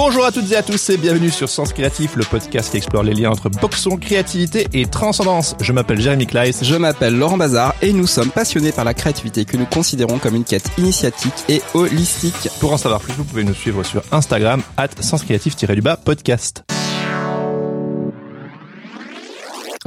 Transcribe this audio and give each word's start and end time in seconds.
Bonjour 0.00 0.24
à 0.24 0.30
toutes 0.30 0.52
et 0.52 0.56
à 0.56 0.62
tous 0.62 0.90
et 0.90 0.96
bienvenue 0.96 1.28
sur 1.28 1.48
Sens 1.48 1.72
Créatif, 1.72 2.14
le 2.14 2.22
podcast 2.22 2.70
qui 2.70 2.76
explore 2.76 3.02
les 3.02 3.14
liens 3.14 3.30
entre 3.30 3.48
boxon, 3.48 3.96
créativité 3.96 4.68
et 4.72 4.86
transcendance. 4.86 5.56
Je 5.60 5.72
m'appelle 5.72 6.00
Jérémy 6.00 6.28
Kleiss. 6.28 6.62
Je 6.62 6.76
m'appelle 6.76 7.18
Laurent 7.18 7.36
Bazar 7.36 7.74
et 7.82 7.92
nous 7.92 8.06
sommes 8.06 8.30
passionnés 8.30 8.70
par 8.70 8.84
la 8.84 8.94
créativité 8.94 9.44
que 9.44 9.56
nous 9.56 9.66
considérons 9.66 10.18
comme 10.18 10.36
une 10.36 10.44
quête 10.44 10.70
initiatique 10.78 11.34
et 11.48 11.60
holistique. 11.74 12.48
Pour 12.60 12.72
en 12.72 12.76
savoir 12.76 13.00
plus, 13.00 13.12
vous 13.14 13.24
pouvez 13.24 13.42
nous 13.42 13.54
suivre 13.54 13.82
sur 13.82 14.04
Instagram, 14.12 14.62
at 14.76 14.86
senscreatif-du-bas 15.00 15.98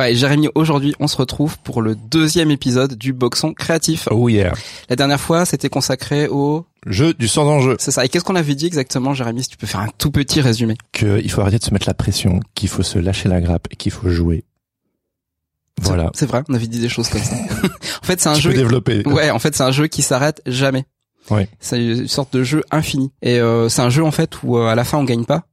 Ouais, 0.01 0.15
Jérémy, 0.15 0.49
aujourd'hui, 0.55 0.95
on 0.99 1.05
se 1.05 1.15
retrouve 1.15 1.59
pour 1.59 1.83
le 1.83 1.93
deuxième 1.93 2.49
épisode 2.49 2.95
du 2.95 3.13
Boxon 3.13 3.53
créatif. 3.53 4.07
Oh 4.09 4.29
yeah. 4.29 4.51
La 4.89 4.95
dernière 4.95 5.21
fois, 5.21 5.45
c'était 5.45 5.69
consacré 5.69 6.27
au... 6.27 6.65
Jeu 6.87 7.13
du 7.13 7.27
sans 7.27 7.45
enjeu. 7.47 7.75
C'est 7.77 7.91
ça. 7.91 8.03
Et 8.03 8.09
qu'est-ce 8.09 8.23
qu'on 8.23 8.35
avait 8.35 8.55
dit 8.55 8.65
exactement, 8.65 9.13
Jérémy, 9.13 9.43
si 9.43 9.49
tu 9.49 9.57
peux 9.57 9.67
faire 9.67 9.81
un 9.81 9.89
tout 9.99 10.09
petit 10.09 10.41
résumé? 10.41 10.75
Qu'il 10.91 11.29
faut 11.29 11.41
arrêter 11.41 11.59
de 11.59 11.63
se 11.63 11.71
mettre 11.71 11.85
la 11.85 11.93
pression, 11.93 12.39
qu'il 12.55 12.67
faut 12.67 12.81
se 12.81 12.97
lâcher 12.97 13.29
la 13.29 13.41
grappe 13.41 13.67
et 13.69 13.75
qu'il 13.75 13.91
faut 13.91 14.09
jouer. 14.09 14.43
Voilà. 15.79 16.09
C'est 16.15 16.25
vrai, 16.25 16.41
on 16.49 16.55
avait 16.55 16.65
dit 16.65 16.79
des 16.79 16.89
choses 16.89 17.07
comme 17.07 17.21
ça. 17.21 17.35
en 18.01 18.03
fait, 18.03 18.19
c'est 18.19 18.29
un 18.29 18.33
Tu 18.33 18.41
jeu... 18.41 18.49
peux 18.49 18.57
développer. 18.57 19.07
Ouais, 19.07 19.29
en 19.29 19.37
fait, 19.37 19.55
c'est 19.55 19.61
un 19.61 19.71
jeu 19.71 19.85
qui 19.85 20.01
s'arrête 20.01 20.41
jamais. 20.47 20.85
Ouais. 21.29 21.47
C'est 21.59 21.79
une 21.79 22.07
sorte 22.07 22.33
de 22.33 22.41
jeu 22.41 22.63
infini. 22.71 23.11
Et 23.21 23.39
euh, 23.39 23.69
c'est 23.69 23.83
un 23.83 23.91
jeu, 23.91 24.03
en 24.03 24.09
fait, 24.09 24.41
où 24.41 24.57
euh, 24.57 24.65
à 24.65 24.73
la 24.73 24.83
fin, 24.83 24.97
on 24.97 25.03
gagne 25.03 25.25
pas. 25.25 25.43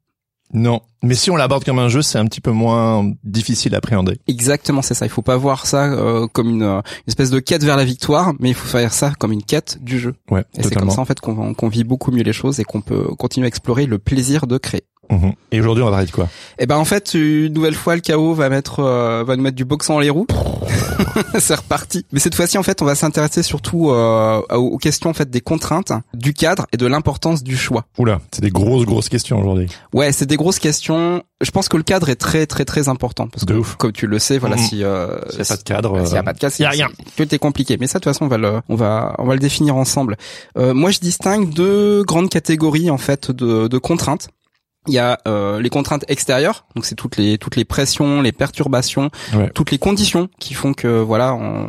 Non. 0.52 0.80
Mais 1.02 1.14
si 1.14 1.30
on 1.30 1.36
l'aborde 1.36 1.64
comme 1.64 1.78
un 1.78 1.88
jeu, 1.88 2.02
c'est 2.02 2.18
un 2.18 2.26
petit 2.26 2.40
peu 2.40 2.50
moins 2.50 3.12
difficile 3.22 3.74
à 3.74 3.78
appréhender. 3.78 4.18
Exactement, 4.26 4.82
c'est 4.82 4.94
ça. 4.94 5.06
Il 5.06 5.10
faut 5.10 5.22
pas 5.22 5.36
voir 5.36 5.66
ça 5.66 5.92
euh, 5.92 6.26
comme 6.26 6.48
une, 6.48 6.62
euh, 6.62 6.78
une 6.78 7.08
espèce 7.08 7.30
de 7.30 7.38
quête 7.38 7.62
vers 7.62 7.76
la 7.76 7.84
victoire, 7.84 8.32
mais 8.40 8.50
il 8.50 8.54
faut 8.54 8.66
faire 8.66 8.92
ça 8.92 9.12
comme 9.18 9.32
une 9.32 9.42
quête 9.42 9.78
du 9.82 9.98
jeu. 9.98 10.14
Ouais, 10.30 10.44
Et 10.56 10.62
c'est 10.62 10.74
comme 10.74 10.90
ça 10.90 11.00
en 11.00 11.04
fait 11.04 11.20
qu'on 11.20 11.54
qu'on 11.54 11.68
vit 11.68 11.84
beaucoup 11.84 12.10
mieux 12.10 12.22
les 12.22 12.32
choses 12.32 12.60
et 12.60 12.64
qu'on 12.64 12.80
peut 12.80 13.04
continuer 13.16 13.46
à 13.46 13.48
explorer 13.48 13.86
le 13.86 13.98
plaisir 13.98 14.46
de 14.46 14.58
créer. 14.58 14.84
Mhm. 15.10 15.32
Et 15.52 15.60
aujourd'hui, 15.60 15.82
on 15.82 15.86
va 15.86 15.92
parler 15.92 16.06
de 16.06 16.10
quoi 16.12 16.28
Et 16.58 16.66
ben 16.66 16.76
en 16.76 16.84
fait, 16.84 17.14
une 17.14 17.52
nouvelle 17.52 17.74
fois, 17.74 17.94
le 17.94 18.00
chaos 18.00 18.34
va 18.34 18.48
mettre 18.48 18.80
euh, 18.80 19.24
va 19.24 19.36
nous 19.36 19.42
mettre 19.42 19.56
du 19.56 19.64
boxon 19.64 19.94
dans 19.94 20.00
les 20.00 20.10
roues. 20.10 20.26
c'est 21.38 21.54
reparti. 21.54 22.04
Mais 22.12 22.20
cette 22.20 22.34
fois-ci, 22.34 22.58
en 22.58 22.62
fait, 22.62 22.82
on 22.82 22.84
va 22.84 22.94
s'intéresser 22.94 23.42
surtout 23.42 23.90
euh, 23.90 24.40
aux 24.50 24.78
questions 24.78 25.10
en 25.10 25.14
fait 25.14 25.30
des 25.30 25.40
contraintes, 25.40 25.92
du 26.14 26.34
cadre 26.34 26.66
et 26.72 26.76
de 26.76 26.86
l'importance 26.86 27.42
du 27.42 27.56
choix. 27.56 27.84
Oula, 27.98 28.20
c'est 28.32 28.42
des 28.42 28.50
grosses, 28.50 28.84
grosses 28.84 29.08
questions 29.08 29.40
aujourd'hui. 29.40 29.68
Ouais, 29.92 30.12
c'est 30.12 30.26
des 30.26 30.36
grosses 30.36 30.58
questions. 30.58 31.22
Je 31.40 31.50
pense 31.52 31.68
que 31.68 31.76
le 31.76 31.84
cadre 31.84 32.08
est 32.08 32.16
très 32.16 32.46
très 32.46 32.64
très 32.64 32.88
important 32.88 33.28
parce 33.28 33.44
De 33.46 33.54
que 33.54 33.58
ouf. 33.58 33.76
comme 33.76 33.92
tu 33.92 34.06
le 34.06 34.18
sais, 34.18 34.38
voilà, 34.38 34.56
Mhm. 34.56 34.62
si 34.62 34.84
euh, 34.84 35.18
S'il 35.30 35.36
n'y 35.38 35.42
a 35.42 35.44
pas 35.46 35.56
de 35.56 35.62
cadre, 35.62 36.00
S'il 36.04 36.12
n'y 36.12 36.16
a 36.16 36.20
euh, 36.20 36.24
pas 36.24 36.32
de 36.32 36.38
cas, 36.38 36.46
y 36.48 36.50
a 36.50 36.50
c'est 36.50 36.66
rien. 36.66 36.88
que 37.16 37.22
t'es 37.22 37.38
compliqué. 37.38 37.76
Mais 37.78 37.86
ça, 37.86 37.98
de 37.98 38.04
toute 38.04 38.12
façon, 38.12 38.24
on 38.24 38.28
va 38.28 38.38
le, 38.38 38.60
on 38.68 38.74
va, 38.74 39.14
on 39.18 39.24
va 39.26 39.34
le 39.34 39.40
définir 39.40 39.76
ensemble. 39.76 40.16
Euh, 40.58 40.74
moi, 40.74 40.90
je 40.90 40.98
distingue 40.98 41.50
deux 41.54 42.02
grandes 42.04 42.28
catégories 42.28 42.90
en 42.90 42.98
fait 42.98 43.30
de, 43.30 43.68
de 43.68 43.78
contraintes. 43.78 44.28
Il 44.86 44.94
y 44.94 44.98
a 44.98 45.18
euh, 45.28 45.60
les 45.60 45.68
contraintes 45.68 46.04
extérieures, 46.08 46.64
donc 46.74 46.86
c'est 46.86 46.94
toutes 46.94 47.16
les 47.18 47.36
toutes 47.36 47.56
les 47.56 47.66
pressions, 47.66 48.22
les 48.22 48.32
perturbations, 48.32 49.10
Ouais. 49.34 49.50
toutes 49.54 49.70
les 49.70 49.76
conditions 49.76 50.28
qui 50.38 50.54
font 50.54 50.72
que 50.72 51.00
voilà, 51.02 51.34
on, 51.34 51.68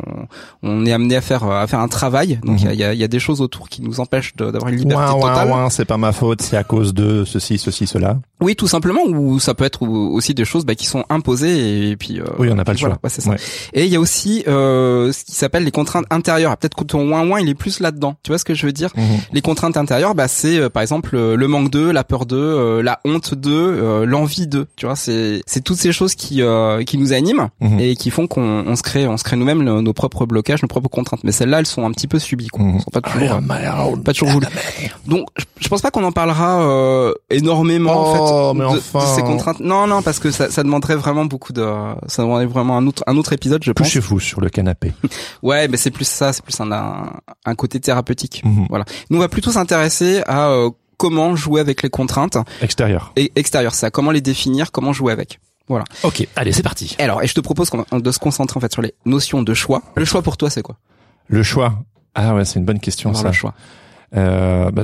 on 0.62 0.86
est 0.86 0.92
amené 0.92 1.16
à 1.16 1.20
faire 1.20 1.44
à 1.44 1.66
faire 1.66 1.80
un 1.80 1.88
travail. 1.88 2.38
Donc 2.44 2.60
il 2.62 2.64
y, 2.64 2.68
a, 2.68 2.72
il 2.72 2.78
y 2.78 2.84
a- 2.84 2.94
il 2.94 2.98
y 3.00 3.04
a 3.04 3.08
des 3.08 3.18
choses 3.18 3.42
autour 3.42 3.68
qui 3.68 3.82
nous 3.82 4.00
empêchent 4.00 4.34
d'avoir 4.36 4.68
une 4.68 4.76
liberté 4.78 5.02
Ouin, 5.04 5.12
ouin, 5.12 5.28
totale. 5.28 5.48
ouin, 5.50 5.70
c'est 5.70 5.84
pas 5.84 5.98
ma 5.98 6.12
faute, 6.12 6.40
c'est 6.40 6.56
à 6.56 6.64
cause 6.64 6.94
de 6.94 7.24
ceci, 7.26 7.58
ceci, 7.58 7.86
cela. 7.86 8.18
Oui, 8.40 8.56
tout 8.56 8.68
simplement. 8.68 9.02
Ou 9.06 9.38
ça 9.38 9.52
peut 9.54 9.64
être 9.64 9.82
aussi 9.82 10.32
des 10.32 10.46
choses 10.46 10.64
bah, 10.64 10.74
qui 10.74 10.86
sont 10.86 11.04
imposées 11.10 11.90
et 11.90 11.96
puis. 11.96 12.20
euh, 12.20 12.24
Oui, 12.38 12.48
on 12.50 12.54
n'a 12.54 12.64
pas 12.64 12.72
le 12.72 12.78
voilà, 12.78 12.94
choix. 12.94 13.00
ouais, 13.04 13.10
c'est 13.10 13.20
ça. 13.20 13.30
Ouais. 13.30 13.36
Et 13.74 13.84
il 13.84 13.92
y 13.92 13.96
a 13.96 14.00
aussi 14.00 14.44
euh, 14.48 15.12
ce 15.12 15.24
qui 15.24 15.32
s'appelle 15.32 15.64
les 15.64 15.70
contraintes 15.72 16.06
intérieures. 16.10 16.56
Peut-être 16.56 16.74
que 16.76 16.84
ton 16.84 17.10
ouin 17.10 17.28
ouin 17.28 17.40
il 17.40 17.48
est 17.50 17.54
plus 17.54 17.80
là-dedans. 17.80 18.16
Tu 18.22 18.30
vois 18.30 18.38
ce 18.38 18.44
que 18.46 18.54
je 18.54 18.64
veux 18.64 18.72
dire? 18.72 18.90
Mhm. 18.96 19.04
Les 19.34 19.42
contraintes 19.42 19.76
intérieures, 19.76 20.14
bah 20.14 20.26
c'est 20.28 20.58
euh, 20.58 20.70
par 20.70 20.82
exemple 20.82 21.10
euh, 21.16 21.36
le 21.36 21.48
manque 21.48 21.70
de, 21.70 21.80
la 21.90 22.02
peur 22.04 22.24
de, 22.24 22.80
la 22.82 22.98
honte 23.04 23.09
de, 23.18 23.50
euh, 23.50 24.06
l'envie 24.06 24.46
de. 24.46 24.66
Tu 24.76 24.86
vois, 24.86 24.96
c'est 24.96 25.42
c'est 25.46 25.62
toutes 25.62 25.78
ces 25.78 25.92
choses 25.92 26.14
qui 26.14 26.42
euh, 26.42 26.82
qui 26.84 26.98
nous 26.98 27.12
animent 27.12 27.48
Mhm. 27.60 27.80
et 27.80 27.96
qui 27.96 28.10
font 28.10 28.26
qu'on 28.26 28.64
on 28.66 28.76
se 28.76 28.82
crée 28.82 29.06
on 29.08 29.16
se 29.16 29.24
crée 29.24 29.36
nous-mêmes 29.36 29.62
le- 29.62 29.80
nos 29.80 29.92
propres 29.92 30.26
blocages, 30.26 30.62
nos 30.62 30.68
propres 30.68 30.88
contraintes. 30.88 31.24
Mais 31.24 31.32
celles-là, 31.32 31.58
elles 31.60 31.66
sont 31.66 31.84
un 31.84 31.90
petit 31.92 32.06
peu 32.06 32.18
subies. 32.18 32.48
Quoi. 32.48 32.64
Mhm. 32.64 32.74
Elles 32.76 32.80
sont 32.82 32.90
pas 32.90 33.00
toujours 33.00 33.22
Iron 33.22 33.40
Man. 33.40 34.02
pas 34.04 34.12
toujours 34.12 34.28
voulu. 34.30 34.46
Donc, 35.06 35.26
je, 35.36 35.44
je 35.60 35.68
pense 35.68 35.80
pas 35.82 35.90
qu'on 35.90 36.04
en 36.04 36.12
parlera 36.12 36.62
euh, 36.62 37.12
énormément 37.30 37.92
Oh, 37.94 37.98
en 38.06 38.52
fait 38.52 38.58
mais 38.58 38.72
de, 38.72 38.78
enfin. 38.78 39.00
de 39.10 39.16
ces 39.16 39.22
contraintes. 39.22 39.60
Non, 39.60 39.86
non, 39.86 40.02
parce 40.02 40.18
que 40.18 40.30
ça, 40.30 40.50
ça 40.50 40.62
demanderait 40.62 40.96
vraiment 40.96 41.24
beaucoup 41.24 41.52
de, 41.52 41.66
ça 42.06 42.22
demanderait 42.22 42.46
vraiment 42.46 42.76
un 42.76 42.86
autre, 42.86 43.02
un 43.06 43.16
autre 43.16 43.32
épisode, 43.32 43.62
je 43.64 43.72
pense. 43.72 43.86
Couchez-vous 43.86 44.20
sur 44.20 44.40
le 44.40 44.48
canapé. 44.50 44.92
Ouais, 45.42 45.68
mais 45.68 45.76
c'est 45.76 45.90
plus 45.90 46.06
ça, 46.06 46.32
c'est 46.32 46.42
plus 46.44 46.60
un, 46.60 46.70
un, 46.70 47.12
un 47.46 47.54
côté 47.54 47.80
thérapeutique. 47.80 48.42
Mhm. 48.44 48.66
Voilà. 48.68 48.84
Nous, 49.08 49.16
on 49.16 49.20
va 49.20 49.28
plutôt 49.28 49.50
s'intéresser 49.52 50.22
à 50.26 50.48
euh, 50.50 50.70
comment 51.00 51.34
jouer 51.34 51.60
avec 51.62 51.82
les 51.82 51.88
contraintes 51.88 52.36
Extérieur. 52.60 53.12
et 53.16 53.32
extérieures, 53.34 53.74
ça, 53.74 53.90
comment 53.90 54.10
les 54.10 54.20
définir, 54.20 54.70
comment 54.70 54.92
jouer 54.92 55.12
avec. 55.14 55.40
Voilà. 55.66 55.84
Ok, 56.02 56.26
allez, 56.36 56.52
c'est 56.52 56.62
parti. 56.62 56.94
Alors, 56.98 57.22
et 57.22 57.26
je 57.26 57.32
te 57.34 57.40
propose 57.40 57.70
qu'on- 57.70 57.98
de 57.98 58.10
se 58.12 58.18
concentrer 58.18 58.58
en 58.58 58.60
fait 58.60 58.70
sur 58.72 58.82
les 58.82 58.92
notions 59.06 59.42
de 59.42 59.54
choix. 59.54 59.82
Le 59.96 60.04
choix 60.04 60.20
pour 60.20 60.36
toi, 60.36 60.50
c'est 60.50 60.62
quoi? 60.62 60.76
Le 61.28 61.42
choix. 61.42 61.74
Ah 62.14 62.34
ouais, 62.34 62.44
c'est 62.44 62.58
une 62.58 62.64
bonne 62.66 62.80
question 62.80 63.10
Alors, 63.10 63.22
ça. 63.22 63.28
le 63.28 63.32
choix. 63.32 63.54
Euh, 64.16 64.70
bah, 64.72 64.82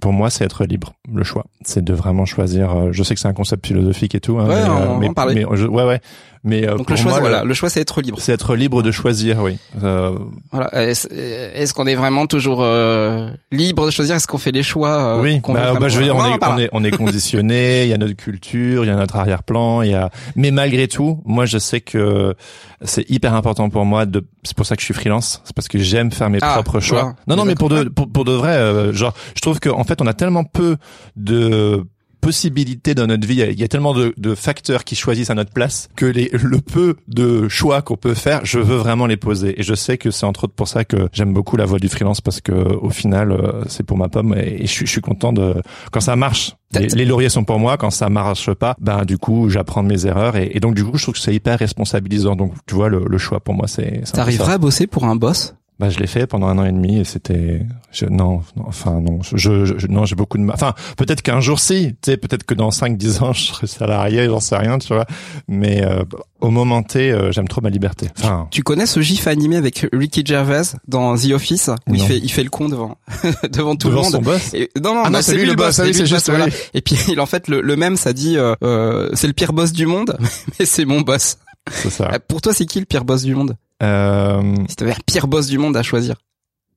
pour 0.00 0.12
moi, 0.12 0.30
c'est 0.30 0.44
être 0.44 0.64
libre. 0.64 0.92
Le 1.12 1.24
choix, 1.24 1.44
c'est 1.64 1.84
de 1.84 1.92
vraiment 1.92 2.24
choisir. 2.24 2.70
euh, 2.70 2.88
je 2.92 3.02
sais 3.02 3.14
que 3.14 3.20
c'est 3.20 3.26
un 3.28 3.32
concept 3.34 3.66
philosophique 3.66 4.14
et 4.14 4.20
tout. 4.20 4.38
Hein, 4.38 4.46
Ouais, 4.46 4.54
mais, 4.54 4.68
on 4.68 5.18
euh, 5.28 5.34
mais, 5.34 5.44
je- 5.56 5.66
ouais, 5.66 5.84
ouais. 5.84 6.00
Mais 6.44 6.66
euh, 6.68 6.76
Donc 6.76 6.86
pour 6.86 6.96
le 6.96 7.02
choix, 7.02 7.10
moi, 7.12 7.20
voilà, 7.20 7.44
le- 7.44 7.54
choix, 7.54 7.68
c'est 7.70 7.80
être 7.80 8.00
libre. 8.00 8.18
c'est 8.20 8.32
être 8.32 8.54
libre 8.54 8.82
de 8.82 8.90
choisir, 8.90 9.38
oui. 9.42 9.58
Euh, 9.82 10.16
Voilà. 10.52 10.70
Est-ce 10.74 11.74
qu'on 11.74 11.86
est 11.86 11.94
vraiment 11.94 12.26
toujours 12.26 12.60
euh, 12.62 13.30
libre 13.50 13.86
de 13.86 13.90
choisir? 13.90 14.16
Est-ce 14.16 14.26
qu'on 14.26 14.38
fait 14.38 14.52
les 14.52 14.62
choix 14.62 15.20
oui, 15.20 15.40
bah, 15.48 15.74
bah, 15.78 15.88
je 15.88 15.98
veux 15.98 16.04
dire, 16.04 16.16
on, 16.16 16.20
en 16.20 16.34
est, 16.36 16.44
on 16.44 16.58
est, 16.58 16.68
on 16.72 16.84
est 16.84 16.90
conditionné. 16.96 17.84
Il 17.84 17.88
y 17.88 17.92
a 17.92 17.98
notre 17.98 18.14
culture, 18.16 18.84
il 18.84 18.88
y 18.88 18.90
a 18.90 18.96
notre 18.96 19.16
arrière-plan, 19.16 19.82
il 19.82 19.90
y 19.90 19.94
a. 19.94 20.10
Mais 20.36 20.50
malgré 20.50 20.88
tout, 20.88 21.20
moi, 21.24 21.44
je 21.46 21.58
sais 21.58 21.80
que 21.80 22.34
c'est 22.82 23.08
hyper 23.10 23.34
important 23.34 23.68
pour 23.70 23.84
moi. 23.84 24.06
De, 24.06 24.24
c'est 24.44 24.56
pour 24.56 24.66
ça 24.66 24.76
que 24.76 24.80
je 24.80 24.84
suis 24.84 24.94
freelance. 24.94 25.42
C'est 25.44 25.54
parce 25.54 25.68
que 25.68 25.78
j'aime 25.78 26.12
faire 26.12 26.30
mes 26.30 26.38
Ah, 26.42 26.54
propres 26.54 26.80
choix. 26.80 27.14
Non, 27.26 27.36
non, 27.36 27.44
mais 27.44 27.54
pour 27.54 27.68
de, 27.68 27.84
pour, 27.84 28.08
pour 28.10 28.24
de 28.24 28.32
vrai, 28.32 28.52
euh, 28.56 28.92
genre, 28.92 29.14
je 29.34 29.40
trouve 29.40 29.58
qu'en 29.60 29.84
fait, 29.84 30.00
on 30.00 30.06
a 30.06 30.14
tellement 30.14 30.44
peu 30.44 30.76
de 31.16 31.84
possibilités 32.20 32.94
dans 32.94 33.06
notre 33.06 33.26
vie, 33.26 33.40
il 33.50 33.58
y 33.60 33.64
a- 33.64 33.68
tellement 33.68 33.94
de, 33.94 34.14
de 34.16 34.34
facteurs 34.34 34.84
qui 34.84 34.94
choisissent 34.96 35.30
à 35.30 35.34
notre 35.34 35.52
place 35.52 35.88
que 35.96 36.06
les, 36.06 36.30
le 36.32 36.58
peu 36.60 36.96
de 37.08 37.48
choix 37.48 37.82
qu'on 37.82 37.96
peut 37.96 38.14
faire, 38.14 38.40
je 38.44 38.58
veux 38.58 38.76
vraiment 38.76 39.06
les 39.06 39.16
poser. 39.16 39.58
Et 39.60 39.62
je 39.62 39.74
sais 39.74 39.98
que 39.98 40.10
c'est 40.10 40.26
entre 40.26 40.44
autres 40.44 40.54
pour 40.54 40.68
ça 40.68 40.84
que 40.84 41.08
j'aime 41.12 41.32
beaucoup 41.32 41.56
la 41.56 41.64
voie 41.64 41.78
du 41.78 41.88
freelance 41.88 42.20
parce 42.20 42.40
que 42.40 42.52
au 42.52 42.90
final, 42.90 43.30
euh, 43.32 43.62
c'est 43.68 43.82
pour 43.84 43.96
ma 43.98 44.08
pomme 44.08 44.34
et, 44.36 44.62
je, 44.62 44.66
suis- 44.72 44.86
je 44.86 44.90
suis 44.90 45.00
content 45.00 45.32
de 45.32 45.54
quand 45.92 46.00
ça 46.00 46.16
marche. 46.16 46.54
Les, 46.72 46.88
les 46.88 47.04
lauriers 47.06 47.28
sont 47.30 47.44
pour 47.44 47.58
moi. 47.58 47.76
Quand 47.78 47.90
ça 47.90 48.08
marche 48.10 48.52
pas, 48.52 48.76
ben 48.80 49.04
du 49.04 49.16
coup, 49.16 49.48
j'apprends 49.48 49.82
de 49.82 49.88
mes 49.88 50.06
erreurs 50.06 50.36
et, 50.36 50.50
et 50.54 50.60
donc 50.60 50.74
du 50.74 50.84
coup, 50.84 50.96
je 50.98 51.02
trouve 51.04 51.14
que 51.14 51.20
c'est 51.20 51.34
hyper 51.34 51.58
responsabilisant. 51.58 52.36
Donc 52.36 52.52
tu 52.66 52.74
vois, 52.74 52.88
le, 52.88 53.04
le 53.08 53.18
choix 53.18 53.40
pour 53.40 53.54
moi, 53.54 53.66
c'est. 53.68 54.02
T'arriverais 54.12 54.52
à 54.54 54.58
bosser 54.58 54.86
pour 54.86 55.04
un 55.04 55.16
boss? 55.16 55.54
Bah, 55.78 55.90
je 55.90 56.00
l'ai 56.00 56.08
fait 56.08 56.26
pendant 56.26 56.48
un 56.48 56.58
an 56.58 56.64
et 56.64 56.72
demi 56.72 56.98
et 56.98 57.04
c'était, 57.04 57.64
je, 57.92 58.04
non, 58.06 58.42
non, 58.56 58.64
enfin, 58.66 59.00
non, 59.00 59.20
je, 59.22 59.36
je- 59.64 59.86
non, 59.86 60.04
j'ai 60.06 60.16
beaucoup 60.16 60.36
de 60.36 60.42
mal. 60.42 60.54
Enfin, 60.56 60.74
peut-être 60.96 61.22
qu'un 61.22 61.40
jour 61.40 61.60
si, 61.60 61.90
tu 62.02 62.10
sais, 62.10 62.16
peut-être 62.16 62.42
que 62.42 62.54
dans 62.54 62.72
5, 62.72 62.96
10 62.96 63.22
ans, 63.22 63.32
je 63.34 63.42
serai 63.44 63.66
salarié, 63.68 64.26
j'en 64.26 64.40
sais 64.40 64.56
rien, 64.56 64.78
tu 64.78 64.92
vois. 64.92 65.06
Mais, 65.46 65.84
euh, 65.84 66.02
au 66.40 66.50
moment 66.50 66.82
T, 66.82 67.12
euh, 67.12 67.30
j'aime 67.30 67.46
trop 67.46 67.60
ma 67.60 67.70
liberté. 67.70 68.08
Enfin, 68.18 68.48
Tu 68.50 68.64
connais 68.64 68.86
ce 68.86 68.98
gif 69.00 69.28
animé 69.28 69.56
avec 69.56 69.86
Ricky 69.92 70.24
Gervais 70.26 70.62
dans 70.88 71.16
The 71.16 71.30
Office 71.32 71.70
où 71.86 71.94
il 71.94 72.00
fait 72.02 72.18
il 72.18 72.28
fait 72.28 72.42
le 72.44 72.50
con 72.50 72.68
devant 72.68 72.96
devant 73.52 73.76
tout 73.76 73.88
devant 73.88 74.00
le 74.00 74.04
monde? 74.04 74.12
son 74.14 74.22
boss? 74.22 74.54
Et- 74.54 74.70
non 74.82 74.94
non, 74.94 75.02
Ah 75.04 75.10
non, 75.10 75.20
c'est 75.22 75.36
lui 75.36 75.46
le 75.46 75.54
boss, 75.54 75.78
ah 75.78 75.84
lui 75.84 75.94
c'est 75.94 76.06
juste, 76.06 76.26
boss, 76.28 76.36
voilà. 76.36 76.52
Et 76.74 76.80
puis 76.80 76.96
il 77.08 77.20
en 77.20 77.26
fait 77.26 77.46
le, 77.46 77.60
le 77.60 77.76
même 77.76 77.96
ça 77.96 78.12
dit 78.12 78.36
euh, 78.36 78.54
euh, 78.64 79.10
c'est 79.14 79.26
le 79.28 79.32
pire 79.32 79.52
boss 79.52 79.72
du 79.72 79.86
monde 79.86 80.16
mais 80.58 80.64
c'est 80.66 80.84
mon 80.84 81.02
boss. 81.02 81.38
C'est 81.70 81.90
ça. 81.90 82.10
Euh, 82.14 82.18
Pour 82.26 82.40
toi 82.40 82.52
c'est 82.52 82.66
qui 82.66 82.80
le 82.80 82.86
pire 82.86 83.04
boss 83.04 83.22
du 83.22 83.34
monde? 83.36 83.56
Euh, 83.82 84.54
Si 84.68 84.76
t'avais 84.76 84.94
pire 85.06 85.28
boss 85.28 85.46
du 85.46 85.58
monde 85.58 85.76
à 85.76 85.82
choisir. 85.82 86.16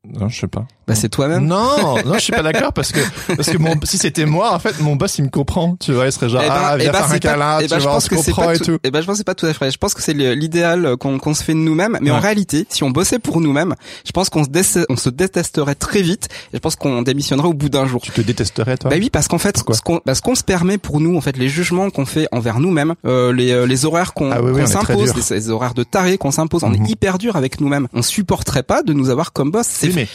non, 0.06 0.30
je 0.30 0.39
sais 0.39 0.48
pas. 0.48 0.68
Bah 0.92 1.00
c'est 1.00 1.10
toi-même. 1.10 1.46
Non, 1.46 1.96
non, 2.06 2.14
je 2.16 2.20
suis 2.20 2.34
pas 2.34 2.44
d'accord 2.44 2.74
parce 2.74 2.92
que 2.92 3.00
parce 3.36 3.50
que 3.50 3.58
mon, 3.58 3.76
si 3.84 3.98
c'était 3.98 4.26
moi, 4.26 4.54
en 4.54 4.60
fait, 4.60 4.80
mon 4.82 4.96
boss 4.96 5.18
il 5.18 5.24
me 5.26 5.30
comprend. 5.30 5.76
Tu 5.80 5.94
vois, 5.94 6.06
il 6.06 6.12
serait 6.12 6.30
genre 6.30 6.42
Eh 6.44 6.48
ben- 6.50 6.54
ah 6.58 6.74
eh 6.76 6.82
viens 6.84 6.92
ben, 6.92 6.98
faire 7.00 7.12
un 7.12 7.20
câlin, 7.20 7.58
eh 7.60 7.64
tu 7.64 7.70
ben, 7.70 7.78
je 7.78 7.84
vois, 7.84 7.92
on 7.92 7.96
pense 7.96 8.04
se 8.06 8.10
comprend 8.16 8.52
et 8.52 8.60
tout-. 8.60 8.78
Eh 8.84 8.92
ben, 8.92 9.02
je 9.02 9.06
pense 9.06 9.14
que 9.14 9.18
c'est 9.20 9.24
pas 9.24 9.36
tout 9.36 9.46
à 9.46 9.54
fait. 9.54 9.72
Je 9.72 9.78
pense 9.78 9.94
que 9.94 10.02
c'est 10.02 10.14
l'idéal 10.14 10.98
qu'on 10.98 11.18
qu'on 11.20 11.34
se 11.34 11.44
fait 11.44 11.54
de 11.54 11.60
nous-mêmes. 11.60 11.98
Mais 12.02 12.12
en 12.12 12.20
réalité, 12.20 12.66
si 12.70 12.84
on 12.84 12.90
bossait 12.90 13.20
pour 13.20 13.40
nous-mêmes, 13.42 13.76
je 14.06 14.12
pense 14.12 14.30
qu'on 14.30 14.44
se, 14.44 14.86
on 14.90 14.96
se 14.98 15.10
détesterait 15.10 15.76
très 15.76 16.02
vite. 16.02 16.28
Et 16.54 16.58
je 16.58 16.60
pense 16.60 16.76
qu'on 16.76 17.02
démissionnerait 17.02 17.48
au 17.48 17.54
bout 17.54 17.70
d'un 17.70 17.86
jour. 17.88 18.02
Tu 18.02 18.12
te 18.12 18.22
détesterais 18.22 18.78
toi? 18.78 18.90
Bah 18.90 18.98
oui, 19.00 19.10
parce 19.10 19.28
qu'en 19.28 19.38
fait, 19.38 19.56
Pourquoi 19.56 19.76
ce 19.76 19.82
qu'on 19.82 20.02
bah, 20.06 20.16
ce 20.16 20.22
qu'on 20.22 20.36
se 20.36 20.44
permet 20.44 20.78
pour 20.78 21.00
nous, 21.00 21.16
en 21.18 21.22
fait, 21.22 21.38
les 21.38 21.48
jugements 21.48 21.90
qu'on 21.90 22.06
fait 22.06 22.28
envers 22.32 22.60
nous-mêmes, 22.60 22.96
euh, 23.06 23.32
les, 23.34 23.52
euh, 23.52 23.66
les 23.66 23.86
horaires 23.86 24.14
qu'on 24.14 24.32
Ah 24.32 24.42
oui, 24.42 24.52
oui, 24.54 24.68
s'impose, 24.68 25.14
les, 25.16 25.36
les 25.38 25.50
horaires 25.50 25.74
de 25.74 25.84
taré 25.84 26.18
qu'on 26.18 26.32
s'impose, 26.32 26.64
on 26.64 26.70
Mhm. 26.70 26.86
est 26.86 26.90
hyper 26.90 27.18
dur 27.18 27.36
avec 27.36 27.62
nous-mêmes. 27.62 27.88
On 27.94 28.02
supporterait 28.02 28.64
pas 28.64 28.84
de 28.84 28.94
nous 28.94 29.10
avoir 29.10 29.32
comme 29.34 29.52
boss. 29.52 29.68
C'est 29.70 29.88
Oui, 29.88 30.08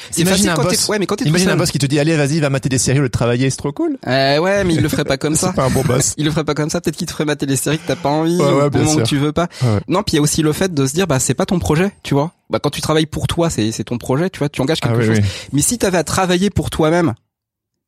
boss. 0.71 0.89
ouais, 0.89 0.99
mais 0.99 1.07
quand 1.07 1.21
Imagine 1.23 1.51
un 1.51 1.57
boss 1.57 1.71
qui 1.71 1.79
te 1.79 1.87
dit 1.87 1.99
allez 1.99 2.17
vas-y 2.17 2.41
va 2.41 2.51
mater 2.51 2.69
des 2.69 2.79
séries 2.79 2.99
au 2.99 3.03
lieu 3.03 3.09
de 3.09 3.13
travailler, 3.13 3.51
c'est 3.51 3.57
trop 3.57 3.73
cool. 3.73 3.97
Euh, 4.07 4.39
ouais, 4.39 4.65
mais 4.65 4.75
il 4.75 4.81
le 4.83 4.89
ferait 4.89 5.05
pas 5.05 5.17
comme 5.19 5.35
ça. 5.35 5.49
C'est 5.49 5.57
pas 5.57 5.65
un 5.65 5.71
bon 5.71 5.83
boss. 5.83 6.15
Il 6.17 6.25
le 6.25 6.31
ferait 6.31 6.45
pas 6.45 6.55
comme 6.55 6.71
ça. 6.71 6.81
Peut-être 6.81 6.97
qu'il 6.97 7.07
te 7.07 7.13
ferait 7.13 7.25
mater 7.25 7.47
les 7.47 7.57
séries 7.57 7.79
que 7.79 7.87
t'as 7.87 7.97
pas 7.97 8.09
envie, 8.09 8.37
Ouais, 8.37 8.45
ouais, 8.45 8.65
au 8.65 8.71
moment 8.71 8.91
sûr. 8.91 9.03
que 9.03 9.09
tu 9.09 9.17
veux 9.19 9.33
pas. 9.33 9.49
Ouais. 9.63 9.81
Non, 9.89 10.03
puis 10.03 10.15
il 10.15 10.17
y 10.17 10.19
a 10.19 10.23
aussi 10.23 10.43
le 10.43 10.53
fait 10.53 10.73
de 10.73 10.87
se 10.87 10.93
dire, 10.95 11.07
bah 11.07 11.19
c'est 11.21 11.35
pas 11.35 11.47
ton 11.47 11.59
projet, 11.59 11.91
tu 12.03 12.15
vois. 12.15 12.33
Bah 12.51 12.59
quand 12.63 12.71
tu 12.71 12.81
travailles 12.81 13.07
pour 13.07 13.27
toi, 13.27 13.51
c'est 13.51 13.73
c'est 13.73 13.85
ton 13.85 13.99
projet, 13.99 14.31
tu 14.31 14.39
vois. 14.39 14.49
Tu 14.49 14.61
engages 14.61 14.81
quelque 14.81 14.95
Ah 14.95 14.99
oui, 14.99 15.07
chose. 15.07 15.19
oui. 15.19 15.25
Mais 15.53 15.63
si 15.63 15.79
t'avais 15.79 15.99
à 15.99 16.05
travailler 16.05 16.51
pour 16.51 16.71
toi-même, 16.71 17.15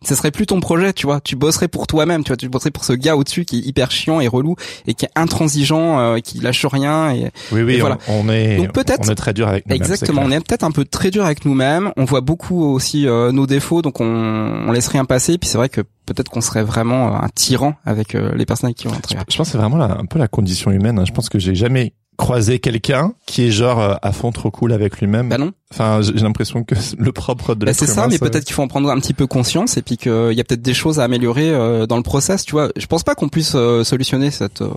ce 0.04 0.14
serait 0.14 0.30
plus 0.30 0.46
ton 0.46 0.60
projet, 0.60 0.92
tu 0.92 1.06
vois. 1.06 1.20
Tu 1.20 1.34
bosserais 1.34 1.66
pour 1.68 1.86
toi-même, 1.88 2.22
tu 2.22 2.28
vois. 2.28 2.36
Tu 2.36 2.48
bosserais 2.48 2.70
pour 2.70 2.84
ce 2.84 2.92
gars 2.92 3.16
au-dessus 3.16 3.44
qui 3.44 3.58
est 3.58 3.62
hyper 3.66 3.90
chiant 3.90 4.20
et 4.20 4.28
relou 4.28 4.54
et 4.86 4.94
qui 4.94 5.04
est 5.04 5.10
intransigeant, 5.16 5.98
euh, 5.98 6.18
qui 6.18 6.38
lâche 6.40 6.64
rien. 6.66 7.10
Et 7.12 7.30
Oui, 7.52 7.62
oui, 7.62 7.74
Et 7.74 7.76
on, 7.78 7.80
voilà. 7.80 7.98
on 8.08 8.28
est, 8.28 8.56
Donc 8.58 8.72
peut-être- 8.72 9.06
on 9.08 9.10
est 9.10 9.14
très 9.16 9.34
dur 9.34 9.48
avec 9.48 9.66
nous 9.66 9.74
exactement, 9.74 10.22
on 10.24 10.30
est 10.30 10.38
peut-être 10.46 10.62
un 10.62 10.70
peu 10.70 10.84
très 10.84 11.10
dur 11.10 11.24
avec 11.24 11.44
nous-mêmes. 11.44 11.90
On 11.96 12.04
voit 12.04 12.20
beaucoup 12.20 12.62
aussi 12.64 13.06
euh, 13.06 13.32
nos 13.32 13.46
défauts, 13.46 13.82
donc 13.82 14.00
on, 14.00 14.04
on 14.06 14.72
laisse 14.72 14.88
rien 14.88 15.04
passer. 15.04 15.36
Puis 15.38 15.48
c'est 15.48 15.58
vrai 15.58 15.68
que 15.68 15.80
peut-être 16.06 16.30
qu'on 16.30 16.40
serait 16.40 16.62
vraiment 16.64 17.08
euh, 17.14 17.18
un 17.24 17.28
tyran 17.34 17.74
avec 17.84 18.14
euh, 18.14 18.32
les 18.34 18.46
personnes 18.46 18.68
avec 18.68 18.76
qui 18.78 18.86
on 18.86 18.90
travaille. 18.92 19.24
Je 19.28 19.36
pense 19.36 19.48
que 19.48 19.52
c'est 19.52 19.58
vraiment 19.58 19.76
la- 19.78 19.98
un 19.98 20.06
peu 20.06 20.18
la 20.18 20.28
condition 20.28 20.70
humaine. 20.70 20.98
hein. 20.98 21.04
Je 21.06 21.12
pense 21.12 21.28
que 21.28 21.38
j'ai 21.38 21.54
jamais 21.54 21.92
croisé 22.18 22.58
quelqu'un 22.58 23.14
qui 23.26 23.44
est 23.46 23.50
genre 23.50 23.80
euh, 23.80 23.94
à 24.02 24.12
fond 24.12 24.30
trop 24.32 24.50
cool 24.50 24.72
avec 24.72 24.98
lui-même. 25.00 25.28
Bah 25.30 25.38
non. 25.38 25.52
Enfin, 25.72 26.00
j'ai 26.02 26.12
l'impression 26.14 26.64
que 26.64 26.74
le 26.98 27.12
propre 27.12 27.54
de 27.54 27.64
Bah, 27.64 27.72
c'est 27.72 27.86
ça, 27.86 28.08
mais 28.08 28.18
peut-être 28.18 28.44
qu'il 28.44 28.54
faut 28.54 28.62
en 28.62 28.68
prendre 28.68 28.90
un 28.90 28.98
petit 29.00 29.14
peu 29.14 29.26
conscience 29.26 29.76
et 29.78 29.82
puis 29.82 29.96
qu'il 29.96 30.32
y 30.32 30.40
a 30.40 30.44
peut-être 30.44 30.60
des 30.62 30.74
choses 30.74 31.00
à 31.00 31.04
améliorer 31.04 31.48
euh, 31.48 31.86
dans 31.86 31.96
le 31.96 32.02
process. 32.02 32.44
Tu 32.44 32.52
vois, 32.52 32.68
je 32.76 32.86
pense 32.86 33.04
pas 33.04 33.14
qu'on 33.14 33.28
puisse 33.30 33.52
euh, 33.54 33.84
solutionner 33.84 34.30
cette 34.30 34.60
euh, 34.62 34.70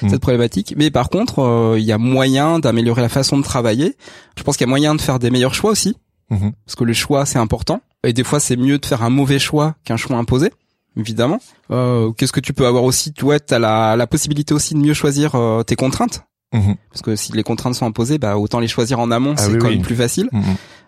Mm. 0.00 0.08
cette 0.08 0.20
problématique, 0.22 0.72
mais 0.78 0.90
par 0.90 1.10
contre, 1.10 1.40
euh, 1.40 1.76
il 1.78 1.84
y 1.84 1.92
a 1.92 1.98
moyen 1.98 2.58
d'améliorer 2.58 3.02
la 3.02 3.10
façon 3.10 3.36
de 3.36 3.42
travailler. 3.42 3.96
Je 4.38 4.42
pense 4.42 4.56
qu'il 4.56 4.66
y 4.66 4.68
a 4.68 4.70
moyen 4.70 4.94
de 4.94 5.00
faire 5.02 5.18
des 5.18 5.28
meilleurs 5.30 5.52
choix 5.52 5.70
aussi, 5.70 5.94
Mhm. 6.30 6.52
parce 6.64 6.74
que 6.74 6.84
le 6.84 6.94
choix 6.94 7.26
c'est 7.26 7.38
important. 7.38 7.82
Et 8.02 8.14
des 8.14 8.24
fois, 8.24 8.40
c'est 8.40 8.56
mieux 8.56 8.78
de 8.78 8.86
faire 8.86 9.02
un 9.02 9.10
mauvais 9.10 9.38
choix 9.38 9.74
qu'un 9.84 9.98
choix 9.98 10.16
imposé, 10.16 10.52
évidemment. 10.96 11.38
Euh, 11.70 12.12
Qu'est-ce 12.12 12.32
que 12.32 12.40
tu 12.40 12.54
peux 12.54 12.66
avoir 12.66 12.82
aussi 12.84 13.12
Tu 13.12 13.26
vois, 13.26 13.40
t'as 13.40 13.58
la 13.58 13.94
la 13.94 14.06
possibilité 14.06 14.54
aussi 14.54 14.72
de 14.72 14.78
mieux 14.78 14.94
choisir 14.94 15.34
euh, 15.34 15.62
tes 15.64 15.76
contraintes? 15.76 16.22
Mhm. 16.54 16.76
Parce 16.90 17.02
que 17.02 17.14
si 17.16 17.32
les 17.32 17.42
contraintes 17.42 17.74
sont 17.74 17.86
imposées, 17.86 18.18
bah 18.18 18.36
autant 18.38 18.60
les 18.60 18.68
choisir 18.68 19.00
en 19.00 19.10
amont, 19.10 19.34
Ah 19.36 19.42
c'est 19.42 19.52
oui, 19.52 19.58
quand 19.58 19.68
oui. 19.68 19.74
même 19.76 19.84
plus 19.84 19.96
facile. 19.96 20.28
Mhm. 20.32 20.42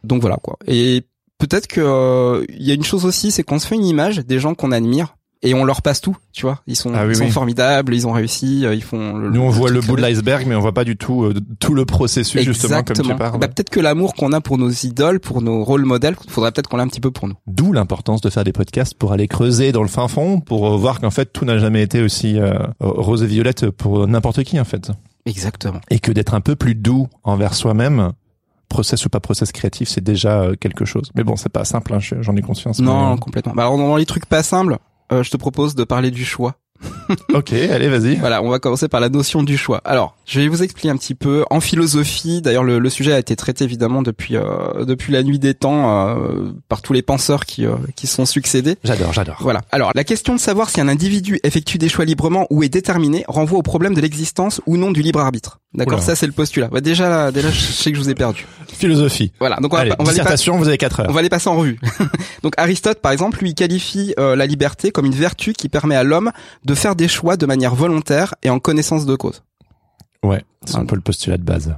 Donc 0.05 0.21
voilà 0.23 0.37
quoi. 0.43 0.57
Et 0.67 1.03
peut-être 1.39 1.67
que 1.67 1.81
euh, 1.83 2.45
il 2.49 2.67
y 2.67 2.71
a 2.71 2.75
une 2.75 2.85
chose 2.85 3.05
aussi, 3.05 3.31
c'est 3.31 3.43
qu'on 3.43 3.59
se 3.59 3.67
fait 3.67 3.75
une 3.77 3.85
image 3.87 4.19
des 4.19 4.39
gens 4.39 4.55
qu'on 4.55 4.73
admire 4.73 5.17
et 5.43 5.55
on 5.55 5.65
leur 5.65 5.81
passe 5.81 6.03
tout, 6.03 6.15
tu 6.35 6.43
vois. 6.43 6.61
Ils 6.67 6.77
sont, 6.77 6.93
Ah 6.95 7.05
oui, 7.07 7.13
ils 7.13 7.17
sont 7.17 7.25
oui. 7.25 7.31
formidables, 7.31 7.95
ils 7.95 8.07
ont 8.07 8.13
réussi, 8.13 8.67
euh, 8.67 8.75
ils 8.75 8.83
font. 8.83 9.17
Le, 9.17 9.31
Nous, 9.31 9.41
on 9.41 9.49
voit 9.49 9.71
le 9.71 9.81
bout 9.81 9.97
de 9.97 10.03
l'iceberg, 10.03 10.45
mais 10.47 10.55
on 10.55 10.61
voit 10.61 10.75
pas 10.75 10.85
du 10.85 10.99
tout 10.99 11.25
euh, 11.25 11.35
tout 11.61 11.73
le 11.73 11.87
processus, 11.87 12.43
justement, 12.43 12.83
comme 12.83 12.95
tu 12.97 13.15
parles. 13.15 13.39
Bah, 13.39 13.49
peut-être 13.49 13.71
que 13.71 13.81
l'amour 13.81 14.13
qu'on 14.13 14.35
a 14.35 14.43
pour 14.43 14.59
nos 14.59 14.69
idoles, 14.69 15.19
pour 15.19 15.41
nos 15.41 15.65
rôles 15.65 15.87
modèles, 15.87 16.15
faudrait 16.29 16.53
peut-être 16.53 16.69
qu'on 16.69 16.77
l'ait 16.77 16.83
un 16.83 16.89
petit 16.89 17.01
peu 17.01 17.11
pour 17.11 17.27
nous. 17.27 17.37
D'où 17.47 17.73
l'importance 17.73 18.21
de 18.21 18.29
faire 18.29 18.45
des 18.45 18.53
podcasts 18.53 18.93
pour 18.93 19.13
aller 19.13 19.29
creuser 19.29 19.73
dans 19.73 19.81
le 19.83 19.89
fin 19.89 20.09
fond, 20.09 20.41
pour 20.41 20.67
euh, 20.67 20.77
voir 20.77 21.01
qu'en 21.01 21.11
fait, 21.11 21.33
tout 21.33 21.47
n'a 21.47 21.57
jamais 21.59 21.83
été 21.83 22.03
aussi 22.03 22.39
euh, 22.39 22.53
rose 22.81 23.23
et 23.23 23.27
violette 23.27 23.71
pour 23.71 24.07
n'importe 24.07 24.43
qui, 24.45 24.61
en 24.61 24.65
fait. 24.65 24.91
Exactement. 25.27 25.81
Et 25.91 25.99
que 26.01 26.13
d'être 26.13 26.35
un 26.35 26.41
peu 26.41 26.57
plus 26.57 26.75
doux 26.75 27.09
envers 27.25 27.55
soi-même, 27.55 28.13
process 28.69 29.05
ou 29.05 29.09
pas 29.09 29.21
process 29.21 29.53
créatif, 29.53 29.89
c'est 29.89 30.03
déjà 30.03 30.41
euh, 30.43 30.55
quelque 30.55 30.85
chose. 30.85 31.11
Mais 31.15 31.25
bon, 31.25 31.37
c'est 31.37 31.49
pas 31.49 31.65
simple, 31.65 31.93
hein, 31.95 31.99
je- 32.01 32.23
j'en 32.23 32.37
ai 32.37 32.43
conscience. 32.43 32.79
Non, 32.81 33.15
mais- 33.15 33.21
complètement. 33.21 33.53
Bah 33.55 33.63
alors 33.65 33.77
dans 33.79 33.97
les 33.97 34.07
trucs 34.07 34.27
pas 34.27 34.43
simples, 34.43 34.79
euh, 35.13 35.23
je 35.23 35.31
te 35.31 35.37
propose 35.37 35.75
de 35.75 35.85
parler 35.85 36.11
du 36.11 36.25
choix. 36.25 36.55
Ok, 37.35 37.53
allez, 37.53 37.89
vas-y. 37.89 38.17
Voilà, 38.17 38.43
on 38.43 38.49
va 38.49 38.59
commencer 38.61 38.89
par 38.89 39.01
la 39.01 39.09
notion 39.09 39.43
du 39.43 39.57
choix. 39.59 39.79
Alors, 39.85 40.17
je 40.31 40.39
vais 40.41 40.47
vous 40.49 40.63
expliquer 40.63 40.91
un 40.91 40.97
petit 40.97 41.17
peu 41.17 41.45
en 41.51 41.59
philosophie. 41.61 42.41
D'ailleurs, 42.41 42.63
le, 42.63 42.79
le 42.79 42.89
sujet 42.91 43.13
a 43.13 43.19
été 43.19 43.35
traité 43.35 43.65
évidemment 43.65 44.01
depuis 44.03 44.37
euh, 44.37 44.85
depuis 44.85 45.13
la 45.13 45.25
nuit 45.25 45.41
des 45.41 45.55
temps 45.55 46.09
euh, 46.09 46.53
par 46.69 46.83
tous 46.83 46.93
les 46.93 47.03
penseurs 47.03 47.47
qui 47.47 47.67
euh, 47.67 47.75
qui 47.97 48.07
se 48.07 48.15
sont 48.15 48.27
succédés. 48.27 48.77
J'adore, 48.85 49.13
j'adore. 49.13 49.39
Voilà. 49.41 49.63
Alors, 49.73 49.91
la 49.95 50.05
question 50.05 50.35
de 50.37 50.41
savoir 50.41 50.71
si 50.71 50.81
un 50.81 50.87
individu 50.87 51.41
effectue 51.43 51.79
des 51.79 51.89
choix 51.89 52.05
librement 52.05 52.47
ou 52.51 52.63
est 52.63 52.69
déterminé 52.69 53.25
renvoie 53.27 53.59
au 53.59 53.63
problème 53.63 53.93
de 53.95 54.01
l'existence 54.01 54.61
ou 54.67 54.77
non 54.77 54.93
du 54.93 55.03
libre 55.03 55.19
arbitre. 55.21 55.59
D'accord, 55.75 56.01
ça 56.03 56.15
c'est 56.17 56.27
le 56.27 56.33
postulat. 56.33 56.69
Bah, 56.69 56.81
déjà, 56.81 57.09
là, 57.09 57.33
déjà, 57.33 57.51
je 57.51 57.59
sais 57.61 57.91
que 57.91 57.97
je 57.97 58.03
vous 58.03 58.11
ai 58.11 58.15
perdu. 58.15 58.47
Philosophie. 58.73 59.33
Voilà. 59.41 59.57
Donc 59.57 59.73
on 59.73 59.77
va, 59.77 59.83
Allez, 59.83 59.93
on 59.99 60.05
va 60.05 60.13
les 60.13 60.19
pas- 60.21 60.35
vous 60.35 60.69
avez 60.69 60.79
4 60.79 61.01
on 61.01 61.05
heures. 61.05 61.13
va 61.13 61.23
les 61.23 61.29
passer 61.29 61.49
en 61.49 61.57
revue. 61.57 61.79
Donc 62.43 62.55
Aristote, 62.57 63.01
par 63.01 63.13
exemple, 63.13 63.41
lui 63.41 63.55
qualifie 63.55 64.15
euh, 64.19 64.37
la 64.37 64.47
liberté 64.47 64.91
comme 64.91 65.07
une 65.07 65.15
vertu 65.15 65.53
qui 65.53 65.69
permet 65.69 65.97
à 65.97 66.03
l'homme 66.05 66.31
de 66.65 66.75
faire 66.75 66.97
des 66.97 67.09
choix 67.09 67.37
de 67.37 67.47
manière 67.47 67.75
volontaire 67.75 68.35
et 68.43 68.51
en 68.51 68.59
connaissance 68.59 69.07
de 69.07 69.15
cause. 69.17 69.43
Ouais, 70.23 70.45
c'est 70.65 70.77
un 70.77 70.87
peu 70.87 70.97
le 70.97 71.01
postulat 71.01 71.39
de 71.39 71.43
base. 71.43 71.75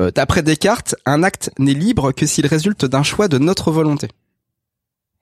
Euh, 0.00 0.10
D'après 0.10 0.42
Descartes, 0.42 0.94
un 1.06 1.22
acte 1.22 1.50
n'est 1.58 1.74
libre 1.74 2.12
que 2.12 2.26
s'il 2.26 2.46
résulte 2.46 2.84
d'un 2.84 3.02
choix 3.02 3.28
de 3.28 3.38
notre 3.38 3.70
volonté. 3.70 4.08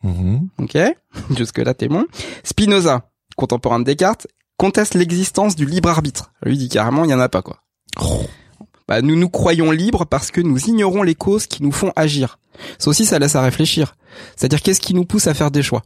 Mhm. 0.03 0.49
Ok 0.59 0.77
Jusque 1.37 1.59
là, 1.59 1.75
t'es 1.75 1.89
bon. 1.89 2.07
Spinoza, 2.43 3.11
contemporain 3.37 3.81
de 3.81 3.85
Descartes, 3.85 4.27
conteste 4.57 4.95
l'existence 4.95 5.57
du 5.57 5.67
libre 5.67 5.89
arbitre. 5.89 6.33
Lui 6.45 6.59
dit 6.59 6.69
carrément, 6.69 7.05
il 7.05 7.11
y 7.11 7.15
en 7.15 7.21
a 7.21 7.29
pas 7.29 7.43
quoi. 7.43 7.61
Bah, 8.87 9.01
nous 9.01 9.17
nous 9.17 9.31
croyons 9.31 9.71
libres 9.71 10.05
parce 10.05 10.31
que 10.31 10.41
nous 10.41 10.69
ignorons 10.69 11.03
les 11.03 11.15
causes 11.15 11.47
qui 11.47 11.63
nous 11.63 11.73
font 11.73 11.93
agir. 11.97 12.39
Ça 12.79 12.91
aussi, 12.91 13.07
ça 13.07 13.19
laisse 13.19 13.35
à 13.35 13.43
réfléchir. 13.43 13.97
C'est-à-dire, 14.37 14.63
qu'est-ce 14.63 14.81
qui 14.81 14.95
nous 14.95 15.05
pousse 15.05 15.27
à 15.27 15.35
faire 15.35 15.51
des 15.51 15.63
choix? 15.63 15.83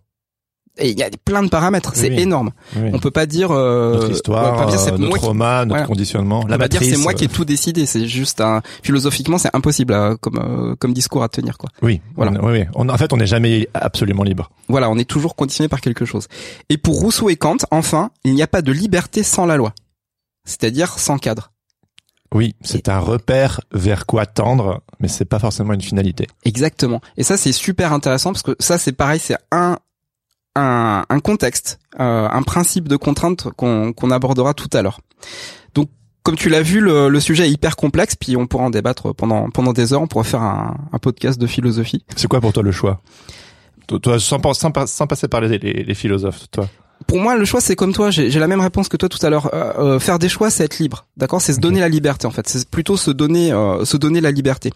Et 0.78 0.90
il 0.90 0.98
y 0.98 1.02
a 1.02 1.10
plein 1.24 1.42
de 1.42 1.48
paramètres, 1.48 1.92
c'est 1.94 2.08
Oui. 2.10 2.20
énorme. 2.20 2.50
Oui. 2.76 2.90
On 2.92 2.98
peut 2.98 3.10
pas 3.10 3.26
dire... 3.26 3.50
Euh, 3.50 3.94
notre 3.94 4.10
histoire, 4.12 4.54
on 4.54 4.58
peut 4.58 4.64
pas 4.64 4.70
dire 4.70 4.80
euh, 4.80 4.90
moi 4.90 4.98
notre 4.98 5.14
qui- 5.16 5.20
trauma, 5.22 5.58
notre 5.64 5.68
voilà. 5.70 5.86
conditionnement, 5.86 6.40
on 6.44 6.46
la 6.46 6.56
peut 6.56 6.62
pas 6.64 6.68
dire 6.68 6.80
matrice. 6.80 6.96
c'est 6.96 7.02
moi 7.02 7.14
qui 7.14 7.24
ai 7.24 7.28
euh, 7.28 7.30
tout 7.32 7.44
décidé. 7.44 7.86
C'est 7.86 8.06
juste 8.06 8.40
un 8.40 8.62
philosophiquement, 8.82 9.38
c'est 9.38 9.54
impossible 9.54 9.92
euh, 9.92 10.16
comme 10.20 10.38
euh, 10.38 10.74
comme 10.76 10.92
discours 10.92 11.22
à 11.22 11.28
tenir 11.28 11.58
quoi. 11.58 11.70
Oui, 11.82 12.00
Voilà. 12.16 12.32
on- 12.40 12.46
oui, 12.46 12.60
oui. 12.60 12.64
On- 12.74 12.88
en 12.88 12.96
fait, 12.96 13.12
on 13.12 13.16
n'est 13.16 13.26
jamais 13.26 13.68
absolument 13.74 14.22
libre. 14.22 14.50
Voilà, 14.68 14.88
on 14.90 14.96
est 14.98 15.08
toujours 15.08 15.34
conditionné 15.36 15.68
par 15.68 15.80
quelque 15.80 16.04
chose. 16.04 16.28
Et 16.68 16.78
pour 16.78 16.98
Rousseau 17.00 17.28
et 17.28 17.36
Kant, 17.36 17.56
enfin, 17.70 18.10
il 18.24 18.34
n'y 18.34 18.42
a 18.42 18.46
pas 18.46 18.62
de 18.62 18.72
liberté 18.72 19.22
sans 19.22 19.46
la 19.46 19.56
loi, 19.56 19.72
c'est-à-dire 20.44 20.98
sans 20.98 21.18
cadre. 21.18 21.52
Oui, 22.34 22.54
c'est 22.62 22.90
un 22.90 22.98
repère 22.98 23.60
vers 23.72 24.04
quoi 24.04 24.26
tendre, 24.26 24.82
mais 25.00 25.08
c'est 25.08 25.24
pas 25.24 25.38
forcément 25.38 25.72
une 25.72 25.80
finalité. 25.80 26.26
Exactement. 26.44 27.00
Et 27.16 27.22
ça, 27.22 27.38
c'est 27.38 27.52
super 27.52 27.94
intéressant 27.94 28.32
parce 28.32 28.42
que 28.42 28.54
ça, 28.60 28.76
c'est 28.76 28.92
pareil, 28.92 29.18
c'est 29.18 29.36
un 29.50 29.78
un, 30.58 31.04
un 31.08 31.20
contexte, 31.20 31.78
euh, 32.00 32.28
un 32.30 32.42
principe 32.42 32.88
de 32.88 32.96
contrainte 32.96 33.48
qu'on 33.56 34.10
abordera 34.10 34.54
tout 34.54 34.68
à 34.72 34.82
l'heure. 34.82 35.00
Donc, 35.74 35.88
comme 36.22 36.36
tu 36.36 36.48
l'as 36.48 36.62
vu, 36.62 36.80
le, 36.80 37.08
le 37.08 37.20
sujet 37.20 37.48
est 37.48 37.50
hyper 37.50 37.76
complexe, 37.76 38.16
puis 38.16 38.36
on 38.36 38.46
pourra 38.46 38.64
en 38.64 38.70
débattre 38.70 39.14
pendant 39.14 39.50
pendant 39.50 39.72
des 39.72 39.92
heures. 39.92 40.02
On 40.02 40.08
pourra 40.08 40.24
faire 40.24 40.42
un, 40.42 40.76
un 40.92 40.98
podcast 40.98 41.38
de 41.40 41.46
philosophie. 41.46 42.04
C'est 42.16 42.28
quoi 42.28 42.40
pour 42.40 42.52
toi 42.52 42.62
le 42.62 42.72
choix? 42.72 43.00
Toi, 43.86 43.98
toi, 44.00 44.20
sans, 44.20 44.38
sans, 44.52 44.86
sans 44.86 45.06
passer 45.06 45.28
par 45.28 45.40
les, 45.40 45.58
les, 45.58 45.84
les 45.84 45.94
philosophes, 45.94 46.50
toi. 46.50 46.68
Pour 47.06 47.20
moi, 47.20 47.36
le 47.36 47.44
choix, 47.44 47.60
c'est 47.60 47.76
comme 47.76 47.92
toi. 47.92 48.10
J'ai 48.10 48.28
j'ai 48.28 48.40
la 48.40 48.48
même 48.48 48.60
réponse 48.60 48.88
que 48.88 48.96
toi 48.96 49.08
tout 49.08 49.24
à 49.24 49.30
l'heure. 49.30 49.54
Euh, 49.54 49.94
euh, 49.94 49.98
faire 50.00 50.18
des 50.18 50.28
choix, 50.28 50.50
c'est 50.50 50.64
être 50.64 50.78
libre. 50.78 51.06
D'accord? 51.16 51.40
C'est 51.40 51.54
se 51.54 51.60
donner 51.60 51.80
la 51.80 51.88
liberté, 51.88 52.26
en 52.26 52.32
fait. 52.32 52.46
C'est 52.48 52.68
plutôt 52.68 52.96
se 52.96 53.12
donner, 53.12 53.52
euh, 53.52 53.84
se 53.84 53.96
donner 53.96 54.20
la 54.20 54.32
liberté. 54.32 54.72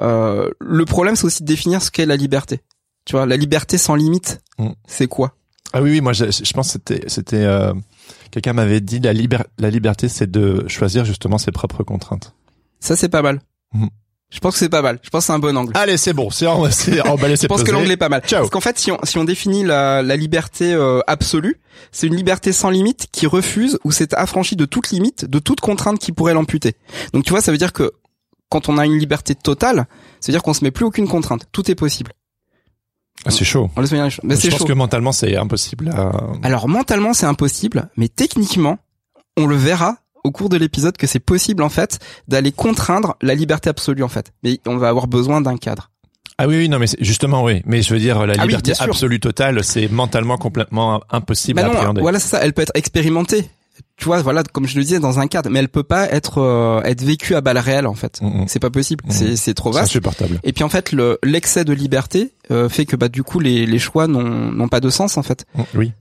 Euh, 0.00 0.50
le 0.58 0.84
problème, 0.84 1.14
c'est 1.14 1.24
aussi 1.24 1.42
de 1.42 1.48
définir 1.48 1.80
ce 1.80 1.90
qu'est 1.92 2.06
la 2.06 2.16
liberté. 2.16 2.60
Tu 3.04 3.12
vois, 3.12 3.26
la 3.26 3.36
liberté 3.36 3.78
sans 3.78 3.94
limite, 3.94 4.40
Mm. 4.58 4.70
c'est 4.86 5.06
quoi? 5.08 5.34
Ah 5.72 5.80
oui, 5.82 5.90
oui, 5.92 6.00
moi, 6.00 6.12
je, 6.12 6.26
je 6.30 6.52
pense 6.52 6.66
que 6.66 6.72
c'était, 6.72 7.04
c'était, 7.08 7.44
euh, 7.44 7.72
quelqu'un 8.30 8.52
m'avait 8.52 8.80
dit 8.80 8.98
la, 9.00 9.12
liber- 9.12 9.44
la 9.58 9.70
liberté, 9.70 10.08
c'est 10.08 10.30
de 10.30 10.64
choisir 10.68 11.04
justement 11.04 11.38
ses 11.38 11.52
propres 11.52 11.82
contraintes. 11.84 12.34
Ça, 12.80 12.96
c'est 12.96 13.08
pas 13.08 13.22
mal. 13.22 13.40
Mm. 13.72 13.86
Je 14.32 14.38
pense 14.38 14.52
que 14.54 14.58
c'est 14.60 14.68
pas 14.68 14.82
mal. 14.82 15.00
Je 15.02 15.10
pense 15.10 15.22
que 15.22 15.26
c'est 15.26 15.32
un 15.32 15.38
bon 15.40 15.56
angle. 15.56 15.72
Allez, 15.74 15.96
c'est 15.96 16.12
bon, 16.12 16.30
c'est 16.30 16.46
emballé, 16.46 16.70
c'est 17.36 17.42
Je 17.42 17.46
pense 17.48 17.64
que 17.64 17.70
l'angle 17.72 17.90
est 17.90 17.96
pas 17.96 18.08
mal. 18.08 18.22
Ciao. 18.26 18.40
Parce 18.40 18.50
qu'en 18.50 18.60
fait, 18.60 18.78
si 18.78 18.92
on, 18.92 18.98
si 19.02 19.18
on 19.18 19.24
définit 19.24 19.64
la, 19.64 20.02
la 20.02 20.16
liberté 20.16 20.72
euh, 20.72 21.00
absolue, 21.08 21.60
c'est 21.90 22.06
une 22.06 22.14
liberté 22.14 22.52
sans 22.52 22.70
limite 22.70 23.06
qui 23.10 23.26
refuse 23.26 23.78
ou 23.82 23.90
s'est 23.92 24.14
affranchie 24.14 24.54
de 24.56 24.66
toute 24.66 24.90
limite, 24.90 25.24
de 25.24 25.38
toute 25.40 25.60
contrainte 25.60 25.98
qui 25.98 26.12
pourrait 26.12 26.34
l'amputer. 26.34 26.74
Donc 27.12 27.24
tu 27.24 27.30
vois, 27.30 27.40
ça 27.40 27.50
veut 27.50 27.58
dire 27.58 27.72
que 27.72 27.90
quand 28.50 28.68
on 28.68 28.78
a 28.78 28.86
une 28.86 28.98
liberté 28.98 29.34
totale, 29.34 29.86
ça 30.20 30.26
veut 30.30 30.32
dire 30.32 30.42
qu'on 30.44 30.54
se 30.54 30.62
met 30.64 30.70
plus 30.70 30.84
aucune 30.84 31.08
contrainte. 31.08 31.46
Tout 31.50 31.68
est 31.70 31.74
possible. 31.76 32.12
Ah, 33.26 33.30
c'est 33.30 33.44
chaud. 33.44 33.70
On 33.76 33.80
laisse 33.80 33.90
venir 33.90 34.04
les 34.04 34.10
choses. 34.10 34.24
Mais 34.24 34.36
je 34.36 34.48
pense 34.48 34.60
chaud. 34.60 34.64
que 34.64 34.72
mentalement, 34.72 35.12
c'est 35.12 35.36
impossible 35.36 35.90
à... 35.90 36.10
Alors 36.42 36.68
mentalement, 36.68 37.12
c'est 37.12 37.26
impossible, 37.26 37.88
mais 37.96 38.08
techniquement, 38.08 38.78
on 39.36 39.46
le 39.46 39.56
verra 39.56 39.96
au 40.24 40.30
cours 40.30 40.48
de 40.48 40.56
l'épisode 40.56 40.96
que 40.96 41.06
c'est 41.06 41.18
possible 41.20 41.62
en 41.62 41.68
fait 41.68 41.98
d'aller 42.28 42.52
contraindre 42.52 43.16
la 43.22 43.34
liberté 43.34 43.68
absolue 43.70 44.02
en 44.02 44.08
fait. 44.08 44.32
Mais 44.42 44.60
on 44.66 44.76
va 44.76 44.88
avoir 44.88 45.06
besoin 45.06 45.40
d'un 45.40 45.56
cadre. 45.56 45.90
Ah 46.38 46.46
oui, 46.48 46.56
oui, 46.56 46.68
non, 46.70 46.78
mais 46.78 46.86
c'est- 46.86 47.02
justement, 47.04 47.44
oui. 47.44 47.60
Mais 47.66 47.82
je 47.82 47.92
veux 47.92 48.00
dire, 48.00 48.26
la 48.26 48.32
Ah 48.38 48.46
liberté 48.46 48.72
absolue 48.78 49.20
totale, 49.20 49.62
c'est 49.62 49.88
mentalement 49.88 50.38
complètement 50.38 51.02
impossible 51.10 51.56
Bah 51.56 51.66
à 51.66 51.68
non, 51.68 51.74
appréhender. 51.74 52.00
voilà, 52.00 52.18
ça. 52.18 52.38
Elle 52.42 52.54
peut 52.54 52.62
être 52.62 52.72
expérimentée. 52.74 53.50
Tu 54.00 54.06
vois, 54.06 54.22
voilà, 54.22 54.42
comme 54.42 54.66
je 54.66 54.76
le 54.76 54.82
disais, 54.82 54.98
dans 54.98 55.20
un 55.20 55.26
cadre, 55.28 55.50
mais 55.50 55.58
elle 55.60 55.68
peut 55.68 55.82
pas 55.84 56.10
être 56.10 56.38
euh, 56.38 56.80
être 56.82 57.02
vécue 57.02 57.34
à 57.34 57.40
balles 57.42 57.58
réelles 57.58 57.86
en 57.86 57.94
fait. 57.94 58.20
Mhm. 58.22 58.46
C'est 58.48 58.58
pas 58.58 58.70
possible. 58.70 59.04
Mhm. 59.06 59.12
C'est 59.12 59.36
c'est 59.36 59.54
trop 59.54 59.72
C'est 59.72 59.78
vaste. 59.80 59.90
insupportable. 59.90 60.40
Et 60.42 60.52
puis 60.54 60.64
en 60.64 60.68
fait, 60.70 60.90
le 60.92 61.18
l'excès 61.22 61.64
de 61.64 61.72
liberté 61.74 62.32
euh, 62.50 62.68
fait 62.68 62.86
que 62.86 62.96
bah 62.96 63.08
du 63.08 63.22
coup 63.22 63.40
les 63.40 63.66
les 63.66 63.78
choix 63.78 64.06
n'ont 64.06 64.50
n'ont 64.52 64.68
pas 64.68 64.80
de 64.80 64.88
sens 64.90 65.18
en 65.18 65.22
fait. 65.22 65.44
Mm, 65.54 65.62
Oui. 65.74 65.92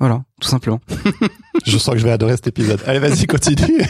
Voilà, 0.00 0.22
tout 0.40 0.48
simplement. 0.48 0.80
Je 1.66 1.76
sens 1.76 1.92
que 1.94 2.00
je 2.00 2.04
vais 2.04 2.12
adorer 2.12 2.36
cet 2.36 2.46
épisode. 2.46 2.80
Allez, 2.86 3.00
vas-y, 3.00 3.26
continue. 3.26 3.82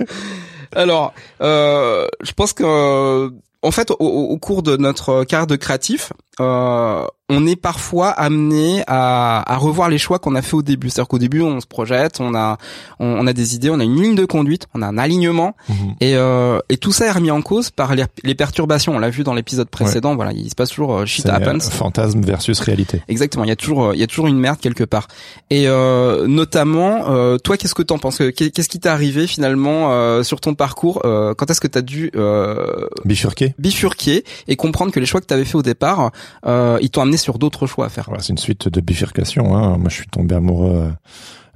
Alors, 0.74 1.12
euh, 1.42 2.06
je 2.22 2.32
pense 2.32 2.52
que 2.54 3.30
en 3.64 3.70
fait, 3.70 3.90
au, 3.92 3.94
au- 3.98 4.38
cours 4.38 4.62
de 4.62 4.76
notre 4.76 5.24
carrière 5.24 5.46
de 5.46 5.54
créatif, 5.56 6.12
euh, 6.40 7.04
on 7.28 7.46
est 7.46 7.56
parfois 7.56 8.08
amené 8.10 8.82
à, 8.86 9.42
à 9.50 9.56
revoir 9.56 9.88
les 9.88 9.96
choix 9.96 10.18
qu'on 10.18 10.34
a 10.34 10.42
fait 10.42 10.54
au 10.54 10.60
début. 10.62 10.90
C'est-à-dire 10.90 11.08
qu'au 11.08 11.18
début, 11.18 11.40
on 11.40 11.60
se 11.60 11.66
projette, 11.66 12.20
on 12.20 12.34
a, 12.34 12.58
on, 13.00 13.06
on 13.06 13.26
a 13.26 13.32
des 13.32 13.54
idées, 13.54 13.70
on 13.70 13.80
a 13.80 13.84
une 13.84 14.00
ligne 14.02 14.14
de 14.14 14.24
conduite, 14.26 14.66
on 14.74 14.82
a 14.82 14.86
un 14.86 14.98
alignement, 14.98 15.54
Mhm. 15.68 15.94
et, 16.00 16.14
euh, 16.16 16.58
et 16.68 16.76
tout 16.76 16.92
ça 16.92 17.06
est 17.06 17.10
remis 17.10 17.30
en 17.30 17.40
cause 17.42 17.70
par 17.70 17.94
les, 17.94 18.04
les 18.24 18.34
perturbations. 18.34 18.94
On 18.94 18.98
l'a 18.98 19.08
vu 19.10 19.24
dans 19.24 19.32
l'épisode 19.34 19.68
précédent. 19.70 20.14
Voilà, 20.14 20.32
il 20.32 20.48
se 20.50 20.54
passe 20.54 20.70
toujours 20.70 20.94
euh, 20.98 21.06
shit 21.06 21.24
euh, 21.26 21.32
happens. 21.32 21.60
fantasme 21.70 22.20
versus 22.22 22.60
réalité. 22.60 23.02
Exactement, 23.08 23.44
il 23.44 23.48
y 23.48 23.52
a 23.52 23.56
toujours 23.56 23.86
euh, 23.86 23.94
il 23.94 24.00
y 24.00 24.04
a 24.04 24.06
toujours 24.06 24.26
une 24.26 24.38
merde 24.38 24.58
quelque 24.60 24.84
part. 24.84 25.08
Et 25.50 25.68
euh, 25.68 26.26
notamment 26.26 27.10
euh, 27.10 27.38
toi 27.38 27.56
qu'est-ce 27.56 27.74
que 27.74 27.82
t'en 27.82 27.98
penses 27.98 28.18
Qu'est- 28.36 28.50
Qu'est-ce 28.50 28.68
qui 28.68 28.78
t'est 28.80 28.88
arrivé 28.90 29.26
finalement 29.26 29.92
euh, 29.92 30.22
sur 30.22 30.40
ton 30.40 30.54
parcours 30.54 31.00
Euh, 31.04 31.32
Quand 31.34 31.50
est-ce 31.50 31.60
que 31.60 31.68
t'as 31.68 31.80
dû 31.82 32.10
euh, 32.14 32.86
Bifurqué. 33.06 33.54
bifurquer 33.58 34.24
et 34.48 34.56
comprendre 34.56 34.92
que 34.92 35.00
les 35.00 35.06
choix 35.06 35.20
que 35.20 35.26
t'avais 35.26 35.44
fait 35.46 35.56
au 35.56 35.62
départ 35.62 36.10
euh, 36.46 36.78
ils 36.82 36.90
t'ont 36.90 37.02
amené 37.02 37.16
sur 37.16 37.38
d'autres 37.38 37.66
choix 37.66 37.86
à 37.86 37.88
faire 37.88 38.04
Voilà, 38.06 38.22
c'est 38.22 38.30
une 38.30 38.38
suite 38.38 38.68
de 38.68 38.80
bifurcations. 38.80 39.56
Hein. 39.56 39.78
Moi, 39.78 39.88
je 39.88 39.94
suis 39.94 40.06
tombé 40.06 40.34
amoureux 40.34 40.74
euh, 40.74 40.90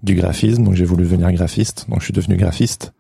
du 0.03 0.15
graphisme, 0.15 0.65
donc 0.65 0.75
j'ai 0.75 0.85
voulu 0.85 1.05
devenir 1.05 1.33
graphiste. 1.33 1.87
Donc, 1.89 2.01
je 2.01 2.05
suis 2.05 2.13
devenu 2.13 2.37
graphiste 2.37 2.93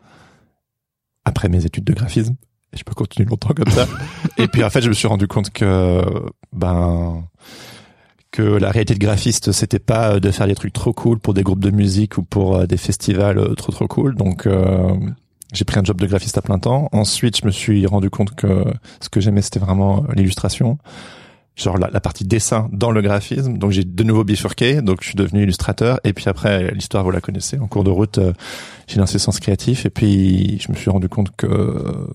après 1.25 1.49
mes 1.49 1.65
études 1.65 1.85
de 1.85 1.93
graphisme. 1.93 2.35
Et 2.73 2.77
je 2.77 2.85
peux 2.85 2.95
continuer 2.95 3.29
longtemps 3.29 3.55
comme 3.55 3.71
ça. 3.71 3.87
et 4.39 4.49
puis, 4.49 4.65
en 4.65 4.71
fait, 4.71 4.81
je 4.81 4.89
me 4.89 4.95
suis 4.95 5.09
rendu 5.09 5.29
compte 5.29 5.51
que, 5.51 6.03
ben, 6.53 7.25
que 8.37 8.43
la 8.43 8.71
réalité 8.71 8.95
de 8.95 8.99
graphiste, 8.99 9.53
c'était 9.53 9.79
pas 9.79 10.15
euh, 10.15 10.21
de 10.21 10.31
faire 10.31 10.47
des 10.47 10.55
trucs 10.55 10.73
trop 10.73 10.93
cool 10.93 11.19
pour 11.19 11.33
des 11.33 11.43
groupes 11.43 11.65
de 11.65 11.71
musique 11.71 12.19
ou 12.19 12.23
pour 12.23 12.57
euh, 12.57 12.67
des 12.67 12.77
festivals 12.77 13.55
trop 13.57 13.73
trop 13.73 13.89
cool. 13.89 14.15
Donc, 14.15 14.47
euh, 14.47 14.95
j'ai 15.55 15.65
pris 15.65 15.79
un 15.79 15.85
job 15.85 15.99
de 15.99 16.07
graphiste 16.07 16.37
à 16.37 16.43
plein 16.43 16.59
temps. 16.59 16.89
Ensuite, 16.93 17.39
je 17.39 17.47
me 17.47 17.51
suis 17.51 17.87
rendu 17.87 18.11
compte 18.11 18.35
que 18.35 18.65
ce 19.01 19.09
que 19.09 19.21
j'aimais, 19.21 19.43
c'était 19.43 19.61
vraiment 19.61 20.05
l'illustration 20.15 20.79
genre 21.57 21.79
la, 21.79 21.89
la 21.91 22.01
partie 22.01 22.25
dessin 22.25 22.69
dans 22.73 22.91
le 22.91 23.01
graphisme. 23.01 23.59
Donc 23.59 23.73
j'ai 23.73 23.83
de 23.83 24.03
nouveau 24.05 24.23
bifurqué, 24.23 24.83
donc 24.83 24.99
je 25.01 25.09
suis 25.09 25.17
devenu 25.17 25.43
illustrateur. 25.43 25.99
Et 26.05 26.13
puis 26.13 26.27
après, 26.29 26.71
l'histoire, 26.73 27.03
vous 27.03 27.11
la 27.11 27.21
connaissez. 27.21 27.59
En 27.59 27.67
cours 27.67 27.83
de 27.83 27.91
route, 27.91 28.19
euh, 28.19 28.33
j'ai 28.87 28.99
lancé 28.99 29.19
Sens 29.19 29.41
Créatif. 29.41 29.87
Et 29.87 29.91
puis 29.91 30.61
je 30.61 30.71
me 30.71 30.77
suis 30.77 30.91
rendu 30.91 31.09
compte 31.09 31.35
que 31.35 32.09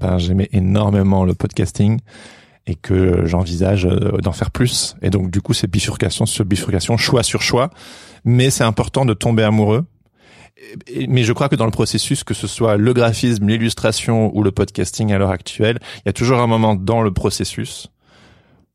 ben, 0.00 0.18
j'aimais 0.18 0.48
énormément 0.52 1.24
le 1.24 1.34
podcasting 1.34 1.98
et 2.68 2.74
que 2.74 3.26
j'envisage 3.26 3.86
euh, 3.86 4.18
d'en 4.18 4.32
faire 4.32 4.50
plus. 4.50 4.96
Et 5.02 5.10
donc 5.10 5.30
du 5.30 5.42
coup, 5.42 5.52
c'est 5.52 5.70
bifurcation 5.70 6.24
sur 6.24 6.44
bifurcation, 6.44 6.96
choix 6.96 7.22
sur 7.22 7.42
choix. 7.42 7.70
Mais 8.24 8.50
c'est 8.50 8.64
important 8.64 9.04
de 9.04 9.14
tomber 9.14 9.42
amoureux. 9.42 9.84
Mais 11.08 11.22
je 11.22 11.32
crois 11.34 11.50
que 11.50 11.56
dans 11.56 11.66
le 11.66 11.70
processus, 11.70 12.24
que 12.24 12.32
ce 12.32 12.46
soit 12.46 12.78
le 12.78 12.94
graphisme, 12.94 13.46
l'illustration 13.46 14.34
ou 14.34 14.42
le 14.42 14.52
podcasting 14.52 15.12
à 15.12 15.18
l'heure 15.18 15.30
actuelle, 15.30 15.78
il 15.98 16.02
y 16.06 16.08
a 16.08 16.12
toujours 16.14 16.38
un 16.38 16.46
moment 16.46 16.74
dans 16.74 17.02
le 17.02 17.12
processus 17.12 17.90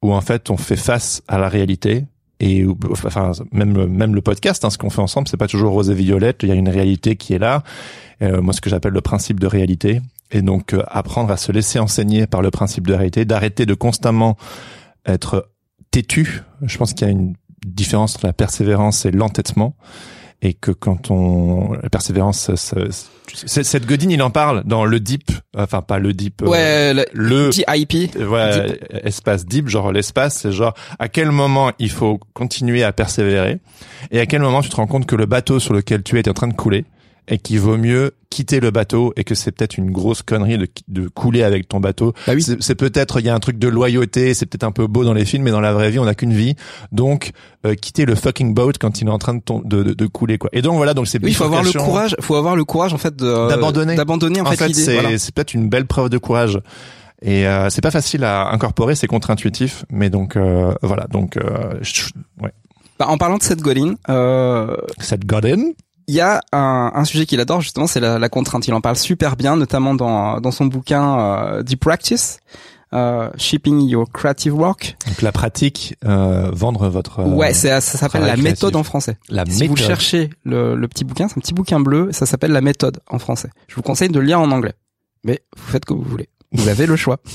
où 0.02 0.14
en 0.14 0.22
fait 0.22 0.50
on 0.50 0.58
fait 0.58 0.76
face 0.76 1.22
à 1.28 1.38
la 1.38 1.48
réalité 1.50 2.06
et 2.40 2.66
enfin 2.90 3.32
même 3.52 3.76
le- 3.76 3.88
même 3.88 4.16
le 4.16 4.22
podcast 4.22 4.66
hein, 4.66 4.70
ce 4.72 4.78
qu'on 4.78 4.90
fait 4.90 5.02
ensemble 5.02 5.28
c'est 5.28 5.38
pas 5.38 5.48
toujours 5.48 5.74
rose 5.74 5.90
et 5.92 5.94
violette. 5.94 6.40
Il 6.44 6.50
y 6.50 6.52
a 6.52 6.56
une 6.56 6.70
réalité 6.70 7.16
qui 7.16 7.34
est 7.34 7.40
là. 7.40 7.64
Euh, 8.22 8.42
moi 8.42 8.54
ce 8.54 8.62
que 8.62 8.70
j'appelle 8.70 8.94
le 8.94 9.02
principe 9.02 9.40
de 9.40 9.48
réalité. 9.48 10.02
Et 10.32 10.42
donc 10.42 10.74
euh, 10.74 10.82
apprendre 10.88 11.32
à 11.32 11.38
se 11.38 11.52
laisser 11.52 11.78
enseigner 11.78 12.26
par 12.26 12.42
le 12.42 12.50
principe 12.52 12.88
de 12.88 12.94
réalité 12.94 13.26
d'arrêter 13.26 13.66
de 13.66 13.74
constamment 13.74 14.38
être 15.06 15.50
têtu. 15.92 16.42
Je 16.64 16.78
pense 16.78 16.94
qu'il 16.94 17.06
y 17.06 17.10
a 17.10 17.14
une 17.14 17.34
différence 17.66 18.16
entre 18.16 18.26
la 18.28 18.34
persévérance 18.34 19.06
et 19.06 19.12
l'entêtement 19.12 19.76
et 20.42 20.54
que 20.54 20.72
quand 20.72 21.12
on 21.12 21.74
la 21.74 21.90
persévérance 21.90 22.54
ça- 22.56 22.92
ça- 22.92 23.64
cette 23.64 23.86
Godin 23.86 24.10
il 24.10 24.22
en 24.22 24.30
parle 24.32 24.64
dans 24.66 24.86
le 24.86 25.00
deep 25.00 25.32
enfin 25.56 25.82
pas 25.82 26.00
le 26.00 26.14
deep 26.14 26.42
euh, 26.42 26.48
Ouais, 26.48 26.94
le, 26.94 27.06
le 27.14 27.50
DIP. 27.50 28.16
euh, 28.18 28.26
voilà, 28.26 28.66
espace 29.04 29.46
deep, 29.46 29.68
genre 29.70 29.92
l'espace, 29.92 30.40
c'est 30.42 30.52
genre 30.52 30.74
à 31.00 31.08
quel 31.10 31.32
moment 31.32 31.72
il 31.80 31.92
faut 31.92 32.20
continuer 32.34 32.84
à 32.84 32.92
persévérer 32.92 33.60
et 34.12 34.20
à 34.20 34.26
quel 34.26 34.42
moment 34.42 34.62
tu 34.62 34.70
te 34.70 34.76
rends 34.76 34.88
compte 34.88 35.06
que 35.06 35.16
le 35.16 35.26
bateau 35.28 35.60
sur 35.60 35.74
lequel 35.74 36.04
tu 36.04 36.18
es 36.18 36.20
est 36.22 36.28
en 36.28 36.34
train 36.34 36.48
de 36.48 36.54
couler 36.54 36.86
et 37.28 37.38
qu'il 37.38 37.60
vaut 37.60 37.78
mieux 37.78 38.12
quitter 38.30 38.60
le 38.60 38.72
bateau 38.72 39.14
et 39.16 39.24
que 39.24 39.36
c'est 39.36 39.52
peut-être 39.52 39.78
une 39.78 39.92
grosse 39.92 40.22
connerie 40.22 40.58
de, 40.58 40.68
de 40.88 41.08
couler 41.08 41.44
avec 41.44 41.68
ton 41.68 41.80
bateau. 41.80 42.14
Bah 42.28 42.34
oui. 42.36 42.44
C'est 42.60 42.76
peut-être 42.76 43.20
il 43.20 43.26
y 43.26 43.30
a 43.30 43.36
un 43.36 43.40
truc 43.40 43.58
de 43.60 43.68
loyauté, 43.68 44.34
c'est 44.34 44.46
peut-être 44.46 44.64
un 44.64 44.72
peu 44.72 44.88
beau 44.88 45.04
dans 45.04 45.14
les 45.14 45.26
films, 45.26 45.44
mais 45.44 45.52
dans 45.52 45.60
la 45.62 45.74
vraie 45.74 45.92
vie 45.92 46.00
on 46.00 46.06
n'a 46.06 46.16
qu'une 46.16 46.34
vie. 46.34 46.56
Donc 46.92 47.32
euh, 47.66 47.76
quitter 47.76 48.06
le 48.06 48.16
fucking 48.16 48.54
boat 48.54 48.74
quand 48.80 49.02
il 49.02 49.08
est 49.08 49.12
en 49.12 49.18
train 49.20 49.36
de, 49.36 49.42
de, 49.66 49.84
de, 49.84 49.94
de 49.94 50.08
couler 50.08 50.38
quoi. 50.38 50.50
Et 50.54 50.62
donc 50.62 50.76
voilà 50.78 50.94
donc 50.94 51.08
c'est 51.08 51.24
Oui, 51.24 51.32
il 51.32 51.36
faut 51.36 51.44
avoir 51.44 51.64
le 51.64 51.72
courage, 51.72 52.16
faut 52.22 52.36
avoir 52.36 52.56
le 52.56 52.64
courage 52.66 52.94
en 52.94 52.98
fait 52.98 53.16
de 53.16 53.50
D'abandonner. 53.50 53.96
d'abandonner 53.96 54.42
en, 54.42 54.46
En 54.46 54.52
fait, 54.52 54.74
c'est 54.74 54.94
voilà. 54.94 55.10
peut-être 55.10 55.54
une 55.54 55.70
belle 55.70 55.86
preuve 55.86 56.10
de 56.10 56.18
courage. 56.18 56.60
Et 57.24 57.46
euh, 57.46 57.70
c'est 57.70 57.82
pas 57.82 57.92
facile 57.92 58.24
à 58.24 58.50
incorporer, 58.52 58.96
c'est 58.96 59.06
contre-intuitif, 59.06 59.86
mais 59.92 60.10
donc 60.10 60.36
euh, 60.36 60.74
voilà, 60.82 61.06
donc 61.12 61.38
euh, 61.38 61.74
ouais. 62.42 62.52
Bah, 62.98 63.06
en 63.10 63.18
parlant 63.20 63.38
de 63.38 63.44
Seth 63.44 63.62
Godin, 63.62 63.94
euh, 64.10 64.76
Cette 65.00 65.26
Godin, 65.26 65.72
il 66.08 66.16
y 66.16 66.22
a 66.22 66.42
un, 66.52 66.92
un 66.94 67.06
sujet 67.06 67.26
qu'il 67.26 67.40
adore 67.40 67.62
justement, 67.62 67.88
c'est 67.88 68.00
la, 68.00 68.20
la 68.20 68.30
contrainte. 68.30 68.68
Il 68.68 68.74
en 68.74 68.82
parle 68.82 68.96
super 68.98 69.36
bien, 69.36 69.56
notamment 69.56 69.94
dans 69.96 70.40
dans 70.40 70.52
son 70.52 70.66
bouquin 70.66 71.20
euh, 71.20 71.64
The 71.64 71.76
Practice, 71.76 72.40
euh, 72.94 73.30
Shipping 73.38 73.82
Your 73.88 74.12
Creative 74.12 74.54
Work. 74.54 74.98
donc 75.08 75.22
la 75.22 75.32
pratique, 75.32 75.96
euh, 76.06 76.50
vendre 76.54 76.90
votre 76.90 77.20
euh, 77.20 77.26
ouais, 77.28 77.54
ça 77.54 77.80
s'appelle 77.82 78.24
la 78.24 78.36
méthode 78.36 78.72
créatif. 78.72 78.76
en 78.76 78.84
français. 78.84 79.18
la 79.30 79.46
Si 79.46 79.68
vous 79.68 79.76
cherchez 79.78 80.30
le, 80.44 80.76
le 80.76 80.88
petit 80.88 81.04
bouquin, 81.06 81.28
c'est 81.28 81.38
un 81.38 81.42
petit 81.42 81.54
bouquin 81.54 81.80
bleu, 81.80 82.10
ça 82.12 82.26
s'appelle 82.26 82.52
La 82.52 82.62
méthode 82.62 83.00
en 83.10 83.20
français. 83.20 83.50
Je 83.68 83.76
vous 83.76 83.82
conseille 83.82 84.10
de 84.10 84.20
le 84.20 84.26
lire 84.26 84.40
en 84.42 84.52
anglais. 84.52 84.74
Mais 85.24 85.42
vous 85.56 85.72
faites 85.72 85.86
comme 85.86 86.00
vous 86.00 86.10
voulez. 86.10 86.28
Vous 86.54 86.68
avez 86.68 86.86
le 86.86 86.96
choix. 86.96 87.18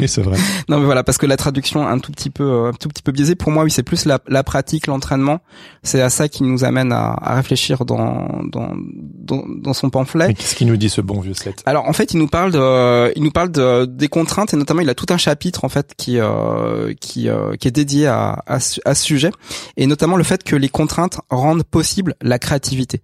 Oui, 0.00 0.08
c'est 0.08 0.22
vrai. 0.22 0.36
Non 0.68 0.78
mais 0.78 0.84
voilà 0.84 1.04
parce 1.04 1.18
que 1.18 1.26
la 1.26 1.36
traduction 1.36 1.86
un 1.86 1.98
tout 1.98 2.12
petit 2.12 2.30
peu 2.30 2.44
euh, 2.44 2.68
un 2.68 2.72
tout 2.72 2.88
petit 2.88 3.02
peu 3.02 3.12
biaisée. 3.12 3.34
Pour 3.34 3.50
moi 3.52 3.62
oui 3.64 3.70
c'est 3.70 3.82
plus 3.82 4.04
la, 4.04 4.20
la 4.26 4.42
pratique 4.42 4.86
l'entraînement. 4.86 5.40
C'est 5.82 6.00
à 6.00 6.10
ça 6.10 6.28
qui 6.28 6.42
nous 6.42 6.64
amène 6.64 6.92
à, 6.92 7.12
à 7.20 7.34
réfléchir 7.34 7.84
dans, 7.84 8.40
dans 8.44 8.72
dans 8.74 9.44
dans 9.46 9.72
son 9.74 9.90
pamphlet. 9.90 10.28
Mais 10.28 10.34
qu'est-ce 10.34 10.54
qu'il 10.54 10.66
nous 10.66 10.76
dit 10.76 10.88
ce 10.88 11.00
bon 11.00 11.20
vieux 11.20 11.34
Seth 11.34 11.62
alors 11.66 11.88
en 11.88 11.92
fait 11.92 12.14
il 12.14 12.18
nous 12.18 12.26
parle 12.26 12.52
de 12.52 13.12
il 13.16 13.22
nous 13.22 13.30
parle 13.30 13.50
de, 13.52 13.84
des 13.84 14.08
contraintes 14.08 14.54
et 14.54 14.56
notamment 14.56 14.80
il 14.80 14.90
a 14.90 14.94
tout 14.94 15.06
un 15.10 15.18
chapitre 15.18 15.64
en 15.64 15.68
fait 15.68 15.92
qui 15.96 16.18
euh, 16.18 16.94
qui 17.00 17.28
euh, 17.28 17.54
qui 17.56 17.68
est 17.68 17.72
dédié 17.72 18.06
à, 18.06 18.42
à 18.46 18.58
ce 18.60 18.80
à 18.84 18.94
ce 18.94 19.04
sujet. 19.04 19.30
Et 19.76 19.86
notamment 19.86 20.16
le 20.16 20.24
fait 20.24 20.42
que 20.42 20.56
les 20.56 20.68
contraintes 20.68 21.20
rendent 21.30 21.64
possible 21.64 22.14
la 22.22 22.38
créativité 22.38 23.02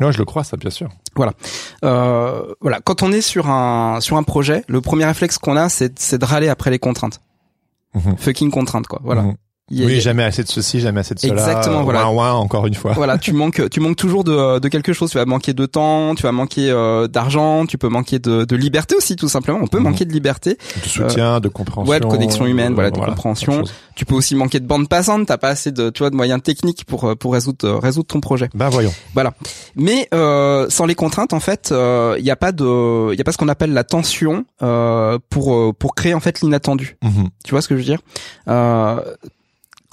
Ouais, 0.00 0.12
je 0.12 0.18
le 0.18 0.24
crois, 0.24 0.42
ça, 0.44 0.56
bien 0.56 0.70
sûr. 0.70 0.88
euh, 1.84 2.54
voilà 2.60 2.80
quand 2.80 3.02
on 3.02 3.12
est 3.12 3.20
sur 3.20 3.48
un 3.48 4.00
sur 4.00 4.16
un 4.16 4.22
projet 4.24 4.64
le 4.66 4.80
premier 4.80 5.04
réflexe 5.04 5.38
qu'on 5.38 5.56
a 5.56 5.68
c'est 5.68 5.96
c'est 6.00 6.18
de 6.18 6.24
râler 6.24 6.48
après 6.48 6.70
les 6.70 6.78
contraintes 6.80 7.20
Mhm. 7.94 8.16
fucking 8.16 8.50
contraintes 8.50 8.88
quoi 8.88 9.00
voilà 9.04 9.22
Mhm. 9.22 9.34
Il 9.70 9.80
y 9.80 9.82
a- 9.82 9.86
Oui, 9.86 9.98
jamais 10.00 10.22
assez 10.24 10.42
de 10.42 10.48
ceci, 10.48 10.78
jamais 10.80 11.00
assez 11.00 11.14
de 11.14 11.20
cela. 11.20 11.32
Exactement, 11.32 11.80
Euh, 11.80 11.82
voilà. 11.84 12.10
ouin, 12.10 12.16
ouin, 12.16 12.32
encore 12.34 12.66
une 12.66 12.74
fois. 12.74 12.92
voilà, 12.92 13.16
tu 13.16 13.32
manques, 13.32 13.70
tu 13.70 13.80
manques 13.80 13.96
toujours 13.96 14.22
de, 14.22 14.58
de 14.58 14.68
quelque 14.68 14.92
chose. 14.92 15.10
Tu 15.10 15.16
vas 15.16 15.24
manquer 15.24 15.54
de 15.54 15.64
temps, 15.64 16.14
tu 16.14 16.22
vas 16.22 16.32
manquer 16.32 16.70
euh, 16.70 17.08
d'argent, 17.08 17.64
tu 17.64 17.78
peux 17.78 17.88
manquer 17.88 18.18
de, 18.18 18.44
de 18.44 18.56
liberté 18.56 18.94
aussi, 18.94 19.16
tout 19.16 19.28
simplement. 19.28 19.60
On 19.62 19.66
peut 19.66 19.78
Mhm. 19.78 19.84
manquer 19.84 20.04
de 20.04 20.12
liberté. 20.12 20.58
De 20.82 20.86
soutien, 20.86 21.40
de 21.40 21.48
compréhension. 21.48 21.90
ouais, 21.90 21.98
de 21.98 22.04
connexion 22.04 22.44
humaine, 22.46 22.74
voilà, 22.74 22.90
de 22.90 22.98
compréhension. 22.98 23.64
Tu 23.96 24.04
peux 24.04 24.14
aussi 24.14 24.34
manquer 24.34 24.60
de 24.60 24.66
bande 24.66 24.86
passante. 24.88 25.26
T'as 25.28 25.38
pas 25.38 25.48
assez 25.48 25.72
de, 25.72 25.88
tu 25.88 26.00
vois, 26.00 26.10
de 26.10 26.16
moyens 26.16 26.42
techniques 26.42 26.84
pour 26.84 27.04
euh, 27.04 27.14
pour 27.14 27.32
résoudre 27.32 27.66
euh, 27.66 27.78
résoudre 27.78 28.08
ton 28.08 28.20
projet. 28.20 28.50
Ben 28.54 28.68
voyons. 28.68 28.92
Mais 29.76 30.08
euh, 30.12 30.66
sans 30.68 30.84
les 30.86 30.94
contraintes, 30.94 31.32
en 31.32 31.40
fait, 31.40 31.72
il 31.72 32.22
n'y 32.22 32.30
a 32.30 32.36
pas 32.36 32.52
de, 32.52 33.12
il 33.12 33.18
y 33.18 33.20
a 33.20 33.24
pas 33.24 33.32
ce 33.32 33.38
qu'on 33.38 33.48
appelle 33.48 33.72
la 33.72 33.84
tension 33.84 34.44
euh, 34.62 35.18
pour 35.30 35.54
euh, 35.54 35.72
pour 35.72 35.94
créer 35.94 36.12
en 36.14 36.20
fait 36.20 36.42
l'inattendu. 36.42 36.96
Mhm. 37.02 37.28
Tu 37.44 37.50
vois 37.52 37.62
ce 37.62 37.68
que 37.68 37.74
je 37.74 37.78
veux 37.80 37.84
dire? 37.86 38.00
Euh, 38.48 39.00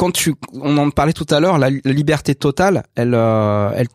Quand 0.02 0.10
tu, 0.12 0.34
on 0.54 0.78
en 0.80 0.90
parlait 0.90 1.14
tout 1.14 1.28
à 1.30 1.40
l'heure, 1.40 1.60
la, 1.60 1.70
la 1.70 1.92
liberté 1.94 2.34
totale, 2.34 2.82
elle, 2.96 3.14
euh, 3.14 3.70
elle 3.76 3.88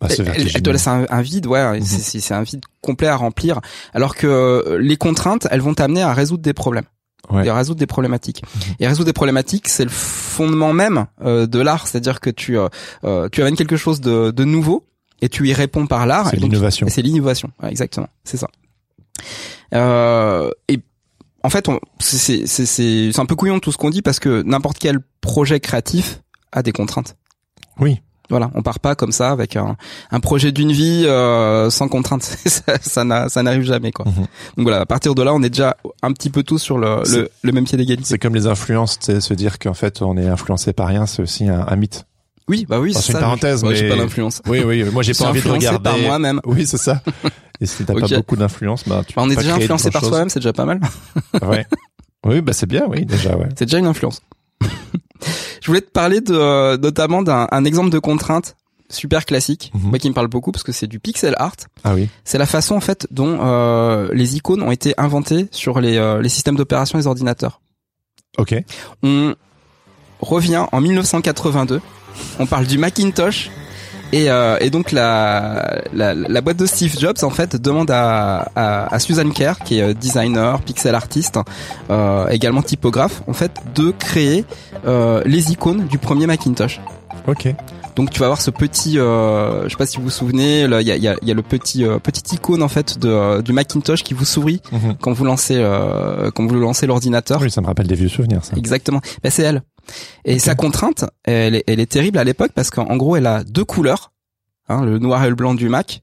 Bah, 0.00 0.08
c'est 0.08 0.20
elle, 0.26 0.48
elle- 0.54 0.62
te 0.62 0.70
laisse 0.70 0.86
un, 0.88 1.04
un 1.10 1.20
vide, 1.20 1.46
ouais, 1.46 1.78
Mhm. 1.78 1.84
c'est- 1.84 2.32
un 2.32 2.42
vide 2.42 2.62
complet 2.80 3.06
à 3.08 3.16
remplir. 3.16 3.60
Alors 3.92 4.14
que 4.16 4.26
euh, 4.26 4.78
les 4.80 4.96
contraintes, 4.96 5.46
elles 5.50 5.60
vont 5.60 5.74
t'amener 5.74 6.00
à 6.02 6.14
résoudre 6.14 6.42
des 6.42 6.54
problèmes, 6.54 6.86
Ouais. 7.30 7.44
et 7.46 7.50
à 7.50 7.54
résoudre 7.54 7.78
des 7.78 7.86
problématiques. 7.86 8.42
Mhm. 8.44 8.74
Et 8.80 8.86
résoudre 8.88 9.06
des 9.06 9.12
problématiques, 9.12 9.68
c'est 9.68 9.84
le 9.84 9.90
fondement 9.90 10.72
même 10.72 11.04
euh, 11.22 11.46
de 11.46 11.60
l'art, 11.60 11.86
c'est-à-dire 11.86 12.20
que 12.20 12.30
tu 12.30 12.56
euh, 12.58 13.28
tu 13.30 13.42
amènes 13.42 13.56
quelque 13.56 13.76
chose 13.76 14.00
de, 14.00 14.30
de 14.30 14.44
nouveau 14.44 14.86
et 15.20 15.28
tu 15.28 15.46
y 15.48 15.52
réponds 15.52 15.86
par 15.86 16.06
l'art. 16.06 16.28
C'est 16.30 16.36
l'innovation. 16.36 16.86
C'est 16.88 17.02
l'innovation, 17.02 17.50
ouais, 17.62 17.70
exactement, 17.70 18.08
c'est 18.24 18.38
ça. 18.38 18.48
Euh, 19.74 20.50
et 20.68 20.80
en 21.46 21.50
fait, 21.50 21.66
c'est, 22.00 23.18
un 23.18 23.26
peu 23.26 23.36
couillon 23.36 23.60
tout 23.60 23.70
ce 23.70 23.78
qu'on 23.78 23.90
dit 23.90 24.02
parce 24.02 24.18
que 24.18 24.42
n'importe 24.42 24.78
quel 24.78 24.98
projet 25.20 25.60
créatif 25.60 26.20
a 26.50 26.62
des 26.62 26.72
contraintes. 26.72 27.16
Oui. 27.78 28.00
Voilà, 28.28 28.50
on 28.56 28.62
part 28.62 28.80
pas 28.80 28.96
comme 28.96 29.12
ça 29.12 29.30
avec 29.30 29.54
un, 29.54 29.76
un 30.10 30.18
projet 30.18 30.50
d'une 30.50 30.72
vie 30.72 31.04
euh, 31.06 31.70
sans 31.70 31.86
contraintes. 31.86 32.24
ça, 32.46 32.76
ça, 32.82 33.04
n'a- 33.04 33.28
ça 33.28 33.44
n'arrive 33.44 33.62
jamais 33.62 33.92
quoi. 33.92 34.04
Mhm. 34.06 34.14
Donc 34.56 34.66
voilà, 34.66 34.80
à 34.80 34.86
partir 34.86 35.14
de 35.14 35.22
là, 35.22 35.32
on 35.32 35.40
est 35.44 35.50
déjà 35.50 35.76
un 36.02 36.12
petit 36.12 36.30
peu 36.30 36.42
tous 36.42 36.58
sur 36.58 36.76
le, 36.78 37.02
le, 37.08 37.30
le 37.42 37.52
même 37.52 37.64
pied 37.64 37.78
d'égalité. 37.78 38.08
C'est 38.08 38.18
comme 38.18 38.34
les 38.34 38.48
influences, 38.48 38.98
se 39.00 39.34
dire 39.34 39.60
qu'en 39.60 39.74
fait 39.74 40.02
on 40.02 40.16
est 40.16 40.26
influencé 40.26 40.72
par 40.72 40.88
rien, 40.88 41.06
c'est 41.06 41.22
aussi 41.22 41.48
un, 41.48 41.64
un 41.68 41.76
mythe. 41.76 42.04
Oui, 42.48 42.64
bah 42.68 42.78
oui, 42.78 42.90
Enfin, 42.92 43.00
c'est 43.00 43.12
une 43.12 43.18
ça. 43.18 43.20
parenthèse, 43.24 43.64
Ouais, 43.64 43.74
J'ai 43.74 43.84
mais- 43.84 43.88
pas 43.90 43.96
d'influence. 43.96 44.40
Oui, 44.46 44.62
oui. 44.64 44.84
Moi 44.84 45.02
j'ai 45.02 45.14
pas 45.18 45.24
envie 45.24 45.34
de 45.34 45.38
influencé 45.46 45.66
regarder. 45.68 45.82
par 45.82 45.98
moi-même. 45.98 46.40
Oui, 46.44 46.66
c'est 46.66 46.76
ça. 46.78 47.02
Et 47.60 47.66
si 47.66 47.84
t'as 47.84 47.94
Ok. 47.94 48.00
pas 48.08 48.16
beaucoup 48.16 48.36
d'influence, 48.36 48.84
bah 48.86 49.02
tu 49.06 49.14
Bah, 49.14 49.22
on 49.22 49.26
peux 49.26 49.32
est 49.32 49.36
pas 49.36 49.42
déjà 49.42 49.54
influencé 49.56 49.90
par 49.90 50.04
soi-même, 50.04 50.28
c'est 50.28 50.38
déjà 50.40 50.52
pas 50.52 50.64
mal. 50.64 50.80
Ouais. 51.42 51.66
Oui, 52.24 52.40
bah 52.42 52.52
c'est 52.52 52.66
bien, 52.66 52.84
oui, 52.88 53.04
déjà, 53.06 53.36
ouais. 53.36 53.48
C'est 53.58 53.64
déjà 53.66 53.78
une 53.78 53.86
influence. 53.86 54.22
Je 55.60 55.66
voulais 55.66 55.80
te 55.80 55.90
parler 55.90 56.20
de 56.20 56.34
euh, 56.34 56.76
notamment 56.76 57.22
d'un 57.22 57.48
un 57.50 57.64
exemple 57.64 57.90
de 57.90 57.98
contrainte 57.98 58.56
super 58.88 59.24
classique, 59.26 59.72
Mhm. 59.74 59.90
moi 59.90 59.98
qui 59.98 60.08
me 60.08 60.14
parle 60.14 60.28
beaucoup 60.28 60.52
parce 60.52 60.62
que 60.62 60.70
c'est 60.70 60.86
du 60.86 61.00
pixel 61.00 61.34
art. 61.38 61.56
Ah 61.82 61.94
oui. 61.94 62.08
C'est 62.24 62.38
la 62.38 62.46
façon 62.46 62.76
en 62.76 62.80
fait 62.80 63.08
dont 63.10 63.38
euh, 63.42 64.08
les 64.12 64.36
icônes 64.36 64.62
ont 64.62 64.70
été 64.70 64.94
inventées 64.98 65.48
sur 65.50 65.80
les, 65.80 65.96
euh, 65.96 66.22
les 66.22 66.28
systèmes 66.28 66.54
d'opération 66.56 66.96
des 66.98 67.06
ordinateurs. 67.08 67.60
Ok. 68.38 68.54
On 69.02 69.34
revient 70.20 70.64
en 70.70 70.80
1982. 70.80 71.80
On 72.38 72.46
parle 72.46 72.66
du 72.66 72.78
Macintosh. 72.78 73.50
Et, 74.12 74.30
euh, 74.30 74.56
et 74.60 74.70
donc 74.70 74.92
la, 74.92 75.82
la, 75.92 76.14
la 76.14 76.40
boîte 76.40 76.56
de 76.58 76.66
Steve 76.66 76.96
Jobs 76.96 77.16
en 77.24 77.30
fait 77.30 77.56
demande 77.56 77.90
à, 77.90 78.48
à, 78.54 78.94
à 78.94 78.98
Susan 79.00 79.28
Kerr 79.30 79.54
qui 79.64 79.78
est 79.80 79.82
euh, 79.82 79.94
designer, 79.94 80.60
pixel 80.60 80.94
artiste, 80.94 81.40
euh, 81.90 82.28
également 82.28 82.62
typographe, 82.62 83.22
en 83.26 83.32
fait 83.32 83.50
de 83.74 83.90
créer 83.90 84.44
euh, 84.86 85.22
les 85.26 85.50
icônes 85.50 85.86
du 85.88 85.98
premier 85.98 86.28
Macintosh. 86.28 86.80
Ok. 87.26 87.52
Donc 87.96 88.10
tu 88.10 88.20
vas 88.20 88.26
avoir 88.26 88.40
ce 88.40 88.52
petit, 88.52 88.96
euh, 89.00 89.64
je 89.64 89.70
sais 89.70 89.76
pas 89.76 89.86
si 89.86 89.96
vous 89.96 90.04
vous 90.04 90.10
souvenez, 90.10 90.68
là, 90.68 90.82
il 90.82 90.86
y 90.86 90.92
a, 90.92 90.96
y, 90.96 91.08
a, 91.08 91.16
y 91.20 91.30
a 91.32 91.34
le 91.34 91.42
petit 91.42 91.84
euh, 91.84 91.98
petit 91.98 92.36
icône 92.36 92.62
en 92.62 92.68
fait 92.68 92.98
de, 93.00 93.08
euh, 93.08 93.42
du 93.42 93.52
Macintosh 93.52 94.04
qui 94.04 94.14
vous 94.14 94.24
sourit 94.26 94.60
Mhm. 94.70 94.96
quand 95.00 95.12
vous 95.12 95.24
lancez 95.24 95.56
euh, 95.56 96.30
quand 96.30 96.46
vous 96.46 96.54
lancez 96.54 96.86
l'ordinateur. 96.86 97.40
Oui, 97.42 97.50
ça 97.50 97.60
me 97.60 97.66
rappelle 97.66 97.88
des 97.88 97.94
vieux 97.96 98.08
souvenirs, 98.08 98.44
ça. 98.44 98.52
Exactement. 98.56 99.00
Ben, 99.24 99.30
c'est 99.30 99.42
elle. 99.42 99.62
Et 100.24 100.38
sa 100.38 100.54
contrainte, 100.54 101.04
elle 101.24 101.54
est, 101.56 101.64
elle 101.66 101.80
est 101.80 101.90
terrible 101.90 102.18
à 102.18 102.24
l'époque 102.24 102.52
parce 102.54 102.70
qu'en 102.70 102.96
gros, 102.96 103.16
elle 103.16 103.26
a 103.26 103.44
deux 103.44 103.64
couleurs, 103.64 104.12
hein, 104.68 104.84
le 104.84 104.98
noir 104.98 105.24
et 105.24 105.28
le 105.28 105.34
blanc 105.34 105.54
du 105.54 105.68
Mac. 105.68 106.02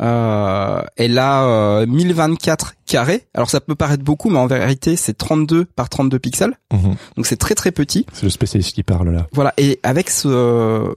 Euh, 0.00 0.82
elle 0.96 1.18
a 1.18 1.44
euh, 1.44 1.86
1024 1.86 2.74
carrés. 2.86 3.26
Alors 3.34 3.48
ça 3.50 3.60
peut 3.60 3.74
paraître 3.76 4.02
beaucoup, 4.02 4.28
mais 4.28 4.38
en 4.38 4.46
vérité, 4.46 4.96
c'est 4.96 5.14
32 5.16 5.64
par 5.66 5.88
32 5.88 6.18
pixels. 6.18 6.54
Mhm. 6.72 6.96
Donc 7.16 7.26
c'est 7.26 7.36
très 7.36 7.54
très 7.54 7.70
petit. 7.70 8.04
C'est 8.12 8.24
le 8.24 8.30
spécialiste 8.30 8.74
qui 8.74 8.82
parle 8.82 9.10
là. 9.10 9.26
Voilà. 9.32 9.54
Et 9.56 9.78
avec 9.82 10.10
ce, 10.10 10.92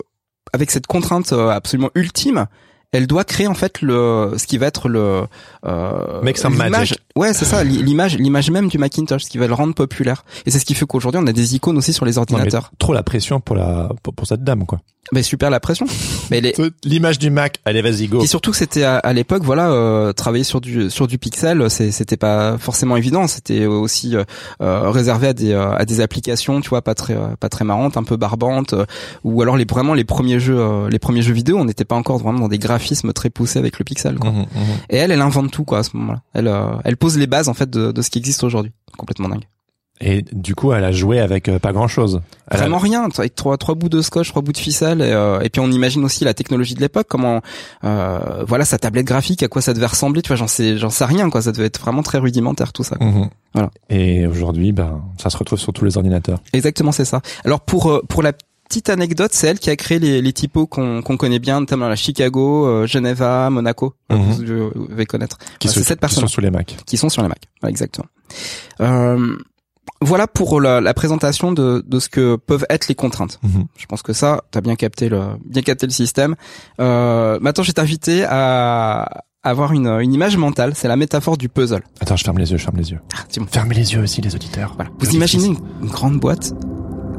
avec 0.53 0.72
cette 0.72 0.88
contrainte 0.88 1.32
euh, 1.32 1.50
absolument 1.50 1.91
ultime, 1.96 2.48
elle 2.91 3.06
doit 3.06 3.24
créer 3.24 3.48
en 3.48 3.53
fait 3.53 3.82
le, 3.82 4.34
ce 4.38 4.48
qui 4.48 4.58
va 4.58 4.65
être 4.67 4.89
le, 4.89 5.24
euh, 5.65 6.22
Make 6.24 6.38
some 6.38 6.53
l'image- 6.53 6.72
magic. 6.72 7.00
Ouais, 7.17 7.33
c'est 7.33 7.45
ça, 7.45 7.63
l'i- 7.63 7.81
l'image, 7.83 8.17
l'image 8.17 8.50
même 8.51 8.67
du 8.69 8.77
Macintosh, 8.77 9.24
ce 9.24 9.29
qui 9.29 9.38
va 9.38 9.47
le 9.47 9.53
rendre 9.53 9.74
populaire. 9.74 10.24
Et 10.45 10.51
c'est 10.51 10.59
ce 10.59 10.65
qui 10.65 10.74
fait 10.75 10.86
qu'aujourd'hui 10.86 11.19
on 11.24 11.27
a 11.27 11.33
des 11.33 11.55
icônes 11.55 11.77
aussi 11.77 11.91
sur 11.93 12.05
les 12.05 12.17
ordinateurs. 12.17 12.71
trop 12.77 12.93
la 12.93 13.03
pression 13.03 13.39
pour 13.39 13.55
la 13.55 13.89
pour, 14.03 14.13
pour 14.13 14.27
cette 14.27 14.43
dame 14.43 14.65
quoi. 14.65 14.79
Mais 15.13 15.24
super 15.24 15.50
la 15.50 15.62
pression. 15.62 15.86
Mais 16.31 16.41
les... 16.41 16.53
L'image 16.83 17.17
du 17.17 17.29
Mac, 17.29 17.59
allez 17.63 17.81
vas-y 17.81 18.07
go. 18.07 18.21
Et 18.21 18.27
surtout 18.27 18.51
que 18.51 18.57
c'était 18.57 18.83
à, 18.83 18.97
à 18.97 19.13
l'époque, 19.13 19.41
voilà, 19.41 19.69
euh, 19.71 20.12
travailler 20.12 20.43
sur 20.43 20.59
du 20.59 20.89
sur 20.89 21.07
du 21.07 21.17
pixel, 21.17 21.69
c'est- 21.69 21.91
c'était 21.91 22.17
pas 22.17 22.57
forcément 22.57 22.97
évident. 22.97 23.25
C'était 23.27 23.65
aussi 23.67 24.17
euh, 24.17 24.25
euh, 24.62 24.89
réservé 24.91 25.27
à 25.27 25.33
des 25.33 25.53
euh, 25.53 25.71
à 25.71 25.86
des 25.86 26.01
applications, 26.01 26.59
tu 26.59 26.67
vois, 26.69 26.81
pas 26.81 26.93
très 26.93 27.13
euh, 27.15 27.27
pas 27.39 27.47
très 27.47 27.63
marrantes, 27.63 27.95
un 27.95 28.03
peu 28.03 28.17
barbantes, 28.17 28.74
euh, 28.74 28.86
ou 29.24 29.41
alors 29.41 29.55
les 29.55 29.63
vraiment 29.63 29.93
les 29.93 30.03
premiers 30.03 30.41
jeux 30.41 30.59
euh, 30.59 30.89
les 30.89 31.00
premiers 31.00 31.21
jeux 31.21 31.33
vidéo, 31.33 31.57
on 31.57 31.63
n'était 31.65 31.86
pas 31.86 31.95
encore 31.95 32.17
vraiment 32.17 32.39
dans 32.39 32.50
des 32.50 32.59
graphismes 32.59 33.13
très 33.13 33.29
poussés 33.29 33.59
avec 33.59 33.79
le 33.79 33.86
pixel. 33.86 34.15
Quoi. 34.19 34.31
Mhm, 34.31 34.39
mhm. 34.39 34.45
Et 34.89 34.97
elle, 34.97 35.12
elle 35.12 35.21
invente 35.21 35.51
tout 35.51 35.63
quoi 35.63 35.77
à 35.79 35.83
ce 35.83 35.95
moment-là. 35.95 36.19
Elle 36.33 36.50
euh, 36.50 36.65
elle 36.83 36.97
pose 36.97 37.06
les 37.15 37.27
bases 37.27 37.47
en 37.47 37.53
fait 37.53 37.69
de, 37.69 37.91
de 37.91 38.01
ce 38.01 38.10
qui 38.10 38.17
existe 38.19 38.43
aujourd'hui. 38.43 38.71
Complètement 38.97 39.29
dingue. 39.29 39.45
Et 39.99 40.23
du 40.32 40.53
coup, 40.53 40.73
elle 40.73 40.84
a 40.84 40.91
joué 40.91 41.19
avec 41.19 41.49
euh, 41.49 41.58
pas 41.58 41.73
grand 41.73 41.88
chose. 41.88 42.21
Vraiment 42.51 42.77
rien, 42.77 43.10
avec 43.17 43.34
trois 43.34 43.58
trois 43.58 43.73
bouts 43.73 43.89
de 43.89 44.03
scotch, 44.03 44.29
trois 44.29 44.43
bouts 44.43 44.51
de 44.51 44.58
ficelle, 44.58 45.01
et, 45.01 45.12
euh, 45.12 45.39
et 45.41 45.49
puis 45.49 45.60
on 45.60 45.71
imagine 45.71 46.03
aussi 46.03 46.23
la 46.23 46.36
technologie 46.36 46.75
de 46.75 46.82
l'époque, 46.82 47.08
comment, 47.10 47.41
euh, 47.84 48.43
voilà, 48.47 48.63
sa 48.63 48.77
tablette 48.77 49.08
graphique, 49.08 49.41
à 49.41 49.47
quoi 49.47 49.62
ça 49.63 49.73
devait 49.73 49.88
ressembler, 49.88 50.21
tu 50.21 50.27
vois, 50.27 50.36
j'en 50.36 50.45
sais, 50.47 50.77
j'en 50.77 50.91
sais 50.91 51.03
rien, 51.03 51.32
quoi, 51.32 51.41
ça 51.41 51.51
devait 51.51 51.65
être 51.65 51.82
vraiment 51.82 52.03
très 52.03 52.19
rudimentaire 52.19 52.73
tout 52.73 52.84
ça. 52.84 52.95
quoi. 52.95 53.29
Voilà. 53.53 53.71
Et 53.89 54.27
aujourd'hui, 54.27 54.71
ben, 54.71 55.01
ça 55.17 55.32
se 55.32 55.38
retrouve 55.38 55.58
sur 55.58 55.73
tous 55.73 55.84
les 55.84 55.97
ordinateurs. 55.97 56.41
Exactement, 56.53 56.91
c'est 56.91 57.05
ça. 57.05 57.21
Alors 57.43 57.62
pour 57.62 57.89
euh, 57.89 58.01
pour 58.08 58.21
la 58.21 58.34
petite 58.67 58.89
anecdote, 58.89 59.32
c'est 59.34 59.47
elle 59.47 59.60
qui 59.60 59.69
a 59.69 59.75
créé 59.75 59.99
les, 59.99 60.21
les 60.21 60.34
typos 60.34 60.67
qu'on 60.67 61.01
qu'on 61.01 61.17
connaît 61.17 61.39
bien, 61.39 61.60
notamment 61.60 61.88
la 61.88 61.95
Chicago, 61.95 62.65
euh, 62.67 62.86
Geneva, 62.88 63.49
Monaco, 63.49 63.93
Mhm. 64.10 64.17
vous 64.32 64.43
devez 64.89 65.06
connaître. 65.06 65.38
Qui, 65.60 65.67
Voilà, 65.67 65.82
c'est 65.82 65.88
cette 65.88 66.06
qui 66.06 66.15
sont 66.15 66.27
sous 66.27 66.41
les 66.41 66.51
Macs. 66.51 66.77
qui 66.86 66.97
sont 66.97 67.10
sur 67.10 67.21
les 67.21 67.27
Mac. 67.27 67.39
Voilà, 67.62 67.71
exactement. 67.71 68.08
Euh, 68.82 69.38
voilà 70.01 70.27
pour 70.27 70.62
la, 70.62 70.80
la 70.82 70.93
présentation 70.93 71.51
de, 71.53 71.84
de 71.88 71.99
ce 71.99 72.10
que 72.10 72.36
peuvent 72.36 72.65
être 72.69 72.88
les 72.88 72.95
contraintes. 72.95 73.39
Mhm. 73.43 73.65
Je 73.77 73.86
pense 73.88 74.01
que 74.03 74.13
ça, 74.13 74.43
t'as 74.51 74.62
bien 74.62 74.75
capté 74.75 75.10
le 75.10 75.21
bien 75.45 75.62
capté 75.63 75.86
le 75.88 75.91
système. 75.93 76.36
Euh, 76.80 77.39
maintenant, 77.41 77.63
je 77.63 77.69
vais 77.69 77.73
t'inviter 77.73 78.23
à 78.30 79.23
avoir 79.43 79.71
une, 79.71 79.88
une 79.88 80.13
image 80.13 80.36
mentale. 80.38 80.73
C'est 80.75 80.88
la 80.89 80.97
métaphore 80.97 81.38
du 81.38 81.47
puzzle. 81.49 81.82
Attends, 82.01 82.17
je 82.17 82.23
ferme 82.25 82.38
les 82.38 82.51
yeux, 82.51 82.58
je 82.58 82.63
ferme 82.63 82.77
les 82.77 82.91
yeux. 82.91 82.99
Ah, 83.15 83.23
dis-moi. 83.32 83.47
Fermez 83.51 83.75
les 83.75 83.93
yeux 83.93 84.01
aussi, 84.01 84.21
les 84.21 84.36
auditeurs. 84.36 84.73
Voilà. 84.75 84.91
Vous 84.99 85.10
imaginez 85.15 85.45
une, 85.47 85.58
une 85.82 85.89
grande 85.89 86.19
boîte, 86.19 86.53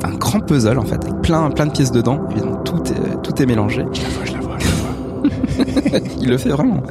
un 0.04 0.14
grand 0.14 0.40
puzzle 0.40 0.78
en 0.78 0.84
fait, 0.84 1.02
avec 1.04 1.20
plein 1.22 1.50
plein 1.50 1.66
de 1.66 1.72
pièces 1.72 1.92
dedans. 1.92 2.20
Évidemment, 2.30 2.56
tout 2.64 2.82
est 2.84 3.22
tout 3.22 3.42
est 3.42 3.46
mélangé. 3.46 3.84
Je 3.92 4.02
la 4.02 4.08
vois, 4.08 4.24
je 4.24 4.32
la 4.32 4.40
vois, 4.40 4.58
je 4.58 4.66
la 4.66 5.98
vois. 6.00 6.08
Il 6.20 6.28
le 6.28 6.38
fait 6.38 6.50
vraiment. 6.50 6.82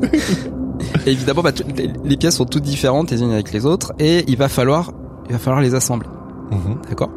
Et 1.05 1.11
évidemment, 1.11 1.41
bah, 1.41 1.51
les 2.03 2.17
pièces 2.17 2.35
sont 2.35 2.45
toutes 2.45 2.63
différentes 2.63 3.11
les 3.11 3.21
unes 3.21 3.31
avec 3.31 3.51
les 3.51 3.65
autres, 3.65 3.93
et 3.99 4.23
il 4.27 4.37
va 4.37 4.49
falloir 4.49 4.91
il 5.27 5.33
va 5.33 5.39
falloir 5.39 5.61
les 5.61 5.73
assembler. 5.75 6.07
Mhm. 6.51 6.77
D'accord? 6.89 7.09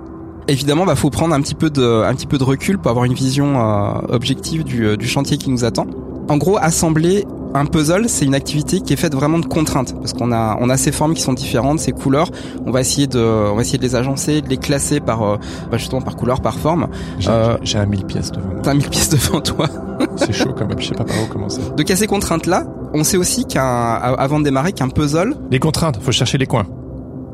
Évidemment, 0.48 0.84
bah 0.84 0.96
faut 0.96 1.10
prendre 1.10 1.34
un 1.34 1.40
petit 1.40 1.54
peu 1.54 1.70
de 1.70 2.02
un 2.02 2.14
petit 2.14 2.26
peu 2.26 2.38
de 2.38 2.44
recul 2.44 2.78
pour 2.78 2.90
avoir 2.90 3.04
une 3.04 3.14
vision 3.14 3.60
euh, 3.60 3.92
objective 4.08 4.64
du, 4.64 4.84
euh, 4.84 4.96
du 4.96 5.06
chantier 5.06 5.36
qui 5.36 5.50
nous 5.50 5.64
attend. 5.64 5.86
En 6.28 6.36
gros, 6.38 6.58
assembler 6.58 7.24
un 7.54 7.66
puzzle, 7.66 8.08
c'est 8.08 8.24
une 8.24 8.34
activité 8.34 8.80
qui 8.80 8.92
est 8.92 8.96
faite 8.96 9.14
vraiment 9.14 9.38
de 9.38 9.46
contraintes 9.46 9.94
parce 9.98 10.12
qu'on 10.12 10.30
a 10.32 10.56
on 10.60 10.70
a 10.70 10.76
ces 10.76 10.92
formes 10.92 11.14
qui 11.14 11.22
sont 11.22 11.32
différentes, 11.32 11.80
ces 11.80 11.92
couleurs. 11.92 12.30
On 12.66 12.70
va 12.70 12.80
essayer 12.80 13.06
de 13.06 13.18
on 13.18 13.56
va 13.56 13.62
essayer 13.62 13.78
de 13.78 13.82
les 13.82 13.96
agencer, 13.96 14.40
de 14.40 14.48
les 14.48 14.56
classer 14.56 15.00
par 15.00 15.22
euh, 15.22 15.36
bah, 15.70 15.76
justement 15.76 16.00
par 16.00 16.16
couleur, 16.16 16.40
par 16.40 16.54
forme. 16.58 16.88
J'ai 17.18 17.30
Euh, 17.30 17.56
j'ai 17.62 17.78
un 17.78 17.86
mille 17.86 18.04
pièces 18.04 18.30
devant 18.30 18.46
moi. 18.48 18.60
T'as 18.62 18.74
mille 18.74 18.88
pièces 18.88 19.08
devant 19.10 19.40
toi. 19.40 19.66
C'est 20.16 20.32
chaud 20.32 20.54
quand 20.56 20.66
même, 20.66 20.78
je 20.80 20.88
sais 20.88 20.94
pas 20.94 21.04
par 21.04 21.16
où 21.22 21.26
commencer. 21.26 21.60
Donc 21.76 21.90
à 21.90 21.96
ces 21.96 22.06
contraintes 22.06 22.46
là, 22.46 22.64
on 22.94 23.04
sait 23.04 23.16
aussi 23.16 23.44
qu'un 23.44 23.62
avant 23.64 24.38
de 24.38 24.44
démarrer 24.44 24.72
qu'un 24.72 24.88
puzzle, 24.88 25.34
Les 25.50 25.58
contraintes, 25.58 25.98
faut 26.00 26.12
chercher 26.12 26.38
les 26.38 26.46
coins. 26.46 26.66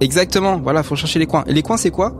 exactement. 0.00 0.58
Voilà, 0.62 0.82
faut 0.82 0.96
chercher 0.96 1.18
les 1.18 1.26
coins. 1.26 1.44
Et 1.46 1.52
les 1.52 1.62
coins, 1.62 1.76
c'est 1.76 1.90
quoi? 1.90 2.12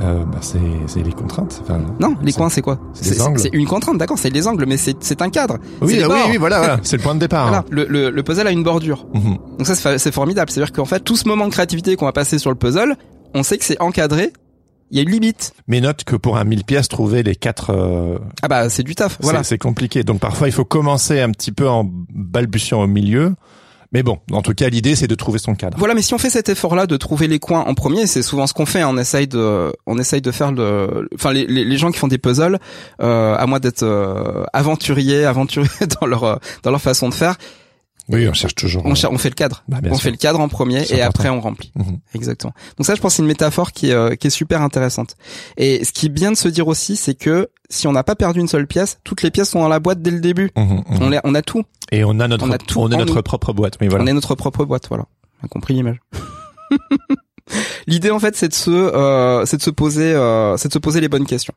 Euh, 0.00 0.24
bah 0.24 0.38
c'est 0.40 1.02
les 1.02 1.12
contraintes. 1.12 1.60
Enfin, 1.64 1.80
Non, 1.98 2.14
les 2.22 2.32
coins, 2.32 2.48
c'est 2.48 2.62
quoi 2.62 2.78
c'est 2.94 3.50
une 3.52 3.66
contrainte, 3.66 3.98
d'accord. 3.98 4.18
C'est 4.18 4.30
les 4.30 4.46
angles, 4.46 4.64
mais 4.66 4.76
c'est 4.76 5.22
un 5.22 5.30
cadre. 5.30 5.58
Oui, 5.80 6.00
ah 6.02 6.08
oui, 6.08 6.14
oui, 6.30 6.36
voilà, 6.36 6.58
voilà. 6.58 6.80
c'est 6.82 6.96
le 6.96 7.02
point 7.02 7.14
de 7.14 7.20
départ. 7.20 7.48
Voilà, 7.48 7.58
hein. 7.58 7.64
le, 7.70 7.86
le, 7.88 8.10
le 8.10 8.22
puzzle 8.22 8.46
a 8.46 8.50
une 8.50 8.62
bordure. 8.62 9.06
Mhm. 9.14 9.38
Donc 9.58 9.66
ça, 9.66 9.98
c'est 9.98 10.12
formidable. 10.12 10.50
C'est-à-dire 10.50 10.72
qu'en 10.72 10.84
fait, 10.84 11.00
tout 11.00 11.16
ce 11.16 11.26
moment 11.26 11.46
de 11.46 11.52
créativité 11.52 11.96
qu'on 11.96 12.04
va 12.06 12.12
passer 12.12 12.38
sur 12.38 12.50
le 12.50 12.56
puzzle, 12.56 12.96
on 13.34 13.42
sait 13.42 13.58
que 13.58 13.64
c'est 13.64 13.80
encadré. 13.80 14.32
Il 14.92 14.96
y 14.96 15.00
a 15.00 15.02
une 15.02 15.10
limite. 15.10 15.52
Mais 15.68 15.80
note 15.80 16.02
que 16.04 16.16
pour 16.16 16.36
un 16.36 16.44
mille 16.44 16.64
pièces, 16.64 16.88
trouver 16.88 17.22
les 17.22 17.36
quatre, 17.36 17.70
euh, 17.70 18.18
Ah 18.42 18.48
bah, 18.48 18.68
c'est 18.70 18.82
du 18.82 18.94
taf. 18.96 19.18
Voilà. 19.20 19.44
c'est 19.44 19.58
compliqué. 19.58 20.02
Donc 20.02 20.18
parfois, 20.20 20.48
il 20.48 20.52
faut 20.52 20.64
commencer 20.64 21.20
un 21.20 21.30
petit 21.30 21.52
peu 21.52 21.68
en 21.68 21.88
balbutiant 22.12 22.82
au 22.82 22.86
milieu. 22.88 23.34
Mais 23.92 24.04
bon, 24.04 24.18
en 24.30 24.40
tout 24.42 24.54
cas, 24.54 24.68
l'idée, 24.68 24.94
c'est 24.94 25.08
de 25.08 25.14
trouver 25.16 25.40
son 25.40 25.54
cadre. 25.54 25.76
Voilà, 25.78 25.94
mais 25.94 26.02
si 26.02 26.14
on 26.14 26.18
fait 26.18 26.30
cet 26.30 26.48
effort-là 26.48 26.86
de 26.86 26.96
trouver 26.96 27.26
les 27.26 27.40
coins 27.40 27.64
en 27.66 27.74
premier, 27.74 28.06
c'est 28.06 28.22
souvent 28.22 28.46
ce 28.46 28.54
qu'on 28.54 28.66
fait. 28.66 28.82
hein. 28.82 28.88
On 28.90 28.98
essaye 28.98 29.26
de, 29.26 29.72
on 29.86 29.98
essaye 29.98 30.20
de 30.20 30.30
faire 30.30 30.52
le, 30.52 31.08
enfin 31.14 31.32
les, 31.32 31.76
gens 31.76 31.90
qui 31.90 31.98
font 31.98 32.08
des 32.08 32.18
puzzles, 32.18 32.58
euh, 33.02 33.34
à 33.36 33.46
moins 33.46 33.58
d'être 33.58 33.82
euh, 33.82 34.44
aventuriers, 34.52 35.24
aventuriers 35.24 35.68
dans 36.00 36.06
leur 36.06 36.24
euh, 36.24 36.36
dans 36.62 36.70
leur 36.70 36.80
façon 36.80 37.08
de 37.08 37.14
faire, 37.14 37.36
Oui, 38.12 38.28
on 38.28 38.32
cherche 38.34 38.54
toujours. 38.54 38.84
on, 38.84 38.94
cher- 38.94 39.12
on 39.12 39.18
fait 39.18 39.28
le 39.30 39.34
cadre. 39.34 39.62
Bah, 39.68 39.78
on 39.84 39.94
sûr. 39.94 40.02
fait 40.02 40.10
le 40.10 40.16
cadre 40.16 40.40
en 40.40 40.48
premier 40.48 40.78
et 40.78 40.80
important. 41.00 41.06
après 41.06 41.28
on 41.30 41.40
remplit. 41.40 41.72
Mhm. 41.76 41.98
Exactement. 42.14 42.52
Donc 42.76 42.86
ça, 42.86 42.94
je 42.94 43.00
pense, 43.00 43.14
c'est 43.14 43.22
une 43.22 43.28
métaphore 43.28 43.72
qui 43.72 43.90
est, 43.90 43.94
euh, 43.94 44.16
qui 44.16 44.26
est 44.26 44.30
super 44.30 44.62
intéressante. 44.62 45.16
Et 45.56 45.84
ce 45.84 45.92
qui 45.92 46.06
est 46.06 46.10
bien 46.10 46.32
de 46.32 46.36
se 46.36 46.48
dire 46.48 46.66
aussi, 46.68 46.96
c'est 46.96 47.14
que 47.14 47.48
si 47.68 47.86
on 47.86 47.92
n'a 47.92 48.02
pas 48.02 48.16
perdu 48.16 48.40
une 48.40 48.48
seule 48.48 48.66
pièce, 48.66 48.98
toutes 49.04 49.22
les 49.22 49.30
pièces 49.30 49.50
sont 49.50 49.60
dans 49.60 49.68
la 49.68 49.78
boîte 49.80 50.02
dès 50.02 50.10
le 50.10 50.20
début. 50.20 50.50
Mhm, 50.56 50.64
mhm. 50.64 50.84
On, 51.02 51.08
les- 51.08 51.20
on 51.24 51.34
a 51.34 51.42
tout. 51.42 51.62
Et 51.92 52.04
on 52.04 52.18
a 52.20 52.26
notre, 52.28 52.44
on 52.46 52.50
a 52.50 52.58
tout 52.58 52.80
on 52.80 52.90
est 52.90 52.96
notre 52.96 53.14
nous. 53.16 53.22
propre 53.22 53.52
boîte. 53.52 53.76
Oui, 53.80 53.88
voilà. 53.88 54.04
On 54.04 54.06
est 54.06 54.12
notre 54.12 54.34
propre 54.34 54.64
boîte, 54.64 54.88
voilà. 54.88 55.04
On 55.42 55.46
a 55.46 55.48
compris 55.48 55.74
l'image. 55.74 55.98
L'idée 57.86 58.10
en 58.10 58.18
fait, 58.20 58.36
c'est 58.36 58.48
de 58.48 58.54
se, 58.54 58.70
euh, 58.70 59.44
c'est 59.46 59.56
de 59.56 59.62
se 59.62 59.70
poser, 59.70 60.12
euh, 60.14 60.56
c'est 60.56 60.68
de 60.68 60.72
se 60.72 60.78
poser 60.78 61.00
les 61.00 61.08
bonnes 61.08 61.26
questions. 61.26 61.54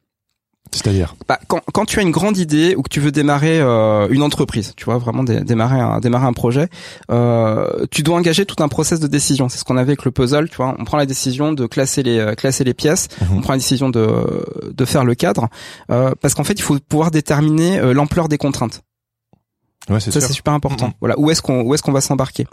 C'est-à-dire 0.73 1.15
bah, 1.27 1.39
quand, 1.47 1.61
quand 1.73 1.85
tu 1.85 1.99
as 1.99 2.01
une 2.01 2.11
grande 2.11 2.37
idée 2.37 2.75
ou 2.75 2.81
que 2.81 2.89
tu 2.89 2.99
veux 2.99 3.11
démarrer 3.11 3.59
euh, 3.61 4.07
une 4.09 4.21
entreprise, 4.23 4.73
tu 4.75 4.85
vois, 4.85 4.97
vraiment 4.97 5.23
dé- 5.23 5.41
démarrer 5.41 5.79
un, 5.79 5.99
démarrer 5.99 6.25
un 6.25 6.33
projet, 6.33 6.67
euh, 7.11 7.85
tu 7.91 8.03
dois 8.03 8.15
engager 8.17 8.45
tout 8.45 8.61
un 8.63 8.67
process 8.67 8.99
de 8.99 9.07
décision. 9.07 9.49
C'est 9.49 9.57
ce 9.59 9.63
qu'on 9.63 9.77
avait 9.77 9.91
avec 9.91 10.05
le 10.05 10.11
puzzle, 10.11 10.49
tu 10.49 10.57
vois. 10.57 10.75
On 10.79 10.83
prend 10.85 10.97
la 10.97 11.05
décision 11.05 11.53
de 11.53 11.65
classer 11.65 12.03
les 12.03 12.17
euh, 12.19 12.33
classer 12.35 12.63
les 12.63 12.73
pièces, 12.73 13.07
Mhm. 13.21 13.37
on 13.37 13.41
prend 13.41 13.53
la 13.53 13.59
décision 13.59 13.89
de 13.89 14.45
de 14.73 14.85
faire 14.85 15.05
le 15.05 15.15
cadre, 15.15 15.47
euh, 15.91 16.13
parce 16.21 16.33
qu'en 16.33 16.43
fait, 16.43 16.53
il 16.53 16.61
faut 16.63 16.77
pouvoir 16.79 17.11
déterminer 17.11 17.79
euh, 17.79 17.93
l'ampleur 17.93 18.27
des 18.27 18.37
contraintes. 18.37 18.81
Ouais, 19.89 19.99
c'est 19.99 20.11
Ça, 20.11 20.21
c'est 20.21 20.33
super 20.33 20.53
important. 20.53 20.87
Mhm. 20.87 20.93
Voilà, 21.01 21.19
où 21.19 21.29
est-ce 21.29 21.41
qu'on 21.41 21.61
où 21.61 21.73
est-ce 21.73 21.83
qu'on 21.83 21.91
va 21.91 22.01
s'embarquer? 22.01 22.47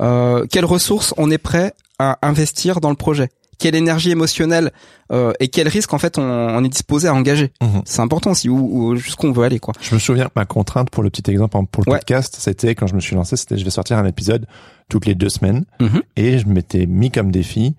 Euh, 0.00 0.46
Quelles 0.50 0.64
ressources 0.64 1.12
on 1.18 1.30
est 1.30 1.38
prêt 1.38 1.74
à 1.98 2.18
investir 2.22 2.80
dans 2.80 2.88
le 2.90 2.96
projet? 2.96 3.28
Quelle 3.60 3.74
énergie 3.76 4.10
émotionnelle 4.10 4.72
euh, 5.12 5.32
et 5.38 5.48
quel 5.48 5.68
risque 5.68 5.92
en 5.94 5.98
fait 5.98 6.18
on, 6.18 6.22
on 6.22 6.64
est 6.64 6.68
disposé 6.68 7.06
à 7.08 7.14
engager 7.14 7.52
Mhm. 7.62 7.82
C'est 7.84 8.00
important 8.00 8.30
aussi 8.32 8.48
où, 8.48 8.56
où 8.58 8.96
jusqu'où 8.96 9.26
on 9.28 9.32
veut 9.32 9.44
aller 9.44 9.58
quoi. 9.60 9.74
Je 9.80 9.94
me 9.94 10.00
souviens 10.00 10.24
que 10.26 10.32
ma 10.34 10.46
contrainte 10.46 10.90
pour 10.90 11.02
le 11.02 11.10
petit 11.10 11.30
exemple 11.30 11.56
pour 11.70 11.84
le 11.86 11.92
Ouais. 11.92 11.98
podcast, 11.98 12.36
c'était 12.38 12.74
quand 12.74 12.86
je 12.86 12.94
me 12.94 13.00
suis 13.00 13.14
lancé, 13.14 13.36
c'était 13.36 13.56
je 13.58 13.64
vais 13.64 13.70
sortir 13.70 13.98
un 13.98 14.06
épisode 14.06 14.46
toutes 14.88 15.06
les 15.06 15.14
deux 15.14 15.28
semaines 15.28 15.64
Mhm. 15.80 16.02
et 16.16 16.38
je 16.38 16.46
m'étais 16.48 16.86
mis 16.86 17.10
comme 17.10 17.30
défi 17.30 17.74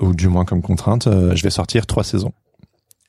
ou 0.00 0.12
du 0.12 0.28
moins 0.28 0.44
comme 0.44 0.60
contrainte, 0.60 1.06
euh, 1.06 1.34
je 1.34 1.42
vais 1.42 1.50
sortir 1.50 1.86
trois 1.86 2.04
saisons. 2.04 2.32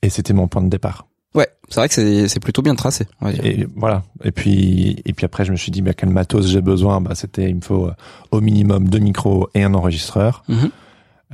Et 0.02 0.08
c'était 0.10 0.32
mon 0.32 0.46
point 0.48 0.62
de 0.62 0.68
départ. 0.70 1.06
Ouais, 1.34 1.48
c'est 1.68 1.80
vrai 1.80 1.88
que 1.88 2.26
c'est 2.28 2.40
plutôt 2.40 2.62
bien 2.62 2.74
tracé. 2.74 3.06
Et 3.42 3.66
voilà. 3.76 4.02
Et 4.24 4.30
puis 4.32 5.02
et 5.04 5.12
puis 5.12 5.26
après 5.26 5.44
je 5.44 5.52
me 5.52 5.56
suis 5.56 5.70
dit 5.72 5.82
bah 5.82 5.92
quel 5.92 6.08
matos 6.08 6.46
j'ai 6.46 6.62
besoin 6.62 7.00
Bah 7.02 7.14
c'était 7.14 7.50
il 7.50 7.56
me 7.56 7.60
faut 7.60 7.86
euh, 7.88 7.94
au 8.30 8.40
minimum 8.40 8.88
deux 8.88 8.98
micros 9.00 9.48
et 9.54 9.62
un 9.64 9.74
enregistreur. 9.74 10.42
Mhm. 10.48 10.70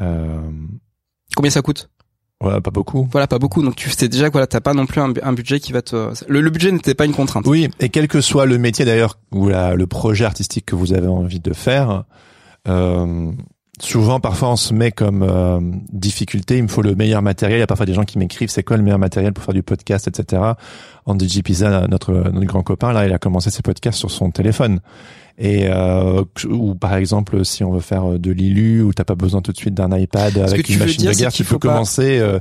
Euh, 0.00 0.40
Combien 1.36 1.50
ça 1.50 1.62
coûte? 1.62 1.90
Voilà, 2.40 2.60
pas 2.60 2.70
beaucoup. 2.70 3.08
Voilà, 3.10 3.26
pas 3.26 3.38
beaucoup. 3.38 3.62
Donc 3.62 3.76
tu 3.76 3.88
sais 3.90 4.08
déjà 4.08 4.26
que 4.28 4.32
voilà, 4.32 4.46
t'as 4.46 4.60
pas 4.60 4.74
non 4.74 4.86
plus 4.86 5.00
un, 5.00 5.08
bu- 5.08 5.20
un 5.22 5.32
budget 5.32 5.60
qui 5.60 5.72
va 5.72 5.82
te. 5.82 6.12
Le, 6.28 6.40
le 6.40 6.50
budget 6.50 6.72
n'était 6.72 6.94
pas 6.94 7.06
une 7.06 7.14
contrainte. 7.14 7.46
Oui, 7.46 7.70
et 7.80 7.88
quel 7.88 8.06
que 8.08 8.20
soit 8.20 8.44
le 8.46 8.58
métier 8.58 8.84
d'ailleurs 8.84 9.18
ou 9.32 9.48
la, 9.48 9.74
le 9.74 9.86
projet 9.86 10.24
artistique 10.24 10.66
que 10.66 10.74
vous 10.76 10.92
avez 10.92 11.06
envie 11.06 11.40
de 11.40 11.52
faire, 11.54 12.04
euh, 12.68 13.32
souvent 13.80 14.20
parfois 14.20 14.50
on 14.50 14.56
se 14.56 14.74
met 14.74 14.92
comme 14.92 15.22
euh, 15.22 15.60
difficulté, 15.92 16.58
il 16.58 16.64
me 16.64 16.68
faut 16.68 16.82
le 16.82 16.94
meilleur 16.94 17.22
matériel. 17.22 17.58
Il 17.58 17.60
y 17.60 17.64
a 17.64 17.66
parfois 17.66 17.86
des 17.86 17.94
gens 17.94 18.04
qui 18.04 18.18
m'écrivent 18.18 18.50
c'est 18.50 18.62
quoi 18.64 18.76
le 18.76 18.82
meilleur 18.82 18.98
matériel 18.98 19.32
pour 19.32 19.44
faire 19.44 19.54
du 19.54 19.62
podcast, 19.62 20.06
etc. 20.08 20.42
Andy 21.06 21.42
Pizza, 21.42 21.86
notre 21.88 22.12
notre 22.12 22.46
grand 22.46 22.62
copain 22.62 22.92
là, 22.92 23.06
il 23.06 23.12
a 23.12 23.18
commencé 23.18 23.50
ses 23.50 23.62
podcasts 23.62 23.98
sur 23.98 24.10
son 24.10 24.30
téléphone. 24.30 24.80
Et 25.36 25.66
euh, 25.68 26.22
ou 26.48 26.74
par 26.76 26.94
exemple 26.94 27.44
si 27.44 27.64
on 27.64 27.72
veut 27.72 27.80
faire 27.80 28.12
euh, 28.12 28.18
de 28.18 28.30
l'ILU 28.30 28.82
ou 28.82 28.92
t'as 28.92 29.02
pas 29.04 29.16
besoin 29.16 29.42
tout 29.42 29.50
de 29.52 29.56
suite 29.56 29.74
d'un 29.74 29.90
iPad 29.96 30.38
avec 30.38 30.68
une 30.68 30.78
machine 30.78 31.00
dire, 31.00 31.10
de 31.10 31.16
guerre, 31.16 31.32
tu 31.32 31.42
peux 31.42 31.58
pas- 31.58 31.68
commencer 31.68 32.18
euh, 32.20 32.38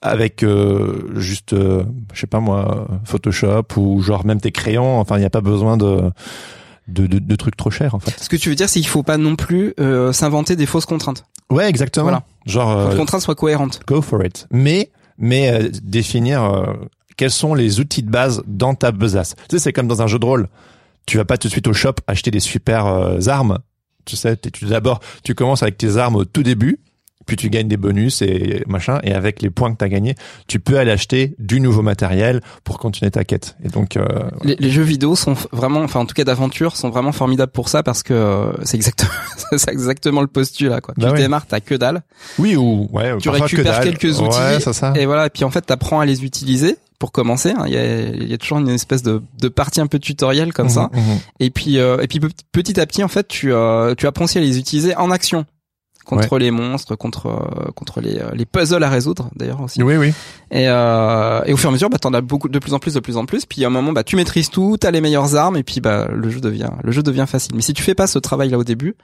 avec 0.00 0.42
euh, 0.42 1.10
juste 1.16 1.52
euh, 1.52 1.84
je 2.14 2.20
sais 2.20 2.26
pas 2.26 2.40
moi 2.40 2.88
Photoshop 3.04 3.64
ou 3.76 4.00
genre 4.00 4.24
même 4.24 4.40
tes 4.40 4.52
crayons 4.52 4.98
enfin 5.00 5.16
il 5.16 5.20
n'y 5.20 5.26
a 5.26 5.30
pas 5.30 5.42
besoin 5.42 5.76
de 5.76 6.10
de, 6.88 7.06
de 7.06 7.18
de 7.18 7.36
trucs 7.36 7.56
trop 7.58 7.70
chers 7.70 7.94
en 7.94 7.98
fait 8.00 8.18
Ce 8.18 8.30
que 8.30 8.36
tu 8.36 8.48
veux 8.48 8.54
dire, 8.54 8.70
c'est 8.70 8.80
qu'il 8.80 8.88
faut 8.88 9.02
pas 9.02 9.18
non 9.18 9.36
plus 9.36 9.74
euh, 9.78 10.12
s'inventer 10.14 10.56
des 10.56 10.64
fausses 10.66 10.86
contraintes. 10.86 11.26
ouais 11.50 11.68
exactement 11.68 12.04
Voilà. 12.04 12.22
genre 12.46 12.70
Faut 12.70 12.76
que 12.78 12.88
euh, 12.88 12.90
les 12.92 12.96
contraintes 12.98 13.20
soient 13.20 13.34
cohérentes. 13.34 13.80
go 13.86 14.00
for 14.00 14.24
it 14.24 14.46
mais 14.50 14.90
mais 15.18 15.50
euh, 15.52 15.68
définir 15.82 16.42
euh, 16.42 16.64
quels 17.18 17.30
sont 17.30 17.52
les 17.52 17.80
outils 17.80 18.02
de 18.02 18.10
base 18.10 18.42
dans 18.46 18.74
ta 18.74 18.92
besace 18.92 19.34
tu 19.50 19.56
sais 19.56 19.58
c'est 19.64 19.72
comme 19.74 19.88
dans 19.88 20.00
un 20.00 20.06
jeu 20.06 20.18
de 20.18 20.24
rôle 20.24 20.48
tu 21.10 21.16
vas 21.16 21.24
pas 21.24 21.36
tout 21.38 21.48
de 21.48 21.52
suite 21.52 21.66
au 21.66 21.72
shop 21.72 21.94
acheter 22.06 22.30
des 22.30 22.38
super 22.38 22.86
euh, 22.86 23.18
armes 23.26 23.58
tu 24.04 24.14
sais 24.14 24.36
tu 24.36 24.66
d'abord 24.66 25.00
tu 25.24 25.34
commences 25.34 25.64
avec 25.64 25.76
tes 25.76 25.96
armes 25.96 26.14
au 26.14 26.24
tout 26.24 26.44
début 26.44 26.78
puis 27.26 27.36
tu 27.36 27.50
gagnes 27.50 27.66
des 27.66 27.76
bonus 27.76 28.22
et 28.22 28.62
machin 28.68 29.00
et 29.02 29.12
avec 29.12 29.42
les 29.42 29.50
points 29.50 29.72
que 29.72 29.78
tu 29.78 29.84
as 29.84 29.88
gagnés 29.88 30.14
tu 30.46 30.60
peux 30.60 30.78
aller 30.78 30.92
acheter 30.92 31.34
du 31.40 31.60
nouveau 31.60 31.82
matériel 31.82 32.42
pour 32.62 32.78
continuer 32.78 33.10
ta 33.10 33.24
quête 33.24 33.56
et 33.64 33.68
donc 33.70 33.96
euh, 33.96 34.06
Les, 34.44 34.54
les 34.54 34.70
jeux 34.70 34.84
vidéo 34.84 35.16
sont 35.16 35.34
vraiment, 35.50 35.80
enfin 35.82 35.98
en 35.98 36.06
tout 36.06 36.14
cas 36.14 36.22
d'aventure, 36.22 36.76
sont 36.76 36.90
vraiment 36.90 37.10
formidables 37.12 37.50
pour 37.50 37.68
ça 37.68 37.82
parce 37.82 38.04
que 38.04 38.14
euh, 38.14 38.52
c'est 38.62 38.76
exactement, 38.76 39.10
c'est 39.56 39.70
exactement 39.70 40.20
le 40.20 40.28
postulat 40.28 40.80
quoi. 40.80 40.94
Bah 40.96 41.08
tu 41.08 41.12
ouais. 41.14 41.18
démarres, 41.18 41.46
t'as 41.46 41.58
que 41.60 41.74
dalle, 41.74 42.02
Oui 42.38 42.54
ou 42.54 42.88
ouais. 42.92 43.16
Tu 43.18 43.28
que 43.28 43.34
récupères 43.34 43.80
quelques 43.80 44.20
outils 44.20 44.38
Ouais, 44.38 44.60
ça. 44.60 44.92
et 44.96 45.06
voilà. 45.06 45.26
Et 45.26 45.30
puis 45.30 45.42
en 45.42 45.50
fait, 45.50 45.62
t'apprends 45.62 45.98
à 45.98 46.06
les 46.06 46.24
utiliser 46.24 46.76
pour 47.00 47.10
commencer. 47.10 47.50
hein. 47.50 47.64
Il 47.66 47.72
y, 47.72 47.76
a, 47.78 48.00
il 48.10 48.28
y 48.30 48.32
a 48.34 48.38
toujours 48.38 48.58
une 48.58 48.68
espèce 48.68 49.02
de, 49.02 49.20
de 49.40 49.48
partie 49.48 49.80
un 49.80 49.88
peu 49.88 49.98
tutoriel 49.98 50.52
comme 50.52 50.68
ça. 50.68 50.90
Mhm, 50.92 51.00
mhm. 51.00 51.18
Et 51.40 51.50
puis, 51.50 51.78
euh, 51.78 51.98
et 52.00 52.06
puis 52.06 52.20
pe- 52.20 52.28
petit 52.52 52.78
à 52.78 52.86
petit, 52.86 53.02
en 53.02 53.08
fait, 53.08 53.26
tu, 53.26 53.52
euh, 53.52 53.94
tu 53.96 54.06
apprends 54.06 54.26
aussi 54.26 54.38
à 54.38 54.40
les 54.42 54.56
utiliser 54.58 54.94
en 54.96 55.10
action 55.10 55.44
contre 56.04 56.38
les 56.38 56.50
monstres, 56.50 56.96
contre 56.96 57.26
euh, 57.26 57.70
contre 57.74 58.00
les, 58.00 58.18
euh, 58.18 58.30
les 58.34 58.44
puzzles 58.44 58.82
à 58.82 58.88
résoudre 58.90 59.30
d'ailleurs 59.36 59.60
aussi. 59.60 59.82
Oui, 59.82 59.96
oui. 59.96 60.08
Et, 60.50 60.68
euh, 60.68 61.40
et 61.46 61.52
au 61.52 61.56
fur 61.56 61.68
et 61.68 61.70
à 61.70 61.72
mesure, 61.72 61.88
bah, 61.88 61.98
t'en 61.98 62.12
as 62.14 62.20
beaucoup, 62.20 62.48
de 62.48 62.58
plus 62.58 62.74
en 62.74 62.78
plus, 62.78 62.94
de 62.94 63.00
plus 63.00 63.16
en 63.16 63.26
plus. 63.26 63.46
Puis 63.46 63.64
à 63.64 63.68
un 63.68 63.70
moment, 63.70 63.92
bah, 63.92 64.02
tu 64.04 64.16
maîtrises 64.16 64.50
tout, 64.50 64.76
t'as 64.78 64.90
les 64.90 65.00
meilleures 65.00 65.36
armes, 65.36 65.56
et 65.56 65.62
puis 65.62 65.80
bah, 65.80 66.08
le 66.12 66.28
jeu 66.30 66.40
devient, 66.40 66.70
le 66.82 66.92
jeu 66.92 67.02
devient 67.02 67.26
facile. 67.28 67.52
Mais 67.54 67.62
si 67.62 67.72
tu 67.74 67.82
fais 67.82 67.94
pas 67.94 68.06
ce 68.06 68.18
travail 68.18 68.48
là 68.50 68.58
au 68.58 68.64
début, 68.64 68.94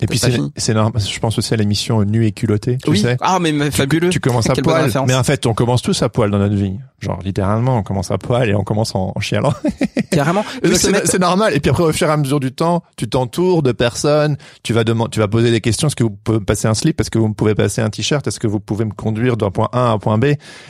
Et 0.00 0.06
puis 0.06 0.18
c'est 0.56 0.74
normal. 0.74 1.02
Je 1.02 1.18
pense 1.18 1.38
aussi 1.38 1.54
à 1.54 1.56
l'émission 1.56 2.04
Nu 2.04 2.24
et 2.24 2.32
culotté. 2.32 2.78
Tu 2.78 2.90
oui, 2.90 3.00
sais. 3.00 3.16
ah 3.20 3.38
mais, 3.40 3.70
fabuleux. 3.70 4.10
Tu 4.10 4.20
commences 4.20 4.48
à 4.48 4.54
Quelle 4.54 4.64
poil, 4.64 4.90
mais 5.06 5.14
en 5.14 5.24
fait, 5.24 5.46
on 5.46 5.54
commence 5.54 5.82
tous 5.82 6.02
à 6.02 6.08
poil 6.08 6.30
dans 6.30 6.38
notre 6.38 6.54
vie. 6.54 6.76
Genre 7.00 7.20
littéralement, 7.24 7.78
on 7.78 7.82
commence 7.84 8.10
à 8.10 8.18
poil 8.18 8.48
et 8.48 8.54
on 8.54 8.64
commence 8.64 8.94
en, 8.94 9.12
en 9.14 9.20
chialant. 9.20 9.52
Carrément. 10.10 10.44
C'est 10.74 10.90
mettent- 10.90 11.14
normal. 11.20 11.54
Et 11.54 11.60
puis 11.60 11.70
après, 11.70 11.84
au 11.84 11.92
fur 11.92 12.08
et 12.08 12.10
à 12.10 12.16
mesure 12.16 12.40
du 12.40 12.50
temps, 12.52 12.82
tu 12.96 13.08
t'entoures 13.08 13.62
de 13.62 13.70
personnes. 13.72 14.36
Tu 14.64 14.72
vas 14.72 14.82
demander, 14.82 15.10
tu 15.10 15.20
vas 15.20 15.28
poser 15.28 15.50
des 15.52 15.60
questions. 15.60 15.86
Est-ce 15.88 15.96
que 15.96 16.02
vous 16.02 16.10
pouvez 16.10 16.40
me 16.40 16.44
passer 16.44 16.66
un 16.66 16.74
slip? 16.74 17.00
Est-ce 17.00 17.10
que 17.10 17.18
vous 17.18 17.28
me 17.28 17.34
pouvez 17.34 17.54
passer 17.54 17.80
un 17.82 17.90
t-shirt? 17.90 18.26
Est-ce 18.26 18.40
que 18.40 18.46
vous 18.48 18.58
pouvez 18.58 18.84
me 18.84 18.90
conduire 18.92 19.36
d'un 19.36 19.50
point 19.50 19.68
A 19.72 19.90
à 19.90 19.92
un 19.92 19.98
point 19.98 20.18
B? 20.18 20.26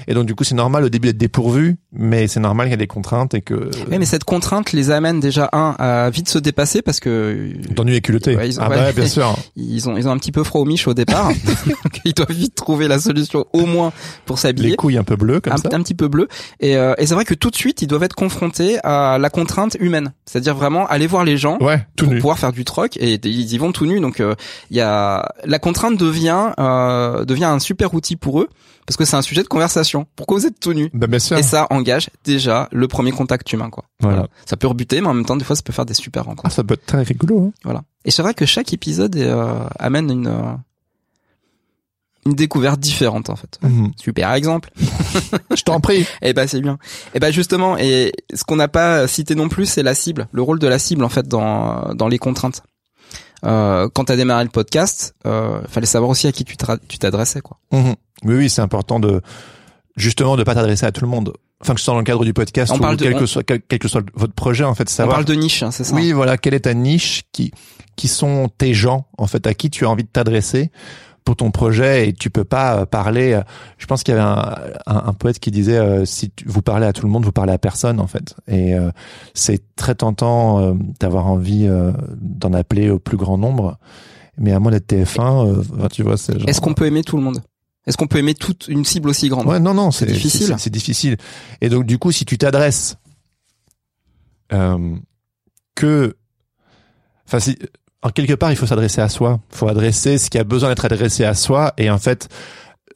Et 0.06 0.14
donc 0.14 0.26
du 0.26 0.34
coup, 0.34 0.44
c'est 0.44 0.54
normal 0.54 0.84
au 0.84 0.88
début 0.90 1.08
d'être 1.08 1.16
dépourvu, 1.18 1.76
mais 1.92 2.28
c'est 2.28 2.40
normal 2.40 2.66
qu'il 2.66 2.72
y 2.72 2.74
a 2.74 2.76
des 2.78 2.86
contraintes 2.86 3.32
et 3.34 3.40
que. 3.40 3.70
Mais 3.88 4.04
cette 4.04 4.24
contrainte 4.24 4.72
les 4.72 4.90
amène 4.90 5.20
déjà 5.20 5.48
un 5.52 5.74
à 5.78 6.10
vite 6.10 6.28
se 6.28 6.38
dépasser 6.38 6.82
parce 6.82 7.00
que 7.00 7.52
Nu 7.84 7.94
et 7.94 8.00
culotté. 8.02 8.36
Ouais, 8.36 8.48
ils 8.48 8.60
ont- 8.60 8.64
ah 8.66 8.68
ouais. 8.70 8.76
bah 8.76 8.82
ouais, 8.86 8.92
bien 8.92 9.06
sûr. 9.06 9.34
ils 9.56 9.88
ont 9.88 9.96
ils 9.96 10.06
ont 10.08 10.10
un 10.10 10.18
petit 10.18 10.32
peu 10.32 10.44
froid 10.44 10.60
au 10.60 10.64
miche 10.66 10.86
au 10.88 10.94
départ. 10.94 11.28
Donc, 11.66 12.00
ils 12.04 12.12
doivent 12.12 12.32
vite 12.32 12.54
trouver 12.54 12.86
la 12.88 12.98
solution 12.98 13.46
au 13.54 13.64
moins 13.66 13.92
pour 14.26 14.38
s'habiller. 14.38 14.70
Les 14.70 14.76
couilles 14.76 14.98
un 14.98 15.04
peu 15.04 15.16
bleues 15.16 15.40
comme 15.40 15.52
un, 15.54 15.56
ça. 15.56 15.68
un 15.72 15.82
petit 15.82 15.94
peu 15.94 16.08
bleu 16.08 16.17
et, 16.60 16.76
euh, 16.76 16.94
et 16.98 17.06
c'est 17.06 17.14
vrai 17.14 17.24
que 17.24 17.34
tout 17.34 17.50
de 17.50 17.56
suite 17.56 17.82
ils 17.82 17.86
doivent 17.86 18.02
être 18.02 18.14
confrontés 18.16 18.78
à 18.84 19.18
la 19.18 19.30
contrainte 19.30 19.76
humaine 19.80 20.12
c'est-à-dire 20.24 20.54
vraiment 20.54 20.86
aller 20.86 21.06
voir 21.06 21.24
les 21.24 21.36
gens 21.36 21.58
Ouais, 21.60 21.86
tout 21.96 22.06
pour 22.06 22.14
nu. 22.14 22.20
pouvoir 22.20 22.38
faire 22.38 22.52
du 22.52 22.64
troc 22.64 22.96
et 22.96 23.14
ils 23.14 23.52
y 23.52 23.58
vont 23.58 23.72
tout 23.72 23.86
nus 23.86 24.00
donc 24.00 24.20
euh, 24.20 24.34
il 24.70 24.76
y 24.76 24.80
a 24.80 25.32
la 25.44 25.58
contrainte 25.58 25.96
devient 25.98 26.50
euh, 26.58 27.24
devient 27.24 27.44
un 27.44 27.58
super 27.58 27.94
outil 27.94 28.16
pour 28.16 28.40
eux 28.40 28.48
parce 28.86 28.96
que 28.96 29.04
c'est 29.04 29.16
un 29.16 29.22
sujet 29.22 29.42
de 29.42 29.48
conversation 29.48 30.06
pourquoi 30.16 30.38
vous 30.38 30.46
êtes 30.46 30.58
tout 30.60 30.72
nu 30.72 30.90
Bah, 30.94 31.06
bien 31.06 31.18
sûr. 31.18 31.36
et 31.36 31.42
ça 31.42 31.66
engage 31.70 32.08
déjà 32.24 32.68
le 32.72 32.88
premier 32.88 33.12
contact 33.12 33.52
humain 33.52 33.68
quoi 33.70 33.84
Voilà. 34.00 34.28
ça 34.46 34.56
peut 34.56 34.66
rebuter 34.66 35.00
mais 35.00 35.08
en 35.08 35.14
même 35.14 35.26
temps 35.26 35.36
des 35.36 35.44
fois 35.44 35.56
ça 35.56 35.62
peut 35.62 35.72
faire 35.74 35.86
des 35.86 35.94
super 35.94 36.22
Ah, 36.24 36.30
rencontres 36.30 36.54
ça 36.54 36.64
peut 36.64 36.74
être 36.74 36.86
très 36.86 37.02
rigolo. 37.02 37.48
Hein. 37.48 37.52
voilà 37.64 37.82
et 38.04 38.10
c'est 38.10 38.22
vrai 38.22 38.32
que 38.32 38.46
chaque 38.46 38.72
épisode 38.72 39.16
euh, 39.16 39.58
amène 39.78 40.10
une 40.10 40.26
euh, 40.28 40.52
une 42.28 42.34
découverte 42.34 42.78
différente 42.80 43.30
en 43.30 43.36
fait 43.36 43.58
Mhm. 43.62 43.92
super 44.00 44.32
exemple 44.32 44.70
Je 45.56 45.62
t'en 45.62 45.80
prie. 45.80 46.06
Eh 46.22 46.32
ben 46.32 46.46
c'est 46.46 46.60
bien. 46.60 46.78
Eh 47.14 47.20
ben 47.20 47.32
justement, 47.32 47.76
et 47.78 48.12
ce 48.34 48.44
qu'on 48.44 48.56
n'a 48.56 48.68
pas 48.68 49.06
cité 49.08 49.34
non 49.34 49.48
plus, 49.48 49.66
c'est 49.66 49.82
la 49.82 49.94
cible, 49.94 50.28
le 50.32 50.42
rôle 50.42 50.58
de 50.58 50.66
la 50.68 50.78
cible 50.78 51.04
en 51.04 51.08
fait 51.08 51.26
dans 51.26 51.94
dans 51.94 52.08
les 52.08 52.18
contraintes. 52.18 52.62
Euh, 53.44 53.88
quand 53.94 54.04
t'as 54.06 54.16
démarré 54.16 54.42
le 54.44 54.50
podcast, 54.50 55.14
euh, 55.26 55.60
fallait 55.68 55.86
savoir 55.86 56.10
aussi 56.10 56.26
à 56.26 56.32
qui 56.32 56.44
tu 56.44 56.56
t'adressais 56.98 57.40
quoi. 57.40 57.58
Mhm. 57.72 57.94
Oui, 58.24 58.34
oui, 58.34 58.50
c'est 58.50 58.62
important 58.62 58.98
de 58.98 59.20
justement 59.96 60.36
de 60.36 60.42
pas 60.42 60.54
t'adresser 60.54 60.86
à 60.86 60.92
tout 60.92 61.02
le 61.04 61.10
monde. 61.10 61.32
Enfin, 61.60 61.74
que 61.74 61.80
ce 61.80 61.84
soit 61.86 61.94
dans 61.94 61.98
le 61.98 62.04
cadre 62.04 62.24
du 62.24 62.32
podcast 62.32 62.70
On 62.72 62.76
ou 62.76 62.80
parle 62.80 62.96
de- 62.96 63.04
quel 63.04 63.14
on- 63.14 63.18
que 63.18 63.26
soit 63.26 63.42
quel, 63.42 63.60
quel 63.62 63.78
que 63.80 63.88
soit 63.88 64.02
votre 64.14 64.32
projet, 64.34 64.62
en 64.64 64.74
fait, 64.74 64.88
On 64.88 64.92
savoir. 64.92 65.16
parle 65.16 65.24
de 65.24 65.34
niche, 65.34 65.62
hein, 65.64 65.70
c'est 65.72 65.82
ça. 65.84 65.94
Oui, 65.94 66.12
voilà, 66.12 66.36
quelle 66.38 66.54
est 66.54 66.60
ta 66.60 66.74
niche, 66.74 67.22
qui 67.32 67.52
qui 67.96 68.06
sont 68.06 68.48
tes 68.58 68.74
gens, 68.74 69.06
en 69.18 69.26
fait, 69.26 69.44
à 69.48 69.54
qui 69.54 69.70
tu 69.70 69.84
as 69.84 69.90
envie 69.90 70.04
de 70.04 70.08
t'adresser 70.08 70.70
pour 71.24 71.36
ton 71.36 71.50
projet 71.50 72.08
et 72.08 72.12
tu 72.12 72.30
peux 72.30 72.44
pas 72.44 72.78
euh, 72.80 72.86
parler. 72.86 73.32
euh, 73.32 73.42
Je 73.78 73.86
pense 73.86 74.02
qu'il 74.02 74.14
y 74.14 74.18
avait 74.18 74.26
un, 74.26 74.54
un, 74.86 75.08
un 75.08 75.12
poète 75.12 75.38
qui 75.38 75.50
disait 75.50 75.76
euh, 75.78 76.04
si 76.04 76.30
tu- 76.30 76.46
vous 76.48 76.62
parlez 76.62 76.86
à 76.86 76.92
tout 76.92 77.04
le 77.06 77.12
monde, 77.12 77.24
vous 77.24 77.32
parlez 77.32 77.52
à 77.52 77.58
personne, 77.58 78.00
en 78.00 78.06
fait. 78.06 78.34
Et 78.48 78.74
euh, 78.74 78.90
c'est 79.34 79.62
très 79.76 79.94
tentant 79.94 80.58
euh, 80.60 80.72
d'avoir 81.00 81.26
envie 81.26 81.68
d'en 82.20 82.52
appeler 82.54 82.90
au 82.90 82.98
plus 82.98 83.16
grand 83.16 83.36
nombre. 83.38 83.78
Mais 84.38 84.52
à 84.52 84.60
moins 84.60 84.70
d'être 84.72 84.86
TF1, 84.92 85.46
euh, 85.48 85.62
enfin, 85.78 85.88
tu 85.88 86.02
vois, 86.02 86.16
c'est. 86.16 86.34
Est-ce 86.48 86.60
qu'on 86.60 86.74
peut 86.74 86.86
aimer 86.86 87.02
tout 87.02 87.16
le 87.16 87.22
monde? 87.24 87.42
Est-ce 87.86 87.96
qu'on 87.96 88.06
peut 88.06 88.18
aimer 88.18 88.34
toute 88.34 88.68
une 88.68 88.84
cible 88.84 89.08
aussi 89.08 89.28
grande? 89.28 89.46
Ouais, 89.46 89.58
non, 89.60 89.74
non, 89.74 89.90
c'est 89.90 90.06
difficile. 90.06 90.54
c'est- 90.58 90.70
difficile. 90.70 91.16
Et 91.60 91.68
donc, 91.70 91.86
du 91.86 91.98
coup, 91.98 92.12
si 92.12 92.24
tu 92.24 92.38
t'adresses 92.38 92.96
que, 95.74 96.16
enfin, 97.26 97.40
si, 97.40 97.58
en 98.02 98.10
quelque 98.10 98.34
part, 98.34 98.50
il 98.50 98.56
faut 98.56 98.66
s'adresser 98.66 99.00
à 99.00 99.08
soi. 99.08 99.40
Il 99.52 99.56
faut 99.56 99.68
adresser 99.68 100.18
ce 100.18 100.30
qui 100.30 100.38
a 100.38 100.44
besoin 100.44 100.68
d'être 100.68 100.84
adressé 100.84 101.24
à 101.24 101.34
soi, 101.34 101.72
et 101.78 101.90
en 101.90 101.98
fait, 101.98 102.28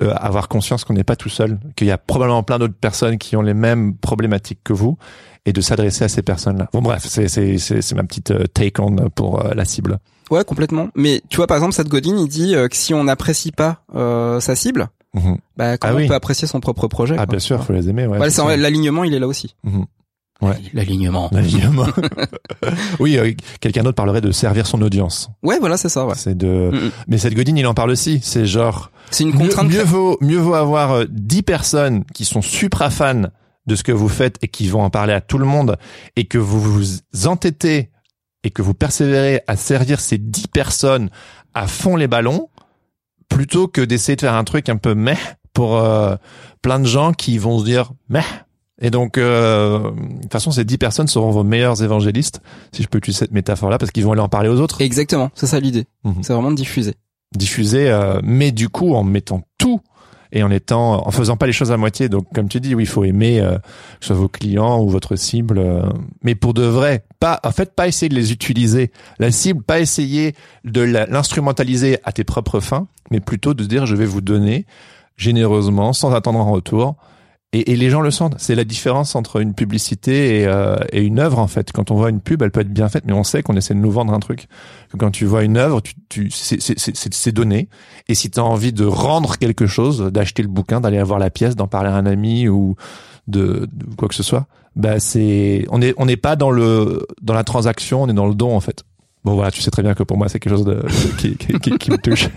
euh, 0.03 0.13
avoir 0.15 0.49
conscience 0.49 0.85
qu'on 0.85 0.95
n'est 0.95 1.05
pas 1.05 1.17
tout 1.17 1.29
seul, 1.29 1.59
qu'il 1.77 1.87
y 1.87 1.91
a 1.91 1.99
probablement 1.99 2.43
plein 2.43 2.59
d'autres 2.59 2.75
personnes 2.81 3.19
qui 3.19 3.37
ont 3.37 3.43
les 3.43 3.55
mêmes 3.55 3.97
problématiques 3.97 4.61
que 4.65 4.73
vous, 4.73 4.97
et 5.45 5.53
de 5.53 5.61
s'adresser 5.61 6.05
à 6.05 6.09
ces 6.09 6.23
personnes-là. 6.23 6.69
Bon, 6.73 6.81
bref, 6.83 7.03
c'est 7.07 7.27
c'est 7.29 7.59
c'est 7.59 7.83
c'est 7.83 7.95
ma 7.97 8.05
petite 8.05 8.31
euh, 8.31 8.47
take 8.47 8.81
on 8.81 8.95
pour 9.11 9.45
euh, 9.45 9.55
la 9.55 9.65
cible. 9.65 9.99
Ouais, 10.31 10.45
complètement. 10.45 10.89
Mais 10.95 11.21
tu 11.29 11.37
vois, 11.39 11.47
par 11.49 11.57
exemple, 11.57 11.75
Seth 11.75 11.89
Godin, 11.89 12.17
il 12.17 12.29
dit 12.29 12.55
euh, 12.55 12.69
que 12.69 12.77
si 12.77 12.95
on 12.95 13.05
n'apprécie 13.05 13.51
pas 13.53 13.83
euh, 13.95 14.41
sa 14.41 14.55
cible, 14.57 14.89
Mhm. 15.15 15.37
Bah, 15.59 15.77
comment 15.77 15.93
Ah 15.93 15.97
oui. 15.99 16.05
on 16.05 16.09
peut 16.09 16.15
apprécier 16.15 16.49
son 16.49 16.61
propre 16.61 16.87
projet 16.89 17.17
Ah 17.19 17.27
quoi. 17.27 17.33
bien 17.33 17.39
sûr, 17.39 17.63
faut 17.63 17.75
les 17.75 17.91
aimer. 17.91 18.07
Ouais, 18.07 18.19
l'alignement, 18.57 19.05
il 19.05 19.13
est 19.13 19.19
là 19.19 19.27
aussi. 19.29 19.55
Mhm. 19.63 19.85
Ouais. 20.43 20.57
L'alignement. 20.75 21.31
Évidemment. 21.31 21.87
oui, 22.99 23.17
euh, 23.17 23.33
quelqu'un 23.61 23.85
d'autre 23.85 23.95
parlerait 23.95 24.21
de 24.21 24.33
servir 24.33 24.67
son 24.67 24.83
audience. 24.83 25.31
Ouais, 25.43 25.59
voilà, 25.61 25.77
c'est 25.77 25.89
ça. 25.89 26.05
Ouais. 26.05 26.15
C'est 26.17 26.37
de. 26.37 26.71
Mm, 26.73 26.77
mm. 26.77 26.91
Mais 27.07 27.19
cette 27.19 27.35
Godin, 27.35 27.55
il 27.57 27.67
en 27.67 27.75
parle 27.75 27.91
aussi. 27.91 28.19
C'est 28.23 28.45
genre 28.45 28.91
C'est 29.13 29.23
une 29.23 29.31
mieux, 29.31 29.39
contrainte. 29.39 29.71
mieux 29.71 29.85
vaut 29.85 30.19
mieux 30.21 30.39
vaut 30.39 30.55
avoir 30.55 30.93
euh, 30.93 31.05
10 31.09 31.43
personnes 31.43 32.05
qui 32.13 32.25
sont 32.25 32.43
supra 32.43 32.91
fans 32.91 33.23
de 33.67 33.77
ce 33.77 33.85
que 33.85 33.93
vous 33.93 34.09
faites 34.09 34.37
et 34.43 34.49
qui 34.49 34.69
vont 34.69 34.83
en 34.83 34.91
parler 34.91 35.13
à 35.13 35.21
tout 35.21 35.39
le 35.39 35.47
monde 35.47 35.79
et 36.17 36.25
que 36.25 36.39
vous 36.39 36.61
vous 36.61 36.85
entêtez 37.27 37.91
et 38.43 38.51
que 38.51 38.63
vous 38.63 38.75
persévérez 38.75 39.43
à 39.47 39.55
servir 39.57 40.01
ces 40.01 40.19
10 40.19 40.49
personnes 40.49 41.11
à 41.55 41.69
fond 41.69 41.95
les 41.95 42.09
ballons 42.09 42.49
plutôt 43.29 43.69
que 43.69 43.81
d'essayer 43.81 44.17
de 44.17 44.23
faire 44.23 44.35
un 44.35 44.43
truc 44.43 44.69
un 44.69 44.77
peu 44.77 44.95
meh 44.95 45.17
pour 45.53 45.77
euh, 45.77 46.17
plein 46.61 46.81
de 46.81 46.87
gens 46.87 47.13
qui 47.13 47.39
vont 47.39 47.61
se 47.61 47.65
dire 47.65 47.93
meh 48.09 48.25
et 48.83 48.91
donc, 48.91 49.17
euh, 49.17 49.91
de 49.93 50.23
toute 50.23 50.33
façon, 50.33 50.51
ces 50.51 50.65
10 50.65 50.77
personnes 50.77 51.07
seront 51.07 51.31
vos 51.31 51.45
meilleurs 51.45 51.83
évangélistes, 51.83 52.43
si 52.73 52.83
je 52.83 52.89
peux 52.89 52.99
utiliser 52.99 53.21
cette 53.21 53.33
métaphore-là, 53.33 53.79
parce 53.79 53.93
qu'ils 53.93 54.05
vont 54.05 54.13
aller 54.13 54.21
en 54.21 54.29
parler 54.29 54.49
aux 54.49 54.61
autres, 54.61 54.81
Exactement, 54.83 55.31
c'est 55.35 55.47
ça 55.47 55.61
l'idée. 55.61 55.87
Mhm. 56.05 56.17
C'est 56.23 56.33
vraiment 56.33 56.51
de 56.51 56.57
diffuser. 56.57 56.95
diffuser, 57.35 57.89
euh, 57.89 58.21
mais 58.23 58.53
du 58.53 58.69
coup, 58.69 58.95
en 58.95 59.05
mettant 59.05 59.43
tout 59.57 59.81
et 60.33 60.43
en 60.43 60.51
étant, 60.51 61.07
en 61.07 61.11
faisant 61.11 61.37
pas 61.37 61.47
les 61.47 61.53
choses 61.53 61.71
à 61.71 61.77
moitié. 61.77 62.09
Donc, 62.09 62.27
comme 62.35 62.49
tu 62.49 62.59
dis, 62.59 62.75
oui, 62.75 62.85
il 62.85 62.89
faut 62.89 63.05
aimer 63.05 63.41
euh, 63.41 63.59
que 63.59 63.61
ce 64.01 64.09
soit 64.09 64.17
vos 64.17 64.29
clients 64.29 64.81
ou 64.81 64.89
votre 64.89 65.15
cible, 65.15 65.59
euh, 65.59 65.83
mais 66.23 66.35
pour 66.35 66.55
de 66.55 66.63
vrai. 66.63 67.05
Pas, 67.21 67.39
en 67.45 67.53
fait, 67.53 67.75
pas 67.75 67.87
essayer 67.87 68.09
de 68.09 68.15
les 68.15 68.33
utiliser. 68.33 68.91
La 69.19 69.31
cible, 69.31 69.63
pas 69.63 69.79
essayer 69.79 70.35
de 70.65 70.81
l'instrumentaliser 70.81 71.99
à 72.05 72.13
tes 72.13 72.25
propres 72.25 72.61
fins, 72.61 72.89
mais 73.11 73.21
plutôt 73.21 73.55
de 73.55 73.65
dire, 73.65 73.87
je 73.87 73.95
vais 73.95 74.07
vous 74.07 74.23
donner 74.23 74.67
généreusement, 75.17 75.93
sans 75.93 76.13
attendre 76.13 76.41
en 76.41 76.51
retour. 76.51 76.97
Et, 77.55 77.73
et 77.73 77.77
les 77.77 77.91
gens 77.91 78.01
le 78.01 78.11
sentent. 78.11 78.35
C'est 78.39 78.55
la 78.55 78.65
différence 78.65 79.15
entre 79.15 79.41
une 79.41 79.53
publicité 79.53 80.41
et, 80.41 80.47
euh, 80.47 80.77
et 80.91 81.03
une 81.03 81.19
œuvre 81.19 81.39
en 81.39 81.47
fait. 81.47 81.71
Quand 81.71 81.91
on 81.91 81.97
voit 81.97 82.09
une 82.09 82.21
pub, 82.21 82.41
elle 82.43 82.51
peut 82.51 82.61
être 82.61 82.73
bien 82.73 82.89
faite, 82.89 83.05
mais 83.07 83.13
on 83.13 83.25
sait 83.25 83.43
qu'on 83.43 83.57
essaie 83.57 83.75
de 83.75 83.79
nous 83.79 83.91
vendre 83.91 84.15
un 84.15 84.21
truc. 84.21 84.47
Quand 84.99 85.11
tu 85.11 85.27
vois 85.27 85.43
une 85.45 85.59
œuvre, 85.59 85.83
tu, 85.83 85.95
tu, 86.09 86.31
c'est- 86.31 87.33
donné. 87.33 87.69
Et 88.09 88.15
si 88.15 88.31
tu 88.31 88.41
as 88.41 88.45
envie 88.45 88.73
de 88.73 88.85
rendre 88.87 89.37
quelque 89.37 89.67
chose, 89.67 90.01
d'acheter 90.13 90.43
le 90.43 90.49
bouquin, 90.49 90.81
d'aller 90.81 90.99
avoir 90.99 91.19
la 91.19 91.29
pièce, 91.31 91.55
d'en 91.55 91.67
parler 91.67 91.91
à 91.91 91.95
un 91.97 92.07
ami 92.07 92.49
ou 92.49 92.75
de, 93.29 93.69
de 93.73 93.95
quoi 93.97 94.09
que 94.09 94.15
ce 94.15 94.23
soit, 94.23 94.47
bah 94.75 94.99
c'est 94.99 95.67
on 95.71 95.83
est 95.83 95.93
on 95.99 96.07
n'est 96.07 96.17
pas 96.17 96.37
dans 96.37 96.51
le 96.51 97.07
dans 97.21 97.35
la 97.35 97.45
transaction, 97.45 98.03
on 98.03 98.09
est 98.09 98.15
dans 98.15 98.27
le 98.27 98.35
don 98.35 98.57
en 98.57 98.61
fait. 98.61 98.83
Bon 99.25 99.35
voilà, 99.35 99.51
tu 99.51 99.61
sais 99.61 99.71
très 99.71 99.83
bien 99.83 99.93
que 99.95 100.03
pour 100.03 100.17
moi 100.17 100.29
c'est 100.31 100.41
quelque 100.41 100.55
chose 100.57 100.65
de, 100.65 100.83
qui, 101.19 101.37
qui, 101.37 101.53
qui, 101.61 101.71
qui 101.79 101.91
me 101.91 101.99
touche. 101.99 102.29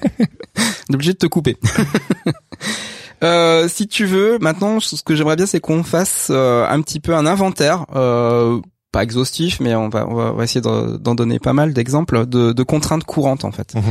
Obligé 0.93 1.13
de 1.13 1.17
te 1.17 1.27
couper. 1.27 1.55
Euh, 3.23 3.67
si 3.67 3.87
tu 3.87 4.05
veux, 4.05 4.37
maintenant, 4.39 4.79
ce 4.79 5.01
que 5.03 5.15
j'aimerais 5.15 5.35
bien, 5.35 5.45
c'est 5.45 5.59
qu'on 5.59 5.83
fasse 5.83 6.27
euh, 6.31 6.67
un 6.67 6.81
petit 6.81 6.99
peu 6.99 7.15
un 7.15 7.25
inventaire, 7.25 7.85
euh, 7.95 8.59
pas 8.91 9.03
exhaustif, 9.03 9.59
mais 9.59 9.75
on 9.75 9.89
va, 9.89 10.07
on 10.07 10.33
va, 10.33 10.43
essayer 10.43 10.61
d'en 10.61 11.15
donner 11.15 11.39
pas 11.39 11.53
mal 11.53 11.73
d'exemples 11.73 12.25
de, 12.25 12.53
de 12.53 12.63
contraintes 12.63 13.03
courantes 13.03 13.43
en 13.45 13.51
fait. 13.51 13.75
Mhm. 13.75 13.83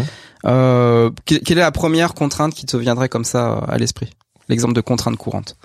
Euh, 0.47 1.11
que- 1.27 1.35
quelle 1.37 1.59
est 1.59 1.63
la 1.63 1.73
première 1.73 2.15
contrainte 2.15 2.55
qui 2.55 2.67
te 2.67 2.77
viendrait 2.77 3.09
comme 3.09 3.25
ça 3.25 3.53
euh, 3.53 3.61
à 3.69 3.79
l'esprit? 3.79 4.11
L'exemple 4.49 4.75
de 4.75 4.81
contrainte 4.81 5.17
courante. 5.17 5.57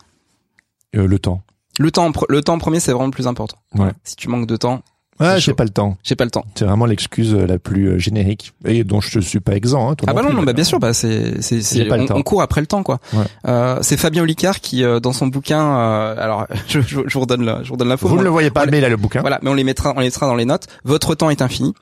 Euh, 0.95 1.05
le 1.07 1.19
temps. 1.19 1.41
Le 1.79 1.91
temps, 1.91 2.11
le 2.27 2.41
temps 2.41 2.53
en 2.55 2.57
premier, 2.59 2.79
c'est 2.79 2.91
vraiment 2.91 3.05
le 3.05 3.11
plus 3.11 3.27
important. 3.27 3.57
Ouais. 3.75 3.91
Si 4.03 4.15
tu 4.15 4.27
manques 4.27 4.47
de 4.47 4.57
temps, 4.57 4.81
Ouais, 5.19 5.39
j'ai 5.39 5.53
pas 5.53 5.63
le 5.65 5.69
temps. 5.69 5.97
j'ai 6.03 6.15
pas 6.15 6.23
le 6.23 6.31
temps. 6.31 6.45
C'est 6.55 6.65
vraiment 6.65 6.85
l'excuse 6.85 7.33
euh, 7.33 7.45
la 7.45 7.59
plus 7.59 7.89
euh, 7.89 7.97
générique 7.97 8.53
et 8.65 8.83
dont 8.83 9.01
je 9.01 9.11
te 9.11 9.19
suis 9.19 9.39
pas 9.39 9.53
exempt. 9.55 9.91
Hein, 9.91 9.95
Ah 10.07 10.13
bah 10.13 10.21
plus, 10.21 10.29
non, 10.29 10.37
non, 10.37 10.43
bah 10.43 10.53
bien 10.53 10.63
sûr, 10.63 10.79
bah 10.79 10.93
c'est 10.93 11.41
c'est 11.41 11.91
on, 11.91 12.05
temps. 12.05 12.15
on 12.15 12.23
court 12.23 12.41
après 12.41 12.61
le 12.61 12.67
temps 12.67 12.83
quoi. 12.83 12.99
Ouais. 13.13 13.25
Euh, 13.47 13.79
c'est 13.81 13.97
Fabien 13.97 14.23
Olicard 14.23 14.61
qui 14.61 14.83
euh, 14.83 14.99
dans 14.99 15.11
son 15.13 15.27
bouquin, 15.27 15.61
euh, 15.61 16.15
alors 16.17 16.47
je, 16.67 16.79
je, 16.81 16.99
je 17.05 17.13
vous 17.13 17.19
redonne 17.19 17.43
la, 17.43 17.63
je 17.63 17.67
vous 17.67 17.73
redonne 17.73 17.89
l'info. 17.89 18.07
Vous 18.07 18.17
ne 18.17 18.23
le 18.23 18.29
voyez 18.29 18.49
pas, 18.49 18.65
mais 18.65 18.77
il 18.77 18.85
a 18.85 18.89
le 18.89 18.97
bouquin. 18.97 19.21
Voilà, 19.21 19.39
mais 19.41 19.49
on 19.49 19.53
les 19.55 19.63
mettra, 19.65 19.93
on 19.95 19.99
les 19.99 20.05
mettra 20.07 20.25
dans 20.27 20.35
les 20.35 20.45
notes. 20.45 20.67
Votre 20.85 21.15
temps 21.15 21.29
est 21.29 21.41
infini. 21.41 21.73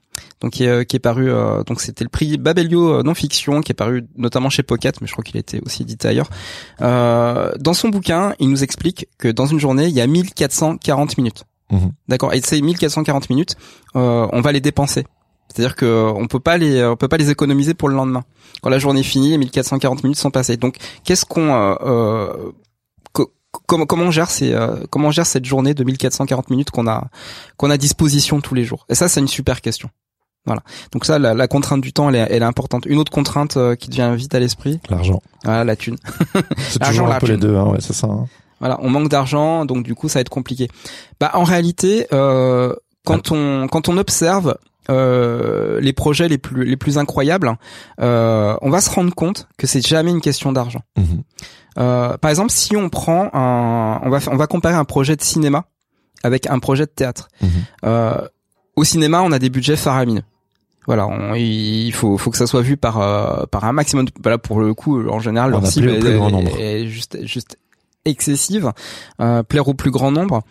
Donc 0.41 0.53
qui 0.53 0.63
est, 0.65 0.85
qui 0.85 0.95
est 0.95 0.99
paru, 0.99 1.29
euh, 1.31 1.63
donc 1.63 1.79
c'était 1.79 2.03
le 2.03 2.09
prix 2.09 2.37
Babelio 2.37 3.03
non 3.03 3.13
fiction 3.13 3.61
qui 3.61 3.71
est 3.71 3.75
paru 3.75 4.03
notamment 4.17 4.49
chez 4.49 4.63
Pocket, 4.63 4.99
mais 4.99 5.05
je 5.07 5.11
crois 5.11 5.23
qu'il 5.23 5.37
était 5.37 5.61
aussi 5.63 5.83
édité 5.83 6.07
ailleurs. 6.07 6.29
Euh, 6.81 7.51
dans 7.59 7.73
son 7.73 7.89
bouquin, 7.89 8.33
il 8.39 8.49
nous 8.49 8.63
explique 8.63 9.07
que 9.19 9.27
dans 9.27 9.45
une 9.45 9.59
journée, 9.59 9.85
il 9.87 9.93
y 9.93 10.01
a 10.01 10.07
1440 10.07 11.17
minutes. 11.17 11.43
Mhm. 11.71 11.91
D'accord. 12.07 12.33
Et 12.33 12.41
ces 12.41 12.61
1440 12.61 13.29
minutes, 13.29 13.55
euh, 13.95 14.27
on 14.31 14.41
va 14.41 14.51
les 14.51 14.61
dépenser. 14.61 15.05
C'est-à-dire 15.49 15.75
que 15.75 15.85
euh, 15.85 16.11
on 16.15 16.27
peut 16.27 16.39
pas 16.39 16.57
les, 16.57 16.83
on 16.85 16.95
peut 16.95 17.07
pas 17.07 17.17
les 17.17 17.29
économiser 17.29 17.73
pour 17.73 17.89
le 17.89 17.95
lendemain. 17.95 18.23
Quand 18.61 18.69
la 18.69 18.79
journée 18.79 18.99
est 19.01 19.03
finie, 19.03 19.31
les 19.31 19.37
1440 19.37 20.03
minutes 20.03 20.17
sont 20.19 20.31
passées. 20.31 20.57
Donc, 20.57 20.75
qu'est-ce 21.03 21.25
qu'on, 21.25 21.53
euh, 21.53 21.75
euh, 21.85 22.51
co- 23.13 23.31
comment, 23.65 23.85
comment 23.85 24.05
on 24.05 24.11
gère 24.11 24.29
ces, 24.29 24.53
euh, 24.53 24.77
comment 24.89 25.07
on 25.09 25.11
gère 25.11 25.25
cette 25.25 25.45
journée 25.45 25.73
de 25.73 25.83
1440 25.83 26.49
minutes 26.49 26.69
qu'on 26.71 26.87
a, 26.87 27.07
qu'on 27.57 27.69
a 27.69 27.75
à 27.75 27.77
disposition 27.77 28.39
tous 28.41 28.55
les 28.55 28.63
jours? 28.65 28.85
Et 28.89 28.95
ça, 28.95 29.07
c'est 29.07 29.19
une 29.19 29.27
super 29.27 29.61
question. 29.61 29.89
Voilà. 30.45 30.61
Donc 30.93 31.03
ça, 31.05 31.19
la, 31.19 31.33
la 31.33 31.47
contrainte 31.49 31.81
du 31.81 31.91
temps, 31.91 32.07
elle 32.09 32.15
est, 32.15 32.27
elle 32.29 32.41
est 32.41 32.45
importante. 32.45 32.85
Une 32.85 32.99
autre 32.99 33.11
contrainte 33.11 33.57
euh, 33.57 33.75
qui 33.75 33.89
devient 33.89 34.13
vite 34.15 34.33
à 34.35 34.39
l'esprit, 34.39 34.79
L'argent. 34.89 35.21
voilà, 35.43 35.63
la 35.65 35.75
thune. 35.75 35.97
C'est 36.69 36.79
toujours 36.79 37.07
un 37.11 37.19
peu 37.19 37.27
les 37.27 37.37
deux, 37.37 37.55
hein, 37.57 37.65
ouais, 37.65 37.79
c'est 37.81 37.91
ça. 37.93 38.07
hein. 38.07 38.27
Voilà, 38.59 38.77
on 38.81 38.89
manque 38.89 39.09
d'argent, 39.09 39.65
donc 39.65 39.83
du 39.83 39.93
coup, 39.95 40.09
ça 40.09 40.19
va 40.19 40.21
être 40.21 40.29
compliqué. 40.29 40.67
Bah, 41.19 41.31
en 41.33 41.43
réalité, 41.43 42.07
euh, 42.13 42.73
quand 43.05 43.31
on 43.31 43.67
quand 43.67 43.87
on 43.89 43.97
observe 43.97 44.57
euh, 44.89 45.79
les 45.81 45.93
projets 45.93 46.27
les 46.27 46.37
plus 46.37 46.65
les 46.65 46.77
plus 46.77 46.97
incroyables, 46.97 47.57
euh, 48.01 48.55
on 48.61 48.69
va 48.69 48.81
se 48.81 48.89
rendre 48.89 49.13
compte 49.13 49.47
que 49.57 49.67
c'est 49.67 49.85
jamais 49.85 50.11
une 50.11 50.21
question 50.21 50.51
d'argent. 50.51 50.81
Mhm. 50.97 51.23
Euh, 51.79 52.17
par 52.17 52.31
exemple, 52.31 52.51
si 52.51 52.75
on 52.75 52.89
prend 52.89 53.29
un, 53.33 53.99
on 54.03 54.09
va 54.09 54.19
on 54.31 54.37
va 54.37 54.47
comparer 54.47 54.75
un 54.75 54.85
projet 54.85 55.15
de 55.15 55.21
cinéma 55.21 55.65
avec 56.23 56.47
un 56.47 56.59
projet 56.59 56.85
de 56.85 56.91
théâtre. 56.91 57.27
Mhm. 57.41 57.49
Euh, 57.85 58.27
au 58.75 58.83
cinéma, 58.83 59.21
on 59.21 59.31
a 59.31 59.39
des 59.39 59.49
budgets 59.49 59.75
faramineux. 59.75 60.23
Voilà, 60.87 61.05
on- 61.05 61.35
il 61.35 61.91
faut 61.91 62.17
faut 62.17 62.31
que 62.31 62.37
ça 62.37 62.47
soit 62.47 62.61
vu 62.61 62.77
par 62.77 62.99
euh, 63.01 63.45
par 63.51 63.65
un 63.65 63.73
maximum. 63.73 64.05
De, 64.05 64.11
voilà, 64.23 64.37
pour 64.37 64.59
le 64.61 64.73
coup, 64.73 65.07
en 65.09 65.19
général, 65.19 65.53
On 65.53 65.59
leur 65.59 65.67
cible 65.67 65.89
est, 65.89 66.59
est 66.59 66.87
juste 66.87 67.17
juste 67.25 67.57
excessive, 68.09 68.71
euh, 69.21 69.43
plaire 69.43 69.67
au 69.67 69.73
plus 69.73 69.91
grand 69.91 70.11
nombre. 70.11 70.41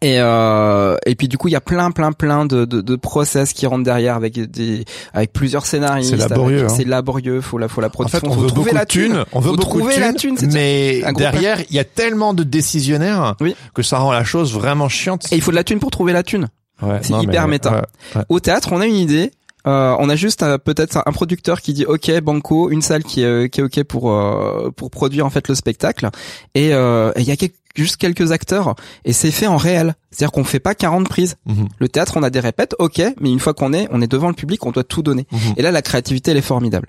Et 0.00 0.16
euh, 0.18 0.96
et 1.06 1.14
puis 1.14 1.28
du 1.28 1.38
coup 1.38 1.46
il 1.46 1.52
y 1.52 1.56
a 1.56 1.60
plein 1.60 1.92
plein 1.92 2.10
plein 2.10 2.44
de, 2.44 2.64
de, 2.64 2.80
de 2.80 2.96
process 2.96 3.52
qui 3.52 3.66
rentrent 3.68 3.84
derrière 3.84 4.16
avec 4.16 4.34
des 4.50 4.84
avec 5.12 5.32
plusieurs 5.32 5.64
scénaristes. 5.64 6.10
C'est 6.10 6.16
laborieux, 6.16 6.64
hein. 6.64 6.68
C'est 6.68 6.82
laborieux. 6.84 7.40
Faut 7.40 7.56
la 7.56 7.68
faut 7.68 7.80
la 7.80 7.86
En 7.86 7.90
production. 7.90 8.18
fait, 8.18 8.26
on 8.26 8.32
faut 8.32 8.40
veut 8.40 8.46
trouver 8.48 8.64
beaucoup 8.70 8.74
la 8.74 8.84
de 8.84 8.90
thunes, 8.90 9.24
on 9.32 9.38
veut 9.38 9.50
Faut 9.50 9.56
beaucoup 9.56 9.80
de 9.80 10.00
la 10.00 10.12
thune, 10.12 10.36
mais 10.52 11.02
derrière, 11.16 11.60
il 11.70 11.76
y 11.76 11.78
a 11.78 11.84
tellement 11.84 12.34
de 12.34 12.42
décisionnaires 12.42 13.36
Oui. 13.40 13.54
que 13.74 13.82
ça 13.84 13.98
rend 13.98 14.10
la 14.10 14.24
chose 14.24 14.52
vraiment 14.52 14.88
chiante. 14.88 15.30
Et 15.32 15.36
il 15.36 15.40
faut 15.42 15.52
de 15.52 15.56
la 15.56 15.62
thune 15.64 15.78
pour 15.78 15.92
trouver 15.92 16.12
la 16.12 16.24
thune. 16.24 16.48
Ouais, 16.82 16.98
c'est 17.02 17.10
non, 17.10 17.18
mais- 17.18 17.24
hyper 17.24 17.46
méta. 17.46 17.70
ouais, 17.72 17.82
ouais. 18.16 18.22
Au 18.28 18.40
théâtre, 18.40 18.70
on 18.72 18.80
a 18.80 18.86
une 18.86 18.96
idée. 18.96 19.30
Euh, 19.66 19.94
on 20.00 20.08
a 20.08 20.16
juste 20.16 20.42
euh, 20.42 20.58
peut-être 20.58 21.02
un 21.06 21.12
producteur 21.12 21.60
qui 21.60 21.72
dit 21.72 21.84
OK 21.86 22.10
banco, 22.20 22.70
une 22.70 22.82
salle 22.82 23.04
qui 23.04 23.22
est, 23.22 23.26
euh, 23.26 23.48
qui 23.48 23.60
est 23.60 23.62
OK 23.62 23.82
pour 23.84 24.10
euh, 24.10 24.70
pour 24.76 24.90
produire 24.90 25.24
en 25.24 25.30
fait 25.30 25.46
le 25.48 25.54
spectacle 25.54 26.08
et 26.54 26.74
euh, 26.74 27.12
et 27.16 27.20
il 27.20 27.26
y 27.28 27.30
a 27.30 27.36
quel- 27.36 27.50
juste 27.76 27.96
quelques 27.96 28.32
acteurs 28.32 28.74
et 29.04 29.12
c'est 29.12 29.30
fait 29.30 29.46
en 29.46 29.56
réel. 29.56 29.94
C'est-à-dire 30.10 30.32
qu'on 30.32 30.44
fait 30.44 30.58
pas 30.60 30.74
40 30.74 31.08
prises. 31.08 31.36
Mhm. 31.46 31.68
Le 31.78 31.88
théâtre, 31.88 32.14
on 32.16 32.22
a 32.22 32.28
des 32.30 32.40
répètes, 32.40 32.74
OK, 32.80 33.00
mais 33.20 33.30
une 33.30 33.38
fois 33.40 33.54
qu'on 33.54 33.72
est 33.72 33.86
on 33.92 34.02
est 34.02 34.10
devant 34.10 34.28
le 34.28 34.34
public, 34.34 34.66
on 34.66 34.72
doit 34.72 34.84
tout 34.84 35.02
donner. 35.02 35.26
Mhm. 35.30 35.54
Et 35.56 35.62
là 35.62 35.70
la 35.70 35.80
créativité 35.82 36.32
elle 36.32 36.36
est 36.38 36.42
formidable. 36.42 36.88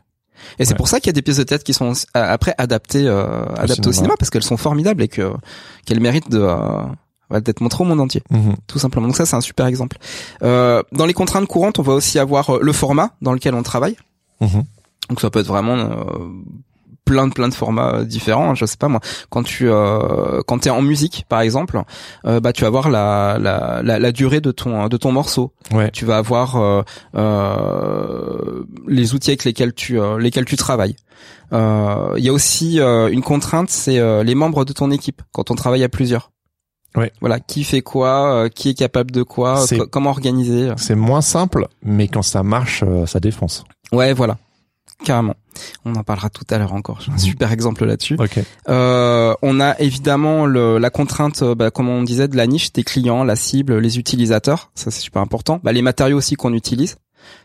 Et 0.59 0.65
c'est 0.65 0.75
pour 0.75 0.88
ça 0.89 0.99
qu'il 0.99 1.07
y 1.07 1.12
a 1.12 1.13
des 1.13 1.21
pièces 1.21 1.38
de 1.38 1.43
théâtre 1.43 1.63
qui 1.63 1.73
sont 1.73 1.93
après 2.15 2.53
adaptées 2.57 3.07
euh, 3.07 3.45
adaptées 3.55 3.88
au 3.88 3.91
cinéma. 3.91 3.93
cinéma 3.93 4.13
parce 4.19 4.29
qu'elles 4.29 4.43
sont 4.43 4.57
formidables 4.57 5.01
et 5.03 5.07
que 5.07 5.31
qu'elles 5.86 6.01
méritent 6.01 6.29
de 6.31 6.41
ouais, 7.34 7.41
d'être 7.41 7.60
montrées 7.62 7.84
au 7.84 7.88
monde 7.88 8.00
entier 8.00 8.24
Mhm. 8.32 8.56
tout 8.67 8.80
simplement. 8.80 9.08
Donc 9.08 9.17
ça, 9.17 9.26
c'est 9.26 9.36
un 9.36 9.41
super 9.41 9.65
exemple. 9.65 9.98
Euh, 10.43 10.82
dans 10.93 11.06
les 11.06 11.13
contraintes 11.13 11.48
courantes, 11.48 11.80
on 11.80 11.84
va 11.84 11.93
aussi 11.93 12.19
avoir 12.19 12.50
euh, 12.52 12.60
le 12.62 12.72
format 12.72 13.12
dans 13.22 13.34
lequel 13.34 13.54
on 13.56 13.63
travaille. 13.63 13.98
Mhm. 14.39 14.63
Donc 15.10 15.19
ça 15.22 15.30
peut 15.30 15.39
être 15.39 15.48
vraiment 15.48 15.76
euh, 15.76 15.86
plein 17.06 17.28
de 17.28 17.34
plein 17.34 17.50
de 17.50 17.54
formats 17.54 17.96
euh, 17.96 18.04
différents. 18.06 18.52
hein, 18.52 18.56
Je 18.56 18.65
sais 18.65 18.78
pas 18.78 18.88
moi. 18.88 19.02
Quand 19.30 19.43
tu 19.43 19.69
euh, 19.69 20.41
quand 20.48 20.60
t'es 20.60 20.69
en 20.69 20.82
musique, 20.82 21.26
par 21.28 21.41
exemple, 21.41 21.82
euh, 22.26 22.39
bah 22.39 22.54
tu 22.54 22.62
vas 22.62 22.67
avoir 22.67 22.89
la, 22.89 23.38
la 23.39 23.82
la 23.84 24.00
la 24.00 24.12
durée 24.13 24.39
de 24.39 24.52
ton 24.52 24.88
de 24.88 24.96
ton 24.98 25.12
morceau. 25.12 25.52
Ouais. 25.74 25.91
Tu 25.91 26.06
vas 26.06 26.17
avoir 26.17 26.56
euh, 26.56 26.82
les 28.88 29.13
outils 29.13 29.32
avec 29.32 29.43
lesquels 29.43 29.74
tu 29.74 30.00
lesquels 30.19 30.46
tu 30.46 30.56
travailles. 30.56 30.96
Euh, 31.52 32.13
Il 32.17 32.24
y 32.24 32.30
a 32.30 32.34
aussi 32.34 32.80
une 32.80 33.22
contrainte, 33.22 33.69
c'est 33.69 34.00
les 34.24 34.36
membres 34.36 34.65
de 34.65 34.74
ton 34.74 34.91
équipe 34.91 35.22
quand 35.32 35.52
on 35.52 35.56
travaille 35.56 35.84
à 35.84 35.89
plusieurs. 35.89 36.32
Ouais. 36.95 37.12
Voilà, 37.21 37.39
qui 37.39 37.63
fait 37.63 37.82
quoi, 37.82 38.34
euh, 38.36 38.49
qui 38.49 38.69
est 38.69 38.73
capable 38.73 39.12
de 39.12 39.23
quoi, 39.23 39.63
co- 39.67 39.88
comment 39.88 40.12
organiser. 40.12 40.71
C'est 40.77 40.95
moins 40.95 41.21
simple, 41.21 41.67
mais 41.84 42.08
quand 42.08 42.21
ça 42.21 42.43
marche, 42.43 42.84
euh, 42.86 43.06
ça 43.06 43.19
défonce. 43.19 43.63
Ouais, 43.91 44.13
voilà, 44.13 44.38
carrément. 45.03 45.36
On 45.86 45.95
en 45.95 46.03
parlera 46.03 46.29
tout 46.29 46.45
à 46.49 46.58
l'heure 46.58 46.73
encore. 46.73 47.01
J'ai 47.01 47.12
un 47.12 47.15
Mhm. 47.15 47.19
super 47.19 47.51
exemple 47.51 47.86
là-dessus. 47.86 48.15
Ok. 48.19 48.39
Euh, 48.69 49.34
on 49.43 49.60
a 49.60 49.79
évidemment 49.79 50.45
le, 50.45 50.77
la 50.79 50.89
contrainte, 50.89 51.41
euh, 51.43 51.53
bah, 51.56 51.69
comme 51.71 51.89
on 51.89 52.01
disait, 52.03 52.27
de 52.27 52.36
la 52.38 52.47
niche 52.47 52.73
des 52.73 52.84
clients, 52.84 53.23
la 53.23 53.36
cible, 53.36 53.77
les 53.77 53.99
utilisateurs. 53.99 54.71
Ça, 54.75 54.89
c'est 54.91 55.01
super 55.01 55.21
important. 55.21 55.60
Bah, 55.63 55.71
les 55.71 55.82
matériaux 55.84 56.17
aussi 56.17 56.36
qu'on 56.36 56.53
utilise. 56.53 56.95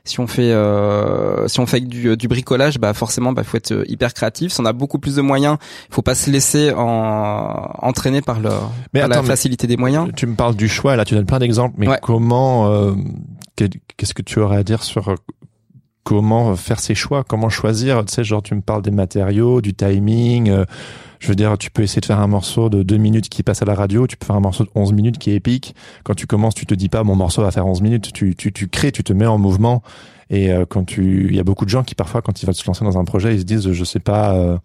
Si 0.04 0.20
on 0.20 0.26
fait 0.26 0.52
euh, 0.52 1.46
si 1.48 1.60
on 1.60 1.66
fait 1.66 1.80
du, 1.80 2.16
du 2.16 2.28
bricolage, 2.28 2.78
bah 2.78 2.94
forcément, 2.94 3.32
bah 3.32 3.44
faut 3.44 3.56
être 3.56 3.72
euh, 3.72 3.84
hyper 3.88 4.14
créatif. 4.14 4.52
Si 4.52 4.60
on 4.60 4.64
a 4.64 4.72
beaucoup 4.72 4.98
plus 4.98 5.16
de 5.16 5.22
moyens, 5.22 5.58
il 5.90 5.94
faut 5.94 6.02
pas 6.02 6.14
se 6.14 6.30
laisser 6.30 6.72
en, 6.72 7.70
entraîner 7.82 8.22
par, 8.22 8.40
le, 8.40 8.48
Mais 8.94 9.00
par 9.00 9.08
la 9.08 9.16
attends, 9.18 9.26
facilité 9.26 9.66
des 9.66 9.76
moyens. 9.76 10.08
Tu 10.16 10.26
me 10.26 10.34
parles 10.34 10.54
du 10.56 10.68
choix, 10.68 10.96
là, 10.96 11.04
tu 11.04 11.14
donnes 11.14 11.26
plein 11.26 11.38
d'exemples, 11.38 11.74
mais 11.78 11.88
Ouais. 11.88 11.98
comment, 12.02 12.70
euh, 12.72 12.92
qu'est- 13.56 13.80
qu'est-ce 13.96 14.14
que 14.14 14.22
tu 14.22 14.40
aurais 14.40 14.56
à 14.58 14.62
dire 14.64 14.82
sur 14.82 15.08
euh, 15.08 15.14
comment 16.04 16.56
faire 16.56 16.80
ses 16.80 16.94
choix, 16.94 17.22
comment 17.24 17.50
choisir, 17.50 18.04
tu 18.04 18.14
sais, 18.14 18.24
genre 18.24 18.42
tu 18.42 18.54
me 18.54 18.62
parles 18.62 18.82
des 18.82 18.90
matériaux, 18.90 19.60
du 19.60 19.74
timing, 19.74 20.48
euh, 20.48 20.64
je 21.20 21.28
veux 21.28 21.34
dire, 21.34 21.56
tu 21.58 21.70
peux 21.70 21.82
essayer 21.82 22.00
de 22.00 22.06
faire 22.06 22.20
un 22.20 22.26
morceau 22.26 22.68
de 22.68 22.82
deux 22.82 22.96
minutes 22.96 23.28
qui 23.28 23.42
passe 23.42 23.62
à 23.62 23.64
la 23.64 23.74
radio, 23.74 24.06
tu 24.06 24.16
peux 24.16 24.26
faire 24.26 24.36
un 24.36 24.40
morceau 24.40 24.64
de 24.64 24.70
11 24.74 24.92
minutes 24.92 25.18
qui 25.18 25.30
est 25.30 25.34
épique. 25.34 25.74
Quand 26.04 26.14
tu 26.14 26.26
commences, 26.26 26.54
tu 26.54 26.66
te 26.66 26.74
dis 26.74 26.88
pas, 26.88 27.02
mon 27.04 27.16
morceau 27.16 27.42
va 27.42 27.50
faire 27.50 27.66
11 27.66 27.82
minutes, 27.82 28.12
tu, 28.12 28.34
tu, 28.36 28.52
tu 28.52 28.68
crées, 28.68 28.92
tu 28.92 29.02
te 29.02 29.12
mets 29.12 29.26
en 29.26 29.38
mouvement. 29.38 29.82
Et 30.30 30.52
euh, 30.52 30.64
quand 30.68 30.84
tu, 30.84 31.28
il 31.28 31.36
y 31.36 31.40
a 31.40 31.44
beaucoup 31.44 31.64
de 31.64 31.70
gens 31.70 31.82
qui 31.82 31.94
parfois, 31.94 32.22
quand 32.22 32.42
ils 32.42 32.46
veulent 32.46 32.54
se 32.54 32.66
lancer 32.66 32.84
dans 32.84 32.98
un 32.98 33.04
projet, 33.04 33.34
ils 33.34 33.40
se 33.40 33.44
disent, 33.44 33.72
je 33.72 33.84
sais 33.84 34.00
pas 34.00 34.34
euh, 34.34 34.58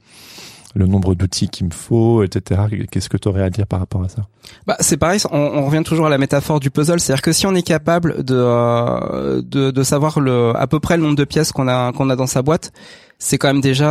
le 0.76 0.88
nombre 0.88 1.16
d'outils 1.16 1.50
qu'il 1.50 1.68
me 1.68 1.72
faut, 1.72 2.24
etc. 2.24 2.62
Qu'est-ce 2.92 3.10
que 3.10 3.18
tu 3.18 3.28
aurais 3.28 3.44
à 3.44 3.50
dire 3.50 3.68
par 3.68 3.80
rapport 3.80 4.04
à 4.04 4.10
ça? 4.10 4.24
Bah, 4.66 4.76
c'est 4.80 4.98
pareil, 4.98 5.20
on, 5.32 5.38
on 5.38 5.66
revient 5.66 5.84
toujours 5.84 6.08
à 6.08 6.10
la 6.10 6.18
métaphore 6.18 6.60
du 6.60 6.72
puzzle, 6.72 7.00
c'est-à-dire 7.00 7.22
que 7.22 7.32
si 7.32 7.46
on 7.46 7.56
est 7.56 7.64
capable 7.64 8.24
de, 8.24 8.36
euh, 8.36 9.42
de 9.44 9.72
de 9.72 9.84
savoir 9.84 10.20
le 10.20 10.54
à 10.56 10.68
peu 10.68 10.80
près 10.80 10.98
le 10.98 11.04
nombre 11.04 11.16
de 11.16 11.24
pièces 11.24 11.52
qu'on 11.52 11.68
a 11.68 11.92
qu'on 11.94 12.10
a 12.10 12.16
dans 12.16 12.28
sa 12.28 12.42
boîte, 12.42 12.72
c'est 13.20 13.38
quand 13.38 13.48
même 13.48 13.62
déjà 13.62 13.90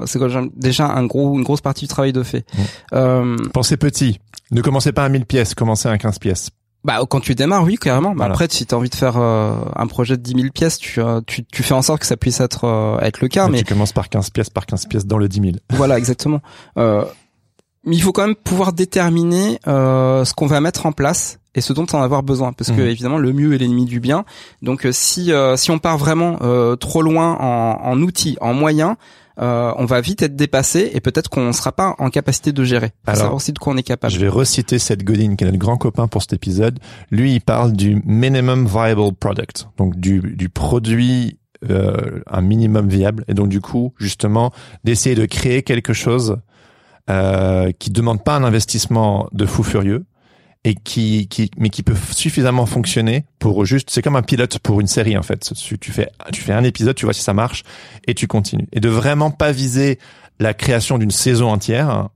euh, 0.00 0.06
c'est 0.06 0.18
quand 0.18 0.28
même 0.28 0.50
déjà 0.56 0.86
un 0.88 1.06
gros 1.06 1.34
une 1.34 1.44
grosse 1.44 1.60
partie 1.60 1.84
du 1.84 1.88
travail 1.88 2.12
de 2.12 2.22
fait. 2.22 2.44
Euh, 2.92 3.36
Pensez 3.52 3.76
petit. 3.76 4.18
Ne 4.50 4.62
commencez 4.62 4.92
pas 4.92 5.04
à 5.04 5.08
1000 5.08 5.26
pièces, 5.26 5.54
commencez 5.54 5.88
à 5.88 5.98
15 5.98 6.18
pièces. 6.18 6.50
Bah 6.84 7.00
quand 7.10 7.20
tu 7.20 7.34
démarres, 7.34 7.64
oui, 7.64 7.76
carrément. 7.76 8.10
Mais 8.10 8.16
Voilà. 8.18 8.32
Après, 8.32 8.46
si 8.50 8.64
tu 8.64 8.74
as 8.74 8.78
envie 8.78 8.88
de 8.88 8.94
faire 8.94 9.16
euh, 9.16 9.52
un 9.76 9.86
projet 9.86 10.16
de 10.16 10.22
10 10.22 10.32
000 10.40 10.52
pièces, 10.52 10.78
tu, 10.78 11.00
euh, 11.00 11.20
tu 11.26 11.44
tu 11.44 11.62
fais 11.62 11.74
en 11.74 11.82
sorte 11.82 12.00
que 12.00 12.06
ça 12.06 12.16
puisse 12.16 12.40
être 12.40 12.64
euh, 12.64 12.98
être 13.00 13.20
le 13.20 13.28
cas, 13.28 13.46
Mais 13.46 13.52
mais 13.52 13.58
Tu 13.58 13.64
commences 13.64 13.92
par 13.92 14.08
15 14.08 14.30
pièces, 14.30 14.48
par 14.50 14.64
15 14.66 14.86
pièces 14.86 15.06
dans 15.06 15.18
le 15.18 15.28
10 15.28 15.40
000. 15.40 15.52
Voilà, 15.70 15.98
exactement. 15.98 16.40
Euh, 16.78 17.04
mais 17.84 17.96
il 17.96 18.00
faut 18.00 18.12
quand 18.12 18.26
même 18.26 18.36
pouvoir 18.36 18.72
déterminer 18.72 19.60
euh, 19.66 20.24
ce 20.24 20.34
qu'on 20.34 20.46
va 20.46 20.60
mettre 20.60 20.86
en 20.86 20.92
place 20.92 21.38
et 21.54 21.60
ce 21.60 21.72
dont 21.72 21.86
on 21.92 21.98
va 21.98 22.04
avoir 22.04 22.22
besoin, 22.22 22.52
parce 22.52 22.70
que 22.70 22.80
Mhm. 22.80 22.88
évidemment 22.88 23.18
le 23.18 23.32
mieux 23.32 23.54
est 23.54 23.58
l'ennemi 23.58 23.84
du 23.84 23.98
bien. 24.00 24.24
Donc 24.62 24.86
si 24.92 25.32
euh, 25.32 25.56
si 25.56 25.70
on 25.70 25.78
part 25.78 25.98
vraiment 25.98 26.38
euh, 26.42 26.76
trop 26.76 27.02
loin 27.02 27.36
en, 27.40 27.80
en 27.82 28.00
outils, 28.02 28.36
en 28.40 28.52
moyens, 28.54 28.94
euh, 29.40 29.72
on 29.76 29.84
va 29.84 30.00
vite 30.00 30.22
être 30.22 30.34
dépassé 30.34 30.90
et 30.94 31.00
peut-être 31.00 31.28
qu'on 31.28 31.46
ne 31.46 31.52
sera 31.52 31.72
pas 31.72 31.94
en 31.98 32.10
capacité 32.10 32.52
de 32.52 32.64
gérer. 32.64 32.88
Faut 32.88 33.10
Alors, 33.10 33.16
savoir 33.18 33.36
aussi 33.36 33.52
de 33.52 33.58
quoi 33.58 33.72
on 33.72 33.76
est 33.76 33.82
capable. 33.82 34.12
Je 34.12 34.18
vais 34.18 34.28
reciter 34.28 34.78
Seth 34.78 35.04
Godin, 35.04 35.36
qui 35.36 35.44
est 35.44 35.46
notre 35.46 35.58
grand 35.58 35.76
copain 35.76 36.08
pour 36.08 36.22
cet 36.22 36.32
épisode. 36.32 36.78
Lui, 37.10 37.34
il 37.34 37.40
parle 37.40 37.72
du 37.72 38.02
minimum 38.04 38.66
viable 38.66 39.12
product, 39.14 39.68
donc 39.76 39.96
du, 39.96 40.20
du 40.20 40.48
produit 40.48 41.38
euh, 41.70 42.20
un 42.30 42.40
minimum 42.40 42.88
viable, 42.88 43.24
et 43.28 43.34
donc 43.34 43.48
du 43.48 43.60
coup, 43.60 43.92
justement, 43.98 44.52
d'essayer 44.84 45.14
de 45.14 45.26
créer 45.26 45.62
quelque 45.62 45.92
chose 45.92 46.38
euh, 47.10 47.72
qui 47.78 47.90
demande 47.90 48.22
pas 48.22 48.36
un 48.36 48.44
investissement 48.44 49.28
de 49.32 49.46
fou 49.46 49.62
furieux 49.62 50.04
et 50.64 50.74
qui, 50.74 51.28
qui 51.28 51.50
mais 51.56 51.70
qui 51.70 51.82
peut 51.82 51.94
suffisamment 52.14 52.66
fonctionner 52.66 53.24
pour 53.38 53.64
juste 53.64 53.90
c'est 53.90 54.02
comme 54.02 54.16
un 54.16 54.22
pilote 54.22 54.58
pour 54.58 54.80
une 54.80 54.86
série 54.88 55.16
en 55.16 55.22
fait. 55.22 55.52
Tu, 55.54 55.78
tu 55.78 55.92
fais 55.92 56.08
tu 56.32 56.40
fais 56.42 56.52
un 56.52 56.64
épisode 56.64 56.96
tu 56.96 57.06
vois 57.06 57.12
si 57.14 57.22
ça 57.22 57.32
marche 57.32 57.62
et 58.06 58.14
tu 58.14 58.26
continues. 58.26 58.66
Et 58.72 58.80
de 58.80 58.88
vraiment 58.88 59.30
pas 59.30 59.52
viser 59.52 59.98
la 60.40 60.54
création 60.54 60.98
d'une 60.98 61.10
saison 61.12 61.48
entière 61.50 62.08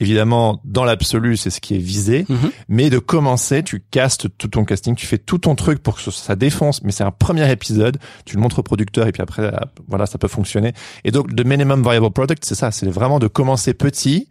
évidemment 0.00 0.60
dans 0.64 0.84
l'absolu 0.84 1.36
c'est 1.36 1.50
ce 1.50 1.60
qui 1.60 1.76
est 1.76 1.78
visé 1.78 2.26
Mhm. 2.28 2.50
mais 2.68 2.90
de 2.90 2.98
commencer 2.98 3.62
tu 3.62 3.80
castes 3.92 4.26
tout 4.38 4.48
ton 4.48 4.64
casting 4.64 4.96
tu 4.96 5.06
fais 5.06 5.18
tout 5.18 5.38
ton 5.38 5.54
truc 5.54 5.80
pour 5.80 5.94
que 5.96 6.10
ça- 6.10 6.34
défonce 6.34 6.82
mais 6.82 6.90
c'est 6.90 7.04
un 7.04 7.12
premier 7.12 7.48
épisode 7.50 7.98
tu 8.24 8.34
le 8.34 8.42
montres 8.42 8.58
au 8.58 8.62
producteur 8.64 9.06
et 9.06 9.12
puis 9.12 9.22
après 9.22 9.52
voilà 9.86 10.06
ça 10.06 10.18
peut 10.18 10.26
fonctionner. 10.28 10.72
Et 11.04 11.12
donc 11.12 11.30
le 11.30 11.44
minimum 11.44 11.82
viable 11.88 12.10
product 12.10 12.44
c'est 12.44 12.56
ça 12.56 12.72
c'est 12.72 12.86
vraiment 12.90 13.20
de 13.20 13.28
commencer 13.28 13.72
petit 13.72 14.28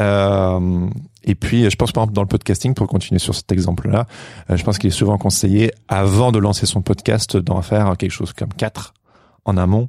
euh, 0.00 0.88
et 1.24 1.34
puis, 1.34 1.68
je 1.68 1.76
pense 1.76 1.92
par 1.92 2.04
exemple 2.04 2.14
dans 2.14 2.22
le 2.22 2.28
podcasting, 2.28 2.74
pour 2.74 2.86
continuer 2.86 3.18
sur 3.18 3.34
cet 3.34 3.50
exemple-là, 3.50 4.06
euh, 4.50 4.56
je 4.56 4.64
pense 4.64 4.78
qu'il 4.78 4.88
est 4.88 4.92
souvent 4.92 5.18
conseillé, 5.18 5.72
avant 5.88 6.32
de 6.32 6.38
lancer 6.38 6.66
son 6.66 6.82
podcast, 6.82 7.36
d'en 7.36 7.62
faire 7.62 7.96
quelque 7.96 8.12
chose 8.12 8.32
comme 8.32 8.52
4 8.52 8.94
en 9.44 9.56
amont, 9.56 9.88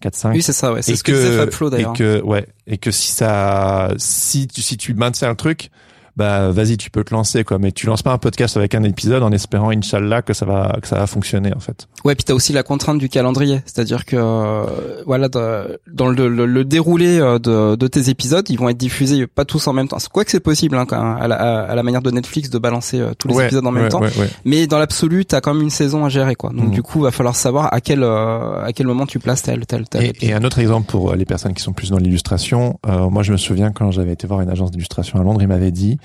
4 0.00 0.14
5 0.14 0.32
Oui, 0.32 0.42
c'est 0.42 0.52
ça. 0.52 0.72
Ouais. 0.72 0.82
C'est 0.82 0.96
ce 0.96 1.04
que, 1.04 1.12
disait 1.12 1.36
Fab 1.36 1.50
Flo 1.50 1.68
et 1.68 1.70
d'ailleurs. 1.70 1.92
que 1.92 2.22
ouais 2.22 2.46
et 2.66 2.78
que 2.78 2.90
si 2.90 3.10
ça 3.10 3.90
si 3.96 4.46
tu 4.46 4.62
si 4.62 4.76
tu 4.76 4.94
maintiens 4.94 5.28
le 5.28 5.36
truc 5.36 5.70
bah 6.18 6.50
vas-y 6.50 6.76
tu 6.76 6.90
peux 6.90 7.04
te 7.04 7.14
lancer 7.14 7.44
quoi 7.44 7.58
mais 7.58 7.70
tu 7.72 7.86
lances 7.86 8.02
pas 8.02 8.12
un 8.12 8.18
podcast 8.18 8.56
avec 8.56 8.74
un 8.74 8.82
épisode 8.82 9.22
en 9.22 9.30
espérant 9.30 9.70
inchallah 9.70 10.20
que 10.22 10.34
ça 10.34 10.44
va 10.44 10.76
que 10.82 10.88
ça 10.88 10.96
va 10.98 11.06
fonctionner 11.06 11.54
en 11.54 11.60
fait 11.60 11.86
Ouais, 12.04 12.14
puis 12.14 12.24
t'as 12.24 12.34
aussi 12.34 12.52
la 12.52 12.62
contrainte 12.62 12.98
du 12.98 13.08
calendrier, 13.08 13.60
c'est-à-dire 13.66 14.04
que 14.04 14.16
euh, 14.16 14.64
voilà, 15.06 15.28
dans 15.28 16.08
le, 16.08 16.28
le, 16.28 16.46
le 16.46 16.64
déroulé 16.64 17.18
euh, 17.18 17.38
de, 17.38 17.74
de 17.76 17.86
tes 17.88 18.08
épisodes, 18.08 18.48
ils 18.50 18.58
vont 18.58 18.68
être 18.68 18.76
diffusés 18.76 19.26
pas 19.26 19.44
tous 19.44 19.66
en 19.66 19.72
même 19.72 19.88
temps. 19.88 19.96
Quoi 20.12 20.24
que 20.24 20.30
c'est 20.30 20.38
possible, 20.40 20.76
hein, 20.76 20.86
quand, 20.86 21.16
à, 21.16 21.26
la, 21.28 21.36
à 21.36 21.74
la 21.74 21.82
manière 21.82 22.02
de 22.02 22.10
Netflix 22.10 22.50
de 22.50 22.58
balancer 22.58 23.00
euh, 23.00 23.12
tous 23.18 23.28
les 23.28 23.34
Ouais, 23.34 23.44
épisodes 23.46 23.66
en 23.66 23.72
même 23.72 23.84
ouais, 23.84 23.88
temps. 23.88 24.00
ouais, 24.00 24.16
ouais. 24.18 24.28
Mais 24.44 24.66
dans 24.66 24.78
l'absolu, 24.78 25.24
t'as 25.26 25.40
quand 25.40 25.54
même 25.54 25.62
une 25.64 25.70
saison 25.70 26.04
à 26.04 26.08
gérer, 26.08 26.34
quoi. 26.36 26.50
Donc 26.50 26.66
Mhm. 26.66 26.70
du 26.70 26.82
coup, 26.82 27.00
va 27.00 27.10
falloir 27.10 27.34
savoir 27.36 27.72
à 27.72 27.80
quel 27.80 28.02
euh, 28.02 28.62
à 28.64 28.72
quel 28.72 28.86
moment 28.86 29.06
tu 29.06 29.18
places 29.18 29.42
tel 29.42 29.66
tel 29.66 29.88
tel. 29.88 30.04
Et, 30.04 30.28
et 30.28 30.32
un 30.32 30.44
autre 30.44 30.58
exemple 30.60 30.88
pour 30.88 31.14
les 31.14 31.24
personnes 31.24 31.54
qui 31.54 31.62
sont 31.62 31.72
plus 31.72 31.90
dans 31.90 31.98
l'illustration, 31.98 32.78
euh, 32.86 33.08
moi 33.10 33.22
je 33.22 33.32
me 33.32 33.36
souviens 33.36 33.72
quand 33.72 33.90
j'avais 33.90 34.12
été 34.12 34.26
voir 34.26 34.40
une 34.40 34.50
agence 34.50 34.70
d'illustration 34.70 35.20
à 35.20 35.22
Londres, 35.24 35.42
il 35.42 35.48
m'avait 35.48 35.72
dit 35.72 35.98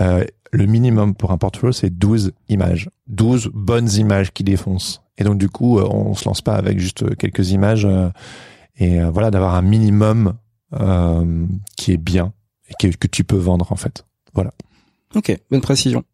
euh, 0.00 0.24
le 0.52 0.66
minimum 0.66 1.14
pour 1.14 1.32
un 1.32 1.38
portfolio 1.38 1.72
c'est 1.72 1.90
12 1.90 2.32
images, 2.48 2.90
12 3.08 3.50
bonnes 3.52 3.90
images 3.92 4.32
qui 4.32 4.44
défoncent. 4.44 5.02
Et 5.18 5.24
donc 5.24 5.38
du 5.38 5.48
coup, 5.48 5.78
euh, 5.78 5.88
on 5.90 6.14
se 6.14 6.24
lance 6.26 6.42
pas 6.42 6.54
avec 6.54 6.78
juste 6.78 7.02
euh, 7.02 7.14
quelques 7.18 7.50
images 7.50 7.88
et 8.78 9.00
voilà 9.04 9.30
d'avoir 9.30 9.54
un 9.54 9.62
minimum 9.62 10.34
qui 11.76 11.92
est 11.92 11.96
bien 11.96 12.32
et 12.68 12.74
que, 12.78 13.06
tu 13.06 13.24
peux 13.24 13.36
vendre 13.36 13.72
en 13.72 13.76
fait. 13.76 14.04
Ok, 15.14 15.34
bonne 15.50 15.62
précision. 15.62 16.04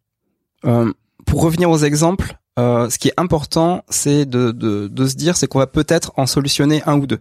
Pour 0.62 1.42
revenir 1.42 1.70
aux 1.70 1.78
exemples, 1.78 2.36
ce 2.56 2.98
qui 2.98 3.08
est 3.08 3.14
important, 3.16 3.82
c'est 3.88 4.26
de, 4.26 4.52
de, 4.52 4.86
de 4.86 5.06
se 5.06 5.16
dire, 5.16 5.36
c'est 5.36 5.48
qu'on 5.48 5.58
va 5.58 5.66
peut-être 5.66 6.12
en 6.16 6.26
solutionner 6.26 6.82
un 6.86 6.98
ou 6.98 7.06
deux. 7.08 7.18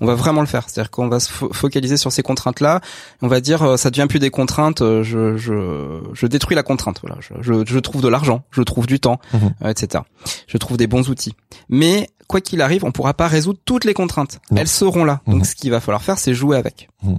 On 0.00 0.06
va 0.06 0.14
vraiment 0.14 0.42
le 0.42 0.46
faire, 0.46 0.68
c'est-à-dire 0.68 0.90
qu'on 0.92 1.08
va 1.08 1.18
se 1.18 1.28
fo- 1.32 1.52
focaliser 1.52 1.96
sur 1.96 2.12
ces 2.12 2.22
contraintes-là. 2.22 2.80
On 3.20 3.26
va 3.26 3.40
dire, 3.40 3.62
euh, 3.62 3.76
ça 3.76 3.90
devient 3.90 4.06
plus 4.08 4.20
des 4.20 4.30
contraintes. 4.30 4.80
euh, 4.80 5.02
Je, 5.02 5.36
je, 5.36 6.00
je 6.12 6.26
détruis 6.26 6.54
la 6.54 6.62
contrainte. 6.62 7.00
Voilà, 7.02 7.16
je, 7.20 7.34
je, 7.40 7.64
je 7.66 7.78
trouve 7.80 8.00
de 8.00 8.08
l'argent, 8.08 8.44
je 8.52 8.62
trouve 8.62 8.86
du 8.86 9.00
temps, 9.00 9.18
Mhm. 9.32 9.54
euh, 9.64 9.70
etc. 9.70 10.04
Je 10.46 10.56
trouve 10.58 10.76
des 10.76 10.86
bons 10.86 11.08
outils. 11.08 11.34
Mais 11.68 12.08
quoi 12.28 12.40
qu'il 12.40 12.60
arrive, 12.62 12.84
on 12.84 12.92
pourra 12.92 13.14
pas 13.14 13.26
résoudre 13.26 13.58
toutes 13.64 13.84
les 13.84 13.94
contraintes. 13.94 14.38
Non. 14.52 14.58
Elles 14.60 14.68
seront 14.68 15.04
là. 15.04 15.20
Donc, 15.26 15.36
Mhm. 15.38 15.44
ce 15.44 15.54
qu'il 15.56 15.70
va 15.72 15.80
falloir 15.80 16.02
faire, 16.02 16.18
c'est 16.18 16.34
jouer 16.34 16.56
avec. 16.56 16.88
Mhm. 17.02 17.16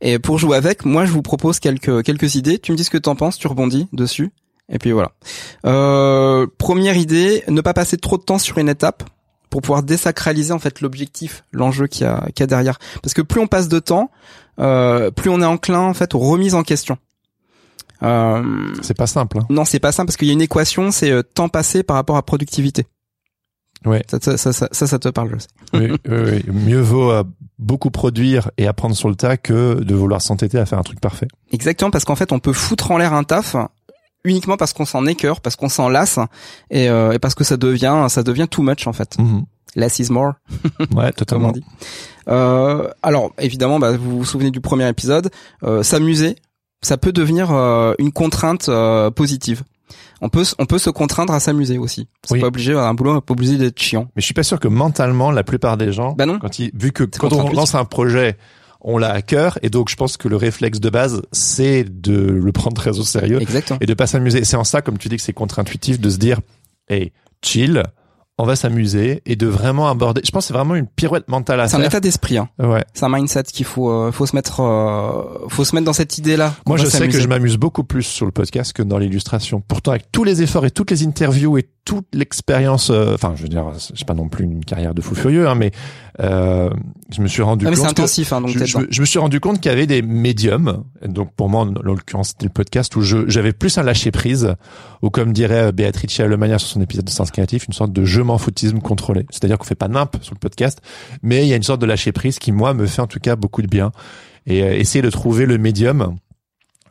Et 0.00 0.18
pour 0.18 0.38
jouer 0.38 0.56
avec, 0.56 0.84
moi, 0.84 1.04
je 1.06 1.12
vous 1.12 1.22
propose 1.22 1.60
quelques 1.60 2.02
quelques 2.02 2.34
idées. 2.34 2.58
Tu 2.58 2.72
me 2.72 2.76
dis 2.76 2.84
ce 2.84 2.90
que 2.90 2.98
t'en 2.98 3.14
penses, 3.14 3.38
tu 3.38 3.46
rebondis 3.46 3.86
dessus. 3.92 4.32
Et 4.70 4.78
puis 4.78 4.92
voilà. 4.92 5.12
Euh, 5.66 6.46
première 6.58 6.96
idée, 6.96 7.44
ne 7.48 7.60
pas 7.60 7.74
passer 7.74 7.96
trop 7.98 8.16
de 8.18 8.22
temps 8.22 8.38
sur 8.38 8.58
une 8.58 8.68
étape 8.68 9.04
pour 9.50 9.62
pouvoir 9.62 9.82
désacraliser 9.82 10.52
en 10.52 10.58
fait 10.58 10.80
l'objectif, 10.80 11.44
l'enjeu 11.52 11.86
qu'il 11.86 12.06
y 12.06 12.08
a, 12.08 12.26
y 12.38 12.42
a 12.42 12.46
derrière. 12.46 12.78
Parce 13.02 13.14
que 13.14 13.22
plus 13.22 13.40
on 13.40 13.46
passe 13.46 13.68
de 13.68 13.78
temps, 13.78 14.10
euh, 14.58 15.10
plus 15.10 15.30
on 15.30 15.40
est 15.40 15.46
enclin 15.46 15.80
en 15.80 15.94
fait 15.94 16.14
aux 16.14 16.18
remises 16.18 16.54
en 16.54 16.62
question. 16.62 16.98
Euh, 18.02 18.42
C'est 18.82 18.96
pas 18.96 19.06
simple. 19.06 19.38
Hein. 19.38 19.46
non, 19.50 19.64
c'est 19.64 19.80
pas 19.80 19.92
ça 19.92 20.04
parce 20.04 20.16
qu'il 20.16 20.28
y 20.28 20.30
a 20.30 20.34
une 20.34 20.42
équation, 20.42 20.90
c'est 20.90 21.10
euh, 21.10 21.22
temps 21.22 21.48
passé 21.48 21.82
par 21.82 21.96
rapport 21.96 22.16
à 22.16 22.22
productivité. 22.22 22.86
Ouais. 23.84 24.02
Ça, 24.10 24.18
ça, 24.20 24.36
ça, 24.36 24.52
ça, 24.52 24.68
ça, 24.72 24.86
ça 24.86 24.98
te 24.98 25.08
parle, 25.08 25.30
je 25.34 25.38
sais. 25.38 25.48
Oui, 25.74 25.96
oui, 26.08 26.18
oui. 26.26 26.44
Mieux 26.52 26.80
vaut 26.80 27.10
euh, 27.10 27.22
beaucoup 27.58 27.90
produire 27.90 28.50
et 28.56 28.66
apprendre 28.66 28.96
sur 28.96 29.08
le 29.08 29.14
tas 29.14 29.36
que 29.36 29.74
de 29.74 29.94
vouloir 29.94 30.20
s'entêter 30.20 30.58
à 30.58 30.66
faire 30.66 30.78
un 30.78 30.82
truc 30.82 31.00
parfait. 31.00 31.28
Exactement, 31.52 31.90
parce 31.90 32.04
qu'en 32.04 32.16
fait, 32.16 32.32
on 32.32 32.40
peut 32.40 32.52
foutre 32.52 32.90
en 32.90 32.98
l'air 32.98 33.12
un 33.12 33.24
taf 33.24 33.54
uniquement 34.24 34.56
parce 34.56 34.72
qu'on 34.72 34.84
s'en 34.84 35.06
écœure, 35.06 35.40
parce 35.40 35.56
qu'on 35.56 35.68
s'en 35.68 35.88
lasse 35.88 36.18
et, 36.70 36.88
euh, 36.88 37.12
et 37.12 37.18
parce 37.18 37.34
que 37.34 37.44
ça 37.44 37.56
devient, 37.56 38.06
ça 38.08 38.22
devient 38.22 38.46
too 38.50 38.62
much 38.62 38.86
en 38.86 38.92
fait. 38.92 39.18
Mhm. 39.18 39.44
Less 39.76 39.98
is 39.98 40.10
more. 40.10 40.32
Ouais, 40.94 41.04
comme 41.04 41.12
totalement. 41.12 41.48
on 41.48 41.52
dit. 41.52 41.64
Euh, 42.28 42.88
alors 43.02 43.32
évidemment, 43.38 43.78
bah, 43.78 43.96
vous 43.96 44.18
vous 44.18 44.24
souvenez 44.24 44.50
du 44.50 44.60
premier 44.60 44.88
épisode, 44.88 45.30
euh, 45.62 45.82
s'amuser, 45.82 46.36
ça 46.82 46.96
peut 46.96 47.12
devenir 47.12 47.52
euh, 47.52 47.92
une 47.98 48.12
contrainte 48.12 48.68
euh, 48.68 49.10
positive. 49.10 49.62
On 50.20 50.28
peut, 50.28 50.44
on 50.58 50.66
peut 50.66 50.78
se 50.78 50.90
contraindre 50.90 51.32
à 51.32 51.38
s'amuser 51.40 51.78
aussi. 51.78 52.08
C'est 52.24 52.34
Oui. 52.34 52.40
pas 52.40 52.48
obligé, 52.48 52.72
un 52.74 52.92
boulot 52.94 53.14
n'est 53.14 53.20
pas 53.20 53.32
obligé 53.32 53.56
d'être 53.56 53.78
chiant. 53.80 54.08
Mais 54.16 54.20
je 54.20 54.24
suis 54.24 54.34
pas 54.34 54.42
sûr 54.42 54.58
que 54.58 54.66
mentalement, 54.68 55.30
la 55.30 55.44
plupart 55.44 55.76
des 55.76 55.92
gens, 55.92 56.12
Bah 56.12 56.26
non. 56.26 56.38
quand 56.40 56.58
ils, 56.58 56.70
vu 56.74 56.90
que 56.92 57.04
quand 57.04 57.32
on 57.32 57.50
lance 57.52 57.74
un 57.76 57.84
projet, 57.84 58.36
on 58.80 58.98
l'a 58.98 59.10
à 59.10 59.22
cœur, 59.22 59.58
et 59.62 59.70
donc 59.70 59.88
je 59.88 59.96
pense 59.96 60.16
que 60.16 60.28
le 60.28 60.36
réflexe 60.36 60.80
de 60.80 60.90
base, 60.90 61.22
c'est 61.32 61.84
de 61.84 62.12
le 62.12 62.52
prendre 62.52 62.76
très 62.76 62.98
au 62.98 63.02
sérieux 63.02 63.40
Exactement. 63.40 63.78
et 63.80 63.86
de 63.86 63.94
pas 63.94 64.06
s'amuser. 64.06 64.44
C'est 64.44 64.56
en 64.56 64.64
ça, 64.64 64.82
comme 64.82 64.98
tu 64.98 65.08
dis, 65.08 65.16
que 65.16 65.22
c'est 65.22 65.32
contre-intuitif 65.32 66.00
de 66.00 66.10
se 66.10 66.18
dire, 66.18 66.40
hey, 66.88 67.12
chill, 67.42 67.82
on 68.40 68.44
va 68.44 68.54
s'amuser 68.54 69.20
et 69.26 69.34
de 69.34 69.48
vraiment 69.48 69.88
aborder. 69.88 70.20
Je 70.24 70.30
pense 70.30 70.44
que 70.44 70.48
c'est 70.48 70.54
vraiment 70.54 70.76
une 70.76 70.86
pirouette 70.86 71.28
mentale 71.28 71.60
à 71.60 71.66
C'est 71.66 71.76
un 71.76 71.82
état 71.82 71.98
d'esprit. 71.98 72.38
Hein. 72.38 72.48
Ouais. 72.60 72.84
C'est 72.94 73.04
un 73.04 73.08
mindset 73.08 73.42
qu'il 73.42 73.66
faut, 73.66 73.90
euh, 73.90 74.12
faut 74.12 74.26
se 74.26 74.36
mettre, 74.36 74.60
euh, 74.60 75.48
faut 75.48 75.64
se 75.64 75.74
mettre 75.74 75.84
dans 75.84 75.92
cette 75.92 76.18
idée-là. 76.18 76.54
Moi, 76.64 76.76
je 76.76 76.86
sais 76.86 77.08
que 77.08 77.18
je 77.18 77.26
m'amuse 77.26 77.56
beaucoup 77.56 77.82
plus 77.82 78.04
sur 78.04 78.26
le 78.26 78.32
podcast 78.32 78.72
que 78.72 78.82
dans 78.82 78.98
l'illustration. 78.98 79.60
Pourtant, 79.66 79.90
avec 79.90 80.12
tous 80.12 80.22
les 80.22 80.40
efforts 80.40 80.64
et 80.66 80.70
toutes 80.70 80.92
les 80.92 81.04
interviews 81.04 81.58
et 81.58 81.68
toute 81.84 82.06
l'expérience, 82.14 82.90
euh, 82.90 83.14
enfin, 83.14 83.34
je 83.34 83.42
veux 83.42 83.48
dire, 83.48 83.64
c'est 83.78 84.06
pas 84.06 84.14
non 84.14 84.28
plus 84.28 84.44
une 84.44 84.64
carrière 84.64 84.94
de 84.94 85.02
fou 85.02 85.16
furieux, 85.16 85.48
hein, 85.48 85.56
mais 85.56 85.72
euh, 86.20 86.70
je 87.12 87.20
me 87.22 87.28
suis 87.28 87.42
rendu 87.42 87.66
Ah, 87.66 87.70
mais 87.70 87.76
compte. 87.76 87.84
c'est 87.86 87.90
intensif, 87.90 88.32
hein, 88.32 88.40
donc 88.40 88.50
je, 88.50 88.64
je 88.64 88.78
me- 88.78 88.86
je 88.90 89.00
me 89.00 89.06
suis 89.06 89.18
rendu 89.18 89.38
compte 89.40 89.60
qu'il 89.60 89.70
y 89.70 89.72
avait 89.72 89.86
des 89.86 90.02
médiums. 90.02 90.84
Donc 91.04 91.32
pour 91.34 91.48
moi, 91.48 91.62
en 91.62 91.72
l'occurrence, 91.82 92.28
c'était 92.30 92.46
le 92.46 92.52
podcast 92.52 92.94
où 92.96 93.02
j'avais 93.02 93.52
plus 93.52 93.78
un 93.78 93.82
lâcher 93.82 94.10
prise, 94.10 94.54
ou 95.02 95.10
comme 95.10 95.32
dirait 95.32 95.66
euh, 95.68 95.72
Béatrice 95.72 96.18
Alemania 96.20 96.58
sur 96.58 96.68
son 96.68 96.80
épisode 96.80 97.04
de 97.04 97.10
Sens 97.10 97.30
Créatif, 97.30 97.66
une 97.66 97.72
sorte 97.74 97.92
de 97.92 98.04
je 98.04 98.20
m'en 98.20 98.38
foutisme 98.38 98.80
contrôlé. 98.80 99.26
C'est-à-dire 99.30 99.58
qu'on 99.58 99.64
fait 99.64 99.74
pas 99.74 99.88
nimp 99.88 100.16
sur 100.22 100.34
le 100.34 100.38
podcast, 100.40 100.80
mais 101.22 101.44
il 101.44 101.48
y 101.48 101.52
a 101.52 101.56
une 101.56 101.62
sorte 101.62 101.80
de 101.80 101.86
lâcher 101.86 102.12
prise 102.12 102.38
qui 102.38 102.50
moi 102.52 102.74
me 102.74 102.86
fait 102.86 103.00
en 103.02 103.06
tout 103.06 103.20
cas 103.20 103.36
beaucoup 103.36 103.62
de 103.62 103.68
bien. 103.68 103.92
Et 104.46 104.62
euh, 104.62 104.72
essayer 104.76 105.02
de 105.02 105.10
trouver 105.10 105.46
le 105.46 105.58
médium 105.58 106.16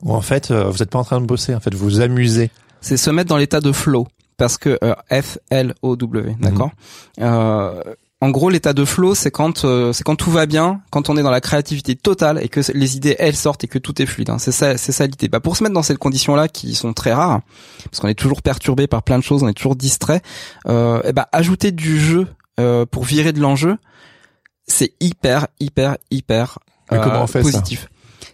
où 0.04 0.14
en 0.14 0.22
fait 0.22 0.52
euh, 0.52 0.70
vous 0.70 0.84
êtes 0.84 0.92
pas 0.92 1.00
en 1.00 1.04
train 1.04 1.20
de 1.20 1.26
bosser, 1.26 1.54
en 1.56 1.60
fait 1.60 1.74
vous 1.74 1.84
vous 1.86 2.02
amusez. 2.02 2.50
c'est 2.82 2.98
se 2.98 3.10
mettre 3.10 3.30
dans 3.30 3.38
l'état 3.38 3.60
de 3.62 3.72
flow 3.72 4.08
parce 4.38 4.58
que 4.60 4.78
euh, 4.84 4.94
F 5.12 5.40
L 5.50 5.74
O 5.82 5.96
W 5.96 6.36
d'accord? 6.40 6.70
Euh, 7.20 7.82
en 8.20 8.30
gros 8.30 8.50
l'état 8.50 8.74
de 8.74 8.84
flow 8.84 9.14
c'est 9.14 9.30
quand 9.32 9.64
euh, 9.64 9.94
c'est 9.94 10.04
quand 10.04 10.16
tout 10.16 10.32
va 10.32 10.46
bien 10.48 10.82
quand 10.90 11.10
on 11.10 11.18
est 11.18 11.22
dans 11.24 11.30
la 11.32 11.42
créativité 11.42 11.96
totale 11.96 12.40
et 12.42 12.50
que 12.50 12.62
les 12.74 12.96
idées 12.98 13.16
elles 13.20 13.36
sortent 13.36 13.64
et 13.64 13.68
que 13.68 13.78
tout 13.78 14.02
est 14.02 14.06
fluide 14.08 14.30
hein. 14.32 14.40
c'est 14.40 14.52
ça 14.52 14.76
c'est 14.78 14.92
ça 14.92 15.06
l'idée 15.06 15.28
bah 15.28 15.40
pour 15.40 15.56
se 15.56 15.62
mettre 15.64 15.76
dans 15.76 15.84
cette 15.84 16.00
condition 16.00 16.36
là 16.36 16.48
qui 16.48 16.74
sont 16.74 16.94
très 16.94 17.14
rares 17.14 17.42
parce 17.86 18.00
qu'on 18.00 18.08
est 18.08 18.16
toujours 18.16 18.42
perturbé 18.42 18.88
par 18.88 19.04
plein 19.04 19.20
de 19.20 19.24
choses 19.24 19.44
on 19.44 19.48
est 19.48 19.54
toujours 19.54 19.76
distrait 19.76 20.22
euh, 20.68 21.02
et 21.04 21.14
bah 21.14 21.28
ajouter 21.32 21.72
du 21.72 22.00
jeu 22.00 22.28
euh, 22.60 22.86
pour 22.88 23.04
virer 23.04 23.34
de 23.34 23.40
l'enjeu 23.40 23.78
c'est 24.68 24.94
hyper 25.00 25.48
hyper 25.60 25.98
hyper 26.10 26.58
Mais 26.92 26.98
comment 27.00 27.24
on 27.24 27.28
fait 27.28 27.44
ça 27.44 27.52
positif 27.52 27.88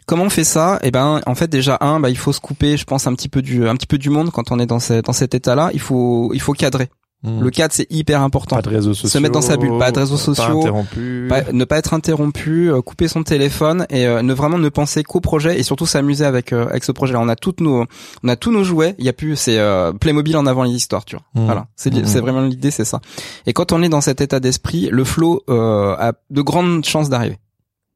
Comment 0.05 0.23
on 0.25 0.29
fait 0.29 0.43
ça? 0.43 0.79
Eh 0.83 0.91
ben, 0.91 1.21
en 1.25 1.33
fait, 1.35 1.47
déjà 1.47 1.77
un, 1.79 2.01
bah, 2.01 2.09
il 2.09 2.17
faut 2.17 2.33
se 2.33 2.41
couper, 2.41 2.75
je 2.75 2.83
pense, 2.83 3.07
un 3.07 3.13
petit 3.15 3.29
peu 3.29 3.41
du, 3.41 3.67
un 3.69 3.75
petit 3.77 3.87
peu 3.87 3.97
du 3.97 4.09
monde 4.09 4.31
quand 4.31 4.51
on 4.51 4.59
est 4.59 4.65
dans, 4.65 4.79
ce- 4.81 4.99
dans 5.01 5.13
cet 5.13 5.33
état-là. 5.33 5.69
Il 5.73 5.79
faut, 5.79 6.29
il 6.33 6.41
faut 6.41 6.51
cadrer. 6.51 6.89
Le 7.25 7.49
cadre, 7.51 7.73
c'est 7.73 7.89
hyper 7.89 8.21
important. 8.21 8.57
pas 8.57 8.61
de 8.61 8.69
réseaux 8.69 8.93
sociaux, 8.93 9.19
mettre 9.21 9.33
dans 9.33 9.41
sa 9.41 9.55
bulle, 9.55 9.77
pas 9.79 9.91
de 9.93 9.99
réseaux 9.99 10.17
sociaux, 10.17 10.43
pas 10.43 10.59
interrompu. 10.59 11.27
Pas- 11.29 11.51
ne 11.53 11.63
pas 11.63 11.77
être 11.77 11.93
interrompu, 11.93 12.69
euh, 12.69 12.81
couper 12.81 13.07
son 13.07 13.23
téléphone 13.23 13.85
et 13.89 14.05
euh, 14.05 14.21
ne 14.21 14.33
vraiment 14.33 14.57
ne 14.57 14.67
penser 14.67 15.03
qu'au 15.03 15.21
projet 15.21 15.57
et 15.57 15.63
surtout 15.63 15.85
s'amuser 15.85 16.25
avec 16.25 16.51
euh, 16.51 16.67
avec 16.67 16.83
ce 16.83 16.91
projet-là. 16.91 17.21
On 17.21 17.29
a 17.29 17.35
toutes 17.37 17.61
nos, 17.61 17.85
on 18.23 18.27
a 18.27 18.35
tous 18.35 18.51
nos 18.51 18.63
jouets. 18.65 18.95
Il 18.99 19.05
y 19.05 19.09
a 19.09 19.13
plus, 19.13 19.37
c'est 19.37 19.57
euh, 19.57 19.93
Playmobil 19.93 20.35
en 20.35 20.45
avant 20.45 20.63
les 20.63 20.71
histoires, 20.71 21.05
tu 21.05 21.15
vois. 21.15 21.23
Mmh. 21.41 21.45
Voilà, 21.45 21.67
c'est 21.77 21.93
Mmh. 21.93 22.05
c'est 22.05 22.19
vraiment 22.19 22.41
l'idée, 22.41 22.71
c'est 22.71 22.83
ça. 22.85 22.99
Et 23.45 23.53
quand 23.53 23.71
on 23.71 23.81
est 23.83 23.89
dans 23.89 24.01
cet 24.01 24.19
état 24.19 24.41
d'esprit, 24.41 24.89
le 24.91 25.03
flow 25.05 25.43
euh, 25.49 25.95
a 25.97 26.11
de 26.29 26.41
grandes 26.41 26.83
chances 26.83 27.09
d'arriver. 27.09 27.37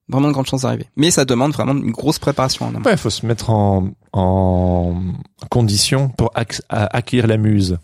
Vraiment 0.09 0.30
de 0.30 0.34
grandes 0.34 0.45
chances 0.47 0.61
d'arriver. 0.61 0.86
Mais 0.95 1.11
ça 1.11 1.25
demande 1.25 1.51
vraiment 1.51 1.73
une 1.73 1.91
grosse 1.91 2.17
préparation 2.17 2.65
en 2.67 2.69
amont. 2.69 2.86
Ouais, 2.86 2.95
faut 2.95 3.09
se 3.09 3.25
mettre 3.25 3.49
en, 3.49 3.89
en 4.13 4.95
condition 5.51 6.07
pour 6.17 6.32
ac- 6.34 6.61
à- 6.69 6.95
accueillir 6.95 7.28
la 7.28 7.36
muse. 7.36 7.78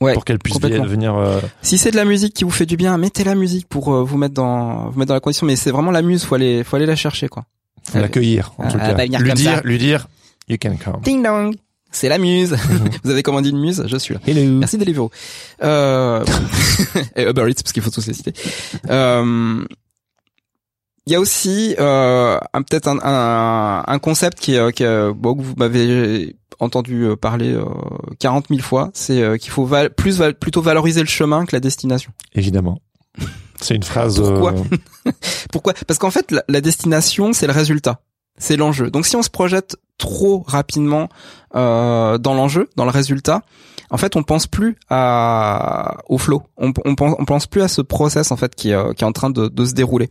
Ouais, 0.00 0.12
pour 0.12 0.24
qu'elle 0.24 0.38
puisse 0.38 0.58
devenir 0.58 1.14
euh, 1.14 1.40
Si 1.62 1.78
c'est 1.78 1.90
de 1.90 1.96
la 1.96 2.04
musique 2.04 2.34
qui 2.34 2.44
vous 2.44 2.50
fait 2.50 2.66
du 2.66 2.76
bien, 2.76 2.96
mettez 2.98 3.24
la 3.24 3.34
musique 3.34 3.66
pour 3.66 3.94
euh, 3.94 4.02
vous 4.02 4.18
mettre 4.18 4.34
dans 4.34 4.90
vous 4.90 4.98
mettre 4.98 5.08
dans 5.08 5.14
la 5.14 5.20
condition. 5.20 5.46
Mais 5.46 5.56
c'est 5.56 5.70
vraiment 5.70 5.90
la 5.90 6.02
muse, 6.02 6.24
faut 6.24 6.34
aller 6.34 6.64
faut 6.64 6.76
aller 6.76 6.86
la 6.86 6.96
chercher 6.96 7.28
quoi. 7.28 7.44
faut 7.90 7.98
l'accueillir 7.98 8.52
en 8.58 8.68
tout 8.68 8.76
cas. 8.78 8.92
venir 8.94 9.20
lui 9.20 9.32
dire, 9.32 9.54
ça. 9.54 9.60
lui 9.62 9.78
dire, 9.78 10.06
you 10.48 10.58
can 10.60 10.76
come. 10.76 11.00
Ding 11.02 11.22
dong. 11.22 11.56
C'est 11.90 12.10
la 12.10 12.18
muse. 12.18 12.54
vous 13.04 13.10
avez 13.10 13.22
commandé 13.22 13.48
une 13.48 13.58
muse, 13.58 13.84
je 13.86 13.96
suis 13.96 14.12
là. 14.12 14.20
Hello. 14.26 14.42
Merci 14.58 14.76
Deliveroo. 14.76 15.10
Euh... 15.62 16.22
et 17.16 17.22
Uber 17.22 17.48
Eats 17.48 17.62
parce 17.62 17.72
qu'il 17.72 17.82
faut 17.82 17.90
tous 17.90 18.06
les 18.06 18.12
citer. 18.12 18.34
Euh... 18.90 19.64
Il 21.06 21.12
y 21.12 21.16
a 21.16 21.20
aussi 21.20 21.76
euh, 21.78 22.36
peut-être 22.52 22.88
un, 22.88 22.98
un, 23.00 23.84
un 23.86 23.98
concept 24.00 24.40
qui, 24.40 24.56
est, 24.56 24.72
qui 24.72 24.82
est, 24.82 25.12
bon, 25.12 25.36
que 25.36 25.42
vous 25.42 25.54
m'avez 25.56 26.34
entendu 26.58 27.02
euh, 27.04 27.16
parler 27.16 27.52
euh, 27.52 27.64
40 28.18 28.46
000 28.48 28.60
fois, 28.60 28.90
c'est 28.94 29.20
euh, 29.22 29.36
qu'il 29.36 29.50
faut 29.50 29.64
val- 29.64 29.90
plus 29.90 30.18
val- 30.18 30.34
plutôt 30.34 30.62
valoriser 30.62 31.00
le 31.00 31.06
chemin 31.06 31.44
que 31.46 31.54
la 31.54 31.60
destination. 31.60 32.12
Évidemment. 32.34 32.80
C'est 33.60 33.74
une 33.74 33.82
phrase. 33.82 34.20
Pourquoi 34.20 34.52
euh, 35.06 35.12
Pourquoi? 35.52 35.74
Parce 35.86 35.98
qu'en 35.98 36.10
fait, 36.10 36.30
la, 36.30 36.42
la 36.48 36.60
destination, 36.60 37.32
c'est 37.32 37.46
le 37.46 37.52
résultat, 37.52 38.00
c'est 38.38 38.56
l'enjeu. 38.56 38.90
Donc, 38.90 39.06
si 39.06 39.16
on 39.16 39.22
se 39.22 39.30
projette 39.30 39.76
trop 39.98 40.44
rapidement 40.46 41.08
euh, 41.54 42.18
dans 42.18 42.34
l'enjeu, 42.34 42.68
dans 42.76 42.84
le 42.84 42.90
résultat, 42.90 43.42
en 43.88 43.96
fait, 43.96 44.16
on 44.16 44.22
pense 44.22 44.46
plus 44.46 44.76
à 44.90 45.96
au 46.08 46.18
flow. 46.18 46.42
On, 46.58 46.72
on 46.84 46.94
pense, 46.96 47.14
on 47.18 47.24
pense 47.24 47.46
plus 47.46 47.62
à 47.62 47.68
ce 47.68 47.80
process 47.82 48.30
en 48.32 48.36
fait 48.36 48.54
qui 48.54 48.70
est, 48.70 48.74
euh, 48.74 48.92
qui 48.92 49.04
est 49.04 49.06
en 49.06 49.12
train 49.12 49.30
de, 49.30 49.48
de 49.48 49.64
se 49.64 49.72
dérouler. 49.72 50.10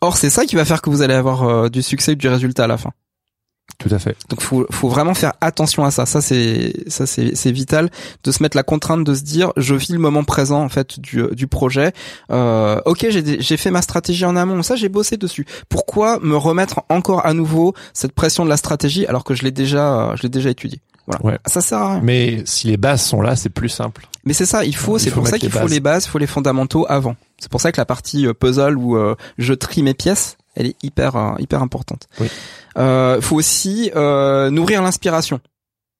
Or, 0.00 0.16
c'est 0.16 0.30
ça 0.30 0.44
qui 0.44 0.56
va 0.56 0.64
faire 0.64 0.82
que 0.82 0.90
vous 0.90 1.00
allez 1.02 1.14
avoir 1.14 1.44
euh, 1.44 1.68
du 1.68 1.80
succès 1.82 2.12
ou 2.12 2.16
du 2.16 2.28
résultat 2.28 2.64
à 2.64 2.66
la 2.66 2.76
fin. 2.76 2.90
Tout 3.78 3.88
à 3.90 3.98
fait. 3.98 4.16
Donc 4.28 4.40
faut 4.40 4.66
faut 4.70 4.88
vraiment 4.88 5.14
faire 5.14 5.32
attention 5.40 5.84
à 5.84 5.90
ça. 5.90 6.06
Ça 6.06 6.20
c'est 6.20 6.72
ça 6.88 7.06
c'est 7.06 7.34
c'est 7.34 7.50
vital 7.50 7.90
de 8.22 8.30
se 8.30 8.42
mettre 8.42 8.56
la 8.56 8.62
contrainte 8.62 9.04
de 9.04 9.14
se 9.14 9.22
dire 9.22 9.52
je 9.56 9.74
vis 9.74 9.92
le 9.92 9.98
moment 9.98 10.24
présent 10.24 10.62
en 10.62 10.68
fait 10.68 11.00
du 11.00 11.24
du 11.32 11.46
projet. 11.46 11.92
Euh, 12.30 12.80
ok 12.84 13.06
j'ai 13.08 13.40
j'ai 13.40 13.56
fait 13.56 13.70
ma 13.70 13.82
stratégie 13.82 14.24
en 14.24 14.36
amont. 14.36 14.62
Ça 14.62 14.76
j'ai 14.76 14.88
bossé 14.88 15.16
dessus. 15.16 15.46
Pourquoi 15.68 16.20
me 16.20 16.36
remettre 16.36 16.82
encore 16.88 17.26
à 17.26 17.34
nouveau 17.34 17.74
cette 17.92 18.12
pression 18.12 18.44
de 18.44 18.48
la 18.48 18.56
stratégie 18.56 19.06
alors 19.06 19.24
que 19.24 19.34
je 19.34 19.42
l'ai 19.42 19.50
déjà 19.50 20.10
euh, 20.10 20.16
je 20.16 20.22
l'ai 20.22 20.28
déjà 20.28 20.50
étudié. 20.50 20.80
Voilà. 21.06 21.24
Ouais. 21.24 21.38
Ça 21.46 21.60
sert 21.60 21.78
à 21.78 21.94
rien. 21.94 22.00
Mais 22.02 22.42
si 22.44 22.68
les 22.68 22.76
bases 22.76 23.02
sont 23.02 23.20
là, 23.20 23.36
c'est 23.36 23.48
plus 23.48 23.68
simple. 23.68 24.06
Mais 24.24 24.34
c'est 24.34 24.46
ça, 24.46 24.64
il 24.64 24.76
faut, 24.76 24.98
c'est 24.98 25.10
pour 25.10 25.26
ça 25.26 25.38
qu'il 25.38 25.50
faut 25.50 25.58
bases. 25.60 25.70
les 25.70 25.80
bases, 25.80 26.04
il 26.04 26.08
faut 26.10 26.18
les 26.18 26.28
fondamentaux 26.28 26.86
avant. 26.88 27.16
C'est 27.38 27.50
pour 27.50 27.60
ça 27.60 27.72
que 27.72 27.80
la 27.80 27.84
partie 27.84 28.26
euh, 28.26 28.34
puzzle 28.34 28.78
où 28.78 28.96
euh, 28.96 29.16
je 29.36 29.52
trie 29.52 29.82
mes 29.82 29.94
pièces, 29.94 30.36
elle 30.54 30.66
est 30.66 30.76
hyper 30.82 31.16
euh, 31.16 31.32
hyper 31.38 31.62
importante. 31.62 32.06
Oui. 32.20 32.28
Euh, 32.78 33.20
faut 33.20 33.36
aussi 33.36 33.90
euh, 33.96 34.50
nourrir 34.50 34.82
l'inspiration. 34.82 35.40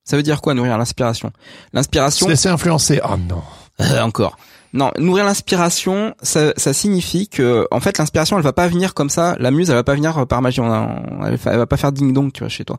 Ça 0.05 0.16
veut 0.16 0.22
dire 0.22 0.40
quoi 0.40 0.55
nourrir 0.55 0.76
l'inspiration? 0.78 1.32
L'inspiration 1.72 2.26
Se 2.26 2.30
laisser 2.30 2.48
influencer. 2.48 3.00
Oh 3.05 3.16
non. 3.16 3.42
Euh, 3.80 4.00
encore. 4.03 4.36
Non, 4.74 4.90
nourrir 4.98 5.26
l'inspiration, 5.26 6.14
ça, 6.22 6.55
ça 6.57 6.72
signifie 6.72 7.28
que 7.28 7.68
en 7.70 7.80
fait 7.80 7.98
l'inspiration 7.98 8.38
elle 8.38 8.42
va 8.42 8.55
pas 8.55 8.68
venir 8.68 8.94
comme 8.94 9.11
ça, 9.11 9.36
la 9.38 9.50
muse 9.50 9.68
elle 9.68 9.76
va 9.76 9.84
pas 9.84 9.94
venir 9.94 10.16
euh, 10.16 10.24
par 10.24 10.40
magie, 10.40 10.61
on 10.61 10.72
a- 10.72 10.88
elle, 11.26 11.36
va- 11.36 11.53
elle 11.53 11.59
va 11.59 11.66
pas 11.66 11.76
faire 11.76 11.92
ding 11.92 12.14
dong 12.14 12.32
tu 12.32 12.40
vois 12.40 12.48
chez 12.48 12.64
toi. 12.64 12.78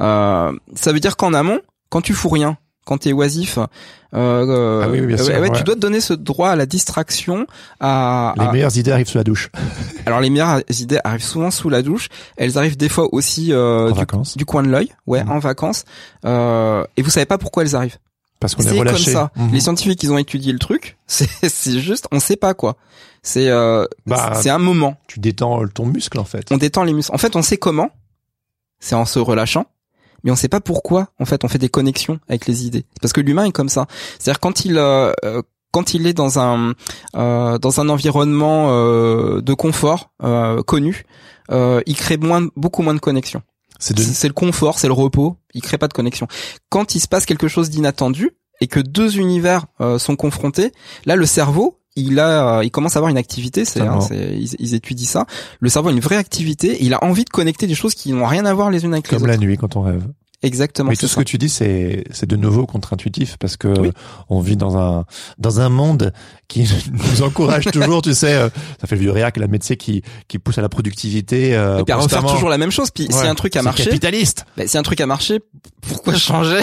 Euh, 0.00 0.52
ça 0.74 0.92
veut 0.92 1.00
dire 1.00 1.16
qu'en 1.18 1.34
amont, 1.34 1.60
quand 1.90 2.00
tu 2.00 2.14
fous 2.14 2.30
rien, 2.30 2.56
quand 2.84 2.98
t'es 2.98 3.12
oisif, 3.12 3.58
euh, 4.14 4.82
Ah 4.84 4.88
oui, 4.90 5.00
oui, 5.00 5.06
bien 5.06 5.16
ouais, 5.16 5.22
sûr, 5.24 5.32
ouais, 5.34 5.40
ouais. 5.48 5.56
tu 5.56 5.64
dois 5.64 5.74
te 5.74 5.80
donner 5.80 6.00
ce 6.00 6.12
droit 6.12 6.50
à 6.50 6.56
la 6.56 6.66
distraction. 6.66 7.46
À, 7.80 8.34
Les 8.36 8.44
à- 8.44 8.52
meilleures 8.52 8.76
idées 8.76 8.92
arrivent 8.92 9.08
sous 9.08 9.18
la 9.18 9.24
douche. 9.24 9.50
alors 10.06 10.20
les 10.20 10.30
meilleures 10.30 10.60
idées 10.68 10.98
arrivent 11.04 11.22
souvent 11.24 11.50
sous 11.50 11.68
la 11.70 11.82
douche. 11.82 12.08
Elles 12.36 12.58
arrivent 12.58 12.76
des 12.76 12.88
fois 12.88 13.08
aussi 13.12 13.52
euh, 13.52 13.88
en 13.88 13.92
du, 13.92 13.98
vacances. 13.98 14.36
du 14.36 14.44
coin 14.44 14.62
de 14.62 14.68
l'œil, 14.68 14.92
ouais, 15.06 15.24
Mhm. 15.24 15.30
en 15.32 15.38
vacances. 15.38 15.84
Euh, 16.24 16.84
et 16.96 17.02
vous 17.02 17.10
savez 17.10 17.26
pas 17.26 17.38
pourquoi 17.38 17.62
elles 17.64 17.74
arrivent. 17.76 17.98
Parce 18.40 18.54
qu'on 18.54 18.62
est 18.62 18.68
C'est 18.68 18.70
comme 18.76 18.80
relâché. 18.88 19.12
ça. 19.12 19.30
Mhm. 19.36 19.52
Les 19.52 19.60
scientifiques, 19.60 20.02
ils 20.02 20.12
ont 20.12 20.18
étudié 20.18 20.52
le 20.52 20.58
truc. 20.58 20.98
C'est, 21.06 21.28
c'est 21.48 21.80
juste, 21.80 22.06
on 22.12 22.20
sait 22.20 22.36
pas 22.36 22.52
quoi. 22.54 22.76
C'est, 23.22 23.48
euh, 23.48 23.86
Bah, 24.06 24.32
c'est 24.34 24.50
un 24.50 24.58
moment. 24.58 24.96
Tu 25.06 25.18
détends 25.18 25.66
ton 25.68 25.86
muscle 25.86 26.18
en 26.18 26.24
fait. 26.24 26.46
On 26.52 26.58
détend 26.58 26.84
les 26.84 26.92
muscles. 26.92 27.14
En 27.14 27.18
fait, 27.18 27.36
on 27.36 27.42
sait 27.42 27.56
comment. 27.56 27.88
C'est 28.80 28.94
en 28.96 29.06
se 29.06 29.18
relâchant. 29.18 29.64
Mais 30.24 30.30
on 30.30 30.36
sait 30.36 30.48
pas 30.48 30.60
pourquoi. 30.60 31.08
En 31.20 31.24
fait, 31.26 31.44
on 31.44 31.48
fait 31.48 31.58
des 31.58 31.68
connexions 31.68 32.18
avec 32.28 32.46
les 32.46 32.66
idées. 32.66 32.84
Parce 33.00 33.12
que 33.12 33.20
l'humain 33.20 33.44
est 33.44 33.52
comme 33.52 33.68
ça. 33.68 33.86
C'est-à-dire 34.18 34.40
quand 34.40 34.64
il, 34.64 34.78
euh, 34.78 35.12
euh, 35.24 35.42
quand 35.70 35.94
il 35.94 36.06
est 36.06 36.14
dans 36.14 36.38
un, 36.38 36.74
euh, 37.16 37.58
dans 37.58 37.80
un 37.80 37.88
environnement 37.88 38.68
euh, 38.70 39.40
de 39.40 39.54
confort 39.54 40.10
euh, 40.22 40.62
connu, 40.62 41.04
euh, 41.50 41.80
il 41.86 41.96
crée 41.96 42.16
moins, 42.16 42.46
beaucoup 42.56 42.82
moins 42.82 42.94
de 42.94 43.00
connexions. 43.00 43.42
C'est 43.78 43.94
de 43.94 44.02
C'est 44.02 44.14
c'est 44.14 44.28
le 44.28 44.34
confort, 44.34 44.78
c'est 44.78 44.86
le 44.86 44.92
repos. 44.94 45.36
Il 45.52 45.60
crée 45.62 45.78
pas 45.78 45.88
de 45.88 45.92
connexion. 45.92 46.26
Quand 46.70 46.94
il 46.94 47.00
se 47.00 47.08
passe 47.08 47.26
quelque 47.26 47.48
chose 47.48 47.70
d'inattendu 47.70 48.30
et 48.60 48.66
que 48.66 48.80
deux 48.80 49.18
univers 49.18 49.66
euh, 49.80 49.98
sont 49.98 50.16
confrontés, 50.16 50.72
là 51.06 51.16
le 51.16 51.26
cerveau, 51.26 51.80
il 51.96 52.18
a, 52.18 52.62
il 52.62 52.70
commence 52.70 52.96
à 52.96 52.98
avoir 52.98 53.10
une 53.10 53.16
activité. 53.16 53.64
C'est, 53.64 53.80
hein, 53.80 53.98
ils, 54.10 54.54
ils 54.58 54.74
étudient 54.74 55.06
ça. 55.06 55.26
Le 55.60 55.68
cerveau 55.68 55.90
a 55.90 55.92
une 55.92 56.00
vraie 56.00 56.16
activité. 56.16 56.76
Il 56.80 56.94
a 56.94 57.04
envie 57.04 57.24
de 57.24 57.30
connecter 57.30 57.66
des 57.66 57.74
choses 57.74 57.94
qui 57.94 58.12
n'ont 58.12 58.26
rien 58.26 58.44
à 58.44 58.54
voir 58.54 58.70
les 58.70 58.84
unes 58.84 58.92
avec 58.92 59.08
les 59.08 59.16
comme 59.16 59.22
autres. 59.24 59.32
la 59.32 59.38
nuit 59.38 59.56
quand 59.56 59.76
on 59.76 59.82
rêve. 59.82 60.04
Exactement. 60.44 60.90
Mais 60.90 60.94
c'est 60.96 61.02
tout 61.02 61.08
ce 61.08 61.16
que 61.16 61.22
tu 61.22 61.38
dis, 61.38 61.48
c'est 61.48 62.04
c'est 62.10 62.26
de 62.26 62.36
nouveau 62.36 62.66
contre-intuitif 62.66 63.36
parce 63.38 63.56
que 63.56 63.68
Oui. 63.68 63.90
on 64.28 64.40
vit 64.40 64.56
dans 64.56 64.76
un 64.76 65.04
dans 65.38 65.60
un 65.60 65.68
monde 65.68 66.12
qui 66.48 66.68
nous 66.92 67.22
encourage 67.22 67.64
toujours, 67.66 68.02
tu 68.02 68.14
sais, 68.14 68.34
euh, 68.34 68.48
ça 68.80 68.86
fait 68.86 68.94
le 68.96 69.00
vieux 69.00 69.10
réac, 69.10 69.36
la 69.38 69.46
médecin 69.46 69.74
qui 69.76 70.02
qui 70.28 70.38
pousse 70.38 70.58
à 70.58 70.62
la 70.62 70.68
productivité. 70.68 71.54
Euh, 71.56 71.78
Et 71.80 71.84
puis 71.84 71.92
à 71.92 71.96
refaire 71.96 72.22
toujours 72.24 72.48
la 72.50 72.58
même 72.58 72.70
chose. 72.70 72.90
Puis 72.90 73.08
si 73.10 73.18
Ouais. 73.18 73.26
un 73.28 73.34
truc 73.34 73.56
a 73.56 73.60
C'est 73.60 73.64
marché, 73.64 73.84
capitaliste. 73.84 74.44
bah, 74.56 74.66
si 74.66 74.76
un 74.78 74.82
truc 74.82 75.00
a 75.00 75.06
marché, 75.06 75.40
pourquoi 75.88 76.14
changer? 76.16 76.60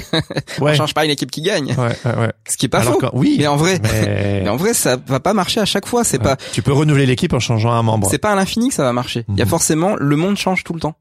Ouais. 0.60 0.72
On 0.74 0.76
change 0.76 0.94
pas 0.94 1.04
une 1.06 1.12
équipe 1.12 1.32
qui 1.32 1.42
gagne. 1.42 1.74
Ouais, 1.78 1.98
ouais, 2.06 2.16
ouais. 2.20 2.32
Ce 2.48 2.58
qui 2.58 2.68
est 2.68 2.70
pas 2.70 2.80
Alors 2.82 2.94
faux. 2.94 3.00
que- 3.00 3.06
oui. 3.14 3.36
Mais 3.40 3.48
en 3.48 3.56
vrai, 3.58 3.80
mais- 3.82 4.42
mais 4.44 4.50
en 4.50 4.58
vrai, 4.58 4.74
ça 4.74 4.98
va 5.08 5.20
pas 5.20 5.34
marcher 5.34 5.60
à 5.60 5.66
chaque 5.66 5.88
fois. 5.88 6.04
C'est 6.04 6.18
Ouais. 6.20 6.24
pas, 6.24 6.38
Tu 6.54 6.62
peux 6.62 6.74
renouveler 6.74 7.06
l'équipe 7.08 7.34
en 7.34 7.40
changeant 7.40 7.72
un 7.72 7.82
membre. 7.82 8.08
C'est 8.12 8.18
pas 8.20 8.32
à 8.32 8.36
l'infini 8.36 8.70
que 8.70 8.76
ça 8.76 8.84
va 8.84 8.94
marcher. 8.94 9.26
Il 9.30 9.38
y 9.38 9.42
a 9.42 9.46
Mhm. 9.46 9.50
forcément 9.50 9.96
le 9.98 10.16
monde 10.16 10.38
change 10.38 10.64
tout 10.64 10.74
le 10.74 10.80
temps. 10.80 10.96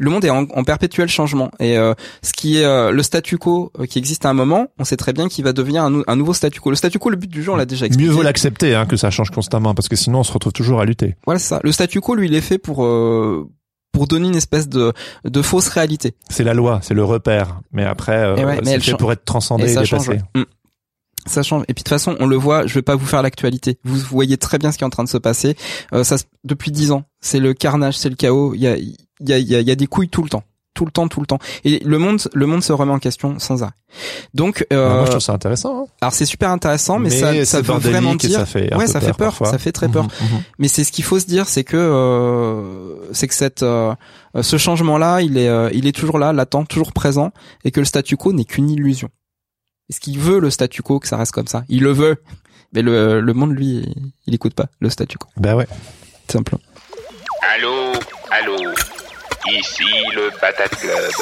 Le 0.00 0.10
monde 0.10 0.24
est 0.24 0.30
en, 0.30 0.44
en 0.44 0.64
perpétuel 0.64 1.08
changement 1.08 1.50
et 1.60 1.76
euh, 1.76 1.92
ce 2.22 2.32
qui 2.32 2.58
est 2.58 2.64
euh, 2.64 2.92
le 2.92 3.02
statu 3.02 3.36
quo 3.36 3.70
euh, 3.78 3.84
qui 3.84 3.98
existe 3.98 4.24
à 4.24 4.30
un 4.30 4.32
moment, 4.34 4.68
on 4.78 4.84
sait 4.84 4.96
très 4.96 5.12
bien 5.12 5.28
qu'il 5.28 5.44
va 5.44 5.52
devenir 5.52 5.84
un, 5.84 5.90
nou- 5.90 6.04
un 6.06 6.16
nouveau 6.16 6.32
statu 6.32 6.60
quo. 6.60 6.70
Le 6.70 6.76
statu 6.76 6.98
quo, 6.98 7.10
le 7.10 7.16
but 7.16 7.28
du 7.30 7.42
jeu, 7.42 7.52
on 7.52 7.56
l'a 7.56 7.66
déjà 7.66 7.84
expliqué. 7.86 8.08
Mieux 8.08 8.14
vaut 8.14 8.22
l'accepter 8.22 8.74
hein, 8.74 8.86
que 8.86 8.96
ça 8.96 9.10
change 9.10 9.30
constamment 9.30 9.74
parce 9.74 9.88
que 9.88 9.96
sinon 9.96 10.20
on 10.20 10.24
se 10.24 10.32
retrouve 10.32 10.54
toujours 10.54 10.80
à 10.80 10.86
lutter. 10.86 11.16
Voilà 11.26 11.38
ça. 11.38 11.60
Le 11.62 11.72
statu 11.72 12.00
quo, 12.00 12.14
lui, 12.14 12.26
il 12.26 12.34
est 12.34 12.40
fait 12.40 12.56
pour 12.58 12.84
euh, 12.84 13.46
pour 13.92 14.06
donner 14.06 14.28
une 14.28 14.34
espèce 14.36 14.66
de 14.70 14.94
de 15.24 15.42
fausse 15.42 15.68
réalité. 15.68 16.14
C'est 16.30 16.44
la 16.44 16.54
loi, 16.54 16.80
c'est 16.82 16.94
le 16.94 17.04
repère. 17.04 17.60
Mais 17.72 17.84
après, 17.84 18.16
euh, 18.16 18.34
ouais, 18.36 18.60
c'est 18.64 18.80
fait 18.80 18.96
pour 18.96 19.12
être 19.12 19.26
transcendé 19.26 19.64
et 19.64 19.66
et, 19.66 19.74
dépassé. 19.74 19.86
change. 19.88 20.08
ouais. 20.08 20.22
Ça 21.26 21.42
change. 21.42 21.62
Et 21.64 21.74
puis 21.74 21.74
de 21.74 21.78
toute 21.80 21.88
façon, 21.88 22.16
on 22.20 22.26
le 22.26 22.36
voit. 22.36 22.66
Je 22.66 22.74
vais 22.74 22.82
pas 22.82 22.96
vous 22.96 23.06
faire 23.06 23.22
l'actualité. 23.22 23.78
Vous 23.84 23.96
voyez 23.96 24.36
très 24.36 24.58
bien 24.58 24.72
ce 24.72 24.78
qui 24.78 24.84
est 24.84 24.86
en 24.86 24.90
train 24.90 25.04
de 25.04 25.08
se 25.08 25.18
passer. 25.18 25.56
Euh, 25.92 26.04
ça, 26.04 26.16
depuis 26.44 26.70
dix 26.70 26.90
ans, 26.90 27.04
c'est 27.20 27.40
le 27.40 27.54
carnage, 27.54 27.96
c'est 27.96 28.08
le 28.08 28.16
chaos. 28.16 28.54
Il 28.54 28.60
y 28.60 28.66
a, 28.66 28.76
il 28.76 28.96
y 29.20 29.32
a, 29.32 29.38
il 29.38 29.48
y 29.48 29.70
a 29.70 29.74
des 29.74 29.86
couilles 29.86 30.08
tout 30.08 30.22
le 30.22 30.28
temps 30.28 30.44
tout 30.74 30.84
le 30.84 30.90
temps, 30.90 31.08
tout 31.08 31.20
le 31.20 31.26
temps. 31.26 31.38
Et 31.64 31.80
le 31.84 31.98
monde, 31.98 32.20
le 32.32 32.46
monde 32.46 32.62
se 32.62 32.72
remet 32.72 32.92
en 32.92 32.98
question 32.98 33.38
sans 33.38 33.62
arrêt. 33.62 33.72
Donc, 34.32 34.66
euh, 34.72 34.96
moi, 34.96 35.04
je 35.04 35.10
trouve 35.10 35.20
ça 35.20 35.34
intéressant. 35.34 35.82
Hein. 35.82 35.86
Alors 36.00 36.14
c'est 36.14 36.24
super 36.24 36.50
intéressant, 36.50 36.98
mais, 36.98 37.10
ça, 37.10 37.44
ça 37.44 37.60
veut 37.60 37.74
vraiment 37.74 38.14
dire, 38.14 38.38
ça 38.38 38.46
fait 38.46 38.74
ouais, 38.74 38.86
ça 38.86 39.00
fait 39.00 39.12
peur, 39.12 39.34
ça 39.46 39.58
fait 39.58 39.72
très 39.72 39.88
peur. 39.88 40.04
Mhm, 40.04 40.10
mhm. 40.10 40.42
Mais 40.58 40.68
c'est 40.68 40.84
ce 40.84 40.92
qu'il 40.92 41.04
faut 41.04 41.18
se 41.18 41.26
dire, 41.26 41.46
c'est 41.48 41.64
que 41.64 41.76
euh, 41.76 43.12
c'est 43.12 43.28
que 43.28 43.34
cette 43.34 43.62
euh, 43.62 43.94
ce 44.40 44.56
changement-là, 44.56 45.20
il 45.20 45.36
est 45.36 45.48
euh, 45.48 45.68
il 45.74 45.86
est 45.86 45.92
toujours 45.92 46.18
là, 46.18 46.32
latent, 46.32 46.66
toujours 46.68 46.92
présent, 46.92 47.32
et 47.64 47.70
que 47.70 47.80
le 47.80 47.86
statu 47.86 48.16
quo 48.16 48.32
n'est 48.32 48.44
qu'une 48.44 48.70
illusion. 48.70 49.10
Est-ce 49.92 50.00
qu'il 50.00 50.18
veut 50.18 50.40
le 50.40 50.48
statu 50.48 50.80
quo 50.80 51.00
que 51.00 51.06
ça 51.06 51.18
reste 51.18 51.32
comme 51.32 51.48
ça? 51.48 51.64
Il 51.68 51.82
le 51.82 51.92
veut, 51.92 52.16
mais 52.72 52.80
le 52.80 53.20
le 53.20 53.32
monde 53.34 53.52
lui, 53.52 53.94
il 54.26 54.34
écoute 54.34 54.54
pas 54.54 54.68
le 54.80 54.88
statu 54.88 55.18
quo. 55.18 55.28
Ben 55.36 55.54
ouais. 55.54 55.66
Simple. 56.30 56.56
Allô, 57.54 57.92
allô? 58.30 58.56
Ici 59.48 59.84
le 60.14 60.30
Patate 60.40 60.74
Club. 60.76 61.12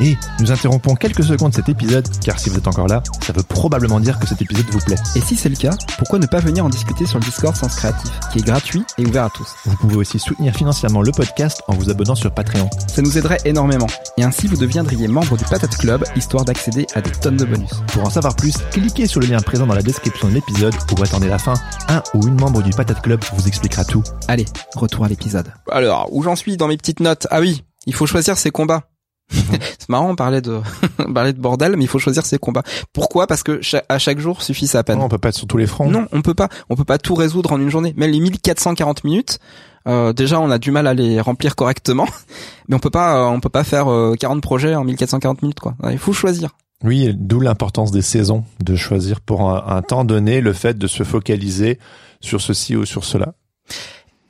Et 0.00 0.16
nous 0.40 0.52
interrompons 0.52 0.94
quelques 0.94 1.24
secondes 1.24 1.54
cet 1.54 1.68
épisode, 1.68 2.06
car 2.24 2.38
si 2.38 2.50
vous 2.50 2.56
êtes 2.56 2.68
encore 2.68 2.86
là, 2.86 3.02
ça 3.24 3.32
veut 3.32 3.42
probablement 3.42 4.00
dire 4.00 4.18
que 4.18 4.26
cet 4.26 4.40
épisode 4.42 4.66
vous 4.70 4.80
plaît. 4.80 4.96
Et 5.16 5.20
si 5.20 5.36
c'est 5.36 5.48
le 5.48 5.56
cas, 5.56 5.76
pourquoi 5.98 6.18
ne 6.18 6.26
pas 6.26 6.40
venir 6.40 6.64
en 6.64 6.68
discuter 6.68 7.06
sur 7.06 7.18
le 7.18 7.24
Discord 7.24 7.56
Sens 7.56 7.74
Créatif, 7.76 8.10
qui 8.32 8.38
est 8.38 8.42
gratuit 8.42 8.82
et 8.98 9.06
ouvert 9.06 9.24
à 9.24 9.30
tous 9.30 9.48
Vous 9.64 9.76
pouvez 9.76 9.96
aussi 9.96 10.18
soutenir 10.18 10.54
financièrement 10.54 11.02
le 11.02 11.12
podcast 11.12 11.62
en 11.68 11.74
vous 11.74 11.90
abonnant 11.90 12.14
sur 12.14 12.32
Patreon. 12.32 12.68
Ça 12.86 13.02
nous 13.02 13.18
aiderait 13.18 13.38
énormément. 13.44 13.88
Et 14.16 14.24
ainsi, 14.24 14.46
vous 14.46 14.56
deviendriez 14.56 15.08
membre 15.08 15.36
du 15.36 15.44
Patate 15.44 15.76
Club, 15.76 16.04
histoire 16.16 16.44
d'accéder 16.44 16.86
à 16.94 17.00
des 17.00 17.10
tonnes 17.10 17.36
de 17.36 17.44
bonus. 17.44 17.70
Pour 17.88 18.04
en 18.04 18.10
savoir 18.10 18.36
plus, 18.36 18.54
cliquez 18.70 19.06
sur 19.06 19.20
le 19.20 19.26
lien 19.26 19.38
présent 19.38 19.66
dans 19.66 19.74
la 19.74 19.82
description 19.82 20.28
de 20.28 20.34
l'épisode 20.34 20.74
ou 20.96 21.02
attendez 21.02 21.28
la 21.28 21.38
fin. 21.38 21.54
Un 21.88 22.02
ou 22.14 22.26
une 22.26 22.38
membre 22.38 22.62
du 22.62 22.70
Patate 22.70 23.02
Club 23.02 23.20
vous 23.34 23.46
expliquera 23.46 23.84
tout. 23.84 24.02
Allez, 24.28 24.46
retour 24.74 25.04
à 25.04 25.08
l'épisode. 25.08 25.52
Alors, 25.70 26.08
où 26.12 26.22
j'en 26.22 26.36
suis 26.36 26.56
dans 26.56 26.68
mes 26.68 26.76
petites 26.76 27.00
notes? 27.00 27.26
Ah 27.30 27.40
oui, 27.40 27.64
il 27.86 27.94
faut 27.94 28.06
choisir 28.06 28.36
ses 28.36 28.50
combats. 28.50 28.87
c'est 29.30 29.88
marrant, 29.88 30.10
on 30.10 30.16
parlait 30.16 30.40
de, 30.40 30.60
on 30.98 31.12
parlait 31.12 31.32
de 31.32 31.40
bordel, 31.40 31.76
mais 31.76 31.84
il 31.84 31.88
faut 31.88 31.98
choisir 31.98 32.24
ses 32.24 32.38
combats. 32.38 32.62
Pourquoi? 32.92 33.26
Parce 33.26 33.42
que 33.42 33.60
à 33.88 33.98
chaque 33.98 34.18
jour 34.18 34.42
suffit 34.42 34.66
sa 34.66 34.82
peine. 34.82 34.98
Non, 34.98 35.04
on 35.04 35.08
peut 35.08 35.18
pas 35.18 35.30
être 35.30 35.36
sur 35.36 35.46
tous 35.46 35.56
les 35.56 35.66
fronts. 35.66 35.90
Non, 35.90 36.06
on 36.12 36.22
peut 36.22 36.34
pas. 36.34 36.48
On 36.70 36.76
peut 36.76 36.84
pas 36.84 36.98
tout 36.98 37.14
résoudre 37.14 37.52
en 37.52 37.60
une 37.60 37.70
journée. 37.70 37.94
Même 37.96 38.10
les 38.10 38.20
1440 38.20 39.04
minutes, 39.04 39.38
euh, 39.86 40.12
déjà 40.12 40.40
on 40.40 40.50
a 40.50 40.58
du 40.58 40.70
mal 40.70 40.86
à 40.86 40.94
les 40.94 41.20
remplir 41.20 41.56
correctement, 41.56 42.06
mais 42.68 42.76
on 42.76 42.78
peut 42.78 42.90
pas, 42.90 43.18
euh, 43.18 43.28
on 43.28 43.40
peut 43.40 43.48
pas 43.48 43.64
faire 43.64 43.90
euh, 43.90 44.14
40 44.18 44.42
projets 44.42 44.74
en 44.74 44.84
1440 44.84 45.42
minutes 45.42 45.60
quoi. 45.60 45.74
Il 45.90 45.98
faut 45.98 46.12
choisir. 46.12 46.56
Oui, 46.84 47.12
d'où 47.12 47.40
l'importance 47.40 47.90
des 47.90 48.02
saisons, 48.02 48.44
de 48.62 48.76
choisir 48.76 49.20
pour 49.20 49.50
un, 49.50 49.64
un 49.66 49.82
temps 49.82 50.04
donné 50.04 50.40
le 50.40 50.52
fait 50.52 50.78
de 50.78 50.86
se 50.86 51.02
focaliser 51.02 51.80
sur 52.20 52.40
ceci 52.40 52.76
ou 52.76 52.84
sur 52.84 53.04
cela. 53.04 53.34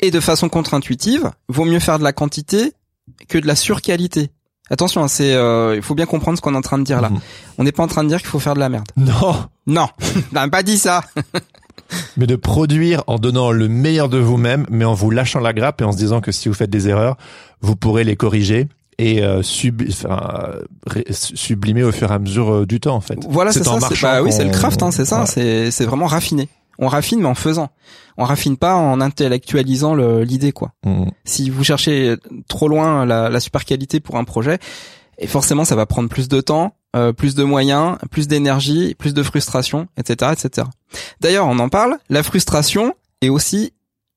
Et 0.01 0.11
de 0.11 0.21
façon 0.21 0.49
contre-intuitive, 0.49 1.31
vaut 1.49 1.65
mieux 1.65 1.81
faire 1.81 1.99
de 1.99 2.05
la 2.05 2.13
quantité 2.13 2.73
que 3.29 3.37
de 3.37 3.47
la 3.47 3.57
surqualité. 3.57 4.31
Attention, 4.71 5.03
hein, 5.05 5.09
c'est 5.09 5.33
euh, 5.35 5.75
il 5.77 5.83
faut 5.83 5.95
bien 5.95 6.07
comprendre 6.07 6.37
ce 6.37 6.43
qu'on 6.43 6.55
est 6.55 6.59
en 6.59 6.63
train 6.63 6.79
de 6.79 6.85
dire 6.85 7.01
là. 7.01 7.11
Mhm. 7.11 7.21
On 7.59 7.65
n'est 7.65 7.73
pas 7.73 7.83
en 7.83 7.87
train 7.89 8.05
de 8.05 8.09
dire 8.09 8.19
qu'il 8.19 8.29
faut 8.29 8.39
faire 8.39 8.55
de 8.55 8.61
la 8.61 8.69
merde. 8.69 8.87
Non, 8.97 9.37
Non, 9.67 9.89
on 10.33 10.35
n'a 10.35 10.49
pas 10.49 10.63
dit 10.63 10.79
ça. 10.79 11.03
mais 12.17 12.27
de 12.27 12.37
produire 12.37 13.03
en 13.07 13.19
donnant 13.19 13.51
le 13.51 13.69
meilleur 13.69 14.09
de 14.09 14.19
vous-même, 14.19 14.67
mais 14.71 14.85
en 14.85 14.95
vous 14.95 15.11
lâchant 15.11 15.41
la 15.41 15.53
grappe 15.53 15.81
et 15.81 15.85
en 15.85 15.93
se 15.93 15.97
disant 15.97 16.21
que 16.21 16.33
si 16.33 16.49
vous 16.49 16.55
faites 16.55 16.71
des 16.71 16.89
erreurs, 16.89 17.17
vous 17.63 17.77
pourrez 17.77 18.05
les 18.05 18.17
corriger 18.17 18.69
et 18.99 19.23
euh, 19.23 19.43
sub- 19.43 19.83
enfin, 19.89 20.21
euh, 20.97 21.03
sublimer 21.13 21.85
au 21.85 21.93
fur 21.93 22.11
et 22.11 22.15
à 22.15 22.19
mesure 22.19 22.53
euh, 22.53 22.67
du 22.67 22.81
temps 22.81 22.97
en 22.97 23.01
fait. 23.01 23.19
Voilà, 23.29 23.53
c'est 23.53 23.65
ça. 23.65 23.79
Bah 24.03 24.23
oui, 24.23 24.33
c'est 24.33 24.45
le 24.45 24.51
craft, 24.51 24.83
hein, 24.83 24.91
c'est 24.91 25.05
ça. 25.05 25.25
Voilà. 25.25 25.71
C'est 25.71 25.85
vraiment 25.85 26.07
raffiné. 26.07 26.49
On 26.79 26.89
raffine, 26.89 27.21
mais 27.21 27.27
en 27.27 27.35
faisant. 27.35 27.71
On 28.17 28.25
raffine 28.25 28.57
pas 28.57 28.75
en 28.77 29.01
intellectualisant 29.01 29.95
le- 29.95 30.23
l'idée, 30.23 30.53
quoi. 30.53 30.73
Mhm. 30.85 31.11
Si 31.25 31.51
vous 31.51 31.65
cherchez 31.65 32.15
trop 32.49 32.69
loin 32.69 33.05
la, 33.05 33.29
la 33.29 33.41
super 33.41 33.65
qualité 33.65 34.01
pour 34.01 34.17
un 34.17 34.25
projet, 34.25 34.59
et 35.19 35.27
forcément, 35.27 35.65
ça 35.65 35.75
va 35.77 35.87
prendre 35.87 36.09
plus 36.09 36.29
de 36.29 36.41
temps, 36.41 36.75
euh, 36.97 37.13
plus 37.13 37.35
de 37.35 37.43
moyens, 37.45 37.97
plus 38.11 38.29
d'énergie, 38.29 38.95
plus 38.95 39.13
de 39.15 39.23
frustration, 39.23 39.89
etc., 39.97 40.33
etc. 40.33 40.67
D'ailleurs, 41.21 41.47
on 41.47 41.59
en 41.59 41.69
parle. 41.69 41.99
La 42.09 42.23
frustration 42.23 42.95
est 43.21 43.29
aussi 43.29 43.73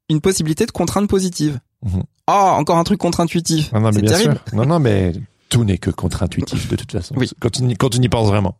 une 0.09 0.22
possibilité 0.22 0.66
de 0.66 0.72
contrainte 0.72 1.09
positive. 1.09 1.59
Mhm. 1.84 2.03
Ah, 2.28 2.53
encore 2.53 2.78
un 2.78 2.84
truc 2.84 2.99
contre-intuitif. 2.99 3.72
Non, 3.74 3.82
non, 3.82 3.91
mais 3.91 4.01
bien 4.01 4.12
terrible. 4.12 4.39
sûr. 4.47 4.55
Non, 4.55 4.66
non, 4.66 4.80
mais 4.80 5.14
tout 5.49 5.64
n'est 5.64 5.80
que 5.80 5.89
contre-intuitif 5.89 6.68
de 6.70 6.76
toute 6.76 6.91
façon. 6.91 7.16
Oui. 7.18 7.30
Quand 7.39 7.49
tu, 7.49 7.64
n'y- 7.64 7.76
quand 7.76 7.89
tu 7.89 7.99
n'y 7.99 8.07
penses 8.09 8.28
vraiment. 8.28 8.55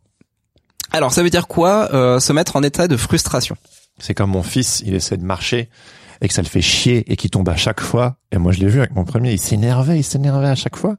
Alors, 0.90 1.12
ça 1.12 1.22
veut 1.22 1.30
dire 1.30 1.46
quoi 1.46 1.88
euh, 1.94 2.20
Se 2.20 2.32
mettre 2.32 2.56
en 2.56 2.62
état 2.62 2.88
de 2.88 2.96
frustration? 2.96 3.56
C'est 4.02 4.14
comme 4.14 4.30
mon 4.30 4.42
fils, 4.42 4.82
il 4.84 4.94
essaie 4.94 5.16
de 5.16 5.24
marcher 5.24 5.68
et 6.20 6.28
que 6.28 6.34
ça 6.34 6.42
le 6.42 6.48
fait 6.48 6.60
chier 6.60 7.04
et 7.10 7.16
qu'il 7.16 7.30
tombe 7.30 7.48
à 7.48 7.56
chaque 7.56 7.80
fois. 7.80 8.16
Et 8.32 8.38
moi, 8.38 8.50
je 8.52 8.58
l'ai 8.60 8.66
vu 8.66 8.78
avec 8.80 8.94
mon 8.94 9.04
premier, 9.04 9.32
il 9.32 9.38
s'énervait, 9.38 9.98
il 9.98 10.02
s'énervait 10.04 10.48
à 10.48 10.54
chaque 10.56 10.76
fois. 10.76 10.96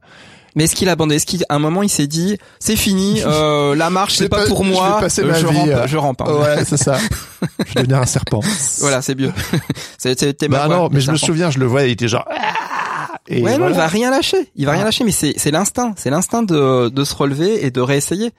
Mais 0.56 0.64
est-ce 0.64 0.74
qu'il 0.76 0.88
a 0.88 0.92
abandonné? 0.92 1.16
Est-ce 1.16 1.26
qu'à 1.26 1.44
un 1.50 1.58
moment 1.58 1.82
il 1.82 1.88
s'est 1.88 2.06
dit 2.06 2.38
c'est 2.60 2.76
fini, 2.76 3.20
euh, 3.26 3.74
la 3.74 3.90
marche 3.90 4.12
Je 4.14 4.18
c'est 4.18 4.28
pas, 4.28 4.42
pas- 4.42 4.46
pour 4.46 4.62
je 4.64 4.68
vais 4.70 4.74
moi, 4.74 5.00
euh, 5.02 5.26
ma 5.26 5.34
je 5.38 5.46
vie, 5.48 5.58
rampe, 5.58 5.68
euh, 5.68 5.86
je 5.88 5.96
rampe. 5.96 6.22
hein. 6.22 6.32
Ouais, 6.32 6.64
c'est 6.64 6.76
ça. 6.76 6.96
je 7.66 7.74
vais 7.74 7.82
devenir 7.82 7.98
un 8.00 8.06
serpent. 8.06 8.40
Voilà, 8.80 9.02
c'est 9.02 9.16
mieux. 9.18 9.32
c'est- 9.98 10.18
C'était 10.18 10.48
ma 10.48 10.66
Bah 10.68 10.74
non, 10.76 10.88
mais 10.92 11.00
je 11.00 11.10
me 11.10 11.16
souviens, 11.16 11.50
je 11.50 11.58
le 11.58 11.66
vois, 11.66 11.82
il 11.82 11.90
était 11.90 12.06
genre. 12.08 12.24
Ah 12.30 13.18
et 13.26 13.42
Ouais, 13.42 13.58
non, 13.58 13.68
il 13.68 13.74
va 13.74 13.86
rien 13.88 14.10
lâcher. 14.10 14.50
Il 14.54 14.66
va 14.66 14.72
rien 14.72 14.82
Ah. 14.82 14.86
lâcher, 14.86 15.02
mais 15.04 15.10
c'est 15.10 15.34
c'est 15.38 15.50
l'instinct, 15.50 15.92
c'est 15.96 16.10
l'instinct 16.10 16.42
de 16.44 16.88
de 16.88 17.04
se 17.04 17.14
relever 17.14 17.64
et 17.66 17.70
de 17.70 17.80
réessayer. 17.80 18.30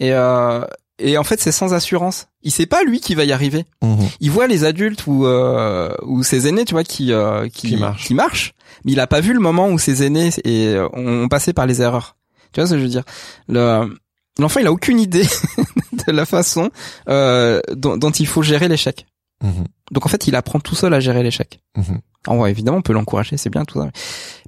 Et 0.00 0.12
euh, 0.12 0.60
et 0.98 1.18
en 1.18 1.24
fait, 1.24 1.40
c'est 1.40 1.52
sans 1.52 1.74
assurance. 1.74 2.28
Il 2.42 2.50
sait 2.52 2.66
pas 2.66 2.82
lui 2.84 3.00
qui 3.00 3.14
va 3.14 3.24
y 3.24 3.32
arriver. 3.32 3.64
Mhm. 3.82 4.08
Il 4.20 4.30
voit 4.30 4.46
les 4.46 4.64
adultes 4.64 5.06
ou 5.06 5.26
euh, 5.26 5.94
ou 6.02 6.22
ses 6.22 6.46
aînés, 6.48 6.64
tu 6.64 6.74
vois, 6.74 6.84
qui 6.84 7.12
euh, 7.12 7.48
qui 7.48 7.68
Qui 7.68 7.76
marchent. 7.76 8.04
qui 8.06 8.14
marchent, 8.14 8.54
mais 8.84 8.92
il 8.92 9.00
a 9.00 9.06
pas 9.06 9.20
vu 9.20 9.32
le 9.32 9.40
moment 9.40 9.68
où 9.70 9.78
ses 9.78 10.04
aînés 10.04 10.30
et 10.44 10.68
euh, 10.74 10.88
ont 10.92 11.28
passé 11.28 11.52
par 11.52 11.66
les 11.66 11.82
erreurs. 11.82 12.16
Tu 12.52 12.60
vois 12.60 12.68
ce 12.68 12.74
que 12.74 12.78
je 12.78 12.84
veux 12.84 12.90
dire? 12.90 13.04
Le 13.48 13.88
l'enfant, 14.38 14.60
il 14.60 14.66
a 14.66 14.72
aucune 14.72 15.00
idée 15.00 15.26
de 16.06 16.12
la 16.12 16.26
façon 16.26 16.70
euh, 17.08 17.60
dont, 17.74 17.96
dont 17.96 18.10
il 18.10 18.26
faut 18.26 18.42
gérer 18.42 18.68
l'échec. 18.68 19.06
Mhm. 19.42 19.64
Donc 19.90 20.06
en 20.06 20.08
fait, 20.08 20.26
il 20.28 20.36
apprend 20.36 20.60
tout 20.60 20.74
seul 20.74 20.94
à 20.94 21.00
gérer 21.00 21.22
l'échec. 21.22 21.60
Mhm. 21.76 21.98
Alors 22.26 22.40
ouais, 22.40 22.50
évidemment, 22.50 22.78
on 22.78 22.82
peut 22.82 22.92
l'encourager, 22.94 23.36
c'est 23.36 23.50
bien 23.50 23.64
tout 23.64 23.80
ça. 23.80 23.90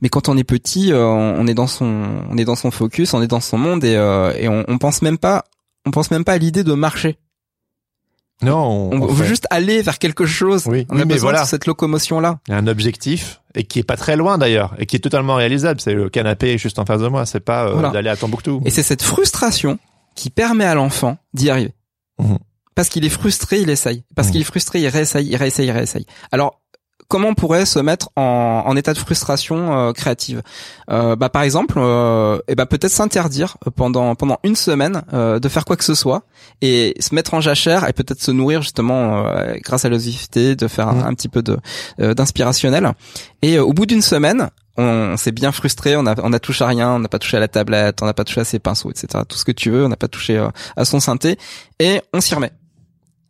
Mais 0.01 0.09
quand 0.09 0.29
on 0.29 0.37
est 0.37 0.45
petit, 0.45 0.93
euh, 0.93 1.05
on 1.05 1.47
est 1.47 1.55
dans 1.55 1.67
son, 1.67 2.07
on 2.31 2.39
est 2.39 2.45
dans 2.47 2.55
son 2.57 2.71
focus, 2.71 3.13
on 3.15 3.21
est 3.21 3.27
dans 3.27 3.41
son 3.41 3.59
monde 3.59 3.85
et, 3.85 3.97
euh, 3.97 4.33
et 4.39 4.49
on, 4.49 4.65
on 4.69 4.79
pense 4.79 5.03
même 5.03 5.19
pas, 5.19 5.45
on 5.87 5.91
pense 5.91 6.11
même 6.11 6.25
pas 6.25 6.33
à 6.35 6.39
l'idée 6.39 6.65
de 6.65 6.73
marcher. 6.75 7.19
Non, 8.43 8.91
On, 8.93 9.07
veut 9.07 9.23
fait- 9.23 9.29
juste 9.29 9.47
aller 9.49 9.81
vers 9.81 9.99
quelque 9.99 10.27
chose. 10.27 10.65
Oui, 10.67 10.87
on 10.91 10.97
oui, 10.97 11.03
a 11.03 11.05
mais 11.07 11.15
besoin 11.15 11.31
voilà. 11.31 11.45
de 11.45 11.49
cette 11.49 11.67
locomotion 11.67 12.21
là. 12.21 12.39
Il 12.49 12.51
y 12.51 12.55
a 12.55 12.59
un 12.59 12.67
objectif 12.67 13.41
et 13.55 13.65
qui 13.65 13.79
est 13.79 13.83
pas 13.83 13.97
très 13.97 14.15
loin 14.15 14.37
d'ailleurs 14.37 14.75
et 14.79 14.85
qui 14.85 14.97
est 14.97 15.01
totalement 15.01 15.37
réalisable. 15.37 15.81
C'est 15.81 15.95
le 15.95 16.11
canapé 16.11 16.59
juste 16.59 16.79
en 16.79 16.85
face 16.85 17.01
de 17.01 17.09
moi. 17.09 17.25
C'est 17.25 17.41
pas 17.41 17.67
euh, 17.69 17.73
Voilà. 17.73 17.91
d'aller 17.91 18.11
à 18.11 18.17
Tombouctou. 18.17 18.61
Et 18.67 18.71
c'est 18.71 18.83
cette 18.83 19.01
frustration 19.03 19.79
qui 20.15 20.29
permet 20.29 20.67
à 20.67 20.75
l'enfant 20.75 21.17
d'y 21.33 21.49
arriver. 21.49 21.73
Mhm. 22.19 22.37
Parce 22.75 22.91
qu'il 22.91 23.07
est 23.07 23.11
frustré, 23.11 23.61
il 23.63 23.71
essaye. 23.71 24.05
Parce 24.15 24.29
Mhm. 24.29 24.33
qu'il 24.33 24.41
est 24.43 24.45
frustré, 24.45 24.81
il 24.83 24.89
réessaye, 24.89 25.27
il 25.27 25.37
réessaye, 25.37 25.67
il 25.69 25.71
réessaye. 25.71 26.05
Alors, 26.31 26.61
comment 27.09 27.29
on 27.29 27.35
pourrait 27.35 27.67
se 27.67 27.79
mettre 27.79 28.11
en, 28.17 28.65
en 28.67 28.77
état 28.77 28.93
de 28.93 28.99
frustration 28.99 29.77
euh, 29.89 29.93
créative 29.93 30.43
euh, 30.91 31.17
Bah, 31.17 31.29
par 31.29 31.43
exemple, 31.43 31.75
euh, 31.79 32.39
eh 32.49 32.55
ben 32.55 32.67
peut-être 32.67 32.93
s'interdire 32.93 33.57
pendant 33.77 34.15
pendant 34.15 34.39
une 34.45 34.57
semaine 34.57 35.03
euh, 35.13 35.39
de 35.39 35.49
faire 35.49 35.65
quoi 35.65 35.77
que 35.77 35.85
ce 35.85 35.95
soit 35.95 36.23
et 36.63 36.95
se 37.01 37.15
mettre 37.15 37.35
en 37.35 37.41
jachère 37.41 37.89
et 37.89 37.93
peut-être 37.93 38.21
se 38.23 38.31
nourrir 38.31 38.63
justement 38.63 39.27
euh, 39.27 39.55
grâce 39.63 39.85
à 39.85 39.89
l'osivité, 39.89 40.57
de 40.57 40.69
faire 40.69 40.89
un, 40.89 40.95
Mhm. 40.95 41.07
un 41.07 41.15
petit 41.15 41.29
peu 41.29 41.43
de 41.43 41.59
euh, 42.01 42.15
d'inspirationnel. 42.15 42.93
Et 43.43 43.57
euh, 43.59 43.65
au 43.65 43.73
bout 43.73 43.87
d'une 43.87 44.03
semaine, 44.03 44.51
on 44.79 45.17
s'est 45.17 45.33
bien 45.33 45.53
frustré, 45.53 45.97
on 45.97 46.07
a, 46.07 46.15
on 46.23 46.33
a 46.33 46.39
touché 46.39 46.65
à 46.65 46.67
rien, 46.69 46.91
on 46.91 46.99
n'a 46.99 47.09
pas 47.09 47.19
touché 47.19 47.37
à 47.37 47.41
la 47.41 47.49
tablette, 47.49 48.03
on 48.03 48.07
n'a 48.07 48.13
pas 48.15 48.25
touché 48.25 48.41
à 48.43 48.45
ses 48.45 48.59
pinceaux, 48.59 48.91
etc. 48.91 49.25
Tout 49.29 49.37
ce 49.39 49.45
que 49.45 49.53
tu 49.53 49.71
veux, 49.71 49.85
on 49.85 49.89
n'a 49.89 49.97
pas 49.97 50.09
touché 50.09 50.37
euh, 50.37 50.49
à 50.77 50.85
son 50.85 51.01
synthé, 51.01 51.39
et 51.79 52.03
on 52.13 52.21
s'y 52.21 52.35
remet. 52.35 52.53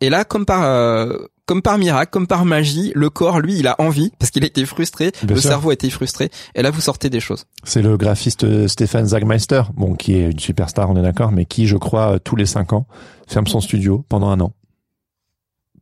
Et 0.00 0.10
là, 0.10 0.24
comme 0.24 0.44
par, 0.44 0.62
euh, 0.64 1.16
comme 1.46 1.62
par 1.62 1.78
miracle, 1.78 2.10
comme 2.10 2.26
par 2.26 2.44
magie, 2.44 2.92
le 2.94 3.08
corps, 3.08 3.40
lui, 3.40 3.56
il 3.58 3.66
a 3.68 3.76
envie, 3.80 4.12
parce 4.18 4.30
qu'il 4.30 4.42
a 4.44 4.46
été 4.46 4.66
frustré, 4.66 5.12
Bien 5.22 5.34
le 5.36 5.40
sûr. 5.40 5.50
cerveau 5.50 5.70
a 5.70 5.72
été 5.72 5.88
frustré, 5.90 6.30
et 6.54 6.62
là, 6.62 6.70
vous 6.70 6.80
sortez 6.80 7.08
des 7.08 7.20
choses. 7.20 7.46
C'est 7.64 7.82
le 7.82 7.96
graphiste 7.96 8.44
euh, 8.44 8.66
Stéphane 8.68 9.06
Zagmeister, 9.06 9.62
bon, 9.74 9.94
qui 9.94 10.14
est 10.14 10.30
une 10.32 10.40
superstar, 10.40 10.90
on 10.90 10.96
est 10.96 11.02
d'accord, 11.02 11.32
mais 11.32 11.44
qui, 11.44 11.66
je 11.66 11.76
crois, 11.76 12.14
euh, 12.14 12.18
tous 12.18 12.36
les 12.36 12.46
cinq 12.46 12.72
ans, 12.72 12.86
ferme 13.28 13.46
son 13.46 13.60
studio 13.60 14.04
pendant 14.08 14.28
un 14.28 14.40
an 14.40 14.52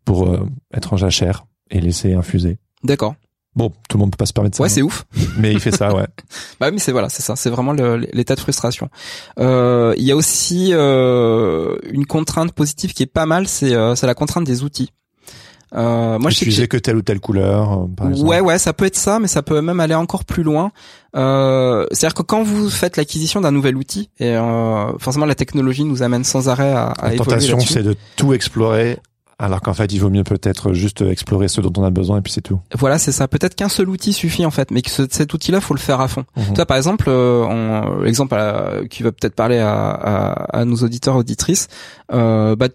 pour 0.04 0.28
euh, 0.28 0.46
être 0.74 0.92
en 0.92 0.96
jachère 0.96 1.46
et 1.70 1.80
laisser 1.80 2.12
infuser. 2.14 2.58
D'accord. 2.82 3.14
Bon, 3.56 3.70
tout 3.88 3.96
le 3.96 4.00
monde 4.00 4.10
peut 4.10 4.16
pas 4.16 4.26
se 4.26 4.32
permettre 4.32 4.56
ça, 4.56 4.64
Ouais, 4.64 4.68
c'est 4.68 4.82
ouf. 4.82 5.06
mais 5.38 5.52
il 5.52 5.60
fait 5.60 5.70
ça, 5.74 5.94
ouais. 5.94 6.06
Bah 6.60 6.70
mais 6.72 6.78
c'est 6.78 6.92
voilà, 6.92 7.08
c'est 7.08 7.22
ça, 7.22 7.36
c'est 7.36 7.50
vraiment 7.50 7.72
l'état 7.72 8.34
de 8.34 8.40
frustration. 8.40 8.90
Euh, 9.38 9.94
Il 9.96 10.02
y 10.04 10.10
a 10.10 10.16
aussi 10.16 10.70
euh, 10.72 11.76
une 11.90 12.04
contrainte 12.04 12.52
positive 12.52 12.92
qui 12.92 13.04
est 13.04 13.06
pas 13.06 13.26
mal, 13.26 13.46
c'est 13.46 13.72
euh, 13.74 13.94
c'est 13.94 14.06
la 14.08 14.14
contrainte 14.14 14.44
des 14.44 14.62
outils. 14.64 14.90
Euh, 15.74 16.18
moi, 16.18 16.30
je 16.30 16.36
sais 16.36 16.68
que 16.68 16.76
que 16.76 16.76
telle 16.76 16.96
ou 16.96 17.02
telle 17.02 17.20
couleur, 17.20 17.72
euh, 17.72 17.86
par 17.96 18.08
exemple. 18.10 18.28
Ouais, 18.30 18.40
ouais, 18.40 18.58
ça 18.58 18.72
peut 18.72 18.84
être 18.84 18.96
ça, 18.96 19.18
mais 19.18 19.26
ça 19.28 19.42
peut 19.42 19.60
même 19.60 19.80
aller 19.80 19.94
encore 19.94 20.24
plus 20.24 20.42
loin. 20.42 20.70
Euh, 21.16 21.86
C'est-à-dire 21.92 22.14
que 22.14 22.22
quand 22.22 22.42
vous 22.42 22.68
faites 22.70 22.96
l'acquisition 22.96 23.40
d'un 23.40 23.50
nouvel 23.52 23.76
outil, 23.76 24.10
et 24.18 24.30
euh, 24.36 24.96
forcément 24.98 25.26
la 25.26 25.34
technologie 25.34 25.84
nous 25.84 26.02
amène 26.02 26.24
sans 26.24 26.48
arrêt 26.48 26.72
à, 26.72 26.86
à 26.88 27.10
La 27.10 27.16
tentation, 27.16 27.56
c'est 27.60 27.82
de 27.82 27.96
tout 28.16 28.32
explorer, 28.34 28.98
alors 29.38 29.60
qu'en 29.60 29.74
fait, 29.74 29.92
il 29.92 29.98
vaut 29.98 30.10
mieux 30.10 30.24
peut-être 30.24 30.72
juste 30.72 31.02
explorer 31.02 31.48
ce 31.48 31.60
dont 31.60 31.72
on 31.76 31.84
a 31.84 31.90
besoin 31.90 32.18
et 32.18 32.20
puis 32.20 32.32
c'est 32.32 32.40
tout. 32.40 32.60
Voilà, 32.78 32.98
c'est 32.98 33.12
ça. 33.12 33.26
Peut-être 33.28 33.54
qu'un 33.54 33.68
seul 33.68 33.88
outil 33.88 34.12
suffit 34.12 34.46
en 34.46 34.50
fait, 34.50 34.70
mais 34.70 34.80
que 34.82 34.90
ce- 34.90 35.06
cet 35.10 35.34
outil-là, 35.34 35.60
faut 35.60 35.74
le 35.74 35.80
faire 35.80 36.00
à 36.00 36.08
fond. 36.08 36.24
Tu 36.36 36.54
vois, 36.54 36.66
par 36.66 36.76
exemple, 36.76 37.06
euh, 37.08 37.44
on- 37.44 38.00
l'exemple 38.00 38.34
euh, 38.38 38.86
qui 38.86 39.02
va 39.02 39.12
peut-être 39.12 39.34
parler 39.34 39.58
à, 39.58 39.72
à, 39.90 40.58
à 40.60 40.64
nos 40.64 40.76
auditeurs 40.76 41.16
auditrices, 41.16 41.68
euh, 42.12 42.54
bah 42.56 42.68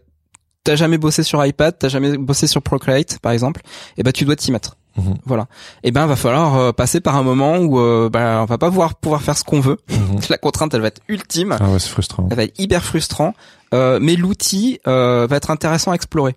t'as 0.64 0.76
jamais 0.76 0.98
bossé 0.98 1.24
sur 1.24 1.44
iPad, 1.46 1.76
t'as 1.78 1.90
jamais 1.90 2.18
bossé 2.18 2.48
sur 2.48 2.62
Procreate, 2.62 3.20
par 3.20 3.32
exemple, 3.32 3.62
et 3.98 4.04
bah 4.04 4.12
tu 4.12 4.26
dois 4.26 4.36
t'y 4.36 4.52
mettre. 4.52 4.76
Mhm. 4.98 5.16
Voilà. 5.26 5.48
Et 5.84 5.92
ben 5.92 6.06
va 6.08 6.16
falloir 6.16 6.56
euh, 6.58 6.72
passer 6.72 7.00
par 7.00 7.16
un 7.16 7.24
moment 7.24 7.58
où 7.58 7.80
euh, 7.80 8.10
bah, 8.10 8.40
on 8.42 8.46
va 8.46 8.58
pas 8.58 8.70
pouvoir 8.70 8.96
pouvoir 8.96 9.22
faire 9.22 9.38
ce 9.38 9.44
qu'on 9.44 9.60
veut. 9.60 9.78
Mhm. 9.90 10.20
La 10.30 10.38
contrainte, 10.38 10.74
elle 10.74 10.82
va 10.82 10.88
être 10.88 11.02
ultime. 11.08 11.56
Ah 11.60 11.70
ouais, 11.70 11.80
c'est 11.80 11.90
frustrant. 11.90 12.28
Elle 12.30 12.38
va 12.38 12.44
être 12.44 12.60
hyper 12.60 12.84
frustrant, 12.84 13.34
euh, 13.74 14.00
mais 14.02 14.16
l'outil 14.16 14.80
euh, 14.88 15.28
va 15.30 15.36
être 15.38 15.52
intéressant 15.52 15.92
à 15.92 15.96
explorer. 15.96 16.36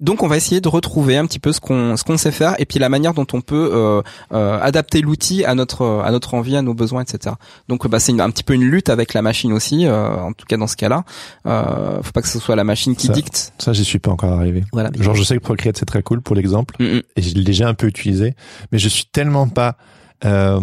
Donc 0.00 0.24
on 0.24 0.26
va 0.26 0.36
essayer 0.36 0.60
de 0.60 0.68
retrouver 0.68 1.16
un 1.16 1.24
petit 1.24 1.38
peu 1.38 1.52
ce 1.52 1.60
qu'on 1.60 1.96
ce 1.96 2.02
qu'on 2.02 2.16
sait 2.16 2.32
faire 2.32 2.56
et 2.58 2.66
puis 2.66 2.80
la 2.80 2.88
manière 2.88 3.14
dont 3.14 3.26
on 3.32 3.40
peut 3.40 3.70
euh, 3.72 4.02
euh, 4.32 4.58
adapter 4.60 5.00
l'outil 5.00 5.44
à 5.44 5.54
notre 5.54 6.02
à 6.04 6.10
notre 6.10 6.34
envie, 6.34 6.56
à 6.56 6.62
nos 6.62 6.74
besoins, 6.74 7.02
etc. 7.02 7.36
Donc 7.68 7.86
bah 7.88 8.00
c'est 8.00 8.18
un 8.20 8.30
petit 8.30 8.42
peu 8.42 8.54
une 8.54 8.64
lutte 8.64 8.88
avec 8.90 9.14
la 9.14 9.22
machine 9.22 9.52
aussi, 9.52 9.86
euh, 9.86 10.16
en 10.16 10.32
tout 10.32 10.46
cas 10.46 10.56
dans 10.56 10.66
ce 10.66 10.76
cas-là. 10.76 11.04
Euh, 11.46 12.02
faut 12.02 12.10
pas 12.12 12.22
que 12.22 12.28
ce 12.28 12.40
soit 12.40 12.56
la 12.56 12.64
machine 12.64 12.96
qui 12.96 13.06
Ça- 13.06 13.12
dicte. 13.12 13.52
Ça, 13.58 13.72
j'y 13.72 13.84
suis 13.84 14.00
pas 14.00 14.10
encore 14.10 14.32
arrivé. 14.32 14.64
Voilà. 14.72 14.90
Genre, 14.98 15.14
je 15.14 15.22
sais 15.22 15.36
que 15.36 15.40
Procreate, 15.42 15.76
c'est 15.78 15.86
très 15.86 16.02
cool 16.02 16.20
pour 16.22 16.34
l'exemple, 16.34 16.74
Mm, 16.80 17.00
et 17.16 17.22
je 17.22 17.34
l'ai 17.36 17.44
déjà 17.44 17.68
un 17.68 17.74
peu 17.74 17.86
utilisé, 17.86 18.34
mais 18.72 18.78
je 18.78 18.88
suis 18.88 19.06
tellement 19.06 19.48
pas... 19.48 19.76
Euh, 20.24 20.60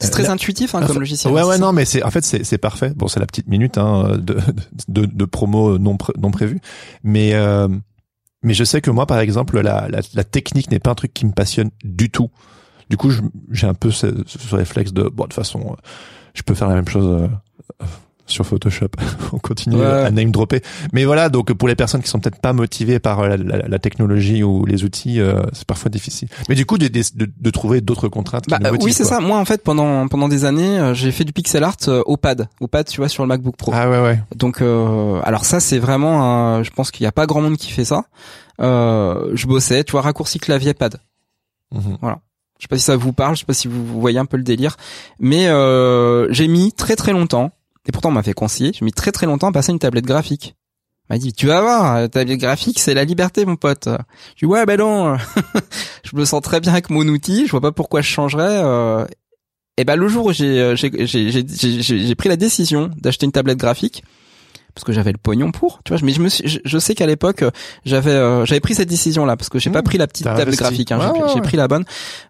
C'est 0.00 0.10
très 0.10 0.30
intuitif 0.30 0.74
hein, 0.74 0.78
Enfin, 0.78 0.88
comme 0.88 0.98
logiciel. 1.00 1.32
Ouais, 1.32 1.42
ouais, 1.44 1.58
non, 1.58 1.72
mais 1.72 1.84
c'est 1.84 2.02
en 2.02 2.10
fait 2.10 2.24
c'est 2.24 2.44
c'est 2.44 2.58
parfait. 2.58 2.92
Bon, 2.96 3.06
c'est 3.08 3.20
la 3.20 3.26
petite 3.26 3.46
minute 3.48 3.78
hein, 3.78 4.16
de, 4.18 4.38
de 4.88 5.06
de 5.06 5.24
promo 5.24 5.78
non 5.78 5.96
pré- 5.96 6.12
non 6.18 6.30
prévue, 6.30 6.60
mais 7.02 7.34
euh, 7.34 7.68
mais 8.42 8.54
je 8.54 8.64
sais 8.64 8.80
que 8.80 8.90
moi, 8.90 9.06
par 9.06 9.18
exemple, 9.20 9.60
la 9.60 9.88
la, 9.88 10.00
la 10.14 10.24
technique 10.24 10.70
n'est 10.70 10.78
pas 10.78 10.90
un 10.90 10.94
truc 10.94 11.12
qui 11.12 11.26
me 11.26 11.32
passionne 11.32 11.70
du 11.84 12.10
tout. 12.10 12.30
Du 12.90 12.96
coup, 12.96 13.10
j'ai 13.50 13.66
un 13.66 13.74
peu 13.74 13.90
ce, 13.90 14.06
ce 14.26 14.54
réflexe 14.54 14.92
de 14.92 15.02
bon, 15.02 15.24
de 15.24 15.28
toute 15.28 15.34
façon, 15.34 15.60
euh, 15.60 15.74
je 16.34 16.42
peux 16.42 16.54
faire 16.54 16.68
la 16.68 16.74
même 16.74 16.88
chose. 16.88 17.28
Sur 18.28 18.46
Photoshop, 18.46 18.88
on 19.32 19.38
continue 19.38 19.76
Ouais. 19.76 19.84
à 19.84 20.10
name 20.10 20.30
dropper. 20.30 20.60
Mais 20.92 21.04
voilà, 21.04 21.28
donc 21.28 21.52
pour 21.52 21.66
les 21.68 21.74
personnes 21.74 22.02
qui 22.02 22.08
sont 22.08 22.20
peut-être 22.20 22.40
pas 22.40 22.52
motivées 22.52 22.98
par 22.98 23.20
euh, 23.20 23.28
la, 23.28 23.36
la- 23.36 23.68
la 23.68 23.78
technologie 23.78 24.42
ou 24.42 24.64
les 24.66 24.84
outils, 24.84 25.20
euh, 25.20 25.42
c'est 25.52 25.64
parfois 25.66 25.90
difficile. 25.90 26.28
Mais 26.48 26.54
du 26.54 26.64
coup, 26.66 26.78
de, 26.78 26.88
de, 26.88 27.02
de- 27.40 27.50
trouver 27.50 27.80
d'autres 27.80 28.08
contraintes. 28.08 28.44
qui 28.44 28.50
Bah, 28.50 28.58
nous 28.60 28.66
euh, 28.66 28.70
motivent, 28.72 28.84
oui, 28.86 28.92
c'est 28.92 29.04
ça. 29.04 29.20
Moi, 29.20 29.38
en 29.38 29.44
fait, 29.44 29.62
pendant 29.64 30.06
pendant 30.08 30.28
des 30.28 30.44
années, 30.44 30.78
euh, 30.78 30.94
j'ai 30.94 31.10
fait 31.12 31.24
du 31.24 31.32
pixel 31.32 31.64
art 31.64 31.76
au 32.06 32.16
pad, 32.16 32.48
au 32.60 32.68
pad, 32.68 32.86
tu 32.86 32.98
vois, 33.00 33.08
sur 33.08 33.22
le 33.22 33.28
MacBook 33.28 33.56
Pro. 33.56 33.72
Ah 33.74 33.88
ouais, 33.90 34.00
ouais. 34.02 34.20
Donc, 34.36 34.60
euh, 34.62 35.20
alors 35.24 35.44
ça, 35.44 35.60
c'est 35.60 35.78
vraiment, 35.78 36.22
un- 36.22 36.62
je 36.62 36.70
pense 36.70 36.90
qu'il 36.90 37.04
n'y 37.04 37.08
a 37.08 37.12
pas 37.12 37.26
grand 37.26 37.40
monde 37.40 37.56
qui 37.56 37.70
fait 37.72 37.84
ça. 37.84 38.04
Euh, 38.60 39.30
je 39.34 39.46
bossais, 39.46 39.84
tu 39.84 39.92
vois, 39.92 40.02
raccourci 40.02 40.38
clavier 40.38 40.74
pad. 40.74 40.96
Mhm. 41.72 41.98
Je 42.58 42.64
sais 42.64 42.68
pas 42.68 42.76
si 42.78 42.84
ça 42.84 42.96
vous 42.96 43.12
parle, 43.12 43.36
je 43.36 43.40
sais 43.40 43.46
pas 43.46 43.54
si 43.54 43.68
vous, 43.68 43.84
vous 43.86 44.00
voyez 44.00 44.18
un 44.18 44.24
peu 44.26 44.36
le 44.36 44.42
délire, 44.42 44.76
mais 45.20 45.46
euh, 45.46 46.26
j'ai 46.32 46.48
mis 46.48 46.72
très 46.72 46.96
très 46.96 47.12
longtemps, 47.12 47.52
et 47.86 47.92
pourtant 47.92 48.10
on 48.10 48.12
m'a 48.12 48.22
fait 48.22 48.32
conseiller, 48.32 48.72
j'ai 48.72 48.84
mis 48.84 48.92
très 48.92 49.12
très 49.12 49.26
longtemps 49.26 49.48
à 49.48 49.52
passer 49.52 49.72
une 49.72 49.78
tablette 49.78 50.06
graphique. 50.06 50.54
On 51.08 51.14
m'a 51.14 51.18
dit, 51.18 51.32
tu 51.32 51.46
vas 51.46 51.60
voir, 51.62 51.94
la 51.94 52.08
tablette 52.08 52.38
graphique, 52.38 52.78
c'est 52.78 52.92
la 52.92 53.04
liberté, 53.04 53.46
mon 53.46 53.56
pote. 53.56 53.88
Je 54.36 54.44
dis, 54.44 54.46
ouais, 54.46 54.66
ben 54.66 54.78
non, 54.78 55.16
je 56.04 56.16
me 56.16 56.24
sens 56.26 56.42
très 56.42 56.60
bien 56.60 56.72
avec 56.72 56.90
mon 56.90 57.06
outil, 57.08 57.46
je 57.46 57.50
vois 57.50 57.62
pas 57.62 57.72
pourquoi 57.72 58.02
je 58.02 58.08
changerais. 58.08 58.60
euh. 58.62 59.06
Et 59.78 59.84
ben 59.84 59.94
le 59.96 60.08
jour 60.08 60.26
où 60.26 60.30
euh, 60.30 60.74
j'ai 60.76 62.14
pris 62.16 62.28
la 62.28 62.36
décision 62.36 62.90
d'acheter 62.96 63.26
une 63.26 63.32
tablette 63.32 63.58
graphique, 63.58 64.02
parce 64.78 64.84
que 64.86 64.92
j'avais 64.92 65.10
le 65.12 65.18
pognon 65.18 65.50
pour, 65.50 65.80
tu 65.84 65.92
vois, 65.92 66.00
mais 66.04 66.12
je 66.12 66.20
me 66.20 66.28
suis, 66.28 66.46
je, 66.48 66.60
je 66.64 66.78
sais 66.78 66.94
qu'à 66.94 67.06
l'époque 67.06 67.42
euh, 67.42 67.50
j'avais 67.84 68.12
euh, 68.12 68.44
j'avais 68.46 68.60
pris 68.60 68.74
cette 68.74 68.88
décision 68.88 69.26
là 69.26 69.36
parce 69.36 69.48
que 69.48 69.58
j'ai 69.58 69.70
pas 69.70 69.80
Mmh, 69.80 69.82
pris 69.82 69.98
la 69.98 70.06
petite 70.06 70.26
investi. 70.28 70.56
graphique, 70.62 70.92
hein, 70.92 70.98
j'ai 71.00 71.06
Ouais, 71.06 71.12
pris- 71.12 71.22
ouais, 71.22 71.28
j'ai 71.28 71.34
ouais. 71.34 71.40
pris 71.42 71.56
la 71.56 71.66
bonne. 71.68 71.84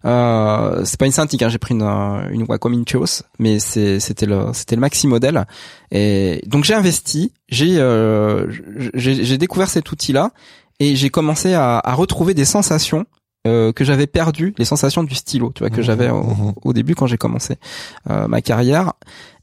Euh, 0.05 0.81
c'est 0.85 0.99
pas 0.99 1.05
une 1.05 1.11
Cintiq, 1.11 1.41
hein, 1.43 1.49
j'ai 1.49 1.57
pris 1.59 1.73
une 1.75 1.83
euh, 1.83 2.29
une 2.31 2.43
Wacom 2.47 2.73
Intuos, 2.73 3.23
mais 3.37 3.59
c'est 3.59 3.99
c'était 3.99 4.25
le 4.25 4.47
c'était 4.53 4.75
le 4.75 4.81
maxi 4.81 5.07
modèle. 5.07 5.45
Et 5.91 6.41
donc 6.47 6.63
j'ai 6.63 6.73
investi, 6.73 7.31
j'ai 7.49 7.77
euh, 7.79 8.47
j'ai 8.93 9.37
découvert 9.37 9.69
cet 9.69 9.91
outil 9.91 10.13
là 10.13 10.31
et 10.79 10.95
j'ai 10.95 11.09
commencé 11.09 11.53
à, 11.53 11.77
à 11.83 11.93
retrouver 11.93 12.33
des 12.33 12.45
sensations 12.45 13.05
euh, 13.47 13.71
que 13.71 13.83
j'avais 13.85 14.07
perdues, 14.07 14.53
les 14.57 14.65
sensations 14.65 15.03
du 15.03 15.15
stylo, 15.15 15.51
tu 15.53 15.59
vois, 15.59 15.69
que 15.69 15.77
Mhm, 15.77 15.83
j'avais 15.83 16.09
au, 16.09 16.23
mhm. 16.23 16.53
au 16.63 16.73
début 16.73 16.95
quand 16.95 17.07
j'ai 17.07 17.17
commencé 17.17 17.55
euh, 18.09 18.27
ma 18.27 18.41
carrière. 18.41 18.93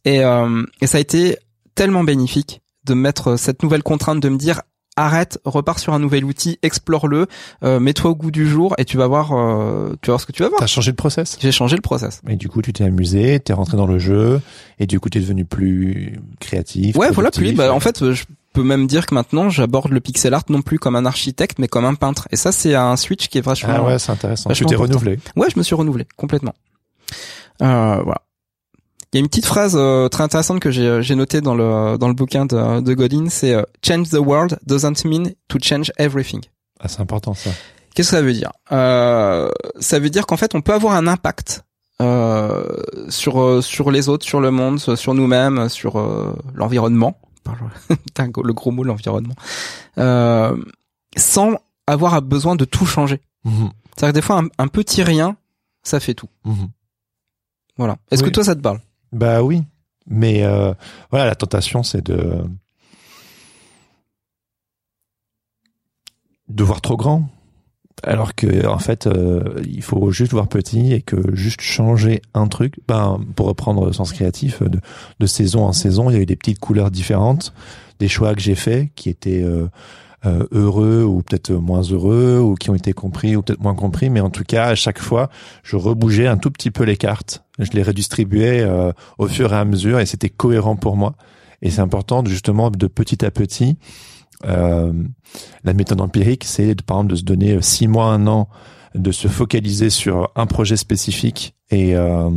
Et, 0.04 0.24
euh, 0.24 0.62
et 0.80 0.86
ça 0.86 0.98
a 0.98 1.00
été 1.00 1.36
tellement 1.74 2.04
bénéfique 2.04 2.60
de 2.86 2.94
mettre 2.94 3.36
cette 3.36 3.62
nouvelle 3.62 3.82
contrainte 3.82 4.20
de 4.20 4.28
me 4.28 4.36
dire 4.36 4.62
arrête, 4.96 5.38
repars 5.44 5.78
sur 5.78 5.92
un 5.92 5.98
nouvel 5.98 6.24
outil, 6.24 6.58
explore-le, 6.62 7.26
euh, 7.62 7.78
mets-toi 7.78 8.10
au 8.10 8.14
goût 8.14 8.30
du 8.30 8.48
jour 8.48 8.74
et 8.78 8.84
tu 8.84 8.96
vas 8.96 9.06
voir, 9.06 9.32
euh, 9.32 9.94
tu 10.00 10.06
vas 10.06 10.14
voir 10.14 10.20
ce 10.20 10.26
que 10.26 10.32
tu 10.32 10.42
vas 10.42 10.48
voir. 10.48 10.60
T'as 10.60 10.66
changé 10.66 10.90
le 10.90 10.96
process 10.96 11.36
J'ai 11.40 11.52
changé 11.52 11.76
le 11.76 11.82
process. 11.82 12.22
Et 12.28 12.36
du 12.36 12.48
coup, 12.48 12.62
tu 12.62 12.72
t'es 12.72 12.84
amusé, 12.84 13.38
t'es 13.40 13.52
rentré 13.52 13.76
dans 13.76 13.86
le 13.86 13.98
jeu, 13.98 14.40
et 14.78 14.86
du 14.86 14.98
coup, 14.98 15.10
t'es 15.10 15.20
devenu 15.20 15.44
plus 15.44 16.18
créatif. 16.40 16.96
Ouais, 16.96 17.10
voilà. 17.10 17.30
Puis, 17.30 17.52
bah, 17.52 17.72
en 17.72 17.80
fait, 17.80 18.02
euh, 18.02 18.14
je 18.14 18.24
peux 18.54 18.62
même 18.62 18.86
dire 18.86 19.04
que 19.04 19.14
maintenant, 19.14 19.50
j'aborde 19.50 19.92
le 19.92 20.00
pixel 20.00 20.32
art 20.32 20.44
non 20.48 20.62
plus 20.62 20.78
comme 20.78 20.96
un 20.96 21.04
architecte, 21.04 21.58
mais 21.58 21.68
comme 21.68 21.84
un 21.84 21.94
peintre. 21.94 22.26
Et 22.32 22.36
ça, 22.36 22.50
c'est 22.50 22.74
un 22.74 22.96
switch 22.96 23.28
qui 23.28 23.36
est 23.36 23.42
vachement. 23.42 23.74
ah 23.76 23.84
ouais, 23.84 23.98
c'est 23.98 24.12
intéressant. 24.12 24.50
Tu 24.50 24.64
t'es 24.64 24.76
renouvelé. 24.76 25.18
Ouais, 25.36 25.48
je 25.52 25.58
me 25.58 25.62
suis 25.62 25.74
renouvelé 25.74 26.06
complètement. 26.16 26.54
Euh, 27.62 28.00
voilà. 28.02 28.22
Il 29.12 29.16
y 29.16 29.18
a 29.18 29.20
une 29.20 29.28
petite 29.28 29.46
phrase 29.46 29.74
euh, 29.76 30.08
très 30.08 30.24
intéressante 30.24 30.60
que 30.60 30.70
j'ai 30.70 31.02
j'ai 31.02 31.14
notée 31.14 31.40
dans 31.40 31.54
le 31.54 31.96
dans 31.98 32.08
le 32.08 32.14
bouquin 32.14 32.44
de, 32.46 32.80
de 32.80 32.94
Godin, 32.94 33.28
c'est 33.30 33.54
euh, 33.54 33.62
change 33.86 34.10
the 34.10 34.14
world 34.18 34.58
doesn't 34.66 35.04
mean 35.04 35.30
to 35.48 35.58
change 35.62 35.92
everything. 35.98 36.42
Ah, 36.80 36.88
c'est 36.88 37.00
important 37.00 37.32
ça. 37.34 37.50
Qu'est-ce 37.94 38.10
que 38.10 38.16
ça 38.16 38.22
veut 38.22 38.32
dire? 38.34 38.52
Euh, 38.72 39.48
Ça 39.80 39.98
veut 39.98 40.10
dire 40.10 40.26
qu'en 40.26 40.36
fait, 40.36 40.54
on 40.54 40.60
peut 40.60 40.74
avoir 40.74 40.92
un 40.94 41.06
impact 41.06 41.64
euh, 42.02 42.62
sur 43.08 43.40
euh, 43.40 43.62
sur 43.62 43.90
les 43.90 44.10
autres, 44.10 44.26
sur 44.26 44.40
le 44.40 44.50
monde, 44.50 44.78
sur 44.80 45.14
nous-mêmes, 45.14 45.68
sur 45.70 45.98
euh, 45.98 46.34
l'environnement. 46.54 47.18
Le 48.18 48.52
gros 48.52 48.70
mot, 48.72 48.82
l'environnement. 48.82 49.34
Euh, 49.98 50.54
sans 51.16 51.54
avoir 51.86 52.20
besoin 52.20 52.56
de 52.56 52.64
tout 52.66 52.84
changer. 52.86 53.20
Mhm. 53.44 53.70
C'est-à-dire 53.96 54.12
que 54.12 54.18
des 54.18 54.22
fois, 54.22 54.40
un, 54.40 54.48
un 54.58 54.68
petit 54.68 55.02
rien, 55.02 55.36
ça 55.84 56.00
fait 56.00 56.14
tout. 56.14 56.28
Mhm. 56.44 56.68
Voilà. 57.78 57.96
Est-ce 58.10 58.22
Oui. 58.22 58.28
que 58.28 58.34
toi, 58.34 58.44
ça 58.44 58.54
te 58.56 58.60
parle? 58.60 58.80
Bah 59.16 59.42
oui, 59.42 59.62
mais 60.06 60.44
euh, 60.44 60.74
voilà, 61.10 61.24
la 61.24 61.34
tentation, 61.34 61.82
c'est 61.82 62.04
de 62.04 62.44
de 66.48 66.62
voir 66.62 66.82
trop 66.82 66.98
grand, 66.98 67.30
alors 68.02 68.34
que 68.34 68.66
en 68.66 68.78
fait, 68.78 69.06
euh, 69.06 69.62
il 69.66 69.82
faut 69.82 70.10
juste 70.10 70.32
voir 70.32 70.48
petit 70.48 70.92
et 70.92 71.00
que 71.00 71.34
juste 71.34 71.62
changer 71.62 72.20
un 72.34 72.46
truc. 72.46 72.78
Ben, 72.86 73.18
pour 73.36 73.46
reprendre 73.46 73.86
le 73.86 73.94
sens 73.94 74.12
créatif, 74.12 74.62
de, 74.62 74.80
de 75.18 75.26
saison 75.26 75.64
en 75.64 75.72
saison, 75.72 76.10
il 76.10 76.16
y 76.16 76.18
a 76.18 76.22
eu 76.22 76.26
des 76.26 76.36
petites 76.36 76.58
couleurs 76.60 76.90
différentes, 76.90 77.54
des 77.98 78.08
choix 78.08 78.34
que 78.34 78.42
j'ai 78.42 78.54
faits 78.54 78.90
qui 78.96 79.08
étaient 79.08 79.42
euh, 79.42 79.68
euh, 80.24 80.46
heureux 80.50 81.04
ou 81.04 81.22
peut-être 81.22 81.52
moins 81.52 81.82
heureux 81.82 82.40
ou 82.40 82.54
qui 82.54 82.70
ont 82.70 82.74
été 82.74 82.92
compris 82.92 83.36
ou 83.36 83.42
peut-être 83.42 83.60
moins 83.60 83.74
compris, 83.74 84.10
mais 84.10 84.20
en 84.20 84.30
tout 84.30 84.44
cas, 84.44 84.66
à 84.66 84.74
chaque 84.74 84.98
fois, 84.98 85.28
je 85.62 85.76
rebougeais 85.76 86.26
un 86.26 86.38
tout 86.38 86.50
petit 86.50 86.70
peu 86.70 86.84
les 86.84 86.96
cartes. 86.96 87.44
Je 87.58 87.70
les 87.72 87.82
redistribuais 87.82 88.60
euh, 88.60 88.92
au 89.18 89.28
fur 89.28 89.52
et 89.52 89.56
à 89.56 89.64
mesure 89.64 90.00
et 90.00 90.06
c'était 90.06 90.30
cohérent 90.30 90.76
pour 90.76 90.96
moi. 90.96 91.14
Et 91.62 91.70
c'est 91.70 91.80
important 91.80 92.24
justement 92.24 92.70
de 92.70 92.86
petit 92.86 93.24
à 93.24 93.30
petit. 93.30 93.78
Euh, 94.44 94.92
la 95.64 95.72
méthode 95.72 96.00
empirique, 96.00 96.44
c'est 96.44 96.80
par 96.82 96.98
exemple 96.98 97.12
de 97.12 97.16
se 97.16 97.24
donner 97.24 97.62
six 97.62 97.88
mois, 97.88 98.06
un 98.06 98.26
an, 98.26 98.48
de 98.94 99.12
se 99.12 99.28
focaliser 99.28 99.90
sur 99.90 100.30
un 100.36 100.46
projet 100.46 100.76
spécifique 100.76 101.54
et 101.70 101.94
euh, 101.94 102.30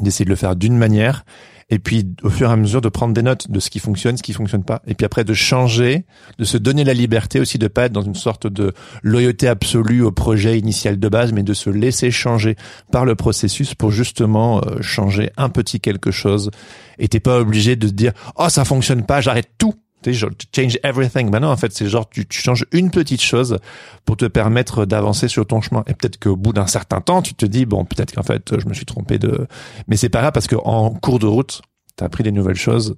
d'essayer 0.00 0.24
de 0.24 0.30
le 0.30 0.36
faire 0.36 0.56
d'une 0.56 0.76
manière. 0.76 1.24
Et 1.68 1.80
puis 1.80 2.06
au 2.22 2.30
fur 2.30 2.48
et 2.48 2.52
à 2.52 2.56
mesure 2.56 2.80
de 2.80 2.88
prendre 2.88 3.12
des 3.12 3.22
notes 3.22 3.50
de 3.50 3.58
ce 3.58 3.70
qui 3.70 3.80
fonctionne, 3.80 4.16
ce 4.16 4.22
qui 4.22 4.32
fonctionne 4.32 4.62
pas. 4.62 4.82
Et 4.86 4.94
puis 4.94 5.04
après 5.04 5.24
de 5.24 5.34
changer, 5.34 6.04
de 6.38 6.44
se 6.44 6.56
donner 6.56 6.84
la 6.84 6.94
liberté 6.94 7.40
aussi 7.40 7.58
de 7.58 7.66
pas 7.66 7.86
être 7.86 7.92
dans 7.92 8.02
une 8.02 8.14
sorte 8.14 8.46
de 8.46 8.72
loyauté 9.02 9.48
absolue 9.48 10.02
au 10.02 10.12
projet 10.12 10.58
initial 10.58 10.98
de 10.98 11.08
base, 11.08 11.32
mais 11.32 11.42
de 11.42 11.54
se 11.54 11.68
laisser 11.68 12.12
changer 12.12 12.54
par 12.92 13.04
le 13.04 13.16
processus 13.16 13.74
pour 13.74 13.90
justement 13.90 14.60
euh, 14.60 14.80
changer 14.80 15.30
un 15.36 15.48
petit 15.48 15.80
quelque 15.80 16.12
chose. 16.12 16.50
Et 16.98 17.08
t'es 17.08 17.20
pas 17.20 17.40
obligé 17.40 17.74
de 17.74 17.88
te 17.88 17.92
dire 17.92 18.12
oh 18.36 18.48
ça 18.48 18.64
fonctionne 18.64 19.04
pas, 19.04 19.20
j'arrête 19.20 19.50
tout. 19.58 19.74
Sais, 20.06 20.12
genre, 20.12 20.30
change 20.54 20.78
everything. 20.84 21.30
Non, 21.30 21.48
en 21.48 21.56
fait, 21.56 21.72
c'est 21.72 21.88
genre, 21.88 22.08
tu, 22.08 22.26
tu 22.26 22.40
changes 22.40 22.64
une 22.70 22.92
petite 22.92 23.20
chose 23.20 23.58
pour 24.04 24.16
te 24.16 24.24
permettre 24.24 24.84
d'avancer 24.84 25.26
sur 25.26 25.44
ton 25.44 25.60
chemin. 25.60 25.82
Et 25.88 25.94
peut-être 25.94 26.18
qu'au 26.18 26.36
bout 26.36 26.52
d'un 26.52 26.68
certain 26.68 27.00
temps, 27.00 27.22
tu 27.22 27.34
te 27.34 27.44
dis, 27.44 27.66
bon, 27.66 27.84
peut-être 27.84 28.14
qu'en 28.14 28.22
fait, 28.22 28.60
je 28.60 28.68
me 28.68 28.74
suis 28.74 28.86
trompé 28.86 29.18
de, 29.18 29.48
mais 29.88 29.96
c'est 29.96 30.08
pas 30.08 30.20
grave 30.20 30.32
parce 30.32 30.46
que 30.46 30.54
en 30.64 30.90
cours 30.90 31.18
de 31.18 31.26
route, 31.26 31.62
t'as 31.96 32.06
appris 32.06 32.22
des 32.22 32.30
nouvelles 32.30 32.54
choses 32.54 32.96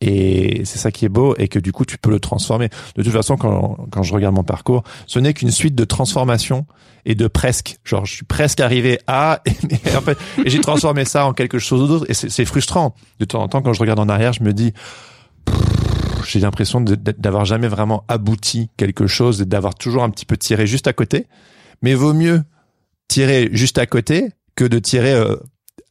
Et 0.00 0.62
c'est 0.64 0.78
ça 0.78 0.92
qui 0.92 1.06
est 1.06 1.08
beau 1.08 1.34
et 1.38 1.48
que 1.48 1.58
du 1.58 1.72
coup 1.72 1.84
tu 1.84 1.98
peux 1.98 2.10
le 2.10 2.20
transformer. 2.20 2.68
De 2.94 3.02
toute 3.02 3.12
façon, 3.12 3.36
quand, 3.36 3.76
quand 3.90 4.04
je 4.04 4.14
regarde 4.14 4.34
mon 4.36 4.44
parcours, 4.44 4.84
ce 5.06 5.18
n'est 5.18 5.34
qu'une 5.34 5.50
suite 5.50 5.74
de 5.74 5.84
transformations 5.84 6.66
et 7.04 7.16
de 7.16 7.26
presque. 7.26 7.78
Genre, 7.82 8.06
je 8.06 8.14
suis 8.14 8.24
presque 8.24 8.60
arrivé 8.60 9.00
à, 9.08 9.42
et, 9.46 9.96
en 9.96 10.02
fait, 10.02 10.18
j'ai 10.46 10.60
transformé 10.60 11.04
ça 11.04 11.26
en 11.26 11.32
quelque 11.32 11.58
chose 11.58 11.88
d'autre. 11.88 12.06
Et 12.08 12.14
c'est 12.14 12.44
frustrant. 12.44 12.94
De 13.18 13.24
temps 13.24 13.42
en 13.42 13.48
temps, 13.48 13.60
quand 13.60 13.72
je 13.72 13.80
regarde 13.80 13.98
en 13.98 14.08
arrière, 14.08 14.32
je 14.32 14.44
me 14.44 14.52
dis, 14.52 14.72
j'ai 16.26 16.40
l'impression 16.40 16.80
d'avoir 16.80 17.44
jamais 17.44 17.68
vraiment 17.68 18.04
abouti 18.08 18.70
quelque 18.76 19.06
chose, 19.06 19.42
et 19.42 19.44
d'avoir 19.44 19.74
toujours 19.74 20.02
un 20.02 20.10
petit 20.10 20.26
peu 20.26 20.36
tiré 20.36 20.66
juste 20.66 20.86
à 20.86 20.92
côté. 20.92 21.26
Mais 21.82 21.94
vaut 21.94 22.14
mieux 22.14 22.42
tirer 23.08 23.48
juste 23.52 23.78
à 23.78 23.86
côté 23.86 24.30
que 24.56 24.64
de 24.64 24.78
tirer 24.78 25.12
euh, 25.12 25.36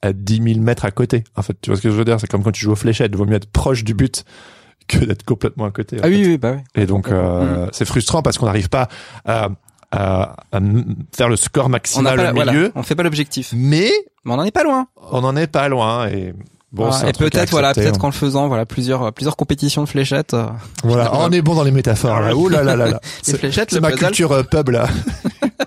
à 0.02 0.14
10 0.14 0.42
000 0.54 0.60
mètres 0.62 0.86
à 0.86 0.92
côté. 0.92 1.24
En 1.36 1.42
fait, 1.42 1.56
tu 1.62 1.70
vois 1.70 1.78
ce 1.78 1.82
que 1.82 1.90
je 1.90 1.96
veux 1.96 2.06
dire? 2.06 2.20
C'est 2.20 2.28
comme 2.28 2.44
quand 2.44 2.52
tu 2.52 2.62
joues 2.62 2.72
aux 2.72 2.76
fléchettes. 2.76 3.16
Vaut 3.16 3.26
mieux 3.26 3.36
être 3.36 3.52
proche 3.52 3.84
du 3.84 3.94
but 3.94 4.24
que 4.88 4.98
d'être 4.98 5.24
complètement 5.24 5.66
à 5.66 5.72
côté. 5.72 5.98
Ah 6.02 6.08
oui, 6.08 6.24
oui, 6.26 6.38
bah 6.38 6.54
oui. 6.58 6.62
Et 6.82 6.86
donc, 6.86 7.10
euh, 7.10 7.68
c'est 7.72 7.86
frustrant 7.86 8.22
parce 8.22 8.38
qu'on 8.38 8.46
n'arrive 8.48 8.70
pas 8.70 8.88
à, 9.26 9.50
à, 9.92 10.36
à 10.52 10.58
m- 10.58 10.96
faire 11.16 11.30
le 11.30 11.36
score 11.36 11.68
On 11.68 11.70
maximal 11.70 12.18
pas, 12.18 12.32
au 12.32 12.36
voilà, 12.36 12.52
milieu, 12.52 12.72
on 12.76 12.84
fait 12.84 12.96
pas 12.96 13.04
l'objectif. 13.04 13.54
mais 13.56 13.92
Mais 14.26 14.32
on 14.34 14.40
en 14.40 14.44
est 14.44 14.52
pas 14.52 14.64
loin. 14.64 14.88
on 15.12 15.22
n'en 15.22 15.36
est 15.36 15.48
pas 15.48 15.70
loin. 15.70 16.08
Et 16.10 16.34
bon, 16.74 16.92
un 16.92 17.08
et 17.08 17.14
peut-être, 17.14 17.52
voilà, 17.52 17.74
peut-être 17.74 17.96
hein. 17.96 18.00
qu'en 18.00 18.08
le 18.08 18.14
faisant, 18.14 18.48
voilà, 18.48 18.66
plusieurs, 18.66 19.14
plusieurs 19.14 19.36
compétitions 19.38 19.84
de 19.84 19.88
fléchettes. 19.90 20.34
euh, 20.34 20.48
Voilà, 20.84 21.16
on 21.16 21.32
est 21.32 21.42
bon 21.42 21.56
dans 21.56 21.64
les 21.64 21.72
métaphores. 21.72 22.20
Là. 22.20 22.36
Ouh 22.36 22.50
là 22.50 22.64
là 22.64 22.76
là 22.76 22.88
là. 22.90 23.00
les 23.04 23.10
C'est 23.22 23.38
fléchettes, 23.38 23.70
c'est 23.70 23.76
le 23.78 23.82
ma 23.82 23.92
puzzle, 23.92 24.06
culture 24.08 24.32
euh, 24.34 24.44
pub 24.44 24.70
là. 24.70 24.88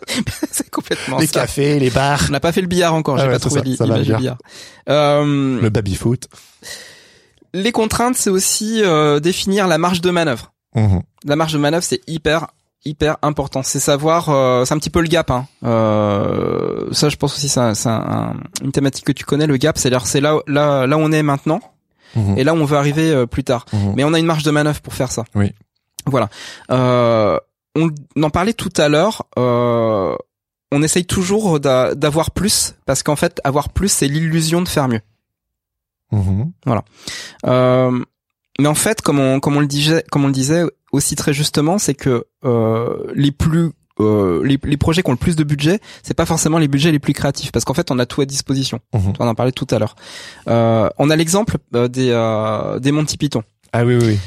c'est 0.51 0.71
complètement 0.71 1.19
les 1.19 1.27
ça. 1.27 1.41
cafés, 1.41 1.79
les 1.79 1.91
bars, 1.91 2.21
On 2.29 2.33
n'a 2.33 2.41
pas 2.41 2.53
fait 2.53 2.61
le 2.61 2.67
billard 2.67 2.95
encore, 2.95 3.17
Ah 3.17 3.23
j'ai 3.23 3.27
ouais, 3.29 3.33
pas 3.35 3.39
trouvé 3.39 3.63
l'image 3.63 4.07
du 4.07 4.15
billard. 4.15 4.39
Euh, 4.89 5.61
le 5.61 5.69
baby 5.71 5.95
foot. 5.95 6.29
les 7.55 7.73
contraintes, 7.73 8.17
c'est 8.17 8.31
aussi 8.31 8.83
euh, 8.85 9.21
définir 9.21 9.67
la 9.69 9.79
marge 9.79 10.01
de 10.01 10.11
manœuvre. 10.11 10.53
Mhm. 10.75 11.03
La 11.25 11.37
marge 11.37 11.53
de 11.55 11.59
manœuvre, 11.59 11.85
c'est 11.85 12.01
hyper 12.07 12.49
hyper 12.87 13.17
important. 13.23 13.63
C'est 13.63 13.81
savoir, 13.81 14.29
euh, 14.31 14.65
c'est 14.65 14.75
un 14.75 14.79
petit 14.79 14.91
peu 14.91 15.01
le 15.01 15.09
gap. 15.09 15.31
Hein. 15.31 15.47
Euh, 15.65 16.89
ça, 16.93 17.09
je 17.09 17.17
pense 17.17 17.35
aussi, 17.35 17.49
c'est 17.49 17.61
un- 17.61 17.73
un- 17.87 18.35
une 18.63 18.73
thématique 18.73 19.05
que 19.05 19.13
tu 19.13 19.25
connais. 19.25 19.47
Le 19.47 19.57
gap, 19.57 19.77
c'est-à-dire 19.79 20.07
c'est 20.07 20.21
là 20.21 20.39
là 20.47 20.87
là 20.87 20.97
où 20.97 21.01
on 21.01 21.13
est 21.13 21.23
maintenant 21.23 21.61
Mhm. 22.15 22.39
et 22.39 22.45
là 22.45 22.55
où 22.55 22.57
on 22.59 22.65
veut 22.65 22.77
arriver 22.79 23.11
euh, 23.11 23.27
plus 23.27 23.45
tard. 23.45 23.67
Mhm. 23.73 23.93
Mais 23.97 24.05
on 24.05 24.13
a 24.15 24.19
une 24.19 24.27
marge 24.27 24.43
de 24.45 24.51
manœuvre 24.51 24.81
pour 24.81 24.95
faire 24.95 25.11
ça. 25.13 25.25
Oui. 25.35 25.53
Voilà. 26.07 26.29
Euh, 26.71 27.39
on 27.75 27.91
en 28.23 28.31
parlait 28.31 28.55
tout 28.55 28.73
à 28.77 28.89
l'heure. 28.89 29.25
Euh, 29.39 30.17
on 30.73 30.83
essaye 30.83 31.05
toujours 31.05 31.61
d'a- 31.61 31.95
d'avoir 31.95 32.31
plus 32.31 32.75
parce 32.87 33.03
qu'en 33.03 33.17
fait, 33.17 33.41
avoir 33.45 33.69
plus, 33.71 33.89
c'est 33.89 34.09
l'illusion 34.09 34.63
de 34.63 34.69
faire 34.69 34.89
mieux. 34.89 35.01
Mhm. 36.13 36.53
Euh, 37.47 38.01
mais 38.61 38.69
en 38.69 38.75
fait, 38.75 39.03
comme 39.03 39.19
on, 39.19 39.41
comme 39.41 39.57
on 39.57 39.61
le 39.61 39.67
disait, 39.67 40.05
comme 40.11 40.25
on 40.25 40.29
le 40.29 40.33
disait 40.33 40.65
aussi 40.93 41.15
très 41.17 41.33
justement, 41.33 41.79
c'est 41.79 41.95
que 41.95 42.25
euh, 42.45 42.97
les 43.15 43.33
plus 43.33 43.71
euh, 43.99 44.45
les, 44.45 44.59
les 44.65 44.77
projets 44.77 45.03
qui 45.03 45.09
ont 45.09 45.13
le 45.15 45.19
plus 45.19 45.37
de 45.37 45.45
budget, 45.45 45.81
c'est 46.03 46.13
pas 46.15 46.27
forcément 46.27 46.59
les 46.59 46.69
budgets 46.69 46.93
les 46.93 46.99
plus 46.99 47.15
créatifs, 47.15 47.51
parce 47.51 47.65
qu'en 47.65 47.73
fait, 47.73 47.91
on 47.91 47.99
a 47.99 48.05
tout 48.07 48.21
à 48.21 48.27
disposition. 48.27 48.81
Mhm. 48.95 49.15
On 49.19 49.27
en 49.27 49.35
parlait 49.35 49.53
tout 49.53 49.67
à 49.71 49.79
l'heure. 49.79 49.97
Euh, 50.49 50.89
on 50.99 51.09
a 51.11 51.17
l'exemple 51.17 51.57
euh, 51.75 51.89
des 51.89 52.11
euh, 52.11 52.79
des 52.79 52.93
Monty 52.93 53.17
Python. 53.17 53.43
Ah 53.73 53.85
oui, 53.85 53.97
oui, 53.97 54.05
oui. 54.07 54.19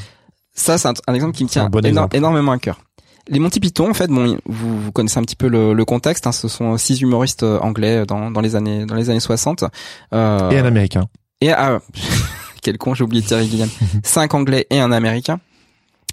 Ça, 0.54 0.78
c'est 0.78 0.88
un, 0.88 0.94
un 1.08 1.14
exemple 1.14 1.34
qui 1.38 1.44
me 1.44 1.50
tient 1.50 1.70
bon 1.70 1.80
éno- 1.80 1.88
exemple. 1.90 2.16
énormément 2.18 2.52
à 2.52 2.58
cœur. 2.58 2.80
Les 3.28 3.38
Monty 3.38 3.60
Python, 3.60 3.92
en 3.92 3.94
fait, 3.94 4.08
bon, 4.08 4.40
vous, 4.48 4.82
vous 4.82 4.92
connaissez 4.92 5.20
un 5.20 5.22
petit 5.24 5.36
peu 5.36 5.48
le, 5.48 5.74
le 5.74 5.86
contexte. 5.86 6.26
Hein, 6.26 6.32
ce 6.32 6.48
sont 6.48 6.76
six 6.78 7.00
humoristes 7.02 7.44
euh, 7.44 7.60
anglais 7.60 8.06
dans, 8.08 8.32
dans 8.32 8.42
les 8.42 8.56
années 8.56 8.86
dans 8.88 8.96
les 8.96 9.12
années 9.12 9.20
60. 9.20 9.66
Euh, 10.14 10.50
Et 10.50 10.58
un 10.58 10.66
américain. 10.66 11.06
et 11.42 11.52
ah, 11.52 11.80
quel 12.62 12.78
con, 12.78 12.94
j'ai 12.94 13.04
oublié 13.04 13.24
Terry 13.24 13.48
Gilliam. 13.50 13.70
Cinq 14.04 14.34
Anglais 14.34 14.68
et 14.70 14.80
un 14.80 14.92
Américain. 14.92 15.40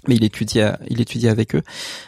Mais 0.07 0.15
il 0.15 0.23
étudie, 0.23 0.61
à- 0.61 0.79
il 0.89 1.01
étudie 1.01 1.27
avec 1.27 1.55
eux, 1.55 1.63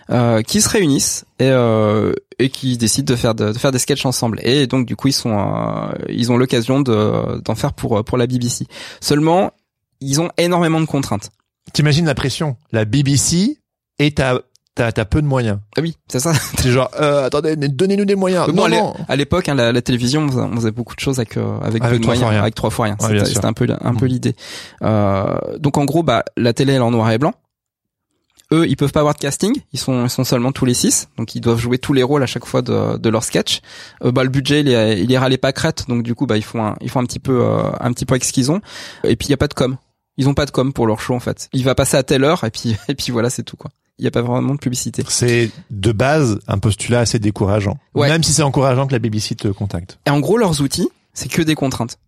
euh, 0.10 0.42
qui 0.42 0.62
se 0.62 0.70
réunissent 0.70 1.26
et, 1.40 1.46
euh, 1.50 2.14
et 2.38 2.50
qui 2.50 2.78
décident 2.78 3.12
de 3.12 3.18
faire 3.18 3.36
de, 3.36 3.52
de 3.52 3.58
faire 3.58 3.72
des 3.72 3.80
sketchs 3.80 4.06
ensemble. 4.06 4.40
Et 4.44 4.68
donc 4.68 4.86
du 4.86 4.96
coup 4.96 5.10
ils 5.10 5.14
sont, 5.14 5.38
euh, 5.38 5.92
ils 6.08 6.32
ont 6.32 6.38
l'occasion 6.38 6.80
de 6.80 7.42
d'en 7.44 7.56
faire 7.56 7.74
pour 7.74 8.04
pour 8.06 8.18
la 8.18 8.28
BBC. 8.28 8.68
Seulement, 9.02 9.52
ils 10.00 10.22
ont 10.22 10.30
énormément 10.38 10.80
de 10.80 10.86
contraintes. 10.86 11.30
T'imagines 11.74 12.06
la 12.06 12.16
pression? 12.16 12.56
La 12.72 12.86
BBC 12.86 13.58
et 13.98 14.12
t'as 14.12 14.40
t'as 14.76 14.92
t'as 14.92 15.06
peu 15.06 15.22
de 15.22 15.28
moyens. 15.28 15.60
Ah 15.78 15.82
oui, 15.82 15.98
c'est 16.08 16.20
ça. 16.20 16.34
C'est 16.58 16.72
genre, 16.72 16.90
euh, 17.00 17.26
attendez, 17.26 17.56
donnez-nous 17.56 18.06
des 18.06 18.16
moyens. 18.16 18.48
Bon, 18.50 18.68
non. 18.70 18.94
À 19.08 19.16
l'époque, 19.16 19.50
hein, 19.50 19.56
la, 19.56 19.72
la 19.72 19.82
télévision, 19.82 20.22
on 20.24 20.28
faisait, 20.30 20.42
on 20.42 20.56
faisait 20.56 20.72
beaucoup 20.72 20.96
de 20.96 21.00
choses 21.02 21.20
avec 21.20 21.38
euh, 21.38 21.60
avec, 21.62 21.84
Avec 21.84 22.02
trois 22.02 22.14
fois 22.16 22.22
moyens, 22.24 22.30
rien. 22.32 22.42
avec 22.42 22.56
trois 22.56 22.70
fois 22.70 22.86
rien. 22.86 22.98
Ouais, 23.02 23.26
C'était 23.26 23.46
un 23.46 23.54
peu 23.54 23.68
un 23.82 23.96
peu 23.96 24.06
Mhm. 24.06 24.12
l'idée. 24.12 24.36
Euh, 24.84 25.38
donc 25.58 25.78
en 25.78 25.86
gros, 25.86 26.04
bah 26.04 26.24
la 26.38 26.54
télé 26.54 26.74
elle 26.74 26.80
est 26.80 26.84
en 26.84 26.92
noir 26.92 27.12
et 27.12 27.18
blanc. 27.18 27.34
Eux, 28.52 28.68
ils 28.68 28.76
peuvent 28.76 28.92
pas 28.92 29.02
avoir 29.02 29.14
de 29.14 29.20
casting. 29.20 29.54
Ils 29.74 29.80
sont 29.80 30.06
ils 30.06 30.10
sont 30.10 30.24
seulement 30.24 30.52
tous 30.52 30.66
les 30.66 30.74
six, 30.74 31.08
donc 31.18 31.36
ils 31.36 31.42
doivent 31.42 31.60
jouer 31.60 31.78
tous 31.78 31.94
les 31.94 32.02
rôles 32.02 32.24
à 32.24 32.26
chaque 32.26 32.46
fois 32.46 32.64
de, 32.64 32.98
de 32.98 33.10
leur 33.10 33.24
sketch. 33.24 33.62
Euh, 34.04 34.12
bah 34.12 34.24
le 34.24 34.30
budget 34.30 34.62
il 34.62 34.70
est 34.70 35.00
il 35.04 35.12
est 35.12 35.18
râlé 35.20 35.38
pas 35.38 35.54
crête, 35.54 35.86
donc 35.88 36.02
du 36.02 36.16
coup 36.16 36.26
bah 36.26 36.36
ils 36.36 36.44
font 36.44 36.66
un, 36.66 36.76
ils 36.82 36.90
font 36.90 37.00
un 37.00 37.06
petit 37.06 37.20
peu 37.20 37.42
euh, 37.44 37.62
un 37.80 37.94
petit 37.94 38.06
peu 38.06 38.14
avec 38.14 38.24
ce 38.24 38.34
qu'ils 38.34 38.52
ont. 38.52 38.60
Et 39.04 39.16
puis 39.16 39.28
il 39.28 39.32
y 39.32 39.34
a 39.36 39.38
pas 39.38 39.48
de 39.48 39.54
com. 39.54 39.78
Ils 40.18 40.28
ont 40.28 40.34
pas 40.34 40.48
de 40.48 40.52
com 40.52 40.74
pour 40.74 40.88
leur 40.88 41.00
show 41.00 41.14
en 41.14 41.20
fait. 41.20 41.48
Il 41.54 41.64
va 41.64 41.76
passer 41.76 41.96
à 41.96 42.02
telle 42.02 42.24
heure 42.24 42.44
et 42.44 42.50
puis 42.50 42.76
et 42.88 42.96
puis 42.96 43.12
voilà 43.12 43.30
c'est 43.30 43.44
tout 43.44 43.56
quoi. 43.56 43.70
Il 44.00 44.06
y 44.06 44.08
a 44.08 44.12
pas 44.12 44.22
vraiment 44.22 44.54
de 44.54 44.60
publicité. 44.60 45.04
C'est 45.08 45.52
de 45.70 45.92
base 45.92 46.40
un 46.48 46.58
postulat 46.58 47.02
assez 47.02 47.20
décourageant. 47.20 47.78
Ouais. 47.94 48.08
Même 48.08 48.24
si 48.24 48.32
c'est 48.32 48.42
encourageant 48.44 48.88
que 48.88 48.94
la 48.94 49.00
BBC 49.00 49.36
te 49.36 49.50
contacte. 49.50 50.00
Et 50.08 50.10
en 50.10 50.20
gros, 50.20 50.38
leurs 50.38 50.62
outils, 50.62 50.88
c'est 51.14 51.30
que 51.30 51.42
des 51.42 51.56
contraintes. 51.56 52.00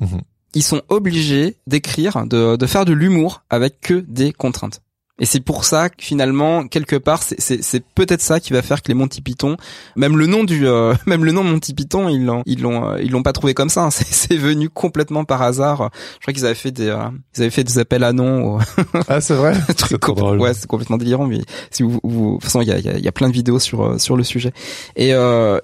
Mhm. 0.00 0.20
Ils 0.54 0.62
sont 0.62 0.82
obligés 0.88 1.56
d'écrire, 1.66 2.24
de, 2.26 2.56
de 2.56 2.66
faire 2.66 2.84
de 2.84 2.92
l'humour 2.92 3.42
avec 3.50 3.80
que 3.80 4.04
des 4.08 4.32
contraintes. 4.32 4.80
Et 5.20 5.26
c'est 5.26 5.40
pour 5.40 5.64
ça 5.64 5.90
que 5.90 5.96
finalement, 6.02 6.66
quelque 6.66 6.96
part, 6.96 7.22
c'est- 7.22 7.40
c'est 7.40 7.62
c'est 7.62 7.84
peut-être 7.94 8.22
ça 8.22 8.40
qui 8.40 8.52
va 8.52 8.62
faire 8.62 8.82
que 8.82 8.88
les 8.88 8.94
Monty 8.94 9.20
Python, 9.20 9.56
même 9.94 10.16
le 10.16 10.26
nom 10.26 10.42
du, 10.44 10.66
euh, 10.66 10.94
même 11.06 11.24
le 11.24 11.32
nom 11.32 11.44
Monty 11.44 11.74
Python, 11.74 12.08
ils 12.08 12.24
l'ont, 12.24 12.42
ils 12.46 12.60
l'ont, 12.62 12.90
euh, 12.90 13.02
ils 13.02 13.10
l'ont 13.10 13.22
pas 13.22 13.32
trouvé 13.32 13.54
comme 13.54 13.68
ça. 13.68 13.82
hein. 13.84 13.90
C'est 13.90 14.06
c'est 14.12 14.36
venu 14.36 14.68
complètement 14.70 15.24
par 15.24 15.42
hasard. 15.42 15.90
Je 16.16 16.20
crois 16.22 16.32
qu'ils 16.32 16.46
avaient 16.46 16.54
fait 16.54 16.70
des, 16.72 16.88
euh, 16.88 17.04
ils 17.36 17.42
avaient 17.42 17.50
fait 17.50 17.64
des 17.64 17.78
appels 17.78 18.02
à 18.04 18.12
noms. 18.12 18.56
ou- 18.56 18.60
Ah, 19.08 19.20
c'est 19.20 19.34
vrai? 19.34 19.52
drôle. 20.16 20.40
Ouais, 20.40 20.54
c'est 20.54 20.66
complètement 20.66 20.96
délirant, 20.96 21.26
mais 21.26 21.40
si 21.70 21.82
vous, 21.82 22.00
vous 22.02 22.28
de 22.28 22.34
toute 22.36 22.44
façon, 22.44 22.60
il 22.62 22.68
y 22.68 22.72
a, 22.72 22.78
il 22.78 22.84
y, 22.84 22.88
a, 22.88 22.98
y 22.98 23.08
a 23.08 23.12
plein 23.12 23.28
de 23.28 23.34
vidéos 23.34 23.58
sur 23.58 23.82
euh, 23.82 23.98
sur 23.98 24.16
le 24.16 24.24
sujet. 24.24 24.52
Et 24.96 25.12
euh, 25.14 25.58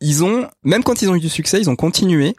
ils 0.00 0.24
ont, 0.24 0.46
même 0.64 0.82
quand 0.82 1.02
ils 1.02 1.08
ont 1.10 1.14
eu 1.14 1.20
du 1.20 1.28
succès, 1.28 1.60
ils 1.60 1.68
ont 1.70 1.76
continué 1.76 2.34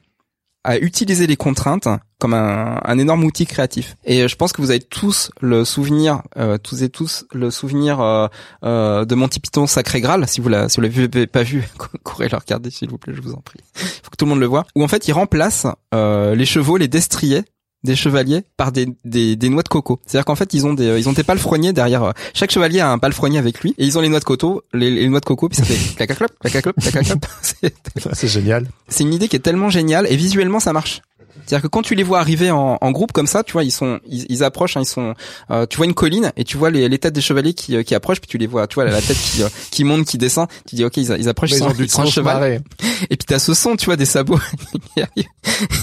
à 0.66 0.80
utiliser 0.80 1.28
les 1.28 1.38
contraintes 1.38 1.88
comme 2.20 2.34
un, 2.34 2.80
un 2.84 2.98
énorme 2.98 3.24
outil 3.24 3.46
créatif. 3.46 3.96
Et 4.04 4.24
euh, 4.24 4.28
je 4.28 4.36
pense 4.36 4.52
que 4.52 4.62
vous 4.62 4.72
avez 4.72 4.80
tous 4.80 5.32
le 5.40 5.64
souvenir, 5.64 6.24
euh, 6.38 6.58
tous 6.58 6.82
et 6.82 6.90
tous 6.90 7.26
le 7.34 7.52
souvenir 7.52 8.02
euh, 8.02 8.28
euh, 8.64 9.06
de 9.06 9.16
Monty 9.16 9.40
Python 9.40 9.68
Sacré 9.68 10.02
Graal. 10.02 10.28
Si 10.28 10.42
vous 10.42 10.50
la, 10.50 10.68
si 10.68 10.82
l'avez 10.82 11.28
pas 11.28 11.44
vu, 11.44 11.68
courez 12.04 12.28
le 12.30 12.38
regarder 12.38 12.72
s'il 12.72 12.90
vous 12.90 12.98
plaît, 12.98 13.14
je 13.16 13.22
vous 13.22 13.34
en 13.34 13.42
prie. 13.42 13.60
Faut 13.76 14.10
que 14.10 14.18
tout 14.18 14.26
le 14.26 14.30
monde 14.30 14.40
le 14.40 14.48
voit. 14.48 14.66
Où 14.76 14.84
en 14.84 14.88
fait, 14.88 15.08
ils 15.08 15.14
remplacent 15.14 15.68
euh, 15.94 16.34
les 16.36 16.46
chevaux, 16.46 16.78
les 16.78 16.88
destriers 16.88 17.44
des 17.86 17.96
chevaliers 17.96 18.44
par 18.58 18.72
des, 18.72 18.88
des, 19.06 19.50
noix 19.50 19.64
de 19.64 19.70
coco. 19.70 20.00
C'est-à-dire 20.06 20.26
qu'en 20.26 20.36
fait, 20.36 20.54
ils 20.54 20.66
ont 20.66 20.74
des, 20.74 21.00
ils 21.00 21.08
ont 21.08 21.14
des 21.14 21.24
palefreniers 21.24 21.72
derrière. 21.72 22.04
euh, 22.04 22.12
Chaque 22.34 22.52
chevalier 22.52 22.82
a 22.82 22.92
un 22.92 22.98
palefrenier 22.98 23.38
avec 23.38 23.62
lui 23.62 23.74
et 23.78 23.86
ils 23.86 23.98
ont 23.98 24.02
les 24.02 24.10
noix 24.10 24.20
de 24.20 24.26
coco, 24.26 24.64
les, 24.74 24.92
les 24.92 25.08
noix 25.08 25.20
de 25.22 25.26
coco, 25.26 25.48
puis 25.48 25.58
ça 25.58 25.64
fait 25.64 25.96
clac-clac-clop, 25.96 26.28
clac-clac-clop, 26.42 26.74
clac-clac-clop. 26.82 27.20
C'est- 27.42 27.74
c'est 28.14 28.28
génial. 28.28 28.68
c'est 28.90 29.04
une 29.04 29.14
idée 29.14 29.28
qui 29.30 29.36
est 29.38 29.40
tellement 29.40 29.70
géniale 29.70 30.06
et 30.10 30.16
visuellement 30.18 30.60
ça 30.60 30.74
marche. 30.74 31.02
C'est-à-dire 31.46 31.64
que 31.64 31.68
quand 31.68 31.82
tu 31.82 31.96
les 31.96 32.04
vois 32.04 32.20
arriver 32.20 32.52
en, 32.52 32.78
en 32.80 32.92
groupe 32.92 33.12
comme 33.12 33.28
ça, 33.28 33.44
tu 33.44 33.54
vois, 33.54 33.64
ils 33.64 33.72
sont, 33.72 34.00
ils, 34.08 34.26
ils 34.30 34.44
approchent, 34.44 34.78
hein, 34.78 34.82
ils 34.82 34.88
sont, 34.88 35.14
euh, 35.52 35.66
tu 35.66 35.78
vois 35.78 35.86
une 35.86 35.94
colline 35.94 36.32
et 36.38 36.44
tu 36.44 36.58
vois 36.58 36.70
les, 36.70 36.90
les 36.90 36.98
têtes 36.98 37.14
des 37.14 37.22
chevaliers 37.22 37.54
qui, 37.54 37.76
euh, 37.76 37.84
qui 37.84 37.94
approchent, 37.96 38.22
puis 38.22 38.30
tu 38.30 38.38
les 38.38 38.48
vois, 38.48 38.68
tu 38.68 38.76
vois 38.76 38.86
la 38.86 39.02
tête 39.02 39.18
qui, 39.18 39.44
euh, 39.44 39.50
qui 39.72 39.84
monte, 39.84 40.06
qui 40.06 40.18
descend. 40.18 40.48
Tu 40.68 40.76
dis 40.76 40.86
ok, 40.86 40.98
ils, 40.98 41.16
ils 41.20 41.30
approchent, 41.30 41.52
Mais 41.52 41.58
ils 41.58 41.64
sont, 41.64 41.74
ils 41.78 41.92
sont 41.92 42.06
cheval. 42.06 42.62
Et 43.10 43.18
puis 43.18 43.26
t'as 43.28 43.40
ce 43.40 43.54
son, 43.54 43.76
tu 43.76 43.86
vois, 43.86 43.96
des 43.96 44.06
sabots. 44.06 44.40
et 44.98 45.04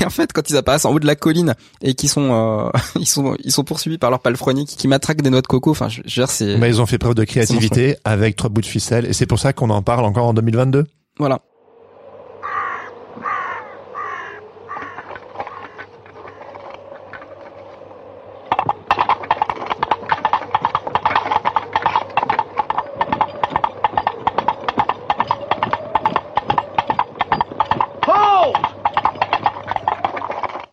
en 0.04 0.10
fait, 0.10 0.32
quand 0.32 0.48
ils 0.50 0.56
apparaissent 0.56 0.84
en 0.84 0.92
haut 0.92 1.00
de 1.00 1.06
la 1.06 1.16
colline 1.16 1.54
et 1.80 1.94
qui 1.94 2.08
sont, 2.08 2.30
euh, 2.32 2.78
ils 2.98 3.06
sont, 3.06 3.36
ils 3.44 3.52
sont 3.52 3.64
poursuivis 3.64 3.98
par 3.98 4.10
leur 4.10 4.20
palefrenier 4.20 4.64
qui, 4.64 4.76
qui 4.76 4.88
matraquent 4.88 5.22
des 5.22 5.30
noix 5.30 5.42
de 5.42 5.46
coco. 5.46 5.70
Enfin, 5.70 5.88
je, 5.88 6.02
je 6.04 6.20
veux 6.20 6.26
dire, 6.26 6.30
c'est, 6.30 6.56
Mais 6.56 6.68
ils 6.68 6.80
ont 6.80 6.86
fait 6.86 6.98
preuve 6.98 7.14
de 7.14 7.24
créativité 7.24 7.96
avec 8.04 8.36
trois 8.36 8.50
bouts 8.50 8.60
de 8.60 8.66
ficelle 8.66 9.06
et 9.06 9.12
c'est 9.12 9.26
pour 9.26 9.38
ça 9.38 9.52
qu'on 9.52 9.70
en 9.70 9.82
parle 9.82 10.04
encore 10.04 10.26
en 10.26 10.34
2022. 10.34 10.86
voilà. 11.18 11.40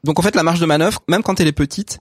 Donc 0.09 0.17
en 0.17 0.23
fait, 0.23 0.35
la 0.35 0.41
marge 0.41 0.59
de 0.59 0.65
manœuvre, 0.65 1.03
même 1.07 1.21
quand 1.21 1.39
elle 1.39 1.45
est 1.45 1.51
petite, 1.51 1.99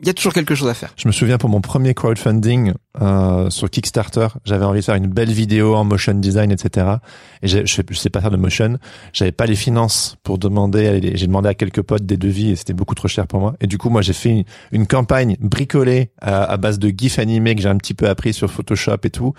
il 0.00 0.06
y 0.06 0.10
a 0.10 0.12
toujours 0.12 0.34
quelque 0.34 0.54
chose 0.54 0.68
à 0.68 0.74
faire. 0.74 0.92
Je 0.98 1.08
me 1.08 1.12
souviens 1.12 1.38
pour 1.38 1.48
mon 1.48 1.62
premier 1.62 1.94
crowdfunding 1.94 2.74
euh, 3.00 3.48
sur 3.48 3.70
Kickstarter, 3.70 4.26
j'avais 4.44 4.66
envie 4.66 4.80
de 4.80 4.84
faire 4.84 4.94
une 4.94 5.06
belle 5.06 5.32
vidéo 5.32 5.74
en 5.74 5.82
motion 5.82 6.12
design, 6.12 6.52
etc. 6.52 6.96
Et 7.40 7.48
je, 7.48 7.60
je 7.64 7.94
sais 7.94 8.10
pas 8.10 8.20
faire 8.20 8.30
de 8.30 8.36
motion, 8.36 8.76
j'avais 9.14 9.32
pas 9.32 9.46
les 9.46 9.56
finances 9.56 10.16
pour 10.22 10.36
demander. 10.36 11.00
J'ai 11.14 11.26
demandé 11.26 11.48
à 11.48 11.54
quelques 11.54 11.80
potes 11.80 12.04
des 12.04 12.18
devis 12.18 12.50
et 12.50 12.56
c'était 12.56 12.74
beaucoup 12.74 12.94
trop 12.94 13.08
cher 13.08 13.26
pour 13.26 13.40
moi. 13.40 13.54
Et 13.62 13.66
du 13.66 13.78
coup, 13.78 13.88
moi, 13.88 14.02
j'ai 14.02 14.12
fait 14.12 14.44
une, 14.70 14.86
campagne 14.86 15.38
bricolée 15.40 16.10
à, 16.20 16.44
à 16.44 16.58
base 16.58 16.78
de 16.78 16.90
gifs 16.94 17.18
animés 17.18 17.54
que 17.54 17.62
j'ai 17.62 17.70
un 17.70 17.78
petit 17.78 17.94
peu 17.94 18.06
appris 18.06 18.34
sur 18.34 18.50
Photoshop 18.50 18.98
et 19.04 19.10
tout. 19.10 19.32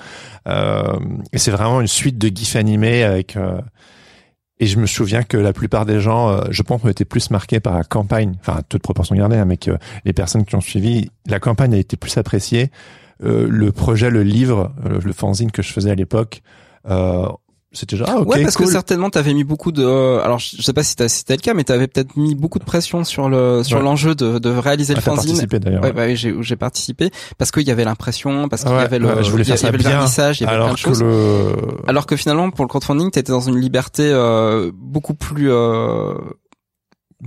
Euh, 0.47 0.97
et 1.33 1.37
c'est 1.37 1.51
vraiment 1.51 1.81
une 1.81 1.87
suite 1.87 2.17
de 2.17 2.35
gifs 2.35 2.55
animés 2.55 3.03
avec. 3.03 3.35
euh, 3.37 3.61
et 4.59 4.65
je 4.65 4.79
me 4.79 4.87
souviens 4.87 5.23
que 5.23 5.37
la 5.37 5.53
plupart 5.53 5.85
des 5.85 5.99
gens, 5.99 6.29
euh, 6.29 6.41
je 6.49 6.63
pense, 6.63 6.83
ont 6.83 6.89
été 6.89 7.05
plus 7.05 7.29
marqués 7.29 7.59
par 7.59 7.75
la 7.75 7.83
campagne, 7.83 8.33
enfin, 8.39 8.61
toute 8.67 8.81
proportion 8.81 9.15
gardée, 9.15 9.37
hein, 9.37 9.45
mais 9.45 9.57
que 9.57 9.71
les 10.03 10.13
personnes 10.13 10.45
qui 10.45 10.55
ont 10.55 10.61
suivi, 10.61 11.11
la 11.27 11.39
campagne 11.39 11.73
a 11.73 11.77
été 11.77 11.95
plus 11.97 12.17
appréciée. 12.17 12.71
Euh, 13.23 13.47
le 13.49 13.71
projet, 13.71 14.09
le 14.09 14.23
livre, 14.23 14.73
euh, 14.85 14.99
le 15.03 15.13
fanzine 15.13 15.51
que 15.51 15.61
je 15.61 15.71
faisais 15.71 15.91
à 15.91 15.95
l'époque, 15.95 16.41
euh, 16.89 17.27
c'était 17.73 17.97
genre, 17.97 18.07
ah, 18.09 18.19
ok, 18.21 18.29
ouais, 18.29 18.43
parce 18.43 18.55
cool. 18.55 18.65
que 18.67 18.71
certainement 18.71 19.09
t'avais 19.09 19.33
mis 19.33 19.43
beaucoup 19.43 19.71
de. 19.71 19.83
euh, 19.83 20.23
alors 20.23 20.39
je 20.39 20.61
sais 20.61 20.71
pas 20.73 20.83
si 20.83 20.95
t'as- 20.95 21.09
si 21.09 21.17
c'était 21.19 21.35
le 21.35 21.41
cas, 21.41 21.53
mais 21.53 21.63
t'avais 21.65 21.87
peut-être 21.87 22.15
mis 22.15 22.33
beaucoup 22.33 22.59
de 22.59 22.63
pression 22.63 23.03
sur 23.03 23.27
le 23.29 23.61
sur 23.63 23.77
Ouais. 23.77 23.83
l'enjeu 23.83 24.15
de, 24.15 24.39
de 24.39 24.49
réaliser 24.49 24.93
Ah, 24.93 24.97
le 24.97 25.01
fanzine. 25.01 25.25
participé 25.31 25.59
d'ailleurs. 25.59 25.83
Ouais, 25.83 25.91
bah 25.91 26.05
oui, 26.05 26.15
j'ai 26.15 26.33
j'ai 26.41 26.55
participé 26.55 27.11
parce 27.37 27.51
qu'il 27.51 27.67
y 27.67 27.71
avait 27.71 27.83
l'impression, 27.83 28.47
parce 28.47 28.63
qu'il 28.63 28.71
y 28.71 28.75
Ouais, 28.75 28.81
avait 28.83 28.99
le, 28.99 29.07
ouais, 29.15 29.23
je 29.23 29.29
voulais 29.31 29.43
il 29.43 29.47
y 29.47 29.49
faire 29.49 29.59
ça 29.59 29.67
avait 29.67 29.77
le 29.77 29.83
vernissage, 29.83 30.39
il 30.39 30.45
y 30.45 30.47
avait 30.47 30.55
plein 30.55 30.63
Alors 30.65 30.75
de 30.75 30.81
que 30.81 30.87
choses. 30.87 31.03
le, 31.03 31.53
Alors 31.87 32.05
que 32.05 32.15
finalement, 32.15 32.49
pour 32.51 32.63
le 32.63 32.69
crowdfunding, 32.69 33.11
t'étais 33.11 33.31
dans 33.33 33.41
une 33.41 33.59
liberté 33.59 34.03
euh, 34.11 34.71
beaucoup 34.73 35.13
plus 35.13 35.51
euh, 35.51 36.13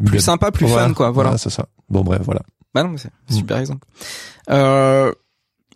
plus 0.07 0.21
sympa, 0.21 0.51
plus 0.51 0.67
Ouais, 0.67 0.73
fun, 0.73 0.95
quoi. 0.95 1.11
Voilà. 1.11 1.33
ouais, 1.33 1.39
c'est 1.39 1.51
ça. 1.51 1.67
Bon, 1.89 2.01
bref, 2.03 2.23
voilà. 2.25 2.41
Bah 2.75 2.83
non, 2.83 2.95
c'est 2.97 3.09
un 3.09 3.35
Mm. 3.35 3.37
super 3.37 3.59
exemple. 3.59 3.87
Euh, 4.51 5.13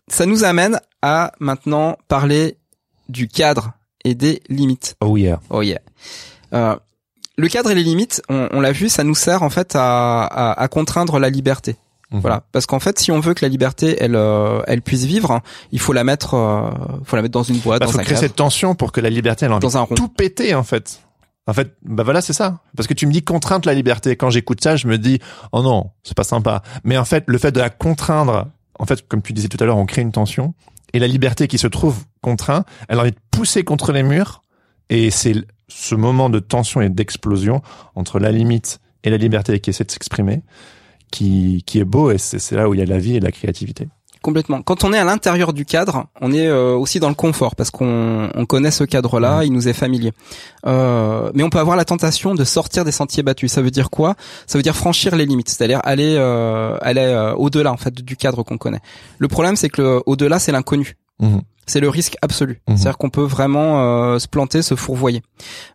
ça 0.09 0.27
nous 0.27 0.45
amène 0.45 0.81
à 1.03 1.33
maintenant 1.41 1.97
parler 2.09 2.57
du 3.09 3.29
cadre 3.29 3.73
et 4.05 4.15
des 4.15 4.43
limites. 4.49 4.97
Oh 5.01 5.17
yeah. 5.17 5.41
Oh 5.51 5.63
yeah. 5.63 5.81
Euh, 6.53 6.77
le 7.37 7.49
cadre 7.49 7.71
et 7.71 7.75
les 7.75 7.83
limites, 7.83 8.23
on, 8.29 8.49
on 8.53 8.61
l'a 8.61 8.73
vu, 8.73 8.89
ça 8.89 9.03
nous 9.05 9.15
sert 9.15 9.43
en 9.43 9.51
fait 9.51 9.75
à, 9.75 10.23
à, 10.25 10.61
à 10.63 10.69
contraindre 10.69 11.19
la 11.19 11.31
liberté. 11.31 11.77
Mhm. 12.11 12.21
Voilà, 12.21 12.45
parce 12.53 12.67
qu'en 12.67 12.79
fait, 12.81 12.99
si 12.99 13.11
on 13.11 13.19
veut 13.19 13.35
que 13.35 13.45
la 13.45 13.49
liberté, 13.49 13.97
elle, 13.99 14.15
euh, 14.15 14.61
elle 14.69 14.83
puisse 14.83 15.05
vivre, 15.05 15.41
il 15.73 15.81
faut 15.81 15.93
la 15.93 16.05
mettre, 16.05 16.35
euh, 16.35 16.71
faut 17.05 17.17
la 17.17 17.23
mettre 17.23 17.33
dans 17.33 17.43
une 17.43 17.59
boîte, 17.59 17.81
Bah, 17.81 17.87
dans 17.87 17.93
faut 17.93 17.99
créer 17.99 18.17
cette 18.17 18.37
tension 18.37 18.75
pour 18.75 18.93
que 18.93 19.01
la 19.01 19.11
liberté, 19.11 19.47
elle 19.47 19.53
envie 19.53 19.61
dans 19.61 19.77
un 19.79 19.81
rond. 19.83 19.95
tout 19.97 20.09
péter 20.09 20.55
en 20.55 20.63
fait. 20.63 21.01
En 21.47 21.53
fait, 21.53 21.75
bah 21.83 22.05
voilà, 22.05 22.21
c'est 22.23 22.33
ça. 22.33 22.61
Parce 22.77 22.87
que 22.87 22.95
tu 22.95 23.07
me 23.07 23.13
dis 23.13 23.23
contrainte 23.23 23.67
la 23.67 23.75
liberté. 23.75 24.17
Quand 24.17 24.31
j'écoute 24.31 24.63
ça, 24.63 24.77
je 24.77 24.87
me 24.87 24.97
dis 24.97 25.19
oh 25.53 25.63
non, 25.63 25.91
c'est 26.03 26.17
pas 26.17 26.25
sympa. 26.25 26.63
Mais 26.85 26.97
en 26.97 27.05
fait, 27.05 27.25
le 27.27 27.37
fait 27.37 27.53
de 27.53 27.59
la 27.61 27.69
contraindre, 27.69 28.47
en 28.79 28.87
fait, 28.87 29.07
comme 29.09 29.21
tu 29.21 29.33
disais 29.35 29.49
tout 29.49 29.59
à 29.61 29.67
l'heure, 29.67 29.77
on 29.77 29.85
crée 29.87 30.01
une 30.03 30.13
tension 30.13 30.55
et 30.95 30.99
la 30.99 31.09
liberté 31.09 31.49
qui 31.49 31.59
se 31.59 31.67
trouve 31.67 32.05
contrainte, 32.23 32.67
elle 32.89 32.99
a 32.99 33.03
envie 33.03 33.11
de 33.11 33.21
pousser 33.31 33.65
contre 33.65 33.93
les 33.93 34.03
murs 34.03 34.43
et 34.89 35.11
c'est 35.11 35.35
ce 35.69 35.95
moment 35.95 36.31
de 36.31 36.39
tension 36.39 36.81
et 36.81 36.89
d'explosion 36.89 37.61
entre 37.95 38.19
la 38.19 38.31
limite 38.31 38.81
et 39.03 39.11
la 39.11 39.17
liberté 39.19 39.61
qui 39.61 39.71
essaie 39.71 39.85
de 39.85 39.91
s'exprimer 39.91 40.43
qui 41.11 41.63
qui 41.67 41.79
est 41.81 41.85
beau 41.85 42.11
et 42.11 42.19
c'est 42.19 42.53
là 42.53 42.69
où 42.69 42.75
il 42.75 42.81
y 42.81 42.83
a 42.83 42.87
la 42.87 42.99
vie 42.99 43.17
et 43.17 43.21
la 43.21 43.33
créativité. 43.33 43.89
Complètement. 44.25 44.63
Quand 44.63 44.85
on 44.85 44.93
est 44.95 44.99
à 44.99 45.05
l'intérieur 45.05 45.53
du 45.53 45.67
cadre, 45.67 46.07
on 46.23 46.33
est 46.33 46.47
euh, 46.47 46.73
aussi 46.75 46.99
dans 46.99 47.11
le 47.11 47.15
confort 47.15 47.55
parce 47.57 47.71
qu'on 47.71 48.31
on 48.35 48.47
connaît 48.47 48.71
ce 48.71 48.83
cadre-là, 48.85 49.45
il 49.45 49.53
nous 49.53 49.69
est 49.69 49.75
familier. 49.75 50.13
Euh, 50.67 51.31
mais 51.35 51.43
on 51.43 51.51
peut 51.51 51.59
avoir 51.59 51.77
la 51.77 51.85
tentation 51.85 52.35
de 52.35 52.43
sortir 52.43 52.87
des 52.87 52.91
sentiers 52.91 53.23
battus. 53.23 53.53
Ça 53.53 53.61
veut 53.61 53.71
dire 53.71 53.91
quoi? 53.91 54.15
Ça 54.47 54.57
veut 54.59 54.63
dire 54.63 54.75
franchir 54.77 55.15
les 55.15 55.27
limites, 55.27 55.51
c'est-à-dire 55.51 55.81
aller 55.85 56.17
euh, 56.17 56.79
aller 56.81 57.03
euh, 57.03 57.35
au-delà 57.35 57.71
en 57.71 57.77
fait 57.77 57.93
du 57.93 58.17
cadre 58.17 58.43
qu'on 58.43 58.57
connaît. 58.57 58.81
Le 59.19 59.29
problème, 59.29 59.57
c'est 59.57 59.69
que 59.69 59.83
le- 59.83 60.03
au-delà, 60.07 60.39
c'est 60.39 60.53
l'inconnu. 60.53 60.97
Mhm. 61.21 61.43
C'est 61.67 61.81
le 61.81 61.91
risque 61.91 62.17
absolu. 62.23 62.63
Mhm. 62.67 62.79
C'est-à-dire 62.79 62.97
qu'on 62.97 63.11
peut 63.11 63.25
vraiment 63.25 63.83
euh, 63.83 64.19
se 64.19 64.27
planter, 64.27 64.63
se 64.63 64.75
fourvoyer. 64.75 65.23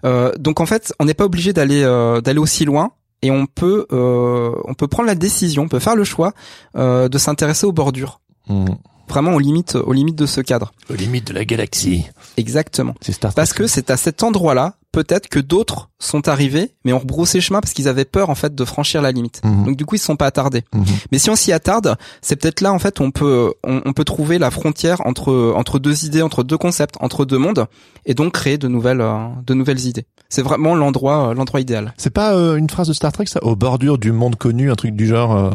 Euh, 0.07 0.31
donc 0.39 0.59
en 0.59 0.65
fait, 0.65 0.91
on 0.99 1.05
n'est 1.05 1.13
pas 1.13 1.25
obligé 1.25 1.53
d'aller 1.53 1.83
euh, 1.83 2.19
d'aller 2.19 2.39
aussi 2.39 2.65
loin. 2.65 2.93
Et 3.21 3.29
on 3.31 3.45
peut 3.45 3.85
euh, 3.91 4.55
on 4.65 4.73
peut 4.73 4.87
prendre 4.87 5.07
la 5.07 5.13
décision, 5.15 5.63
on 5.63 5.67
peut 5.67 5.77
faire 5.79 5.95
le 5.95 6.03
choix 6.03 6.31
euh, 6.77 7.09
de 7.09 7.17
s'intéresser 7.19 7.67
aux 7.67 7.73
bordures 7.73 8.21
Mhm. 8.49 8.75
vraiment 9.07 9.33
aux 9.33 9.39
limites 9.39 9.75
aux 9.75 9.93
limites 9.93 10.17
de 10.17 10.25
ce 10.25 10.41
cadre. 10.41 10.71
Aux 10.89 10.93
limites 10.95 11.27
de 11.27 11.33
la 11.33 11.45
galaxie. 11.45 12.05
Exactement. 12.37 12.93
C'est 13.01 13.11
Star 13.11 13.31
Trek. 13.31 13.35
Parce 13.41 13.53
que 13.53 13.67
c'est 13.67 13.89
à 13.89 13.97
cet 13.97 14.21
endroit-là 14.23 14.75
peut-être 14.91 15.27
que 15.29 15.39
d'autres 15.39 15.89
sont 15.99 16.27
arrivés 16.27 16.73
mais 16.83 16.93
ont 16.93 16.99
rebroussé 16.99 17.41
chemin 17.41 17.61
parce 17.61 17.73
qu'ils 17.73 17.87
avaient 17.87 18.05
peur 18.05 18.29
en 18.31 18.35
fait 18.35 18.55
de 18.55 18.65
franchir 18.65 19.01
la 19.03 19.11
limite. 19.11 19.41
Mhm. 19.43 19.65
Donc 19.65 19.77
du 19.77 19.85
coup 19.85 19.95
ils 19.95 19.99
se 19.99 20.05
sont 20.05 20.15
pas 20.15 20.25
attardés. 20.27 20.63
Mhm. 20.73 20.85
Mais 21.11 21.17
si 21.19 21.29
on 21.29 21.35
s'y 21.35 21.51
attarde, 21.53 21.95
c'est 22.21 22.35
peut-être 22.35 22.61
là 22.61 22.71
en 22.73 22.79
fait 22.79 22.99
on 23.01 23.11
peut 23.11 23.53
on, 23.63 23.81
on 23.85 23.93
peut 23.93 24.03
trouver 24.05 24.37
la 24.39 24.49
frontière 24.51 25.01
entre 25.05 25.53
entre 25.55 25.79
deux 25.79 26.05
idées, 26.05 26.21
entre 26.21 26.43
deux 26.43 26.57
concepts, 26.57 26.95
entre 27.01 27.25
deux 27.25 27.37
mondes 27.37 27.65
et 28.05 28.13
donc 28.13 28.33
créer 28.33 28.57
de 28.57 28.67
nouvelles 28.67 29.01
euh, 29.01 29.27
de 29.45 29.53
nouvelles 29.53 29.85
idées. 29.85 30.05
C'est 30.31 30.43
vraiment 30.43 30.75
l'endroit 30.75 31.29
euh, 31.29 31.33
l'endroit 31.33 31.59
idéal. 31.61 31.93
C'est 31.97 32.09
pas 32.11 32.35
euh, 32.35 32.55
une 32.57 32.69
phrase 32.69 32.87
de 32.87 32.93
Star 32.93 33.11
Trek 33.11 33.25
ça? 33.27 33.43
Aux 33.43 33.55
bordures 33.55 33.97
du 33.97 34.11
monde 34.11 34.35
connu, 34.35 34.71
un 34.71 34.75
truc 34.75 34.95
du 34.95 35.07
genre. 35.07 35.35
euh, 35.35 35.49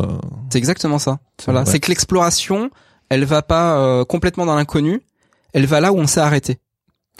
C'est 0.50 0.58
exactement 0.58 0.98
ça. 0.98 1.18
Voilà, 1.44 1.60
ouais. 1.60 1.66
c'est 1.66 1.78
que 1.80 1.88
l'exploration, 1.90 2.70
elle 3.08 3.24
va 3.24 3.42
pas 3.42 3.76
euh, 3.78 4.04
complètement 4.04 4.46
dans 4.46 4.54
l'inconnu, 4.56 5.00
elle 5.52 5.66
va 5.66 5.80
là 5.80 5.92
où 5.92 5.98
on 5.98 6.06
s'est 6.06 6.20
arrêté. 6.20 6.58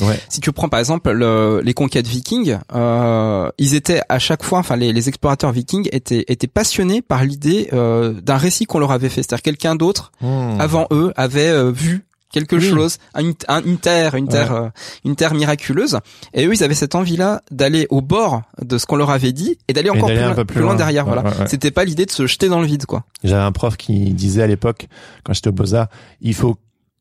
Ouais. 0.00 0.18
Si 0.28 0.40
tu 0.40 0.50
prends 0.50 0.68
par 0.68 0.80
exemple 0.80 1.12
le- 1.12 1.60
les 1.64 1.72
conquêtes 1.72 2.08
vikings, 2.08 2.58
euh, 2.74 3.48
ils 3.58 3.74
étaient 3.76 4.00
à 4.08 4.18
chaque 4.18 4.42
fois, 4.42 4.58
enfin 4.58 4.74
les, 4.74 4.92
les 4.92 5.08
explorateurs 5.08 5.52
vikings 5.52 5.88
étaient 5.92 6.24
étaient 6.26 6.48
passionnés 6.48 7.00
par 7.00 7.22
l'idée 7.22 7.68
euh, 7.72 8.12
d'un 8.20 8.36
récit 8.36 8.66
qu'on 8.66 8.80
leur 8.80 8.90
avait 8.90 9.08
fait, 9.08 9.22
c'est-à-dire 9.22 9.42
quelqu'un 9.42 9.76
d'autre 9.76 10.10
Hmm. 10.20 10.60
avant 10.60 10.88
eux 10.90 11.12
avait 11.14 11.46
euh, 11.46 11.70
vu 11.70 12.04
quelque 12.34 12.56
Oui. 12.56 12.68
chose, 12.68 12.98
une, 13.18 13.32
un- 13.48 13.62
une 13.64 13.78
terre, 13.78 14.14
une 14.16 14.28
terre, 14.28 14.52
euh, 14.52 14.68
une 15.04 15.16
terre 15.16 15.32
miraculeuse. 15.34 15.98
Et 16.34 16.44
eux, 16.46 16.52
ils 16.54 16.62
avaient 16.62 16.74
cette 16.74 16.94
envie-là 16.94 17.40
d'aller 17.50 17.86
au 17.88 18.02
bord 18.02 18.42
de 18.60 18.76
ce 18.76 18.84
qu'on 18.84 18.96
leur 18.96 19.08
avait 19.10 19.32
dit 19.32 19.56
et 19.68 19.72
d'aller 19.72 19.88
Et 19.88 19.90
encore 19.92 20.08
plus, 20.10 20.18
loin- 20.18 20.44
plus 20.44 20.60
loin 20.60 20.74
derrière. 20.74 21.06
Ouais, 21.08 21.14
voilà. 21.14 21.30
ouais. 21.38 21.46
C'était 21.46 21.70
pas 21.70 21.84
l'idée 21.84 22.04
de 22.06 22.10
se 22.10 22.26
jeter 22.26 22.48
dans 22.48 22.60
le 22.60 22.66
vide, 22.66 22.84
quoi. 22.86 23.04
J'avais 23.22 23.42
un 23.42 23.52
prof 23.52 23.76
qui 23.76 24.12
disait 24.12 24.42
à 24.42 24.46
l'époque, 24.46 24.88
quand 25.22 25.32
j'étais 25.32 25.48
au 25.48 25.52
Beaux-Arts, 25.52 25.88
il 26.20 26.34
faut 26.34 26.56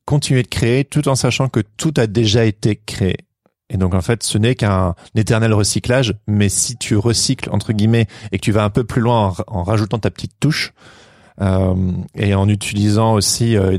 continuer 0.06 0.42
de 0.42 0.48
créer 0.48 0.84
tout 0.84 1.08
en 1.08 1.14
sachant 1.16 1.48
que 1.48 1.60
tout 1.76 1.92
a 1.96 2.06
déjà 2.06 2.44
été 2.44 2.76
créé. 2.86 3.16
Et 3.70 3.78
donc 3.78 3.94
en 3.94 4.02
fait, 4.02 4.22
ce 4.22 4.36
n'est 4.36 4.54
qu'un 4.54 4.94
éternel 5.14 5.52
recyclage, 5.54 6.14
mais 6.26 6.50
si 6.50 6.76
tu 6.76 6.96
recycles 6.98 7.48
entre 7.50 7.72
guillemets 7.72 8.06
et 8.30 8.38
que 8.38 8.42
tu 8.44 8.52
vas 8.52 8.62
un 8.64 8.70
peu 8.70 8.84
plus 8.84 9.00
loin 9.00 9.34
en, 9.48 9.60
en 9.60 9.62
rajoutant 9.64 9.98
ta 9.98 10.10
petite 10.10 10.32
touche 10.38 10.74
euh, 11.40 11.74
et 12.14 12.34
en 12.34 12.48
utilisant 12.48 13.14
aussi 13.14 13.56
euh, 13.56 13.78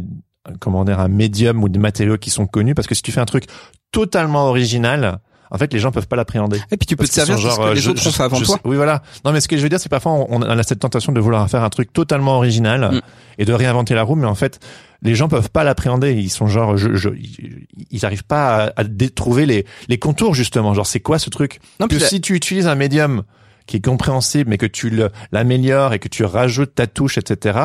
comment 0.60 0.86
dire 0.86 1.00
un 1.00 1.08
médium 1.08 1.64
ou 1.64 1.70
des 1.70 1.80
matériaux 1.80 2.18
qui 2.18 2.30
sont 2.30 2.46
connus, 2.48 2.76
parce 2.76 2.88
que 2.88 2.96
si 2.96 3.02
tu 3.02 3.12
fais 3.12 3.22
un 3.22 3.26
truc 3.26 3.46
totalement 3.92 4.48
original, 4.48 5.20
en 5.52 5.58
fait 5.58 5.72
les 5.74 5.80
gens 5.80 5.92
peuvent 5.92 6.08
pas 6.08 6.16
l'appréhender. 6.16 6.60
Et 6.72 6.78
puis 6.78 6.86
tu 6.86 6.96
peux 6.96 7.08
te 7.08 7.14
servir 7.14 7.36
que 7.36 7.42
genre, 7.42 7.66
les 7.66 7.72
euh, 7.72 7.76
je- 7.76 7.90
autres 7.92 8.02
je- 8.02 8.10
ont 8.10 8.12
fait 8.12 8.24
avant 8.24 8.38
je 8.38 8.46
toi. 8.46 8.60
Oui, 8.66 8.76
voilà. 8.76 9.02
Non, 9.24 9.32
mais 9.32 9.40
ce 9.42 9.48
que 9.48 9.58
je 9.58 9.62
veux 9.64 9.70
dire, 9.70 9.80
c'est 9.80 9.90
parfois 9.90 10.12
on, 10.30 10.42
a 10.42 10.64
cette 10.64 10.80
tentation 10.80 11.12
de 11.12 11.20
vouloir 11.20 11.50
faire 11.50 11.64
un 11.64 11.70
truc 11.70 11.94
totalement 11.94 12.38
original 12.38 12.90
Mm. 12.96 13.02
et 13.38 13.46
de 13.46 13.54
réinventer 13.54 13.94
la 13.96 14.04
roue, 14.04 14.16
mais 14.16 14.28
en 14.28 14.36
fait, 14.36 14.60
les 15.02 15.16
gens 15.16 15.28
peuvent 15.30 15.50
pas 15.52 15.64
l'appréhender. 15.64 16.14
Ils 16.14 16.30
sont 16.30 16.48
genre, 16.48 16.78
je, 16.78 16.96
je, 16.96 17.10
ils 17.92 18.06
arrivent 18.06 18.24
pas 18.26 18.72
à, 18.76 18.84
trouver 19.16 19.46
les, 19.46 19.66
les 19.88 19.98
contours 20.00 20.34
justement. 20.36 20.74
Genre, 20.74 20.88
c'est 20.88 21.00
quoi 21.00 21.20
ce 21.20 21.30
truc 21.30 21.60
Non, 21.80 21.88
Que 21.88 22.00
si 22.00 22.22
tu 22.22 22.34
utilises 22.36 22.68
un 22.68 22.76
médium 22.76 23.24
qui 23.68 23.78
est 23.78 23.86
compréhensible, 23.86 24.50
mais 24.50 24.58
que 24.58 24.66
tu 24.68 24.92
l'améliores 25.32 25.94
et 25.94 26.00
que 26.00 26.08
tu 26.08 26.24
rajoutes 26.24 26.76
ta 26.76 26.86
touche, 26.88 27.18
etc. 27.18 27.60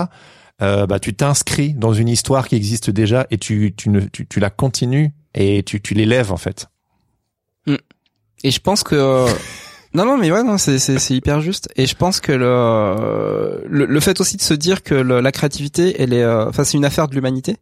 Euh, 0.63 0.87
bah, 0.87 0.99
tu 0.99 1.15
t'inscris 1.15 1.73
dans 1.75 1.93
une 1.95 2.09
histoire 2.09 2.47
qui 2.49 2.55
existe 2.57 2.91
déjà 2.91 3.27
et 3.31 3.39
tu, 3.39 3.73
tu, 3.77 3.89
ne, 3.89 4.01
tu, 4.01 4.27
tu 4.27 4.41
la 4.41 4.51
continues 4.51 5.13
et 5.35 5.63
tu, 5.63 5.81
tu 5.81 5.95
l'élèves 5.95 6.33
en 6.33 6.37
fait. 6.37 6.67
Et 8.43 8.51
je 8.51 8.61
pense 8.61 8.83
que 8.83 9.27
non 9.95 10.05
non 10.05 10.17
mais 10.17 10.31
ouais 10.33 10.43
non 10.43 10.57
c'est 10.59 10.79
c'est 10.79 10.99
c'est 10.99 11.15
hyper 11.15 11.41
juste. 11.41 11.69
Et 11.77 11.87
je 11.87 11.95
pense 11.95 12.21
que 12.21 12.33
le 12.33 13.65
le, 13.69 13.87
le 13.87 14.01
fait 14.01 14.21
aussi 14.21 14.37
de 14.37 14.43
se 14.43 14.55
dire 14.55 14.83
que 14.83 14.95
le- 14.95 15.21
la 15.21 15.33
créativité 15.33 16.01
elle 16.01 16.13
est 16.13 16.23
euh, 16.23 16.49
enfin 16.49 16.65
c'est 16.65 16.77
une 16.79 16.85
affaire 16.85 17.09
de 17.09 17.15
l'humanité. 17.15 17.57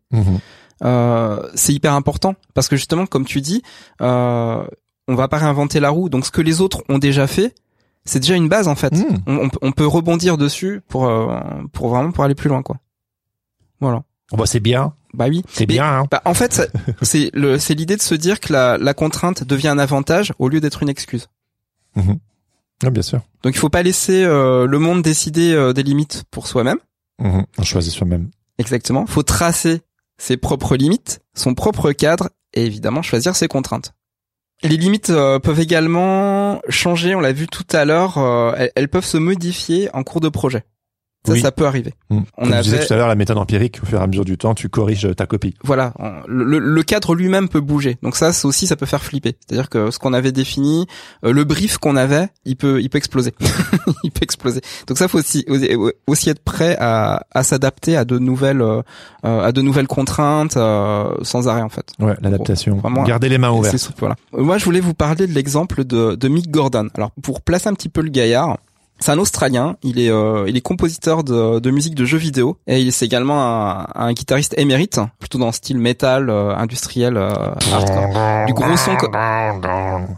Euh, 0.85 1.43
c'est 1.57 1.73
hyper 1.73 1.93
important 1.95 2.37
parce 2.55 2.69
que 2.69 2.77
justement 2.77 3.07
comme 3.07 3.25
tu 3.25 3.41
dis 3.41 3.63
euh, 4.01 4.63
on 5.09 5.15
va 5.15 5.27
pas 5.29 5.39
réinventer 5.39 5.81
la 5.81 5.91
roue. 5.91 6.09
Donc 6.09 6.27
ce 6.27 6.31
que 6.31 6.41
les 6.43 6.61
autres 6.61 6.83
ont 6.89 6.99
déjà 6.99 7.27
fait 7.27 7.55
c'est 8.05 8.21
déjà 8.21 8.37
une 8.37 8.49
base 8.49 8.69
en 8.69 8.75
fait. 8.77 8.93
Mm. 8.95 9.19
on, 9.27 9.37
on 9.37 9.49
peut- 9.49 9.59
on 9.63 9.73
peut 9.73 9.87
rebondir 9.87 10.37
dessus 10.39 10.81
pour 10.89 11.07
euh, 11.09 11.39
pour 11.73 11.89
vraiment 11.89 12.13
pour 12.13 12.25
aller 12.25 12.35
plus 12.37 12.49
loin 12.49 12.63
quoi 12.63 12.77
voilà 13.81 14.03
Bon, 14.31 14.45
c'est 14.45 14.61
bien, 14.61 14.93
bah 15.15 15.27
oui 15.29 15.43
c'est 15.49 15.65
bien. 15.65 15.85
Hein. 15.87 16.05
bah, 16.11 16.21
en 16.27 16.35
fait 16.35 16.71
c'est 17.01 17.31
le 17.33 17.59
c'est 17.59 17.75
l'idée 17.75 17.97
de 17.97 18.03
se 18.03 18.15
dire 18.15 18.41
que 18.41 18.53
la 18.53 18.77
la 18.77 18.93
contrainte 18.93 19.43
devient 19.43 19.69
un 19.69 19.79
avantage 19.79 20.35
au 20.39 20.49
lieu 20.49 20.61
d'être 20.61 20.83
une 20.83 20.91
excuse 20.91 21.29
Ah, 22.85 22.91
bien 22.91 23.03
sûr. 23.03 23.21
Donc 23.43 23.55
il 23.55 23.59
faut 23.59 23.71
pas 23.71 23.83
laisser 23.83 24.23
euh, 24.25 24.67
le 24.67 24.79
monde 24.79 25.03
décider 25.03 25.53
euh, 25.53 25.73
des 25.73 25.83
limites 25.83 26.25
pour 26.31 26.47
soi-même. 26.47 26.79
Mhm. 27.21 27.45
On 27.59 27.63
choisit 27.65 27.93
soi-même. 27.93 28.31
Exactement. 28.59 29.07
Faut 29.07 29.23
tracer 29.23 29.81
ses 30.19 30.37
propres 30.37 30.77
limites, 30.77 31.21
son 31.35 31.55
propre 31.55 31.93
cadre 31.93 32.29
et 32.55 32.65
évidemment 32.67 33.03
choisir 33.03 33.35
ses 33.35 33.49
contraintes. 33.49 33.95
Les 34.63 34.77
limites 34.77 35.11
euh, 35.11 35.39
peuvent 35.39 35.61
également 35.61 36.61
changer, 36.69 37.15
on 37.15 37.21
l'a 37.21 37.33
vu 37.33 37.47
tout 37.47 37.67
à 37.73 37.85
l'heure, 37.85 38.19
euh, 38.19 38.53
elles, 38.57 38.73
elles 38.75 38.89
peuvent 38.89 39.05
se 39.05 39.17
modifier 39.17 39.89
en 39.95 40.03
cours 40.03 40.21
de 40.21 40.29
projet. 40.29 40.65
Ça, 41.29 41.33
Oui. 41.35 41.41
ça 41.41 41.53
peut 41.53 41.67
arriver. 41.67 41.95
Hmm. 42.11 42.21
On 42.37 42.45
Comme 42.45 42.55
je 42.57 42.61
disais 42.63 42.77
avait- 42.79 42.87
tout 42.87 42.93
à 42.95 42.97
l'heure, 42.97 43.09
la 43.09 43.15
méthode 43.15 43.39
empirique, 43.39 43.79
au 43.83 43.87
fur 43.87 44.01
et 44.01 44.03
à 44.03 44.07
mesure 44.07 44.25
du 44.25 44.37
temps, 44.39 44.55
tu 44.55 44.69
corriges 44.69 45.09
ta 45.17 45.27
copie. 45.27 45.55
Voilà, 45.65 45.93
le, 46.27 46.59
le 46.59 46.83
cadre 46.83 47.15
lui-même 47.15 47.49
peut 47.49 47.61
bouger. 47.61 47.99
Donc 48.03 48.17
ça, 48.17 48.33
c'est 48.33 48.47
aussi, 48.47 48.67
ça 48.67 48.77
peut 48.77 48.87
faire 48.87 49.03
flipper. 49.05 49.37
C'est-à-dire 49.47 49.69
que 49.69 49.91
ce 49.91 49.99
qu'on 49.99 50.13
avait 50.13 50.33
défini, 50.33 50.87
euh, 51.25 51.33
le 51.33 51.45
brief 51.45 51.79
qu'on 51.79 51.97
avait, 51.97 52.29
il 52.45 52.57
peut, 52.57 52.81
il 52.81 52.89
peut 52.91 52.99
exploser. 52.99 53.33
il 54.05 54.11
peut 54.11 54.23
exploser. 54.23 54.61
Donc 54.87 54.99
ça, 54.99 55.09
faut 55.09 55.19
aussi, 55.19 55.45
aussi 56.07 56.31
être 56.31 56.43
prêt 56.43 56.77
à, 56.81 57.23
à 57.33 57.43
s'adapter 57.43 57.97
à 57.97 58.05
de 58.05 58.19
nouvelles, 58.19 58.63
euh, 58.63 58.83
euh, 59.25 59.41
à 59.45 59.53
de 59.53 59.63
nouvelles 59.63 59.89
contraintes 59.89 60.57
euh, 60.57 61.15
sans 61.23 61.49
arrêt 61.49 61.63
en 61.63 61.69
fait. 61.69 61.93
Ouais, 61.99 62.15
l'adaptation. 62.21 62.81
Gardez 63.07 63.29
les 63.29 63.39
mains 63.39 63.51
ouvertes. 63.51 63.77
souple, 63.77 63.99
voilà. 64.01 64.17
Euh, 64.35 64.43
Moi, 64.43 64.59
je 64.59 64.65
voulais 64.65 64.81
vous 64.81 64.95
parler 64.95 65.27
de 65.27 65.33
l'exemple 65.33 65.85
de, 65.85 66.15
de 66.15 66.29
Mick 66.29 66.51
Gordon. 66.51 66.89
Alors, 66.95 67.11
pour 67.23 67.41
placer 67.43 67.69
un 67.69 67.75
petit 67.75 67.89
peu 67.89 68.01
le 68.01 68.11
gaillard, 68.11 68.59
c'est 68.99 69.13
un 69.13 69.19
Australien. 69.19 69.77
Il 69.83 69.99
est, 69.99 70.11
euh, 70.11 70.45
il 70.49 70.57
est 70.57 70.61
compositeur 70.61 71.25
de, 71.25 71.59
de 71.59 71.71
musique 71.71 71.95
de 71.95 72.05
jeux 72.05 72.19
vidéo 72.19 72.57
et 72.67 72.81
il 72.81 72.89
est 72.89 73.03
également 73.03 73.43
un, 73.43 73.87
un 73.95 74.13
guitariste 74.13 74.55
émérite, 74.59 75.01
plutôt 75.19 75.39
dans 75.39 75.47
le 75.47 75.53
style 75.53 75.79
métal 75.79 76.31
euh, 76.31 76.55
industriel 76.57 77.17
euh. 77.17 77.31
Du 78.47 78.55
gros 78.55 78.77
son, 78.77 78.97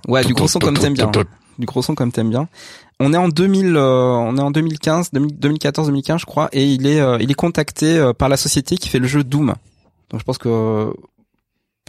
ouais, 0.09 0.25
du 0.25 0.35
gros 0.35 0.49
son 0.49 0.59
comme 0.59 0.79
t'aimes 0.79 0.95
bien. 0.95 1.11
Du 1.59 1.67
gros 1.67 1.83
son 1.83 1.95
comme 1.95 2.11
t'aimes 2.13 2.31
bien. 2.31 2.49
On 3.03 3.15
est 3.15 3.17
en 3.17 3.29
2000, 3.31 3.77
euh, 3.77 3.81
on 3.81 4.37
est 4.37 4.43
en 4.43 4.51
2015, 4.51 5.13
2014-2015, 5.15 6.19
je 6.19 6.27
crois, 6.27 6.51
et 6.53 6.67
il 6.67 6.87
est, 6.87 7.01
euh, 7.01 7.17
il 7.19 7.31
est 7.31 7.35
contacté 7.35 7.97
euh, 7.97 8.13
par 8.13 8.29
la 8.29 8.37
société 8.37 8.77
qui 8.77 8.91
fait 8.91 8.99
le 8.99 9.07
jeu 9.07 9.25
Doom. 9.25 9.55
Donc, 10.11 10.21
je 10.21 10.25
pense 10.25 10.37
que, 10.37 10.93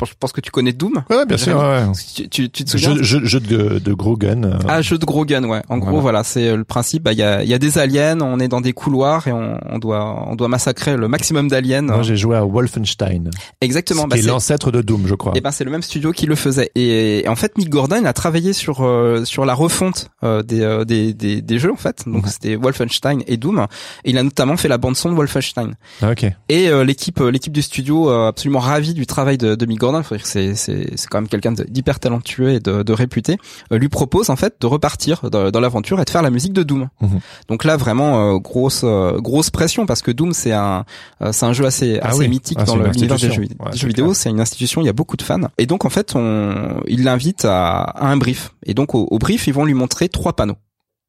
je 0.04 0.14
pense 0.20 0.32
que 0.32 0.42
tu 0.42 0.50
connais 0.50 0.74
Doom. 0.74 1.04
Ouais, 1.12 1.26
bien 1.28 1.38
sûr. 1.38 1.60
Ouais. 1.60 1.84
Tu, 2.16 2.28
tu, 2.28 2.50
tu 2.50 2.64
te 2.66 2.72
souviens 2.72 2.96
Jeu, 2.96 3.04
jeu, 3.04 3.26
jeu 3.26 3.40
de, 3.40 3.78
de 3.78 3.94
gros 3.94 4.18
gun. 4.18 4.44
euh, 4.44 4.58
Ah, 4.68 4.82
jeu 4.82 4.98
de 4.98 5.06
gros 5.06 5.26
gun, 5.26 5.44
ouais. 5.44 5.62
En 5.70 5.78
gros, 5.78 5.90
Voilà. 5.92 6.02
voilà, 6.02 6.24
c'est 6.24 6.48
euh, 6.48 6.58
le 6.58 6.64
principe. 6.64 7.04
Bah, 7.04 7.12
il 7.14 7.20
y 7.20 7.24
a, 7.24 7.44
il 7.44 7.50
y 7.50 7.54
a 7.54 7.60
des 7.60 7.78
aliens, 7.78 8.20
on 8.22 8.40
est 8.40 8.48
dans 8.48 8.62
des 8.62 8.74
couloirs 8.74 9.28
et 9.28 9.32
on, 9.32 9.60
on 9.70 9.78
doit, 9.78 10.26
on 10.28 10.36
doit 10.36 10.48
massacrer 10.48 10.98
le 10.98 11.08
maximum 11.08 11.50
d'aliens. 11.50 11.84
Moi, 11.84 12.02
j'ai 12.02 12.18
joué 12.18 12.36
à 12.36 12.44
Wolfenstein, 12.44 13.30
Exactement. 13.62 14.04
qui 14.04 14.10
Bah, 14.10 14.18
est 14.18 14.22
c'est, 14.24 14.28
l'ancêtre 14.30 14.72
de 14.72 14.82
Doom, 14.82 15.06
je 15.06 15.14
crois. 15.14 15.34
et 15.36 15.42
ben 15.42 15.52
c'est 15.52 15.66
le 15.66 15.72
même 15.72 15.84
studio 15.84 16.12
qui 16.14 16.26
le 16.26 16.36
faisait. 16.36 16.72
Et, 16.74 17.24
et 17.26 17.28
en 17.28 17.36
fait, 17.36 17.56
Mick 17.60 17.70
Gordon 17.70 18.04
a 18.06 18.14
travaillé 18.14 18.54
sur 18.54 18.82
euh, 18.84 19.24
sur 19.26 19.46
la 19.46 19.54
refonte 19.54 20.08
euh, 20.24 20.42
des, 20.42 20.62
euh, 20.62 20.84
des 20.84 21.14
des 21.14 21.42
des 21.44 21.60
jeux 21.60 21.72
en 21.72 21.76
fait. 21.78 22.04
Donc 22.08 22.28
c'était 22.28 22.56
Wolfenstein 22.56 23.22
et 23.28 23.38
Doom. 23.38 23.68
Et 24.04 24.10
il 24.10 24.18
a 24.18 24.24
notamment 24.24 24.58
fait 24.58 24.68
la 24.68 24.78
bande 24.80 24.96
son 24.96 25.12
de 25.12 25.16
Wolfenstein. 25.16 25.76
Ah, 26.02 26.12
ok. 26.12 26.26
Et 26.50 26.70
euh, 26.70 26.84
l'équipe 26.84 27.22
euh, 27.22 27.30
l'équipe 27.30 27.54
du 27.54 27.62
studio 27.62 28.10
euh, 28.10 28.30
absolument 28.30 28.60
ravie 28.60 28.94
du 28.96 29.06
travail 29.06 29.38
de, 29.38 29.54
de 29.56 29.66
Mick 29.68 29.81
Gordon, 29.82 30.04
faut 30.04 30.16
dire 30.16 30.24
que 30.24 30.30
c'est 30.30 30.54
c'est 30.56 30.96
c'est 30.96 31.08
quand 31.10 31.20
même 31.22 31.28
quelqu'un 31.28 31.52
d'hyper 31.52 32.00
talentueux 32.00 32.52
et 32.52 32.60
de, 32.60 32.84
de 32.84 32.94
réputé, 32.94 33.38
euh, 33.72 33.78
lui 33.80 33.90
propose 33.90 34.30
en 34.30 34.36
fait 34.36 34.54
de 34.62 34.68
repartir 34.68 35.30
dans, 35.30 35.50
dans 35.50 35.60
l'aventure 35.60 36.00
et 36.00 36.06
de 36.06 36.10
faire 36.10 36.22
la 36.22 36.30
musique 36.30 36.54
de 36.54 36.64
Doom. 36.64 36.90
Mhm. 37.02 37.20
Donc 37.50 37.64
là 37.64 37.78
vraiment 37.78 38.36
euh, 38.36 38.38
grosse 38.38 38.82
euh, 38.84 39.20
grosse 39.20 39.50
pression 39.50 39.86
parce 39.88 40.02
que 40.04 40.12
Doom 40.12 40.34
c'est 40.34 40.52
un 40.52 40.86
euh, 41.22 41.32
c'est 41.32 41.46
un 41.48 41.54
jeu 41.54 41.66
assez 41.66 42.00
Ah 42.02 42.10
assez 42.10 42.20
oui. 42.20 42.28
mythique 42.30 42.60
Ah, 42.62 42.66
dans 42.66 42.76
l'univers 42.78 43.18
des 43.18 43.22
jeux, 43.22 43.42
institution. 43.42 43.66
Ouais, 43.66 43.72
des 43.72 43.78
jeux 43.78 43.88
vidéo, 43.88 44.14
c'est 44.14 44.30
une 44.30 44.40
institution, 44.40 44.82
il 44.82 44.86
y 44.86 44.90
a 44.90 44.94
beaucoup 44.94 45.18
de 45.18 45.24
fans. 45.24 45.50
Et 45.58 45.66
donc 45.66 45.84
en 45.84 45.90
fait 45.90 46.16
on 46.16 46.82
il 46.88 47.04
l'invite 47.04 47.44
à, 47.46 47.80
à 47.82 48.08
un 48.08 48.18
brief 48.18 48.54
et 48.66 48.74
donc 48.74 48.94
au, 48.94 49.08
au 49.10 49.18
brief 49.18 49.48
ils 49.48 49.54
vont 49.54 49.66
lui 49.66 49.74
montrer 49.74 50.10
trois 50.10 50.34
panneaux. 50.34 50.58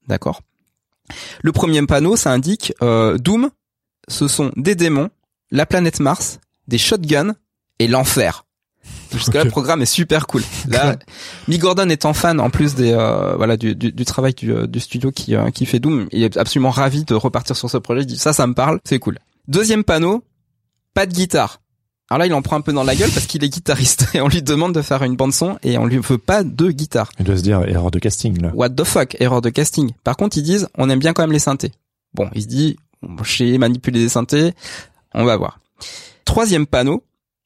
D'accord? 0.08 0.40
Le 1.42 1.52
premier 1.52 1.84
panneau 1.86 2.16
ça 2.16 2.32
indique 2.32 2.72
euh, 2.82 3.18
Doom 3.18 3.50
ce 4.08 4.28
sont 4.28 4.50
des 4.56 4.74
démons, 4.74 5.10
la 5.50 5.66
planète 5.66 6.00
Mars, 6.00 6.40
des 6.68 6.78
shotguns 6.78 7.34
et 7.78 7.86
l'enfer. 7.88 8.44
Jusque 9.12 9.34
là, 9.34 9.40
Ok. 9.40 9.44
le 9.46 9.50
programme 9.50 9.82
est 9.82 9.86
super 9.86 10.26
cool. 10.26 10.42
Là, 10.68 10.96
Mick 11.48 11.60
Gordon 11.60 11.88
étant 11.90 12.12
fan 12.14 12.40
en 12.40 12.50
plus 12.50 12.74
des 12.74 12.92
euh, 12.92 13.34
voilà 13.36 13.56
du, 13.56 13.74
du, 13.74 13.92
du 13.92 14.04
travail 14.04 14.34
du, 14.34 14.52
euh, 14.52 14.66
du 14.66 14.80
studio 14.80 15.10
qui 15.12 15.34
euh, 15.36 15.50
qui 15.50 15.66
fait 15.66 15.78
Doom, 15.80 16.08
il 16.12 16.22
est 16.22 16.36
absolument 16.36 16.70
ravi 16.70 17.04
de 17.04 17.14
repartir 17.14 17.56
sur 17.56 17.68
ce 17.70 17.76
projet. 17.78 18.02
Il 18.02 18.06
dit 18.06 18.16
ça, 18.18 18.32
ça 18.32 18.46
me 18.46 18.54
parle, 18.54 18.80
c'est 18.84 18.98
cool. 18.98 19.18
Deuxième 19.48 19.84
panneau, 19.84 20.22
pas 20.94 21.06
de 21.06 21.12
guitare. 21.12 21.60
Alors 22.10 22.18
là, 22.18 22.26
il 22.26 22.34
en 22.34 22.42
prend 22.42 22.56
un 22.56 22.60
peu 22.60 22.72
dans 22.74 22.84
la 22.84 22.94
gueule 22.94 23.10
parce 23.10 23.26
qu'il 23.26 23.42
est 23.42 23.48
guitariste 23.48 24.08
et 24.14 24.20
on 24.20 24.28
lui 24.28 24.42
demande 24.42 24.74
de 24.74 24.82
faire 24.82 25.02
une 25.02 25.16
bande 25.16 25.32
son 25.32 25.56
et 25.62 25.78
on 25.78 25.86
lui 25.86 25.96
veut 25.98 26.18
pas 26.18 26.44
de 26.44 26.70
guitare. 26.70 27.10
Il 27.18 27.24
doit 27.24 27.36
se 27.38 27.42
dire 27.42 27.62
erreur 27.66 27.90
de 27.90 27.98
casting 27.98 28.38
là. 28.40 28.50
What 28.54 28.70
the 28.70 28.84
fuck, 28.84 29.16
erreur 29.20 29.40
de 29.40 29.48
casting. 29.48 29.92
Par 30.04 30.16
contre, 30.18 30.36
ils 30.36 30.42
disent, 30.42 30.68
on 30.76 30.90
aime 30.90 30.98
bien 30.98 31.14
quand 31.14 31.22
même 31.22 31.32
les 31.32 31.38
synthés. 31.38 31.72
Bon, 32.12 32.28
il 32.34 32.42
se 32.42 32.48
dit, 32.48 32.76
j'ai 33.24 33.56
manipulé 33.56 34.00
des 34.00 34.10
synthés, 34.10 34.52
on 35.14 35.24
va 35.24 35.36
voir. 35.38 35.58
Troisième 36.26 36.66
panneau. 36.66 37.02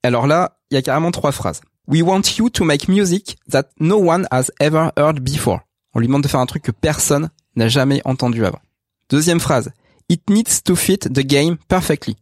Alors 0.07 0.29
là, 0.29 0.59
il 0.71 0.77
y 0.77 0.79
a 0.79 0.83
carrément 0.83 1.11
trois 1.11 1.33
phrases. 1.33 1.61
We 1.89 2.01
want 2.01 2.23
you 2.39 2.49
to 2.51 2.65
make 2.65 2.87
music 2.87 3.39
that 3.51 3.65
no 3.81 3.97
one 3.97 4.29
has 4.31 4.53
ever 4.61 4.91
heard 4.97 5.19
before. 5.19 5.61
On 5.95 5.99
lui 5.99 6.07
demande 6.07 6.23
de 6.23 6.29
faire 6.29 6.39
un 6.39 6.47
truc 6.47 6.63
que 6.63 6.71
personne 6.71 7.29
n'a 7.57 7.67
jamais 7.67 8.03
entendu 8.05 8.47
avant. 8.47 8.61
Deuxième 9.11 9.41
phrase. 9.41 9.73
It 10.09 10.31
needs 10.31 10.63
to 10.65 10.77
fit 10.77 10.99
the 10.99 11.27
game 11.27 11.57
perfectly. 11.69 12.17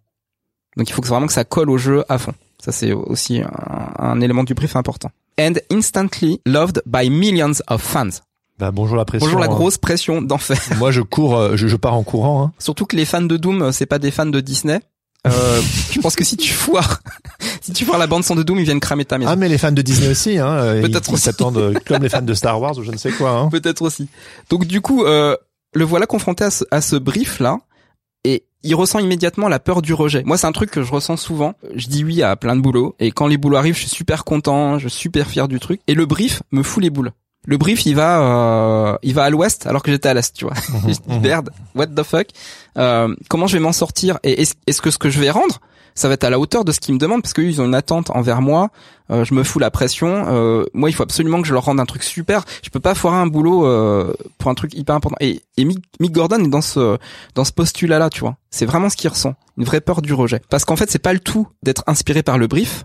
Donc 0.78 0.88
il 0.88 0.92
faut 0.94 1.02
que 1.02 1.08
vraiment 1.08 1.26
que 1.26 1.34
ça 1.34 1.44
colle 1.44 1.68
au 1.68 1.76
jeu 1.76 2.04
à 2.08 2.16
fond. 2.16 2.32
Ça 2.58 2.72
c'est 2.72 2.92
aussi 2.92 3.42
un, 3.42 3.92
un 3.98 4.20
élément 4.22 4.44
du 4.44 4.54
brief 4.54 4.76
important. 4.76 5.10
And 5.38 5.54
instantly 5.70 6.40
loved 6.46 6.80
by 6.86 7.10
millions 7.10 7.60
of 7.68 7.82
fans. 7.82 8.22
Bah, 8.58 8.70
bonjour 8.70 8.96
la 8.96 9.04
pression. 9.04 9.26
Bonjour 9.26 9.40
la 9.40 9.46
hein. 9.46 9.50
grosse 9.50 9.76
pression 9.76 10.22
d'enfer. 10.22 10.58
Moi, 10.78 10.90
je 10.90 11.00
cours, 11.00 11.36
euh, 11.36 11.56
je, 11.56 11.66
je 11.66 11.76
pars 11.76 11.94
en 11.94 12.04
courant. 12.04 12.44
Hein. 12.44 12.52
Surtout 12.58 12.86
que 12.86 12.96
les 12.96 13.04
fans 13.04 13.20
de 13.20 13.36
Doom, 13.36 13.72
c'est 13.72 13.84
pas 13.84 13.98
des 13.98 14.12
fans 14.12 14.26
de 14.26 14.40
Disney. 14.40 14.80
Euh, 15.26 15.60
je 15.90 16.00
pense 16.00 16.16
que 16.16 16.24
si 16.24 16.36
tu 16.36 16.52
foires, 16.52 17.00
si 17.62 17.72
tu 17.72 17.84
foires 17.84 17.98
la 17.98 18.06
bande 18.06 18.24
son 18.24 18.34
de 18.34 18.42
Doom, 18.42 18.58
ils 18.58 18.64
viennent 18.64 18.80
cramer 18.80 19.04
ta 19.04 19.16
maison. 19.18 19.30
Ah, 19.30 19.36
mais 19.36 19.48
les 19.48 19.58
fans 19.58 19.72
de 19.72 19.82
Disney 19.82 20.08
aussi, 20.08 20.38
hein. 20.38 20.48
euh, 20.48 20.82
Peut-être 20.82 21.12
aussi. 21.12 21.22
s'attendent 21.22 21.56
euh, 21.56 21.74
comme 21.86 22.02
les 22.02 22.08
fans 22.08 22.22
de 22.22 22.34
Star 22.34 22.60
Wars 22.60 22.76
ou 22.78 22.82
je 22.82 22.90
ne 22.90 22.96
sais 22.96 23.10
quoi. 23.10 23.30
Hein. 23.30 23.48
Peut-être 23.48 23.82
aussi. 23.82 24.08
Donc 24.50 24.66
du 24.66 24.80
coup, 24.80 25.04
euh, 25.04 25.36
le 25.72 25.84
voilà 25.84 26.06
confronté 26.06 26.44
à 26.44 26.50
ce, 26.50 26.64
à 26.70 26.80
ce 26.80 26.96
brief 26.96 27.40
là, 27.40 27.60
et 28.24 28.44
il 28.62 28.74
ressent 28.74 28.98
immédiatement 28.98 29.48
la 29.48 29.58
peur 29.60 29.82
du 29.82 29.92
rejet. 29.94 30.22
Moi, 30.24 30.38
c'est 30.38 30.46
un 30.46 30.52
truc 30.52 30.70
que 30.70 30.82
je 30.82 30.90
ressens 30.92 31.16
souvent. 31.18 31.54
Je 31.74 31.86
dis 31.88 32.04
oui 32.04 32.22
à 32.22 32.36
plein 32.36 32.56
de 32.56 32.60
boulots, 32.60 32.94
et 33.00 33.10
quand 33.10 33.26
les 33.26 33.36
boulots 33.36 33.56
arrivent, 33.56 33.74
je 33.74 33.80
suis 33.80 33.88
super 33.90 34.24
content, 34.24 34.78
je 34.78 34.88
suis 34.88 35.00
super 35.00 35.26
fier 35.26 35.48
du 35.48 35.58
truc, 35.60 35.80
et 35.86 35.94
le 35.94 36.06
brief 36.06 36.42
me 36.52 36.62
fout 36.62 36.82
les 36.82 36.90
boules. 36.90 37.12
Le 37.46 37.56
brief, 37.56 37.84
il 37.86 37.94
va, 37.94 38.20
euh, 38.20 38.96
il 39.02 39.14
va 39.14 39.24
à 39.24 39.30
l'ouest 39.30 39.66
alors 39.66 39.82
que 39.82 39.90
j'étais 39.90 40.08
à 40.08 40.14
l'est, 40.14 40.32
tu 40.32 40.44
vois. 40.44 40.54
Mhm, 40.72 40.92
dis 41.08 41.18
merde, 41.20 41.50
what 41.74 41.88
the 41.88 42.02
fuck. 42.02 42.28
Euh, 42.78 43.14
comment 43.28 43.46
je 43.46 43.56
vais 43.56 43.62
m'en 43.62 43.72
sortir 43.72 44.18
Et 44.22 44.42
est-ce 44.42 44.82
que 44.82 44.90
ce 44.90 44.98
que 44.98 45.10
je 45.10 45.20
vais 45.20 45.30
rendre, 45.30 45.60
ça 45.94 46.08
va 46.08 46.14
être 46.14 46.24
à 46.24 46.30
la 46.30 46.38
hauteur 46.38 46.64
de 46.64 46.72
ce 46.72 46.80
qu'ils 46.80 46.94
me 46.94 46.98
demandent 46.98 47.22
parce 47.22 47.32
qu'eux 47.32 47.44
ils 47.44 47.60
ont 47.60 47.66
une 47.66 47.74
attente 47.74 48.10
envers 48.10 48.40
moi. 48.40 48.70
Euh, 49.10 49.24
je 49.24 49.34
me 49.34 49.42
fous 49.42 49.58
la 49.58 49.70
pression. 49.70 50.24
Euh, 50.28 50.64
moi, 50.72 50.88
il 50.88 50.92
faut 50.92 51.02
absolument 51.02 51.42
que 51.42 51.46
je 51.46 51.52
leur 51.52 51.64
rende 51.64 51.78
un 51.78 51.84
truc 51.84 52.02
super. 52.02 52.44
Je 52.62 52.70
peux 52.70 52.80
pas 52.80 52.94
foirer 52.94 53.18
un 53.18 53.26
boulot 53.26 53.66
euh, 53.66 54.14
pour 54.38 54.50
un 54.50 54.54
truc 54.54 54.74
hyper 54.74 54.94
important. 54.94 55.16
Et, 55.20 55.42
et 55.56 55.64
Mick, 55.64 55.84
Mick 56.00 56.12
Gordon 56.12 56.42
est 56.42 56.48
dans 56.48 56.62
ce 56.62 56.98
dans 57.34 57.44
ce 57.44 57.52
postulat-là, 57.52 58.08
tu 58.10 58.20
vois. 58.20 58.36
C'est 58.50 58.66
vraiment 58.66 58.88
ce 58.88 58.96
qu'il 58.96 59.10
ressent, 59.10 59.34
une 59.58 59.64
vraie 59.64 59.82
peur 59.82 60.00
du 60.00 60.14
rejet. 60.14 60.40
Parce 60.48 60.64
qu'en 60.64 60.76
fait, 60.76 60.90
c'est 60.90 60.98
pas 60.98 61.12
le 61.12 61.20
tout 61.20 61.48
d'être 61.62 61.84
inspiré 61.86 62.22
par 62.22 62.38
le 62.38 62.46
brief, 62.46 62.84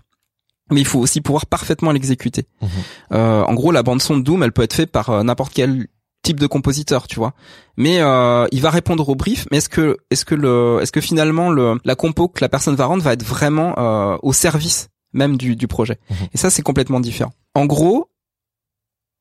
mais 0.71 0.81
il 0.81 0.85
faut 0.85 0.99
aussi 0.99 1.21
pouvoir 1.21 1.45
parfaitement 1.45 1.91
l'exécuter. 1.91 2.45
Mhm. 2.61 2.69
Euh, 3.13 3.43
en 3.43 3.53
gros, 3.53 3.71
la 3.71 3.83
bande 3.83 4.01
son 4.01 4.17
de 4.17 4.23
Doom, 4.23 4.43
elle 4.43 4.51
peut 4.51 4.63
être 4.63 4.73
faite 4.73 4.91
par 4.91 5.09
euh, 5.09 5.23
n'importe 5.23 5.53
quel 5.53 5.87
type 6.21 6.39
de 6.39 6.47
compositeur, 6.47 7.07
tu 7.07 7.15
vois. 7.15 7.33
Mais 7.77 8.01
euh, 8.01 8.45
il 8.51 8.61
va 8.61 8.69
répondre 8.69 9.07
au 9.07 9.15
brief. 9.15 9.45
Mais 9.51 9.57
est-ce 9.57 9.69
que 9.69 9.97
est-ce 10.09 10.25
que 10.25 10.35
le 10.35 10.79
est-ce 10.81 10.91
que 10.91 11.01
finalement 11.01 11.49
le 11.49 11.79
la 11.85 11.95
compo 11.95 12.27
que 12.27 12.41
la 12.41 12.49
personne 12.49 12.75
va 12.75 12.85
rendre 12.85 13.03
va 13.03 13.13
être 13.13 13.23
vraiment 13.23 13.73
euh, 13.77 14.17
au 14.21 14.33
service 14.33 14.89
même 15.13 15.37
du 15.37 15.55
du 15.55 15.67
projet? 15.67 15.97
Mhm. 16.09 16.17
Et 16.33 16.37
ça, 16.37 16.49
c'est 16.49 16.61
complètement 16.61 16.99
différent. 16.99 17.33
En 17.55 17.65
gros, 17.65 18.09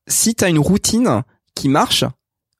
si 0.07 0.35
tu 0.35 0.43
as 0.43 0.49
une 0.49 0.59
routine 0.59 1.23
qui 1.55 1.69
marche, 1.69 2.03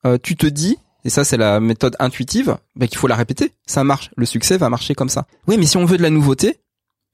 euh, 0.06 0.18
tu 0.22 0.36
te 0.36 0.46
dis 0.46 0.78
et 1.04 1.10
ça 1.10 1.24
c'est 1.24 1.36
la 1.36 1.60
méthode 1.60 1.96
intuitive, 1.98 2.56
bah, 2.76 2.86
qu'il 2.86 2.98
faut 2.98 3.06
la 3.06 3.16
répéter. 3.16 3.52
Ça 3.66 3.84
marche. 3.84 4.10
Le 4.16 4.26
succès 4.26 4.56
va 4.56 4.68
marcher 4.68 4.94
comme 4.94 5.08
ça. 5.08 5.26
Oui, 5.46 5.56
mais 5.58 5.66
si 5.66 5.76
on 5.76 5.84
veut 5.84 5.96
de 5.96 6.02
la 6.02 6.10
nouveauté, 6.10 6.60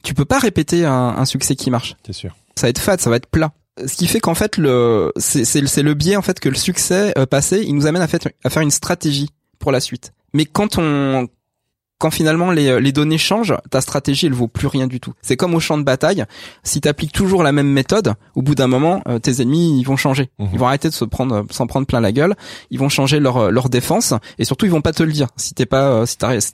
tu 0.06 0.14
peux 0.14 0.24
pas 0.24 0.38
répéter 0.38 0.84
un, 0.86 0.92
un 1.18 1.24
succès 1.24 1.56
qui 1.56 1.70
marche 1.70 1.96
C'est 2.06 2.12
sûr. 2.12 2.36
ça 2.56 2.66
va 2.66 2.70
être 2.70 2.78
fade, 2.80 3.00
ça 3.00 3.10
va 3.10 3.16
être 3.16 3.26
plat. 3.26 3.52
Ce 3.86 3.94
qui 3.96 4.06
fait 4.06 4.20
qu'en 4.20 4.34
fait 4.34 4.56
le 4.56 5.12
c'est 5.16 5.44
c'est 5.44 5.60
le- 5.60 5.66
c'est 5.66 5.82
le 5.82 5.94
biais 5.94 6.16
en 6.16 6.22
fait 6.22 6.38
que 6.40 6.48
le 6.48 6.54
succès 6.54 7.12
euh, 7.18 7.26
passé, 7.26 7.62
il 7.66 7.74
nous 7.74 7.86
amène 7.86 8.00
à, 8.02 8.06
fait, 8.08 8.26
à 8.44 8.48
faire 8.50 8.62
une 8.62 8.70
stratégie 8.70 9.28
pour 9.58 9.72
la 9.72 9.80
suite. 9.80 10.12
Mais 10.32 10.44
quand 10.46 10.78
on 10.78 11.28
quand 11.98 12.10
finalement 12.10 12.50
les, 12.50 12.80
les 12.80 12.92
données 12.92 13.18
changent, 13.18 13.54
ta 13.70 13.80
stratégie 13.80 14.26
elle 14.26 14.32
vaut 14.34 14.48
plus 14.48 14.66
rien 14.66 14.86
du 14.86 15.00
tout. 15.00 15.12
C'est 15.22 15.36
comme 15.36 15.54
au 15.54 15.60
champ 15.60 15.78
de 15.78 15.82
bataille, 15.82 16.24
si 16.62 16.80
tu 16.80 16.88
appliques 16.88 17.12
toujours 17.12 17.42
la 17.42 17.52
même 17.52 17.68
méthode, 17.68 18.14
au 18.34 18.42
bout 18.42 18.54
d'un 18.54 18.66
moment 18.66 19.02
euh, 19.08 19.18
tes 19.18 19.40
ennemis 19.40 19.78
ils 19.80 19.84
vont 19.84 19.96
changer. 19.96 20.30
Mhm. 20.38 20.48
Ils 20.52 20.58
vont 20.58 20.66
arrêter 20.66 20.88
de 20.88 20.94
se 20.94 21.04
prendre 21.04 21.44
s'en 21.50 21.66
prendre 21.66 21.86
plein 21.86 22.00
la 22.00 22.12
gueule, 22.12 22.34
ils 22.70 22.78
vont 22.78 22.88
changer 22.88 23.20
leur 23.20 23.50
leur 23.50 23.68
défense 23.68 24.12
et 24.38 24.44
surtout 24.44 24.66
ils 24.66 24.72
vont 24.72 24.82
pas 24.82 24.92
te 24.92 25.02
le 25.02 25.12
dire. 25.12 25.28
Si 25.36 25.54
t'es 25.54 25.66
pas 25.66 25.88
euh, 25.90 26.06
si 26.06 26.16
t'arrives 26.18 26.40
si 26.42 26.52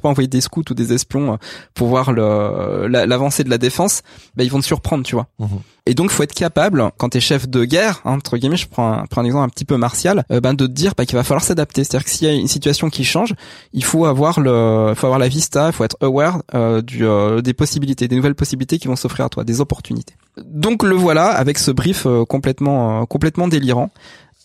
pas 0.00 0.08
à 0.08 0.10
envoyer 0.10 0.28
des 0.28 0.40
scouts 0.40 0.64
ou 0.70 0.74
des 0.74 0.92
espions 0.92 1.34
euh, 1.34 1.36
pour 1.74 1.88
voir 1.88 2.12
la- 2.12 3.06
l'avancée 3.06 3.44
de 3.44 3.50
la 3.50 3.58
défense, 3.58 4.02
bah 4.36 4.44
ils 4.44 4.50
vont 4.50 4.60
te 4.60 4.64
surprendre, 4.66 5.04
tu 5.04 5.14
vois. 5.14 5.26
Mhm. 5.38 5.48
Et 5.86 5.94
donc, 5.94 6.10
faut 6.10 6.22
être 6.22 6.34
capable, 6.34 6.90
quand 6.98 7.08
t'es 7.08 7.20
chef 7.20 7.48
de 7.48 7.64
guerre, 7.64 8.02
hein, 8.04 8.12
entre 8.12 8.36
guillemets, 8.36 8.58
je 8.58 8.68
prends 8.68 8.92
un, 8.92 9.06
prends 9.06 9.22
un 9.22 9.24
exemple 9.24 9.44
un 9.44 9.48
petit 9.48 9.64
peu 9.64 9.78
martial, 9.78 10.22
euh, 10.30 10.38
ben 10.38 10.52
de 10.52 10.66
te 10.66 10.70
dire 10.70 10.92
bah, 10.94 11.06
qu'il 11.06 11.16
va 11.16 11.24
falloir 11.24 11.42
s'adapter. 11.42 11.82
C'est-à-dire 11.82 12.04
que 12.04 12.10
s'il 12.10 12.28
y 12.28 12.30
a 12.30 12.34
une 12.34 12.46
situation 12.46 12.90
qui 12.90 13.04
change, 13.04 13.34
il 13.72 13.82
faut 13.82 14.04
avoir 14.04 14.38
le, 14.40 14.50
faut 14.94 15.06
avoir 15.06 15.18
la 15.18 15.28
vista, 15.28 15.72
faut 15.72 15.84
être 15.84 15.96
aware 16.00 16.42
euh, 16.54 16.82
du, 16.82 17.06
euh, 17.06 17.40
des 17.40 17.54
possibilités, 17.54 18.08
des 18.08 18.16
nouvelles 18.16 18.34
possibilités 18.34 18.78
qui 18.78 18.88
vont 18.88 18.96
s'offrir 18.96 19.24
à 19.26 19.28
toi, 19.28 19.44
des 19.44 19.60
opportunités. 19.60 20.14
Donc 20.44 20.82
le 20.82 20.94
voilà 20.94 21.26
avec 21.28 21.58
ce 21.58 21.70
brief 21.70 22.06
euh, 22.06 22.24
complètement, 22.24 23.02
euh, 23.02 23.04
complètement 23.04 23.48
délirant. 23.48 23.90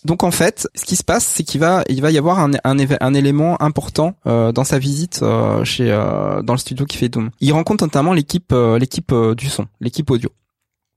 Donc 0.05 0.23
en 0.23 0.31
fait, 0.31 0.67
ce 0.75 0.84
qui 0.84 0.97
se 0.97 1.03
passe, 1.03 1.23
c'est 1.25 1.43
qu'il 1.43 1.61
va, 1.61 1.84
il 1.88 2.01
va 2.01 2.11
y 2.11 2.17
avoir 2.17 2.39
un, 2.39 2.51
un, 2.65 2.77
un 2.77 3.13
élément 3.13 3.61
important 3.61 4.15
euh, 4.27 4.51
dans 4.51 4.65
sa 4.65 4.77
visite 4.77 5.21
euh, 5.21 5.63
chez 5.63 5.91
euh, 5.91 6.41
dans 6.41 6.53
le 6.53 6.59
studio 6.59 6.86
qui 6.86 6.97
fait 6.97 7.07
Doom. 7.07 7.29
Il 7.39 7.53
rencontre 7.53 7.86
notamment 7.86 8.11
l'équipe, 8.11 8.51
euh, 8.51 8.77
l'équipe 8.77 9.13
euh, 9.13 9.34
du 9.34 9.47
son, 9.47 9.67
l'équipe 9.79 10.11
audio. 10.11 10.29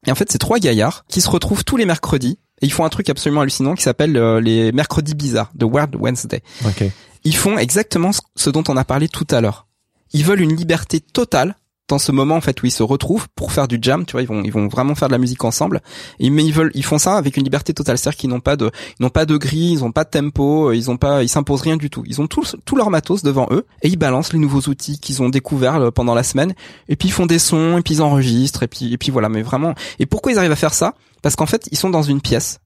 Et 0.08 0.10
en 0.10 0.16
fait, 0.16 0.30
c'est 0.30 0.38
trois 0.38 0.58
gaillards 0.58 1.04
qui 1.08 1.20
se 1.20 1.30
retrouvent 1.30 1.64
tous 1.64 1.76
les 1.76 1.86
mercredis 1.86 2.38
et 2.62 2.66
ils 2.66 2.72
font 2.72 2.84
un 2.84 2.88
truc 2.88 3.08
absolument 3.08 3.42
hallucinant 3.42 3.74
qui 3.74 3.82
s'appelle 3.82 4.16
euh, 4.16 4.40
les 4.40 4.72
mercredis 4.72 5.14
bizarres, 5.14 5.52
The 5.58 5.64
Weird 5.64 5.94
Wednesday. 5.94 6.42
Ok. 6.64 6.84
Ils 7.26 7.36
font 7.36 7.58
exactement 7.58 8.10
ce- 8.36 8.50
dont 8.50 8.64
on 8.68 8.76
a 8.76 8.84
parlé 8.84 9.08
tout 9.08 9.26
à 9.30 9.40
l'heure. 9.40 9.66
Ils 10.12 10.24
veulent 10.24 10.40
une 10.40 10.54
liberté 10.54 11.00
totale 11.00 11.56
dans 11.88 11.98
ce 12.00 12.10
moment 12.10 12.34
en 12.36 12.40
fait 12.40 12.60
où 12.62 12.66
ils 12.66 12.72
se 12.72 12.82
retrouvent 12.82 13.28
pour 13.36 13.52
faire 13.52 13.68
du 13.68 13.78
jam, 13.80 14.04
tu 14.06 14.12
vois, 14.12 14.22
ils 14.22 14.26
vont 14.28 14.42
ils 14.42 14.52
vont 14.52 14.66
vraiment 14.66 14.94
faire 14.96 15.06
de 15.08 15.12
la 15.12 15.18
musique 15.18 15.44
ensemble. 15.44 15.80
Mais 16.20 16.44
ils 16.44 16.52
veulent 16.52 16.72
ils 16.74 16.84
font 16.84 16.98
ça 16.98 17.16
avec 17.16 17.36
une 17.36 17.44
liberté 17.44 17.74
totale, 17.74 17.96
c'est-à-dire 17.98 18.18
qu'ils 18.18 18.30
n'ont 18.30 18.40
pas 18.40 18.56
de 18.56 18.70
ils 18.98 19.02
n'ont 19.02 19.08
pas 19.10 19.24
de 19.26 19.36
grille, 19.36 19.72
ils 19.74 19.80
n'ont 19.80 19.92
pas 19.92 20.04
de 20.04 20.10
tempo, 20.10 20.72
ils 20.72 20.90
ont 20.90 20.96
pas 20.96 21.22
ils 21.22 21.28
s'imposent 21.28 21.62
rien 21.62 21.76
du 21.76 21.90
tout. 21.90 22.02
Ils 22.06 22.20
ont 22.20 22.26
tout 22.26 22.42
tout 22.64 22.74
leur 22.76 22.90
matos 22.90 23.22
devant 23.22 23.46
eux 23.52 23.66
et 23.82 23.88
ils 23.88 23.96
balancent 23.96 24.32
les 24.32 24.38
nouveaux 24.40 24.62
outils 24.68 24.98
qu'ils 24.98 25.22
ont 25.22 25.28
découverts 25.28 25.76
euh, 25.76 25.90
pendant 25.92 26.14
la 26.14 26.22
semaine 26.24 26.54
et 26.88 26.96
puis 26.96 27.08
ils 27.08 27.12
font 27.12 27.26
des 27.26 27.38
sons 27.38 27.78
et 27.78 27.82
puis 27.82 27.94
ils 27.94 28.02
enregistrent 28.02 28.62
et 28.64 28.68
puis 28.68 28.92
et 28.92 28.98
puis 28.98 29.10
voilà, 29.12 29.28
mais 29.28 29.42
vraiment 29.42 29.74
et 30.00 30.06
pourquoi 30.06 30.32
ils 30.32 30.38
arrivent 30.38 30.52
à 30.52 30.56
faire 30.56 30.74
ça? 30.74 30.94
Parce 31.22 31.36
qu'en 31.36 31.46
fait, 31.46 31.68
ils 31.72 31.78
sont 31.78 31.90
dans 31.90 32.02
une 32.02 32.20
pièce 32.20 32.58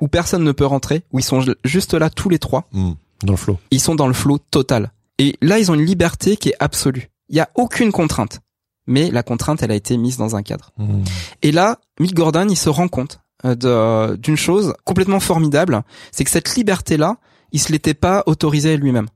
où 0.00 0.08
personne 0.08 0.44
ne 0.44 0.52
peut 0.52 0.66
rentrer, 0.66 1.02
où 1.12 1.18
ils 1.18 1.22
sont 1.24 1.40
ju- 1.42 1.54
juste 1.64 1.92
là 1.94 2.08
tous 2.10 2.28
les 2.30 2.38
trois 2.38 2.68
Hmm. 2.72 2.92
Dans 3.22 3.32
le 3.32 3.38
flow. 3.38 3.58
ils 3.70 3.80
sont 3.80 3.94
dans 3.94 4.08
le 4.08 4.14
flow 4.14 4.38
total. 4.38 4.92
Et 5.18 5.36
là, 5.40 5.58
ils 5.58 5.70
ont 5.70 5.74
une 5.74 5.84
liberté 5.84 6.36
qui 6.36 6.50
est 6.50 6.56
absolue. 6.58 7.10
Il 7.28 7.36
y 7.36 7.40
a 7.40 7.48
aucune 7.54 7.92
contrainte. 7.92 8.40
Mais 8.86 9.10
la 9.10 9.22
contrainte, 9.22 9.62
elle 9.62 9.70
a 9.70 9.76
été 9.76 9.96
mise 9.96 10.16
dans 10.16 10.34
un 10.34 10.42
cadre. 10.42 10.72
Hmm. 10.76 11.04
Et 11.42 11.52
là, 11.52 11.78
Mick 12.00 12.14
Gordon, 12.14 12.48
il 12.48 12.56
se 12.56 12.68
rend 12.68 12.88
compte 12.88 13.20
euh, 13.44 14.16
d'une 14.16 14.36
chose 14.36 14.74
complètement 14.84 15.18
formidable, 15.18 15.82
c'est 16.12 16.22
que 16.22 16.30
cette 16.30 16.54
liberté-là, 16.54 17.16
il 17.50 17.60
se 17.60 17.72
l'était 17.72 17.94
pas 17.94 18.22
autorisée 18.26 18.76
lui-même. 18.76 19.08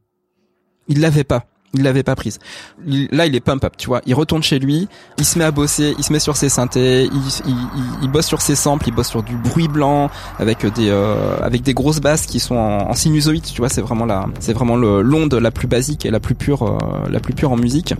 Il 0.88 1.00
l'avait 1.00 1.24
pas. 1.24 1.46
Il 1.76 1.82
l'avait 1.82 2.02
pas 2.02 2.16
prise. 2.16 2.38
Là, 2.86 3.26
il 3.26 3.34
est 3.36 3.40
pump 3.40 3.62
up, 3.64 3.74
tu 3.76 3.86
vois. 3.86 4.00
Il 4.06 4.14
retourne 4.14 4.42
chez 4.42 4.58
lui, 4.58 4.88
il 5.18 5.24
se 5.24 5.38
met 5.38 5.44
à 5.44 5.50
bosser, 5.50 5.94
il 5.98 6.02
se 6.04 6.12
met 6.12 6.18
sur 6.18 6.36
ses 6.36 6.48
synthés, 6.48 7.04
il, 7.04 7.20
il, 7.46 7.56
il- 8.02 8.08
bosse 8.10 8.26
sur 8.26 8.40
ses 8.40 8.56
samples, 8.56 8.88
il 8.88 8.94
bosse 8.94 9.08
sur 9.08 9.22
du 9.22 9.36
bruit 9.36 9.68
blanc 9.68 10.10
avec 10.38 10.64
des 10.64 10.88
euh, 10.88 11.36
avec 11.42 11.62
des 11.62 11.74
grosses 11.74 12.00
basses 12.00 12.24
qui 12.26 12.40
sont 12.40 12.56
en, 12.56 12.88
en 12.90 12.94
sinusoïde, 12.94 13.44
tu 13.44 13.58
vois. 13.60 13.68
C'est 13.68 13.82
vraiment 13.82 14.06
la 14.06 14.26
c'est 14.40 14.52
vraiment 14.54 14.76
l'onde 14.76 15.34
la 15.34 15.50
plus 15.50 15.68
basique 15.68 16.06
et 16.06 16.10
la 16.10 16.18
plus 16.20 16.34
pure 16.34 16.62
euh, 16.62 16.78
la 17.10 17.20
plus 17.20 17.34
pure 17.34 17.52
en 17.52 17.56
musique. 17.56 17.94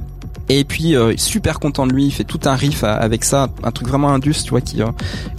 Et 0.49 0.65
puis 0.65 0.95
euh, 0.95 1.15
super 1.17 1.59
content 1.59 1.87
de 1.87 1.93
lui, 1.93 2.05
il 2.07 2.11
fait 2.13 2.23
tout 2.25 2.39
un 2.45 2.55
riff 2.55 2.85
avec 2.85 3.25
ça, 3.25 3.49
un 3.65 3.73
truc 3.73 3.89
vraiment 3.89 4.11
indus, 4.13 4.43
tu 4.45 4.51
vois, 4.51 4.61
qui 4.61 4.81
euh, 4.83 4.87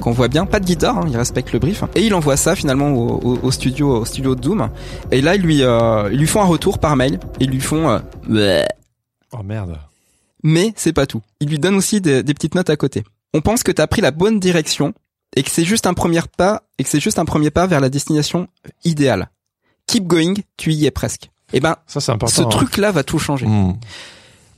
qu'on 0.01 0.11
voit 0.11 0.27
bien. 0.27 0.45
Pas 0.45 0.59
de 0.59 0.65
guitare, 0.65 0.97
hein, 0.97 1.05
il 1.09 1.15
respecte 1.15 1.53
le 1.53 1.59
brief. 1.59 1.83
Et 1.95 2.05
il 2.05 2.13
envoie 2.13 2.35
ça 2.37 2.55
finalement 2.55 2.89
au, 2.91 3.19
au- 3.23 3.39
au 3.41 3.51
studio, 3.51 4.01
au 4.01 4.05
studio 4.05 4.35
de 4.35 4.41
Doom. 4.41 4.69
Et 5.11 5.21
là, 5.21 5.35
ils 5.35 5.41
lui, 5.41 5.63
euh, 5.63 6.09
ils 6.11 6.19
lui 6.19 6.27
font 6.27 6.41
un 6.41 6.45
retour 6.45 6.79
par 6.79 6.95
mail. 6.97 7.19
Ils 7.39 7.49
lui 7.49 7.61
font, 7.61 7.89
euh. 8.29 8.63
Oh 9.31 9.43
merde. 9.43 9.77
mais 10.43 10.73
c'est 10.75 10.93
pas 10.93 11.05
tout. 11.05 11.21
Ils 11.39 11.49
lui 11.49 11.59
donnent 11.59 11.75
aussi 11.75 12.01
des, 12.01 12.23
des 12.23 12.33
petites 12.33 12.55
notes 12.55 12.69
à 12.69 12.75
côté. 12.75 13.03
On 13.33 13.41
pense 13.41 13.63
que 13.63 13.71
t'as 13.71 13.87
pris 13.87 14.01
la 14.01 14.11
bonne 14.11 14.39
direction 14.39 14.93
et 15.35 15.43
que 15.43 15.49
c'est 15.51 15.65
juste 15.65 15.85
un 15.87 15.93
premier 15.93 16.21
pas 16.37 16.63
et 16.79 16.83
que 16.83 16.89
c'est 16.89 16.99
juste 17.01 17.19
un 17.19 17.25
premier 17.25 17.49
pas 17.51 17.67
vers 17.67 17.79
la 17.81 17.89
destination 17.89 18.47
idéale. 18.85 19.29
Keep 19.87 20.05
going, 20.07 20.33
tu 20.57 20.73
y 20.73 20.85
es 20.85 20.91
presque. 20.91 21.29
Et 21.53 21.59
ben, 21.59 21.75
Ça 21.87 21.99
c'est 22.01 22.11
important. 22.11 22.33
ce 22.35 22.41
hein. 22.41 22.49
truc-là 22.49 22.91
va 22.91 23.03
tout 23.03 23.19
changer 23.19 23.45
Hmm. 23.45 23.73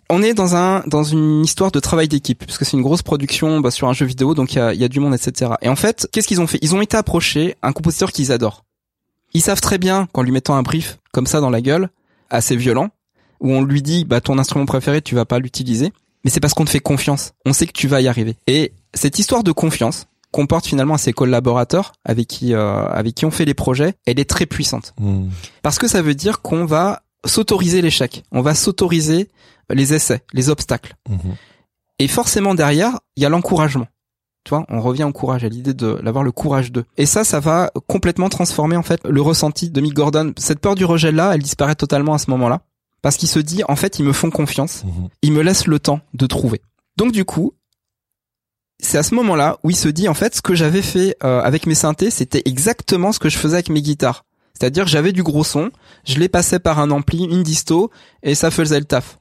On 0.10 0.24
est 0.24 0.34
dans 0.34 0.56
un 0.56 0.84
dans 0.88 1.04
une 1.04 1.44
histoire 1.44 1.72
de 1.72 1.80
travail 1.80 2.08
d'équipe 2.08 2.44
puisque 2.46 2.66
c'est 2.66 2.76
une 2.76 2.84
grosse 2.84 3.02
production 3.02 3.60
bah, 3.60 3.72
sur 3.72 3.88
un 3.88 3.94
jeu 3.94 4.06
vidéo 4.06 4.34
donc 4.34 4.54
il 4.54 4.58
y 4.58 4.62
a, 4.62 4.74
y 4.74 4.84
a 4.84 4.88
du 4.88 5.00
monde 5.00 5.14
etc 5.14 5.52
et 5.62 5.70
en 5.70 5.76
fait 5.76 6.08
qu'est-ce 6.12 6.28
qu'ils 6.28 6.42
ont 6.42 6.48
fait? 6.48 6.60
Ils 6.62 6.76
ont 6.76 6.82
été 6.82 6.98
approchés 6.98 7.56
un 7.62 7.72
compositeur 7.72 8.12
qu'ils 8.12 8.32
adorent. 8.32 8.66
Ils 9.34 9.42
savent 9.42 9.62
très 9.62 9.78
bien 9.78 10.08
qu'en 10.12 10.24
lui 10.24 10.32
mettant 10.32 10.56
un 10.56 10.64
brief 10.64 10.98
comme 11.12 11.28
ça 11.28 11.40
dans 11.40 11.52
la 11.52 11.62
gueule 11.62 11.90
assez 12.30 12.56
violent 12.56 12.90
où 13.40 13.52
on 13.52 13.62
lui 13.62 13.82
dit 13.82 14.06
bah 14.06 14.22
ton 14.22 14.40
instrument 14.40 14.66
préféré 14.66 15.02
tu 15.02 15.16
vas 15.16 15.26
pas 15.26 15.40
l'utiliser 15.40 15.94
mais 16.24 16.32
c'est 16.32 16.40
parce 16.40 16.54
qu'on 16.54 16.66
te 16.66 16.70
fait 16.70 16.82
confiance. 16.82 17.32
On 17.46 17.54
sait 17.54 17.66
que 17.66 17.72
tu 17.72 17.88
vas 17.88 18.02
y 18.02 18.10
arriver. 18.10 18.36
Et 18.46 18.74
cette 18.94 19.20
histoire 19.20 19.42
de 19.44 19.54
confiance 19.54 20.08
qu'on 20.32 20.48
porte 20.48 20.68
finalement 20.68 20.96
à 20.96 20.98
ses 20.98 21.14
collaborateurs 21.14 21.94
avec 22.04 22.28
qui 22.28 22.54
euh, 22.54 22.88
avec 22.88 23.16
qui 23.16 23.26
on 23.26 23.32
fait 23.32 23.46
les 23.46 23.54
projets 23.54 23.94
elle 24.06 24.20
est 24.20 24.30
très 24.30 24.46
puissante. 24.46 24.94
Hmm. 25.00 25.30
parce 25.62 25.80
que 25.80 25.88
ça 25.88 26.02
veut 26.02 26.16
dire 26.16 26.42
qu'on 26.42 26.66
va 26.66 27.04
s'autoriser 27.26 27.82
l'échec. 27.82 28.24
On 28.32 28.42
va 28.42 28.56
s'autoriser 28.56 29.30
les 29.72 29.94
essais, 29.94 30.24
les 30.34 30.50
obstacles. 30.50 30.96
Mhm. 31.10 31.36
Et 32.00 32.08
forcément 32.08 32.56
derrière, 32.56 33.00
il 33.16 33.24
y 33.24 33.26
a 33.26 33.30
l'encouragement. 33.30 33.88
Tu 34.46 34.52
vois, 34.52 34.66
on 34.70 34.80
revient 34.80 35.04
au 35.04 35.12
courage, 35.12 35.44
à 35.44 35.50
l'idée 35.50 35.74
de 35.74 36.00
d'avoir 36.02 36.24
le 36.24 36.32
courage 36.32 36.72
de. 36.72 36.86
Et 36.98 37.06
ça, 37.06 37.24
ça 37.26 37.40
va 37.42 37.72
complètement 37.88 38.30
transformer 38.30 38.78
en 38.78 38.84
fait 38.84 39.02
le 39.08 39.22
ressenti 39.22 39.70
de 39.70 39.82
Mick 39.82 39.94
Gordon. 39.94 40.34
Cette 40.38 40.60
peur 40.60 40.76
du 40.76 40.86
rejet 40.86 41.12
là, 41.12 41.34
elle 41.36 41.42
disparaît 41.44 41.76
totalement 41.76 42.14
à 42.14 42.18
ce 42.20 42.32
moment-là, 42.32 42.62
parce 43.02 43.18
qu'il 43.18 43.28
se 43.28 43.40
dit 43.40 43.64
en 43.68 43.76
fait, 43.76 44.00
ils 44.00 44.06
me 44.06 44.14
font 44.14 44.30
confiance, 44.32 44.84
Mhm. 44.86 45.10
ils 45.24 45.34
me 45.34 45.42
laissent 45.42 45.68
le 45.68 45.80
temps 45.80 46.00
de 46.14 46.26
trouver. 46.26 46.62
Donc 46.96 47.12
du 47.12 47.26
coup, 47.26 47.54
c'est 48.82 48.98
à 48.98 49.04
ce 49.04 49.14
moment-là 49.16 49.58
où 49.64 49.70
il 49.70 49.76
se 49.76 49.90
dit 49.90 50.08
en 50.08 50.14
fait, 50.14 50.34
ce 50.36 50.42
que 50.42 50.56
j'avais 50.56 50.82
fait 50.82 51.18
euh, 51.24 51.42
avec 51.42 51.66
mes 51.68 51.76
synthés, 51.76 52.10
c'était 52.10 52.42
exactement 52.46 53.12
ce 53.12 53.20
que 53.20 53.28
je 53.30 53.38
faisais 53.38 53.56
avec 53.56 53.70
mes 53.70 53.82
guitares. 53.82 54.24
C'est-à-dire 54.54 54.88
j'avais 54.88 55.12
du 55.12 55.22
gros 55.22 55.44
son, 55.44 55.70
je 56.06 56.16
les 56.18 56.30
passais 56.30 56.60
par 56.60 56.80
un 56.80 56.92
ampli, 56.92 57.24
une 57.26 57.44
disto, 57.44 57.92
et 58.24 58.36
ça 58.36 58.52
faisait 58.52 58.80
le 58.80 58.86
taf. 58.86 59.19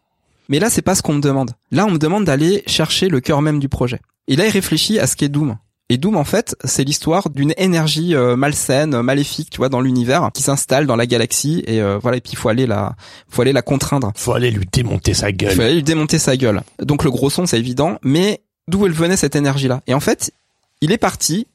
Mais 0.49 0.59
là, 0.59 0.71
c'est 0.71 0.83
pas 0.83 0.95
ce 0.95 1.03
qu'on 1.03 1.15
me 1.15 1.21
demande. 1.21 1.53
Là, 1.71 1.87
on 1.87 1.91
me 1.91 1.99
demande 1.99 2.25
d'aller 2.25 2.63
chercher 2.67 3.09
le 3.09 3.21
cœur 3.21 3.43
même 3.43 3.59
du 3.59 3.69
projet. 3.69 4.01
Et 4.29 4.37
là, 4.37 4.47
il 4.47 4.51
réfléchit 4.51 4.99
à 4.99 5.07
ce 5.07 5.17
qu'est 5.17 5.29
Doom. 5.29 5.57
Et 5.91 5.97
Doom, 5.97 6.17
en 6.17 6.25
fait, 6.25 6.55
c'est 6.65 6.85
l'histoire 6.85 7.31
d'une 7.31 7.55
énergie 7.57 8.15
euh, 8.15 8.37
malsaine, 8.37 8.95
euh, 8.95 9.03
maléfique, 9.03 9.49
tu 9.51 9.57
vois, 9.57 9.71
dans 9.71 9.81
l'univers, 9.81 10.31
qui 10.35 10.43
s'installe 10.43 10.87
dans 10.87 10.97
la 10.97 11.07
galaxie. 11.07 11.63
Et 11.67 11.81
euh, 11.81 11.99
voilà, 11.99 12.19
et 12.19 12.21
puis 12.21 12.33
il 12.33 12.37
faut 12.37 12.51
aller 12.51 12.67
la, 12.67 12.95
faut 13.29 13.41
aller 13.41 13.53
la 13.55 13.63
contraindre. 13.63 14.13
Faut 14.15 14.33
aller 14.35 14.51
lui 14.51 14.67
démonter 14.71 15.15
sa 15.15 15.31
Il 15.31 15.37
gueule. 15.39 15.55
fallait 15.55 15.75
lui 15.75 15.83
démonter 15.83 16.19
sa 16.19 16.37
gueule. 16.37 16.63
Donc 16.83 17.05
le 17.05 17.11
gros 17.11 17.31
son, 17.31 17.47
c'est 17.47 17.59
évident, 17.59 17.99
mais 18.03 18.43
d'où 18.69 18.85
elle 18.85 18.93
venait 18.93 19.17
cette 19.17 19.35
énergie-là? 19.35 19.81
Et 19.87 19.95
en 19.95 20.01
fait, 20.01 20.31
il 20.83 20.93
est 20.93 20.99
parti 20.99 21.47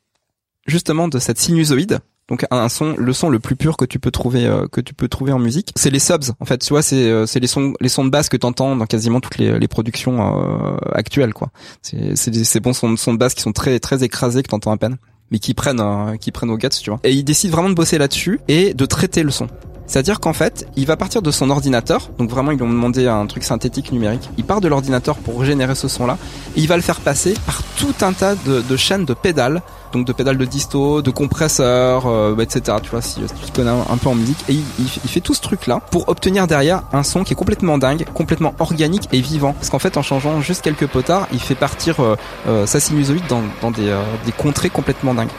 justement 0.65 1.07
de 1.07 1.19
cette 1.19 1.37
sinusoïde. 1.37 1.99
Donc 2.30 2.45
un 2.51 2.69
son, 2.69 2.95
le 2.97 3.11
son 3.11 3.30
le 3.30 3.39
plus 3.39 3.57
pur 3.57 3.76
que 3.76 3.84
tu 3.84 3.99
peux 3.99 4.11
trouver 4.11 4.45
euh, 4.45 4.65
que 4.67 4.80
tu 4.80 4.93
peux 4.93 5.09
trouver 5.09 5.34
en 5.34 5.39
musique, 5.39 5.74
c'est 5.76 5.89
les 5.89 5.99
subs. 5.99 6.32
En 6.39 6.45
fait, 6.45 6.59
tu 6.59 6.69
vois, 6.69 6.82
c'est 6.82 6.95
euh, 6.95 7.26
c'est 7.26 7.41
les 7.41 7.47
sons 7.47 7.74
les 7.82 7.89
sons 7.89 8.05
de 8.05 8.09
basse 8.09 8.30
que 8.30 8.38
t'entends 8.38 8.78
dans 8.78 8.86
quasiment 8.86 9.19
toutes 9.19 9.38
les, 9.38 9.67
productions 9.67 10.41
euh, 10.41 10.78
actuelles, 10.93 11.34
quoi. 11.34 11.49
C'est 11.82 12.15
c'est 12.15 12.34
ces 12.45 12.59
bons 12.61 12.74
sons, 12.74 12.93
de 12.93 13.17
basse 13.17 13.34
qui 13.34 13.41
sont 13.41 13.51
très 13.51 13.80
très 13.80 14.03
écrasés 14.03 14.41
que 14.41 14.47
t'entends 14.47 14.71
à 14.71 14.78
peine, 14.78 14.97
mais 15.32 15.39
qui 15.39 15.53
prennent 15.53 16.17
qui 16.17 16.32
prennent 16.32 16.49
au 16.49 16.57
guts, 16.57 16.69
tu 16.69 16.89
vois. 16.89 17.01
Et 17.03 17.11
il 17.11 17.26
décide 17.26 17.51
vraiment 17.51 17.69
de 17.69 17.76
bosser 17.76 17.97
là-dessus 17.97 18.39
et 18.47 18.74
de 18.74 18.86
traiter 18.86 19.24
le 19.24 19.32
son. 19.32 19.49
C'est-à-dire 19.86 20.19
qu'en 20.19 20.34
fait, 20.34 20.65
il 20.75 20.86
va 20.86 20.95
partir 20.97 21.21
de 21.21 21.29
son 21.29 21.49
ordinateur, 21.49 22.09
donc 22.17 22.29
vraiment 22.29 22.51
ils 22.51 22.55
lui 22.57 22.63
ont 22.63 22.69
demandé 22.69 23.07
un 23.07 23.25
truc 23.27 23.43
synthétique 23.43 23.91
numérique, 23.91 24.29
il 24.38 24.43
part 24.43 24.61
de 24.61 24.67
l'ordinateur 24.67 25.17
pour 25.17 25.43
générer 25.43 25.75
ce 25.75 25.88
son-là, 25.88 26.17
et 26.55 26.61
il 26.61 26.67
va 26.67 26.75
le 26.77 26.81
faire 26.81 26.99
passer 27.01 27.34
par 27.45 27.61
tout 27.77 27.93
un 28.01 28.13
tas 28.13 28.36
de, 28.36 28.61
de 28.61 28.77
chaînes 28.77 29.05
de 29.05 29.13
pédales, 29.13 29.61
donc 29.91 30.05
de 30.07 30.13
pédales 30.13 30.38
de 30.38 30.45
disto, 30.45 31.01
de 31.01 31.11
compresseurs, 31.11 32.05
euh, 32.07 32.36
etc. 32.38 32.77
Tu 32.81 32.89
vois, 32.89 33.01
si, 33.01 33.19
tu 33.21 33.51
te 33.51 33.55
connais 33.55 33.69
un, 33.69 33.97
peu 33.97 34.09
en 34.09 34.15
musique, 34.15 34.43
et 34.49 34.53
il, 34.53 34.63
il 34.79 34.88
fait- 34.88 35.01
il 35.03 35.09
fait 35.09 35.19
tout 35.19 35.34
ce 35.34 35.41
truc-là 35.41 35.81
pour 35.91 36.07
obtenir 36.09 36.47
derrière 36.47 36.84
un 36.93 37.03
son 37.03 37.23
qui 37.23 37.34
est 37.34 37.36
complètement 37.36 37.77
dingue, 37.77 38.05
complètement 38.13 38.53
organique 38.59 39.09
et 39.11 39.19
vivant. 39.21 39.53
Parce 39.53 39.69
qu'en 39.69 39.79
fait, 39.79 39.97
en 39.97 40.01
changeant 40.01 40.39
juste 40.41 40.61
quelques 40.61 40.88
potards, 40.88 41.27
il 41.34 41.39
fait 41.39 41.55
partir 41.55 41.99
euh, 41.99 42.15
euh, 42.47 42.65
sa 42.65 42.79
sinusoïde 42.79 43.27
dans, 43.27 43.41
dans 43.61 43.69
des, 43.71 43.89
euh, 43.89 44.01
des 44.25 44.31
contrées 44.31 44.69
complètement 44.69 45.13
dingues. 45.13 45.29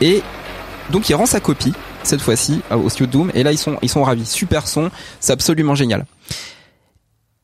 Et 0.00 0.22
donc 0.90 1.08
il 1.08 1.14
rend 1.14 1.26
sa 1.26 1.40
copie 1.40 1.72
cette 2.06 2.20
fois-ci 2.20 2.60
euh, 2.70 2.76
au 2.76 2.88
studio 2.88 3.06
Doom. 3.06 3.30
Et 3.34 3.42
là 3.42 3.52
ils 3.52 3.58
sont 3.58 3.76
ils 3.82 3.88
sont 3.88 4.02
ravis. 4.02 4.26
Super 4.26 4.66
son. 4.68 4.90
C'est 5.20 5.32
absolument 5.32 5.74
génial. 5.74 6.06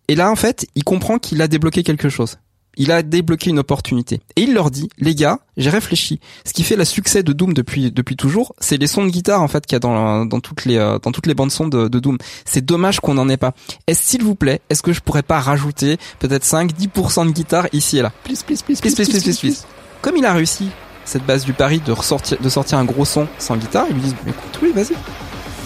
Et 0.08 0.14
là 0.14 0.30
en 0.30 0.36
fait 0.36 0.66
il 0.74 0.84
comprend 0.84 1.18
qu'il 1.18 1.40
a 1.42 1.48
débloqué 1.48 1.82
quelque 1.82 2.08
chose. 2.08 2.38
Il 2.78 2.90
a 2.90 3.02
débloqué 3.02 3.50
une 3.50 3.58
opportunité. 3.58 4.20
Et 4.36 4.42
il 4.42 4.54
leur 4.54 4.70
dit 4.70 4.88
les 4.98 5.14
gars 5.14 5.40
j'ai 5.56 5.68
réfléchi. 5.68 6.20
Ce 6.46 6.52
qui 6.52 6.62
fait 6.62 6.76
le 6.76 6.84
succès 6.84 7.22
de 7.22 7.32
Doom 7.32 7.52
depuis 7.52 7.90
depuis 7.90 8.16
toujours 8.16 8.54
c'est 8.58 8.78
les 8.78 8.86
sons 8.86 9.04
de 9.04 9.10
guitare 9.10 9.42
en 9.42 9.48
fait 9.48 9.66
qu'il 9.66 9.74
y 9.74 9.76
a 9.76 9.80
dans 9.80 10.24
dans 10.24 10.40
toutes 10.40 10.64
les 10.64 10.78
euh, 10.78 10.98
dans 10.98 11.12
toutes 11.12 11.26
les 11.26 11.34
bandes 11.34 11.50
son 11.50 11.68
de, 11.68 11.88
de 11.88 11.98
Doom. 11.98 12.18
C'est 12.44 12.64
dommage 12.64 13.00
qu'on 13.00 13.14
n'en 13.14 13.28
ait 13.28 13.36
pas. 13.36 13.52
Est-ce 13.86 14.02
s'il 14.02 14.22
vous 14.22 14.34
plaît 14.34 14.60
est-ce 14.70 14.82
que 14.82 14.92
je 14.92 15.00
pourrais 15.00 15.22
pas 15.22 15.40
rajouter 15.40 15.98
peut-être 16.18 16.44
5 16.44 16.72
10% 16.72 17.26
de 17.26 17.32
guitare 17.32 17.66
ici 17.72 17.98
et 17.98 18.02
là? 18.02 18.12
Please, 18.24 18.42
please, 18.46 18.62
please, 18.64 18.80
Please, 18.80 18.94
please, 18.94 19.08
please, 19.10 19.22
please, 19.22 19.38
please. 19.38 19.66
Comme 20.00 20.16
il 20.16 20.24
a 20.24 20.32
réussi 20.32 20.68
cette 21.04 21.24
base 21.24 21.44
du 21.44 21.52
pari 21.52 21.80
de 21.80 21.92
ressortir, 21.92 22.38
de 22.40 22.48
sortir 22.48 22.78
un 22.78 22.84
gros 22.84 23.04
son 23.04 23.26
sans 23.38 23.56
guitare, 23.56 23.86
ils 23.90 23.94
lui 23.94 24.02
disent, 24.02 24.16
écoute, 24.26 24.58
oui, 24.62 24.72
vas-y, 24.74 24.94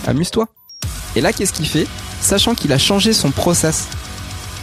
amuse-toi. 0.06 0.48
Et 1.14 1.20
là, 1.20 1.32
qu'est-ce 1.32 1.52
qu'il 1.52 1.66
fait? 1.66 1.86
Sachant 2.20 2.54
qu'il 2.54 2.72
a 2.72 2.78
changé 2.78 3.12
son 3.12 3.30
process. 3.30 3.86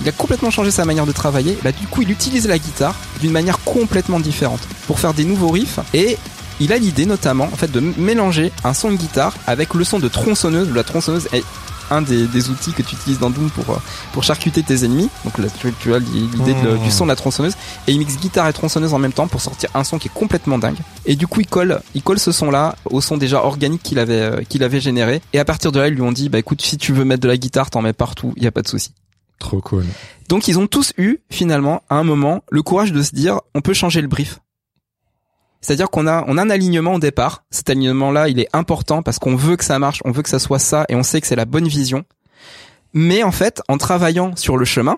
Il 0.01 0.09
a 0.09 0.11
complètement 0.11 0.51
changé 0.51 0.71
sa 0.71 0.85
manière 0.85 1.05
de 1.05 1.11
travailler. 1.11 1.57
Bah, 1.63 1.71
du 1.71 1.87
coup, 1.87 2.01
il 2.01 2.11
utilise 2.11 2.47
la 2.47 2.57
guitare 2.57 2.95
d'une 3.21 3.31
manière 3.31 3.59
complètement 3.59 4.19
différente 4.19 4.61
pour 4.87 4.99
faire 4.99 5.13
des 5.13 5.23
nouveaux 5.23 5.49
riffs 5.49 5.79
et 5.93 6.17
il 6.59 6.71
a 6.73 6.77
l'idée 6.77 7.05
notamment, 7.05 7.45
en 7.45 7.55
fait, 7.55 7.71
de 7.71 7.79
mélanger 7.79 8.51
un 8.63 8.73
son 8.73 8.91
de 8.91 8.95
guitare 8.95 9.33
avec 9.47 9.73
le 9.73 9.83
son 9.83 9.99
de 9.99 10.07
tronçonneuse. 10.07 10.69
La 10.73 10.83
tronçonneuse 10.83 11.27
est 11.33 11.43
un 11.93 12.01
des, 12.01 12.25
des 12.27 12.49
outils 12.49 12.73
que 12.73 12.81
tu 12.81 12.95
utilises 12.95 13.19
dans 13.19 13.29
Doom 13.29 13.49
pour 13.51 13.75
euh, 13.75 13.79
pour 14.11 14.23
charcuter 14.23 14.63
tes 14.63 14.85
ennemis. 14.85 15.09
Donc 15.23 15.37
là, 15.37 15.45
tu, 15.59 15.71
tu 15.79 15.93
as 15.93 15.99
l'idée 15.99 16.53
Mmh. 16.63 16.83
du 16.83 16.91
son 16.91 17.05
de 17.05 17.09
la 17.09 17.15
tronçonneuse 17.15 17.55
et 17.87 17.91
il 17.91 17.99
mixe 17.99 18.17
guitare 18.17 18.47
et 18.47 18.53
tronçonneuse 18.53 18.93
en 18.93 18.99
même 18.99 19.11
temps 19.13 19.27
pour 19.27 19.41
sortir 19.41 19.69
un 19.73 19.83
son 19.83 19.97
qui 19.97 20.07
est 20.07 20.13
complètement 20.13 20.57
dingue. 20.57 20.77
Et 21.05 21.15
du 21.15 21.27
coup, 21.27 21.41
il 21.41 21.47
colle, 21.47 21.81
il 21.93 22.01
colle 22.01 22.19
ce 22.19 22.31
son-là 22.31 22.75
au 22.89 23.01
son 23.01 23.17
déjà 23.17 23.43
organique 23.43 23.83
qu'il 23.83 23.99
avait 23.99 24.21
euh, 24.21 24.41
qu'il 24.47 24.63
avait 24.63 24.79
généré. 24.79 25.21
Et 25.33 25.39
à 25.39 25.45
partir 25.45 25.71
de 25.71 25.79
là, 25.79 25.87
ils 25.87 25.93
lui 25.93 26.01
ont 26.01 26.11
dit, 26.11 26.29
bah 26.29 26.39
écoute, 26.39 26.61
si 26.61 26.77
tu 26.77 26.93
veux 26.93 27.05
mettre 27.05 27.21
de 27.21 27.27
la 27.27 27.37
guitare, 27.37 27.69
t'en 27.69 27.81
mets 27.81 27.93
partout, 27.93 28.33
il 28.37 28.43
y 28.43 28.47
a 28.47 28.51
pas 28.51 28.61
de 28.61 28.67
souci. 28.67 28.93
Trop 29.39 29.61
cool. 29.61 29.85
Donc 30.29 30.47
ils 30.47 30.57
ont 30.57 30.67
tous 30.67 30.93
eu 30.97 31.17
finalement 31.29 31.83
à 31.89 31.95
un 31.95 32.03
moment 32.03 32.43
le 32.49 32.61
courage 32.61 32.91
de 32.93 33.01
se 33.01 33.13
dire 33.13 33.39
on 33.55 33.61
peut 33.61 33.73
changer 33.73 34.01
le 34.01 34.07
brief. 34.07 34.39
C'est-à-dire 35.63 35.89
qu'on 35.89 36.05
a 36.05 36.23
on 36.27 36.37
a 36.37 36.43
un 36.43 36.49
alignement 36.51 36.93
au 36.93 36.99
départ. 36.99 37.43
Cet 37.49 37.71
alignement-là, 37.71 38.29
il 38.29 38.39
est 38.39 38.49
important 38.53 39.01
parce 39.01 39.17
qu'on 39.17 39.35
veut 39.35 39.55
que 39.55 39.63
ça 39.65 39.79
marche, 39.79 40.01
on 40.05 40.11
veut 40.11 40.21
que 40.21 40.29
ça 40.29 40.37
soit 40.39 40.59
ça 40.59 40.85
et 40.89 40.95
on 40.95 41.01
sait 41.03 41.19
que 41.21 41.25
c'est 41.25 41.35
la 41.35 41.45
bonne 41.45 41.67
vision. 41.67 42.03
Mais 42.93 43.23
en 43.23 43.31
fait, 43.31 43.61
en 43.67 43.77
travaillant 43.77 44.35
sur 44.35 44.57
le 44.57 44.65
chemin, 44.65 44.97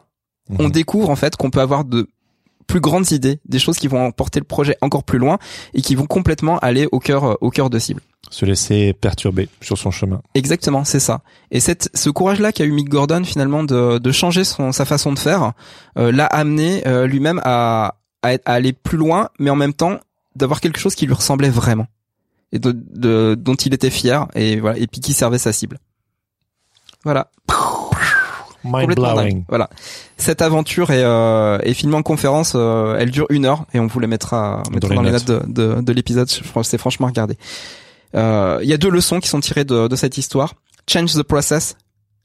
on 0.59 0.65
Mhm. 0.65 0.71
découvre 0.71 1.09
en 1.09 1.15
fait 1.15 1.35
qu'on 1.37 1.49
peut 1.49 1.61
avoir 1.61 1.85
de 1.85 2.07
plus 2.67 2.79
grandes 2.81 3.11
idées, 3.11 3.39
des 3.45 3.59
choses 3.59 3.77
qui 3.77 3.87
vont 3.87 4.03
emporter 4.07 4.39
le 4.39 4.45
projet 4.45 4.75
encore 4.81 5.03
plus 5.03 5.19
loin 5.19 5.37
et 5.75 5.81
qui 5.81 5.93
vont 5.95 6.07
complètement 6.07 6.57
aller 6.59 6.87
au 6.91 6.99
cœur 6.99 7.23
euh, 7.23 7.33
au 7.41 7.51
cœur 7.51 7.69
de 7.69 7.77
cible. 7.79 8.01
Se 8.31 8.43
laisser 8.43 8.93
perturber 8.93 9.49
sur 9.61 9.77
son 9.77 9.91
chemin. 9.91 10.19
Exactement, 10.33 10.83
c'est 10.83 10.99
ça. 10.99 11.21
Et 11.51 11.59
cette, 11.59 11.89
ce 11.93 12.09
courage-là 12.09 12.51
qu'a 12.51 12.65
eu 12.65 12.71
Mick 12.71 12.89
Gordon 12.89 13.23
finalement 13.23 13.63
de, 13.63 13.99
de 13.99 14.11
changer 14.11 14.43
son, 14.43 14.71
sa 14.71 14.83
façon 14.83 15.13
de 15.13 15.19
faire, 15.19 15.53
euh, 15.99 16.11
l'a 16.11 16.25
amené 16.25 16.81
euh, 16.87 17.05
lui-même 17.05 17.39
à, 17.45 17.97
à 18.23 18.29
aller 18.45 18.73
plus 18.73 18.97
loin, 18.97 19.29
mais 19.39 19.51
en 19.51 19.55
même 19.55 19.73
temps 19.73 19.99
d'avoir 20.35 20.61
quelque 20.61 20.79
chose 20.79 20.95
qui 20.95 21.05
lui 21.05 21.13
ressemblait 21.13 21.49
vraiment 21.49 21.87
et 22.51 22.59
de, 22.59 22.71
de- 22.75 23.35
dont 23.39 23.55
il 23.55 23.73
était 23.73 23.89
fier 23.89 24.27
et 24.35 24.59
voilà 24.59 24.77
et 24.77 24.87
puis 24.87 25.01
qui 25.01 25.13
servait 25.13 25.37
sa 25.39 25.51
cible. 25.53 25.79
Voilà, 27.03 27.29
Mind 28.63 28.95
blowing. 28.95 29.43
Voilà. 29.47 29.69
Cette 30.17 30.41
aventure 30.41 30.89
est, 30.89 31.03
euh, 31.03 31.59
est 31.61 31.75
filmée 31.75 31.95
en 31.95 32.01
conférence. 32.01 32.53
euh, 32.55 32.97
elle 32.99 33.11
dure 33.11 33.27
une 33.29 33.45
heure 33.45 33.65
et 33.75 33.79
on 33.79 33.85
vous 33.85 33.99
les 33.99 34.07
mettra, 34.07 34.63
on 34.67 34.71
mettra 34.71 34.95
dans 34.95 35.01
les 35.03 35.11
notes. 35.11 35.29
notes 35.29 35.47
de, 35.47 35.75
de, 35.75 35.81
de 35.81 35.93
l'épisode. 35.93 36.27
C'est 36.63 36.77
franchement 36.79 37.05
à 37.05 37.09
regarder. 37.11 37.37
Euh, 38.15 38.59
Il 38.63 38.67
y 38.69 38.73
a 38.73 38.77
deux 38.77 38.89
leçons 38.89 39.19
qui 39.19 39.27
sont 39.27 39.39
tirées 39.39 39.65
de, 39.65 39.87
de 39.87 39.95
cette 39.95 40.17
histoire. 40.17 40.55
Change 40.89 41.13
the 41.13 41.21
process 41.23 41.75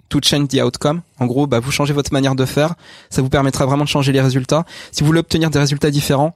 to 0.09 0.19
change 0.23 0.49
the 0.49 0.63
outcome. 0.63 1.03
En 1.19 1.27
gros, 1.27 1.47
bah, 1.47 1.61
vous 1.61 1.71
changez 1.71 1.93
votre 1.93 2.13
manière 2.13 2.35
de 2.35 2.47
faire. 2.47 2.75
Ça 3.11 3.21
vous 3.21 3.29
permettra 3.29 3.67
vraiment 3.67 3.85
de 3.85 3.89
changer 3.91 4.13
les 4.13 4.21
résultats. 4.23 4.65
Si 4.93 5.03
vous 5.03 5.07
voulez 5.09 5.21
obtenir 5.21 5.51
des 5.51 5.59
résultats 5.59 5.91
différents, 5.91 6.35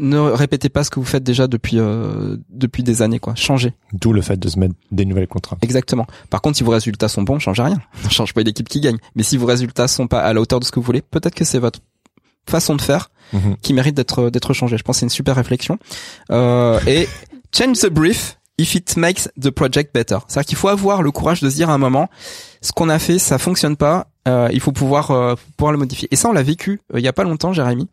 ne 0.00 0.18
répétez 0.18 0.68
pas 0.68 0.82
ce 0.84 0.90
que 0.90 0.98
vous 0.98 1.06
faites 1.06 1.22
déjà 1.22 1.46
depuis 1.46 1.78
euh, 1.78 2.36
depuis 2.48 2.82
des 2.82 3.02
années. 3.02 3.18
Quoi. 3.20 3.34
Changez. 3.36 3.72
D'où 3.92 4.12
le 4.12 4.22
fait 4.22 4.38
de 4.38 4.48
se 4.48 4.58
mettre 4.58 4.74
des 4.90 5.04
nouvelles 5.04 5.28
contraintes. 5.28 5.58
Exactement. 5.62 6.06
Par 6.30 6.40
contre, 6.42 6.56
si 6.56 6.64
vos 6.64 6.72
résultats 6.72 7.08
sont 7.08 7.22
bons, 7.22 7.38
changez 7.38 7.62
rien. 7.62 7.78
Ne 8.04 8.10
change 8.10 8.34
pas 8.34 8.42
l'équipe 8.42 8.68
qui 8.68 8.80
gagne. 8.80 8.96
Mais 9.14 9.22
si 9.22 9.36
vos 9.36 9.46
résultats 9.46 9.86
sont 9.88 10.06
pas 10.08 10.20
à 10.20 10.32
la 10.32 10.40
hauteur 10.40 10.58
de 10.60 10.64
ce 10.64 10.72
que 10.72 10.80
vous 10.80 10.86
voulez, 10.86 11.02
peut-être 11.02 11.34
que 11.34 11.44
c'est 11.44 11.58
votre 11.58 11.80
façon 12.48 12.74
de 12.74 12.80
faire 12.82 13.10
Mhm. 13.32 13.56
qui 13.62 13.74
mérite 13.74 13.94
d'être 13.94 14.28
d'être 14.30 14.52
changée. 14.54 14.76
Je 14.76 14.82
pense 14.82 14.96
que 14.96 15.00
c'est 15.00 15.06
une 15.06 15.10
super 15.10 15.36
réflexion. 15.36 15.78
Euh, 16.32 16.80
et 16.88 17.06
change 17.56 17.78
the 17.78 17.88
brief 17.88 18.38
if 18.58 18.74
it 18.74 18.96
makes 18.96 19.28
the 19.40 19.50
project 19.50 19.94
better. 19.94 20.16
C'est-à-dire 20.26 20.48
qu'il 20.48 20.58
faut 20.58 20.66
avoir 20.68 21.02
le 21.02 21.12
courage 21.12 21.40
de 21.40 21.48
se 21.48 21.54
dire 21.54 21.70
à 21.70 21.74
un 21.74 21.78
moment, 21.78 22.08
ce 22.60 22.72
qu'on 22.72 22.88
a 22.88 22.98
fait, 22.98 23.18
ça 23.18 23.38
fonctionne 23.38 23.76
pas. 23.76 24.06
euh, 24.28 24.48
il 24.52 24.60
faut 24.60 24.72
pouvoir 24.72 25.10
euh, 25.12 25.34
pouvoir 25.56 25.72
le 25.72 25.78
modifier. 25.78 26.06
Et 26.10 26.16
ça, 26.16 26.28
on 26.28 26.32
l'a 26.32 26.42
vécu 26.42 26.80
euh, 26.94 26.98
il 27.00 27.04
y 27.04 27.08
a 27.08 27.12
pas 27.12 27.24
longtemps, 27.24 27.52
Jérémy. 27.54 27.88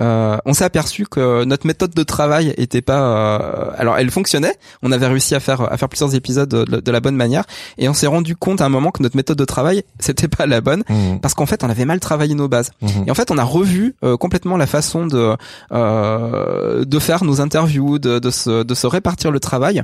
Euh, 0.00 0.36
on 0.44 0.54
s'est 0.54 0.64
aperçu 0.64 1.04
que 1.06 1.44
notre 1.44 1.66
méthode 1.68 1.94
de 1.94 2.02
travail 2.02 2.52
était 2.56 2.82
pas. 2.82 3.00
euh, 3.00 3.70
alors, 3.76 3.96
elle 3.96 4.10
fonctionnait. 4.10 4.54
On 4.82 4.90
avait 4.92 5.06
réussi 5.06 5.34
à 5.36 5.40
faire 5.40 5.60
à 5.72 5.76
faire 5.76 5.88
plusieurs 5.88 6.14
épisodes 6.16 6.48
de, 6.48 6.64
de 6.80 6.90
la 6.90 7.00
bonne 7.00 7.14
manière, 7.16 7.44
et 7.78 7.88
on 7.88 7.94
s'est 7.94 8.08
rendu 8.08 8.34
compte 8.36 8.60
à 8.60 8.64
un 8.66 8.68
moment 8.68 8.90
que 8.90 9.02
notre 9.04 9.16
méthode 9.16 9.38
de 9.38 9.44
travail 9.44 9.82
c'était 10.00 10.26
pas 10.28 10.46
la 10.46 10.60
bonne 10.60 10.82
Mhm. 10.88 11.20
parce 11.20 11.34
qu'en 11.34 11.46
fait, 11.46 11.62
on 11.64 11.70
avait 11.70 11.84
mal 11.84 12.00
travaillé 12.00 12.34
nos 12.34 12.48
bases. 12.48 12.70
Mhm. 12.82 13.04
Et 13.06 13.10
en 13.10 13.14
fait, 13.14 13.30
on 13.30 13.38
a 13.38 13.44
revu 13.44 13.94
euh, 14.04 14.16
complètement 14.16 14.56
la 14.56 14.66
façon 14.66 15.06
de 15.06 15.36
euh, 15.72 16.84
de 16.84 16.98
faire 16.98 17.24
nos 17.24 17.40
interviews, 17.40 17.98
de, 17.98 18.18
de 18.18 18.30
se 18.30 18.62
de 18.62 18.74
se 18.74 18.86
répartir 18.86 19.30
le 19.30 19.40
travail. 19.40 19.82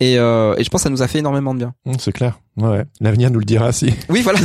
Et, 0.00 0.18
euh, 0.18 0.54
et 0.56 0.64
je 0.64 0.70
pense 0.70 0.80
que 0.80 0.84
ça 0.84 0.90
nous 0.90 1.02
a 1.02 1.08
fait 1.08 1.18
énormément 1.18 1.52
de 1.54 1.58
bien. 1.58 1.74
Mhm, 1.86 1.94
C'est 1.98 2.12
clair. 2.12 2.38
Ouais. 2.60 2.84
L'avenir 3.00 3.30
nous 3.30 3.38
le 3.38 3.44
dira 3.44 3.72
si. 3.72 3.92
Oui, 4.08 4.22
voilà. 4.22 4.38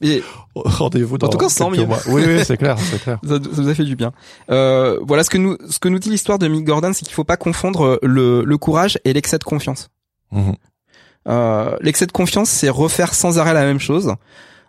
Rendez-vous 0.54 1.18
dans 1.18 1.28
tout 1.28 1.38
cas, 1.38 1.48
sans 1.48 1.70
mieux. 1.70 1.84
mois. 1.86 1.98
Oui, 2.08 2.22
oui, 2.26 2.44
c'est 2.44 2.56
clair, 2.56 2.76
c'est 2.78 3.02
clair. 3.02 3.18
ça, 3.28 3.38
ça 3.54 3.62
nous 3.62 3.68
a 3.68 3.74
fait 3.74 3.84
du 3.84 3.96
bien. 3.96 4.12
Euh, 4.50 4.98
voilà 5.06 5.24
ce 5.24 5.30
que 5.30 5.38
nous 5.38 5.56
ce 5.68 5.78
que 5.78 5.88
nous 5.88 5.98
dit 5.98 6.10
l'histoire 6.10 6.38
de 6.38 6.48
Mick 6.48 6.64
Gordon, 6.64 6.92
c'est 6.92 7.04
qu'il 7.04 7.14
faut 7.14 7.24
pas 7.24 7.36
confondre 7.36 7.98
le, 8.02 8.42
le 8.44 8.58
courage 8.58 8.98
et 9.04 9.12
l'excès 9.12 9.38
de 9.38 9.44
confiance. 9.44 9.90
Mhm. 10.32 10.54
Euh, 11.28 11.76
l'excès 11.80 12.06
de 12.06 12.12
confiance, 12.12 12.48
c'est 12.48 12.68
refaire 12.68 13.14
sans 13.14 13.38
arrêt 13.38 13.54
la 13.54 13.64
même 13.64 13.80
chose. 13.80 14.14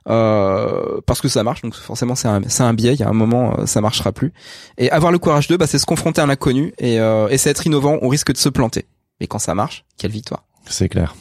Euh, 0.07 1.01
parce 1.05 1.21
que 1.21 1.27
ça 1.27 1.43
marche, 1.43 1.61
donc 1.61 1.75
forcément 1.75 2.15
c'est 2.15 2.27
un, 2.27 2.41
c'est 2.47 2.63
un 2.63 2.73
biais. 2.73 2.93
Il 2.93 2.99
y 2.99 3.03
a 3.03 3.09
un 3.09 3.13
moment, 3.13 3.59
euh, 3.59 3.65
ça 3.65 3.81
marchera 3.81 4.11
plus. 4.11 4.33
Et 4.77 4.89
avoir 4.89 5.11
le 5.11 5.19
courage 5.19 5.47
de, 5.47 5.55
bah, 5.57 5.67
c'est 5.67 5.77
se 5.77 5.85
confronter 5.85 6.21
à 6.21 6.25
l'inconnu 6.25 6.73
et, 6.79 6.99
euh, 6.99 7.27
et 7.29 7.37
c'est 7.37 7.49
être 7.49 7.65
innovant. 7.67 7.97
On 8.01 8.07
risque 8.07 8.31
de 8.31 8.37
se 8.37 8.49
planter. 8.49 8.85
Mais 9.19 9.27
quand 9.27 9.39
ça 9.39 9.53
marche, 9.53 9.85
quelle 9.97 10.11
victoire 10.11 10.45
C'est 10.65 10.89
clair. 10.89 11.15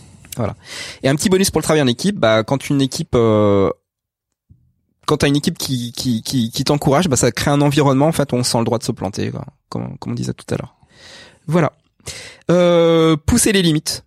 Et 1.02 1.08
un 1.08 1.14
petit 1.16 1.28
bonus 1.28 1.50
pour 1.50 1.60
le 1.60 1.64
travail 1.64 1.82
en 1.82 1.86
équipe, 1.86 2.16
bah, 2.18 2.42
quand 2.44 2.68
une 2.70 2.80
équipe, 2.80 3.14
euh, 3.14 3.70
quand 5.06 5.18
t'as 5.18 5.28
une 5.28 5.36
équipe 5.36 5.58
qui 5.58 5.92
qui 5.92 6.22
qui, 6.22 6.50
qui 6.50 6.64
t'encourage, 6.64 7.08
bah, 7.08 7.16
ça 7.16 7.30
crée 7.32 7.50
un 7.50 7.60
environnement 7.60 8.06
en 8.08 8.12
fait 8.12 8.32
où 8.32 8.36
on 8.36 8.42
sent 8.44 8.58
le 8.58 8.64
droit 8.64 8.78
de 8.78 8.84
se 8.84 8.92
planter, 8.92 9.30
quoi, 9.30 9.44
comme 9.68 9.96
comme 9.98 10.12
on 10.12 10.14
disait 10.14 10.34
tout 10.34 10.46
à 10.54 10.56
l'heure. 10.58 10.74
Voilà. 11.46 11.72
Euh, 12.50 13.16
pousser 13.16 13.52
les 13.52 13.62
limites. 13.62 14.04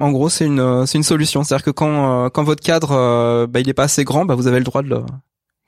En 0.00 0.10
gros, 0.10 0.28
c'est 0.28 0.44
une 0.46 0.60
euh, 0.60 0.84
c'est 0.86 0.98
une 0.98 1.04
solution. 1.04 1.42
C'est-à-dire 1.44 1.64
que 1.64 1.70
quand 1.70 2.24
euh, 2.26 2.28
quand 2.28 2.44
votre 2.44 2.62
cadre 2.62 2.92
euh, 2.92 3.46
bah, 3.46 3.60
il 3.60 3.68
est 3.68 3.74
pas 3.74 3.84
assez 3.84 4.04
grand, 4.04 4.24
bah, 4.24 4.34
vous 4.34 4.46
avez 4.46 4.58
le 4.58 4.64
droit 4.64 4.82
de 4.82 4.88
le 4.88 5.02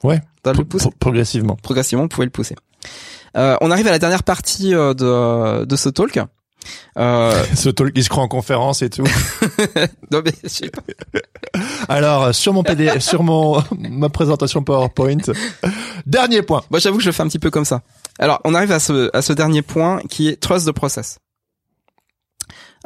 Ouais. 0.04 0.20
de 0.44 0.50
le 0.50 0.64
pousser 0.64 0.90
pro- 0.90 0.98
progressivement. 0.98 1.56
progressivement, 1.56 2.02
vous 2.04 2.08
pouvez 2.08 2.26
le 2.26 2.30
pousser. 2.30 2.54
Euh, 3.36 3.56
on 3.60 3.70
arrive 3.70 3.86
à 3.88 3.90
la 3.90 3.98
dernière 3.98 4.22
partie 4.22 4.74
euh, 4.74 4.94
de 4.94 5.64
de 5.64 5.76
ce 5.76 5.88
talk. 5.88 6.18
Euh, 6.98 7.44
Ce 7.54 7.68
talk, 7.68 7.92
il 7.94 8.04
se 8.04 8.08
croit 8.08 8.22
en 8.22 8.28
conférence 8.28 8.82
et 8.82 8.90
tout. 8.90 9.04
non 10.10 10.22
mais 10.24 10.32
je 10.42 10.48
sais 10.48 10.70
pas. 10.70 10.82
Alors, 11.88 12.34
sur 12.34 12.52
mon 12.52 12.62
PDF, 12.62 13.02
sur 13.02 13.22
mon, 13.22 13.62
ma 13.78 14.08
présentation 14.08 14.62
PowerPoint. 14.62 15.16
Dernier 16.06 16.42
point. 16.42 16.62
Moi, 16.70 16.80
j'avoue 16.80 16.98
que 16.98 17.02
je 17.02 17.08
le 17.08 17.12
fais 17.12 17.22
un 17.22 17.28
petit 17.28 17.38
peu 17.38 17.50
comme 17.50 17.64
ça. 17.64 17.82
Alors, 18.18 18.40
on 18.44 18.54
arrive 18.54 18.72
à 18.72 18.80
ce, 18.80 19.10
à 19.16 19.22
ce 19.22 19.32
dernier 19.32 19.62
point 19.62 20.00
qui 20.08 20.28
est 20.28 20.40
trust 20.40 20.66
the 20.66 20.72
process. 20.72 21.18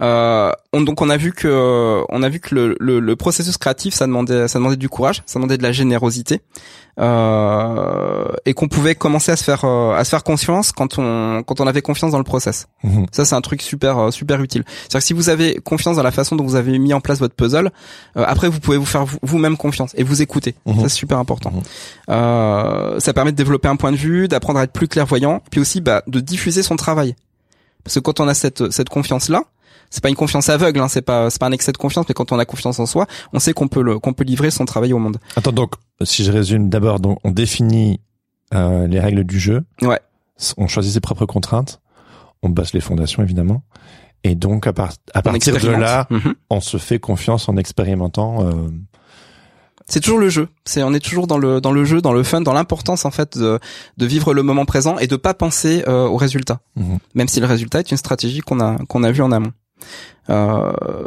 Euh, 0.01 0.51
on, 0.73 0.81
donc 0.81 1.03
on 1.03 1.11
a 1.11 1.19
vu 1.19 1.33
que 1.33 2.03
on 2.09 2.23
a 2.23 2.29
vu 2.31 2.41
que 2.41 2.55
le, 2.55 2.77
le, 2.81 2.99
le 2.99 3.15
processus 3.17 3.59
créatif 3.59 3.93
ça 3.93 4.07
demandait 4.07 4.49
ça 4.49 4.59
demandait 4.59 4.77
du 4.79 4.89
courage 4.89 5.23
ça 5.27 5.39
demandait 5.39 5.59
de 5.59 5.63
la 5.63 5.71
générosité 5.71 6.41
euh, 6.99 8.25
et 8.47 8.55
qu'on 8.55 8.69
pouvait 8.69 8.95
commencer 8.95 9.33
à 9.33 9.37
se 9.37 9.45
faire 9.45 9.65
euh, 9.65 9.93
à 9.95 10.05
se 10.05 10.11
faire 10.11 10.25
confiance 10.25 10.73
quand 10.73 10.99
on 10.99 11.43
quand 11.47 11.61
on 11.61 11.67
avait 11.67 11.83
confiance 11.83 12.13
dans 12.13 12.19
le 12.19 12.25
process 12.25 12.69
Mhm. 12.85 13.07
ça 13.13 13.25
c'est 13.25 13.35
un 13.35 13.41
truc 13.41 13.61
super 13.63 13.99
euh, 13.99 14.11
super 14.11 14.41
utile 14.43 14.65
c'est 14.67 14.87
à 14.87 14.89
dire 14.89 15.01
que 15.01 15.05
si 15.07 15.13
vous 15.13 15.29
avez 15.29 15.57
confiance 15.57 15.97
dans 15.97 16.03
la 16.03 16.11
façon 16.11 16.37
dont 16.37 16.45
vous 16.45 16.57
avez 16.57 16.79
mis 16.79 16.95
en 16.95 17.01
place 17.01 17.19
votre 17.19 17.35
puzzle 17.35 17.71
euh, 18.17 18.25
après 18.27 18.49
vous 18.49 18.61
pouvez 18.61 18.77
vous 18.79 18.87
faire 18.87 19.05
vous- 19.05 19.19
vous-même 19.23 19.57
confiance 19.57 19.93
et 19.97 20.05
vous 20.05 20.23
écouter 20.23 20.55
Mhm. 20.67 20.77
ça 20.77 20.83
c'est 20.89 20.97
super 20.97 21.19
important 21.19 21.51
Mhm. 21.51 21.63
euh, 22.11 22.99
ça 23.01 23.13
permet 23.13 23.33
de 23.33 23.37
développer 23.37 23.69
un 23.69 23.77
point 23.77 23.93
de 23.93 23.97
vue, 23.97 24.27
d'apprendre 24.29 24.59
à 24.59 24.65
être 24.65 24.73
plus 24.73 24.89
clairvoyant, 24.89 25.43
puis 25.51 25.61
aussi 25.61 25.81
bah, 25.81 26.03
de 26.07 26.21
diffuser 26.21 26.63
son 26.63 26.77
travail. 26.77 27.15
Parce 27.85 27.95
que 27.97 28.01
quand 28.01 28.21
on 28.21 28.29
a 28.29 28.35
cette 28.35 28.71
cette 28.71 28.89
confiance 28.89 29.29
là, 29.29 29.43
c'est 29.93 30.03
pas 30.03 30.09
une 30.09 30.17
confiance 30.17 30.49
aveugle, 30.49 30.81
hein, 30.81 30.89
c'est 30.89 31.03
pas 31.03 31.31
c'est 31.31 31.39
pas 31.39 31.47
un 31.47 31.53
excès 31.53 31.71
de 31.71 31.77
confiance, 31.77 32.07
mais 32.09 32.15
quand 32.15 32.33
on 32.33 32.39
a 32.41 32.45
confiance 32.45 32.81
en 32.81 32.87
soi, 32.87 33.07
on 33.33 33.39
sait 33.39 33.53
qu'on 33.53 33.69
peut 33.69 33.83
le 33.83 33.99
qu'on 34.01 34.13
peut 34.15 34.25
livrer 34.25 34.51
son 34.51 34.65
travail 34.65 34.93
au 34.93 34.99
monde. 34.99 35.19
Attends, 35.37 35.53
donc, 35.53 35.75
si 36.03 36.25
je 36.25 36.33
résume 36.33 36.69
d'abord, 36.71 36.99
donc, 36.99 37.19
on 37.23 37.31
définit 37.31 38.01
euh, 38.55 38.89
les 38.89 38.99
règles 38.99 39.23
du 39.25 39.39
jeu. 39.39 39.63
Ouais. 39.83 40.01
On 40.57 40.67
choisit 40.67 40.93
ses 40.93 41.01
propres 41.01 41.27
contraintes. 41.27 41.81
On 42.43 42.49
base 42.49 42.73
les 42.73 42.81
fondations, 42.81 43.23
évidemment. 43.23 43.63
Et 44.25 44.35
donc, 44.35 44.67
à, 44.67 44.73
par- 44.73 44.93
à 45.15 45.23
partir 45.23 45.55
de 45.59 45.69
là, 45.69 46.07
Mhm. 46.11 46.35
on 46.51 46.61
se 46.61 46.77
fait 46.79 46.99
confiance 46.99 47.49
en 47.49 47.57
expérimentant. 47.57 48.45
euh, 48.47 48.69
C'est 49.89 50.01
toujours 50.01 50.19
le 50.21 50.29
jeu. 50.29 50.49
C'est 50.65 50.83
on 50.83 50.95
est 50.95 51.01
toujours 51.05 51.27
dans 51.27 51.39
le 51.39 51.61
dans 51.61 51.73
le 51.73 51.85
jeu, 51.85 52.01
dans 52.01 52.13
le 52.13 52.23
fun, 52.23 52.41
dans 52.41 52.53
l'importance 52.53 53.05
en 53.05 53.11
fait 53.11 53.37
de 53.37 53.59
de 53.99 54.07
vivre 54.07 54.33
le 54.33 54.43
moment 54.43 54.65
présent 54.65 54.97
et 54.99 55.07
de 55.07 55.17
pas 55.17 55.35
penser 55.35 55.83
euh, 55.89 56.07
au 56.07 56.17
résultat. 56.17 56.61
Mhm. 56.77 56.99
Même 57.15 57.29
si 57.29 57.41
le 57.41 57.47
résultat 57.47 57.81
est 57.81 57.91
une 57.91 57.97
stratégie 57.97 58.41
qu'on 58.41 58.61
a 58.61 58.79
qu'on 58.89 59.03
a 59.03 59.11
vu 59.11 59.23
en 59.23 59.33
amont. 59.33 59.53
Euh, 60.31 61.07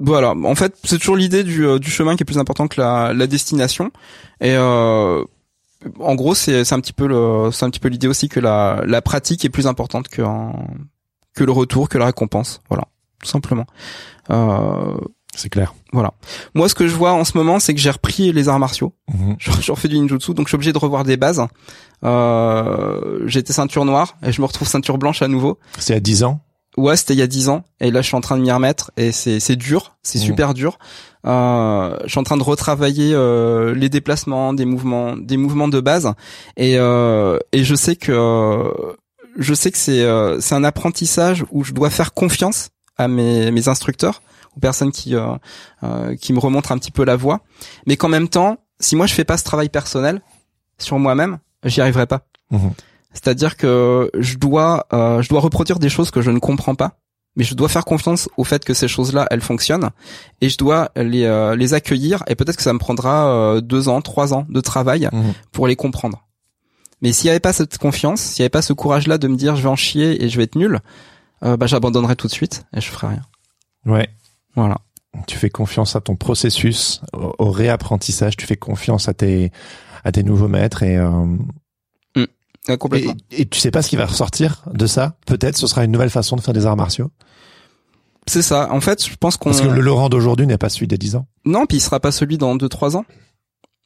voilà. 0.00 0.30
En 0.32 0.54
fait, 0.54 0.76
c'est 0.84 0.98
toujours 0.98 1.16
l'idée 1.16 1.44
du 1.44 1.66
euh, 1.66 1.78
du 1.78 1.90
chemin 1.90 2.16
qui 2.16 2.22
est 2.22 2.26
plus 2.26 2.38
important 2.38 2.68
que 2.68 2.80
la 2.80 3.12
la 3.12 3.26
destination. 3.26 3.90
Et 4.40 4.54
euh, 4.54 5.24
en 6.00 6.14
gros, 6.14 6.34
c'est 6.34 6.72
un 6.72 6.80
petit 6.80 6.92
peu 6.92 7.06
le 7.06 7.50
c'est 7.52 7.64
un 7.64 7.70
petit 7.70 7.80
peu 7.80 7.88
l'idée 7.88 8.08
aussi 8.08 8.28
que 8.28 8.40
la 8.40 8.82
la 8.86 9.02
pratique 9.02 9.44
est 9.44 9.50
plus 9.50 9.66
importante 9.66 10.08
que 10.08 10.22
que 11.34 11.44
le 11.44 11.52
retour, 11.52 11.88
que 11.88 11.98
la 11.98 12.06
récompense. 12.06 12.60
Voilà, 12.68 12.84
tout 13.22 13.28
simplement. 13.28 13.66
Euh, 14.30 14.96
c'est 15.36 15.48
clair. 15.48 15.74
voilà. 15.92 16.14
Moi, 16.54 16.68
ce 16.68 16.76
que 16.76 16.86
je 16.86 16.94
vois 16.94 17.12
en 17.12 17.24
ce 17.24 17.36
moment, 17.36 17.58
c'est 17.58 17.74
que 17.74 17.80
j'ai 17.80 17.90
repris 17.90 18.32
les 18.32 18.48
arts 18.48 18.60
martiaux. 18.60 18.94
Mhm. 19.12 19.34
Je, 19.40 19.50
je 19.60 19.72
refais 19.72 19.88
du 19.88 19.98
ninjutsu, 19.98 20.32
donc 20.32 20.46
je 20.46 20.50
suis 20.50 20.54
obligé 20.54 20.72
de 20.72 20.78
revoir 20.78 21.02
des 21.02 21.16
bases. 21.16 21.44
Euh, 22.04 23.20
J'étais 23.26 23.52
ceinture 23.52 23.84
noire 23.84 24.16
et 24.24 24.30
je 24.30 24.40
me 24.40 24.46
retrouve 24.46 24.68
ceinture 24.68 24.96
blanche 24.96 25.22
à 25.22 25.28
nouveau. 25.28 25.58
C'est 25.78 25.94
à 25.94 26.00
10 26.00 26.22
ans 26.24 26.40
Ouais, 26.76 26.96
c'était 26.96 27.14
il 27.14 27.18
y 27.18 27.22
a 27.22 27.26
dix 27.28 27.48
ans, 27.48 27.62
et 27.80 27.90
là 27.90 28.00
je 28.02 28.06
suis 28.08 28.16
en 28.16 28.20
train 28.20 28.36
de 28.36 28.42
m'y 28.42 28.50
remettre, 28.50 28.90
et 28.96 29.12
c'est 29.12 29.38
c'est 29.40 29.56
dur, 29.56 29.96
c'est 30.02 30.18
Mmh. 30.18 30.22
super 30.22 30.54
dur. 30.54 30.78
Euh, 31.26 31.96
je 32.04 32.08
suis 32.10 32.18
en 32.18 32.24
train 32.24 32.36
de 32.36 32.42
retravailler 32.42 33.12
euh, 33.14 33.74
les 33.74 33.88
déplacements, 33.88 34.52
des 34.52 34.64
mouvements, 34.64 35.16
des 35.16 35.36
mouvements 35.36 35.68
de 35.68 35.80
base, 35.80 36.12
et 36.56 36.76
euh, 36.78 37.38
et 37.52 37.62
je 37.64 37.74
sais 37.74 37.96
que 37.96 38.12
euh, 38.12 38.72
je 39.38 39.54
sais 39.54 39.70
que 39.70 39.78
c'est 39.78 40.02
euh, 40.02 40.40
c'est 40.40 40.54
un 40.54 40.64
apprentissage 40.64 41.44
où 41.52 41.62
je 41.64 41.72
dois 41.72 41.90
faire 41.90 42.12
confiance 42.12 42.70
à 42.96 43.06
mes 43.08 43.50
mes 43.52 43.68
instructeurs, 43.68 44.20
aux 44.56 44.60
personnes 44.60 44.90
qui 44.92 45.14
euh, 45.14 45.26
euh, 45.84 46.16
qui 46.16 46.32
me 46.32 46.40
remontrent 46.40 46.72
un 46.72 46.78
petit 46.78 46.90
peu 46.92 47.04
la 47.04 47.16
voie, 47.16 47.40
mais 47.86 47.96
qu'en 47.96 48.08
même 48.08 48.28
temps, 48.28 48.58
si 48.80 48.96
moi 48.96 49.06
je 49.06 49.14
fais 49.14 49.24
pas 49.24 49.38
ce 49.38 49.44
travail 49.44 49.68
personnel 49.68 50.20
sur 50.78 50.98
moi-même, 50.98 51.38
j'y 51.64 51.80
arriverai 51.80 52.06
pas. 52.06 52.26
Mhm. 52.50 52.72
C'est-à-dire 53.14 53.56
que 53.56 54.10
je 54.18 54.36
dois, 54.36 54.86
euh, 54.92 55.22
je 55.22 55.28
dois 55.30 55.40
reproduire 55.40 55.78
des 55.78 55.88
choses 55.88 56.10
que 56.10 56.20
je 56.20 56.30
ne 56.30 56.38
comprends 56.40 56.74
pas, 56.74 56.98
mais 57.36 57.44
je 57.44 57.54
dois 57.54 57.68
faire 57.68 57.84
confiance 57.86 58.28
au 58.36 58.44
fait 58.44 58.64
que 58.64 58.74
ces 58.74 58.86
choses-là, 58.88 59.26
elles 59.30 59.40
fonctionnent, 59.40 59.90
et 60.42 60.48
je 60.50 60.58
dois 60.58 60.90
les, 60.96 61.24
euh, 61.24 61.56
les 61.56 61.72
accueillir, 61.74 62.22
et 62.26 62.34
peut-être 62.34 62.56
que 62.56 62.62
ça 62.62 62.72
me 62.72 62.78
prendra 62.78 63.28
euh, 63.28 63.60
deux 63.62 63.88
ans, 63.88 64.00
trois 64.02 64.34
ans 64.34 64.44
de 64.50 64.60
travail 64.60 65.08
Mhm. 65.12 65.32
pour 65.52 65.66
les 65.66 65.76
comprendre. 65.76 66.26
Mais 67.00 67.12
s'il 67.12 67.26
n'y 67.26 67.30
avait 67.30 67.40
pas 67.40 67.52
cette 67.52 67.78
confiance, 67.78 68.20
s'il 68.20 68.42
n'y 68.42 68.44
avait 68.44 68.50
pas 68.50 68.62
ce 68.62 68.72
courage-là 68.72 69.18
de 69.18 69.28
me 69.28 69.36
dire 69.36 69.56
je 69.56 69.62
vais 69.62 69.68
en 69.68 69.76
chier 69.76 70.22
et 70.24 70.28
je 70.28 70.36
vais 70.36 70.44
être 70.44 70.56
nul, 70.56 70.80
bah 71.42 71.66
j'abandonnerais 71.66 72.16
tout 72.16 72.26
de 72.26 72.32
suite 72.32 72.64
et 72.74 72.80
je 72.80 72.88
ferais 72.88 73.08
rien. 73.08 73.22
Ouais. 73.84 74.08
Voilà. 74.54 74.78
Tu 75.26 75.36
fais 75.36 75.50
confiance 75.50 75.94
à 75.94 76.00
ton 76.00 76.16
processus, 76.16 77.02
au, 77.12 77.34
au 77.38 77.50
réapprentissage. 77.50 78.36
Tu 78.36 78.46
fais 78.46 78.56
confiance 78.56 79.08
à 79.08 79.12
tes 79.14 79.52
à 80.04 80.12
tes 80.12 80.22
nouveaux 80.22 80.48
maîtres 80.48 80.82
et, 80.82 80.96
euh, 80.96 81.26
Complètement. 82.78 83.14
et 83.30 83.42
et 83.42 83.46
tu 83.46 83.58
sais 83.58 83.70
pas 83.70 83.82
ce 83.82 83.88
qui 83.90 83.96
va 83.96 84.06
ressortir 84.06 84.62
de 84.72 84.86
ça? 84.86 85.16
Peut-être 85.26 85.56
ce 85.56 85.66
sera 85.66 85.84
une 85.84 85.92
nouvelle 85.92 86.10
façon 86.10 86.36
de 86.36 86.40
faire 86.40 86.54
des 86.54 86.66
arts 86.66 86.76
martiaux. 86.76 87.10
C'est 88.26 88.42
ça. 88.42 88.72
En 88.72 88.80
fait, 88.80 89.04
je 89.06 89.16
pense 89.16 89.36
qu'on. 89.36 89.50
Parce 89.50 89.60
que 89.60 89.68
le 89.68 89.80
Laurent 89.80 90.08
d'aujourd'hui 90.08 90.46
n'est 90.46 90.56
pas 90.58 90.70
celui 90.70 90.86
des 90.86 90.96
10 90.96 91.16
ans. 91.16 91.26
Non, 91.44 91.66
puis 91.66 91.76
il 91.76 91.80
sera 91.80 92.00
pas 92.00 92.10
celui 92.10 92.38
dans 92.38 92.56
deux 92.56 92.68
trois 92.70 92.96
ans. 92.96 93.04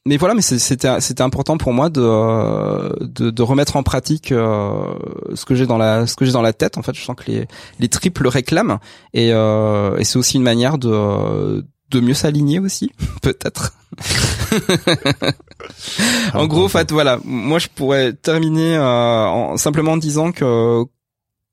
Mais 0.07 0.17
voilà, 0.17 0.35
mais 0.35 0.43
c'était 0.43 1.01
c'était 1.01 1.23
important 1.23 1.59
pour 1.59 1.73
moi 1.73 1.91
de 1.91 3.05
de, 3.05 3.31
de 3.31 3.43
remettre 3.43 3.77
en 3.77 3.83
pratique 3.83 4.33
euh, 4.33 4.95
ce 5.35 5.45
que 5.45 5.55
j'ai 5.55 5.67
dans 5.67 5.77
la 5.77 6.07
ce 6.07 6.15
que 6.15 6.25
j'ai 6.25 6.33
dans 6.33 6.41
la 6.41 6.53
tête. 6.53 6.79
En 6.79 6.83
fait, 6.83 6.95
je 6.95 7.03
sens 7.03 7.17
que 7.17 7.31
les 7.31 7.49
les 7.79 7.89
triples 7.89 8.23
le 8.23 8.29
réclament 8.29 8.79
et 9.13 9.33
euh, 9.33 9.99
et 9.99 10.05
c'est 10.05 10.19
aussi 10.19 10.37
une 10.37 10.45
manière 10.45 10.79
de 10.79 11.67
de 11.91 12.01
mieux 12.01 12.15
s'aligner 12.15 12.59
aussi, 12.59 12.93
peut-être. 13.23 13.75
en 16.35 16.47
gros, 16.47 16.65
en 16.65 16.69
fait, 16.69 16.93
voilà, 16.93 17.19
moi 17.25 17.59
je 17.59 17.69
pourrais 17.69 18.13
terminer 18.13 18.77
euh, 18.77 19.27
en 19.27 19.57
simplement 19.57 19.93
en 19.93 19.97
disant 19.97 20.33
que 20.33 20.85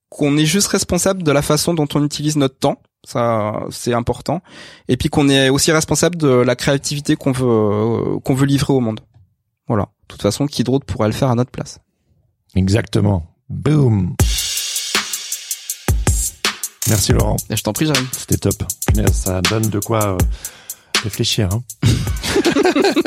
qu'on 0.10 0.38
est 0.38 0.46
juste 0.46 0.68
responsable 0.68 1.24
de 1.24 1.32
la 1.32 1.42
façon 1.42 1.74
dont 1.74 1.88
on 1.94 2.04
utilise 2.04 2.38
notre 2.38 2.58
temps. 2.58 2.82
Ça, 3.04 3.66
c'est 3.70 3.94
important. 3.94 4.42
Et 4.88 4.98
puis 4.98 5.10
qu'on 5.10 5.30
est 5.30 5.50
aussi 5.50 5.72
responsable 5.72 6.16
de 6.16 6.28
la 6.28 6.56
créativité 6.56 7.16
qu'on 7.16 7.32
veut 7.32 7.46
euh, 7.46 8.20
qu'on 8.20 8.34
veut 8.34 8.46
livrer 8.46 8.74
au 8.74 8.80
monde. 8.80 9.02
Voilà. 9.68 9.84
De 9.84 10.08
toute 10.08 10.22
façon, 10.22 10.48
qui 10.48 10.64
d'autre 10.64 10.86
pourrait 10.86 11.08
le 11.08 11.14
faire 11.14 11.30
à 11.30 11.36
notre 11.36 11.52
place 11.52 11.80
Exactement. 12.56 13.26
Boom. 13.50 14.16
Merci 16.90 17.14
Laurent. 17.14 17.38
Et 17.50 17.56
je 17.56 17.64
t'en 17.64 17.74
prie, 17.74 17.86
Jérémy. 17.88 18.08
C'était 18.12 18.38
top. 18.38 18.64
Ça 19.12 19.42
donne 19.42 19.70
de 19.70 19.80
quoi 19.80 20.14
euh, 20.14 20.18
réfléchir. 21.04 21.50
Hein. 21.52 21.64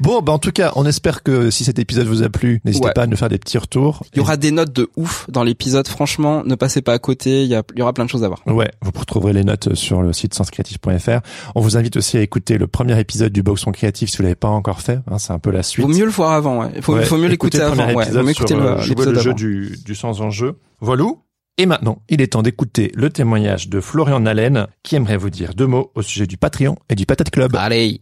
bon, 0.00 0.22
bah 0.22 0.32
en 0.32 0.38
tout 0.38 0.50
cas, 0.52 0.72
on 0.76 0.86
espère 0.86 1.22
que 1.22 1.50
si 1.50 1.64
cet 1.64 1.78
épisode 1.78 2.06
vous 2.06 2.22
a 2.22 2.28
plu, 2.30 2.60
n'hésitez 2.64 2.86
Ouais. 2.86 2.92
pas 2.94 3.02
à 3.02 3.06
nous 3.06 3.16
faire 3.16 3.28
des 3.28 3.38
petits 3.38 3.58
retours. 3.58 4.02
Il 4.14 4.18
y 4.18 4.20
aura 4.20 4.36
des 4.36 4.50
notes 4.50 4.72
de 4.72 4.88
ouf 4.96 5.26
dans 5.28 5.42
l'épisode. 5.44 5.86
Franchement, 5.88 6.42
ne 6.44 6.54
passez 6.54 6.80
pas 6.80 6.94
à 6.94 6.98
côté. 6.98 7.42
Il 7.42 7.48
y, 7.48 7.54
a- 7.54 7.62
il 7.74 7.78
y 7.78 7.82
aura 7.82 7.92
plein 7.92 8.04
de 8.06 8.10
choses 8.10 8.24
à 8.24 8.28
voir. 8.28 8.40
Ouais, 8.46 8.70
vous 8.82 8.90
retrouverez 8.98 9.32
les 9.34 9.44
notes 9.44 9.74
sur 9.74 10.00
le 10.02 10.12
site 10.14 10.32
senscreatif.fr. 10.34 11.20
On 11.54 11.60
vous 11.60 11.76
invite 11.76 11.96
aussi 11.96 12.16
à 12.16 12.22
écouter 12.22 12.56
le 12.56 12.66
premier 12.66 12.98
épisode 12.98 13.32
du 13.32 13.42
Boxon 13.42 13.72
Créatif 13.72 14.08
si 14.10 14.16
vous 14.16 14.22
l'avez 14.22 14.34
pas 14.36 14.48
encore 14.48 14.80
fait. 14.80 15.00
Hein, 15.10 15.18
c'est 15.18 15.32
un 15.32 15.38
peu 15.38 15.50
la 15.50 15.62
suite. 15.62 15.84
Vaut 15.86 15.92
mieux 15.92 16.04
le 16.06 16.10
voir 16.10 16.32
avant. 16.32 16.62
Ouais. 16.64 16.80
Faut, 16.80 16.94
Ouais, 16.94 17.04
faut 17.04 17.18
mieux 17.18 17.28
l'écouter 17.28 17.58
le 17.58 17.64
avant. 17.64 17.92
Ouais. 17.92 18.08
Vaut 18.10 18.22
mieux 18.22 18.30
écouter 18.30 18.54
sur, 18.54 18.62
euh, 18.62 18.76
le- 18.76 19.04
le 19.12 19.20
jeu 19.20 19.30
avant. 19.30 19.36
du, 19.36 19.78
du 19.84 19.94
sans 19.94 20.22
enjeu. 20.22 20.58
Voilà. 20.80 21.04
Et 21.60 21.66
maintenant, 21.66 22.00
il 22.08 22.22
est 22.22 22.28
temps 22.28 22.40
d'écouter 22.40 22.90
le 22.94 23.10
témoignage 23.10 23.68
de 23.68 23.82
Florian 23.82 24.20
Nallen 24.20 24.66
qui 24.82 24.96
aimerait 24.96 25.18
vous 25.18 25.28
dire 25.28 25.52
deux 25.52 25.66
mots 25.66 25.92
au 25.94 26.00
sujet 26.00 26.26
du 26.26 26.38
Patreon 26.38 26.76
et 26.88 26.94
du 26.94 27.04
Patate 27.04 27.28
Club. 27.28 27.54
Allez. 27.54 28.00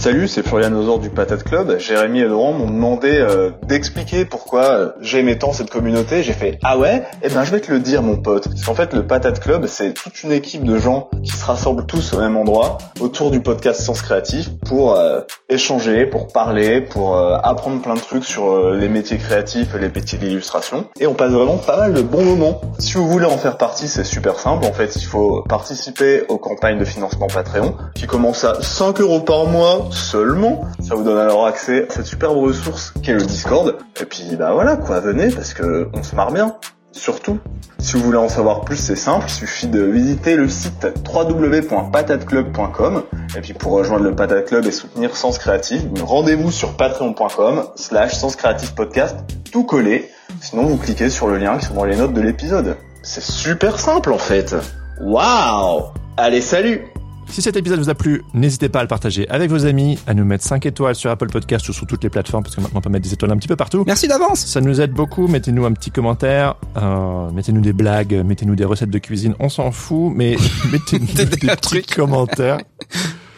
Salut, 0.00 0.28
c'est 0.28 0.42
Florian 0.42 0.72
Ozor 0.72 0.98
du 0.98 1.10
Patate 1.10 1.44
Club. 1.44 1.78
Jérémy 1.78 2.20
et 2.20 2.24
Laurent 2.24 2.54
m'ont 2.54 2.70
demandé 2.70 3.10
euh, 3.12 3.50
d'expliquer 3.66 4.24
pourquoi 4.24 4.64
euh, 4.70 4.92
j'aimais 5.02 5.36
tant 5.36 5.52
cette 5.52 5.68
communauté. 5.68 6.22
J'ai 6.22 6.32
fait 6.32 6.58
ah 6.62 6.78
ouais? 6.78 7.02
Eh 7.22 7.28
ben 7.28 7.44
je 7.44 7.50
vais 7.50 7.60
te 7.60 7.70
le 7.70 7.80
dire 7.80 8.00
mon 8.00 8.16
pote. 8.16 8.48
Parce 8.48 8.64
qu'en 8.64 8.72
fait 8.72 8.94
le 8.94 9.06
Patate 9.06 9.40
Club 9.40 9.66
c'est 9.66 9.92
toute 9.92 10.22
une 10.22 10.32
équipe 10.32 10.64
de 10.64 10.78
gens 10.78 11.10
qui 11.22 11.32
se 11.32 11.44
rassemblent 11.44 11.84
tous 11.84 12.14
au 12.14 12.20
même 12.20 12.38
endroit 12.38 12.78
autour 12.98 13.30
du 13.30 13.42
podcast 13.42 13.82
Sens 13.82 14.00
Créatif 14.00 14.48
pour 14.66 14.96
euh, 14.96 15.20
échanger, 15.50 16.06
pour 16.06 16.28
parler, 16.28 16.80
pour 16.80 17.18
apprendre 17.18 17.82
plein 17.82 17.94
de 17.94 18.00
trucs 18.00 18.24
sur 18.24 18.70
les 18.70 18.88
métiers 18.88 19.18
créatifs 19.18 19.74
les 19.78 19.90
métiers 19.90 20.16
d'illustration. 20.16 20.86
Et 20.98 21.06
on 21.06 21.12
passe 21.12 21.32
vraiment 21.32 21.58
pas 21.58 21.76
mal 21.76 21.92
de 21.92 22.00
bons 22.00 22.24
moments. 22.24 22.62
Si 22.78 22.94
vous 22.94 23.06
voulez 23.06 23.26
en 23.26 23.36
faire 23.36 23.58
partie, 23.58 23.86
c'est 23.86 24.04
super 24.04 24.38
simple. 24.38 24.64
En 24.64 24.72
fait, 24.72 24.96
il 24.96 25.04
faut 25.04 25.42
participer 25.46 26.22
aux 26.28 26.38
campagnes 26.38 26.78
de 26.78 26.86
financement 26.86 27.26
Patreon 27.26 27.74
qui 27.94 28.06
commencent 28.06 28.44
à 28.44 28.62
5 28.62 28.98
euros 29.02 29.20
par 29.20 29.44
mois 29.44 29.89
seulement. 29.92 30.64
Ça 30.80 30.94
vous 30.94 31.02
donne 31.02 31.18
alors 31.18 31.46
accès 31.46 31.86
à 31.88 31.92
cette 31.92 32.06
superbe 32.06 32.36
ressource 32.36 32.92
qu'est 33.02 33.14
le 33.14 33.22
Discord. 33.22 33.76
Et 34.00 34.04
puis 34.04 34.36
bah 34.38 34.52
voilà 34.52 34.76
quoi, 34.76 35.00
venez 35.00 35.28
parce 35.30 35.54
que 35.54 35.88
on 35.92 36.02
se 36.02 36.14
marre 36.14 36.32
bien. 36.32 36.56
Surtout, 36.92 37.38
si 37.78 37.96
vous 37.96 38.02
voulez 38.02 38.18
en 38.18 38.28
savoir 38.28 38.62
plus, 38.62 38.76
c'est 38.76 38.96
simple, 38.96 39.24
il 39.28 39.32
suffit 39.32 39.68
de 39.68 39.80
visiter 39.80 40.34
le 40.34 40.48
site 40.48 40.88
www.patateclub.com 41.06 43.04
et 43.36 43.40
puis 43.40 43.52
pour 43.54 43.72
rejoindre 43.72 44.04
le 44.04 44.14
Patate 44.14 44.46
Club 44.46 44.66
et 44.66 44.72
soutenir 44.72 45.16
Sens 45.16 45.38
Créatif, 45.38 45.82
rendez-vous 46.02 46.50
sur 46.50 46.76
patreon.com 46.76 47.64
slash 47.76 48.16
Sens 48.16 48.36
Podcast, 48.74 49.16
tout 49.52 49.64
collé. 49.64 50.10
Sinon, 50.40 50.64
vous 50.64 50.78
cliquez 50.78 51.10
sur 51.10 51.28
le 51.28 51.38
lien 51.38 51.58
qui 51.58 51.66
sont 51.66 51.74
dans 51.74 51.84
les 51.84 51.96
notes 51.96 52.12
de 52.12 52.20
l'épisode. 52.20 52.76
C'est 53.02 53.22
super 53.22 53.78
simple 53.78 54.12
en 54.12 54.18
fait. 54.18 54.56
Waouh 55.00 55.84
Allez, 56.16 56.42
salut 56.42 56.88
Si 57.32 57.42
cet 57.42 57.56
épisode 57.56 57.78
vous 57.78 57.88
a 57.88 57.94
plu, 57.94 58.24
n'hésitez 58.34 58.68
pas 58.68 58.80
à 58.80 58.82
le 58.82 58.88
partager 58.88 59.28
avec 59.28 59.50
vos 59.50 59.64
amis, 59.64 59.98
à 60.08 60.14
nous 60.14 60.24
mettre 60.24 60.44
5 60.44 60.66
étoiles 60.66 60.96
sur 60.96 61.10
Apple 61.10 61.28
Podcast 61.28 61.68
ou 61.68 61.72
sur 61.72 61.86
toutes 61.86 62.02
les 62.02 62.10
plateformes, 62.10 62.42
parce 62.42 62.56
que 62.56 62.60
maintenant 62.60 62.80
on 62.80 62.82
peut 62.82 62.90
mettre 62.90 63.04
des 63.04 63.12
étoiles 63.12 63.30
un 63.30 63.36
petit 63.36 63.46
peu 63.46 63.54
partout. 63.54 63.84
Merci 63.86 64.08
d'avance. 64.08 64.40
Ça 64.44 64.60
nous 64.60 64.80
aide 64.80 64.90
beaucoup. 64.90 65.28
Mettez-nous 65.28 65.64
un 65.64 65.72
petit 65.72 65.92
commentaire, 65.92 66.56
euh, 66.76 67.30
mettez-nous 67.30 67.60
des 67.60 67.72
blagues, 67.72 68.14
mettez-nous 68.14 68.56
des 68.56 68.64
recettes 68.64 68.90
de 68.90 68.98
cuisine. 68.98 69.36
On 69.38 69.48
s'en 69.48 69.70
fout, 69.70 70.12
mais 70.14 70.36
mettez-nous 70.72 71.06
des, 71.06 71.24
Des 71.24 71.36
petits 71.36 71.56
trucs. 71.60 71.86
commentaires. 71.94 72.58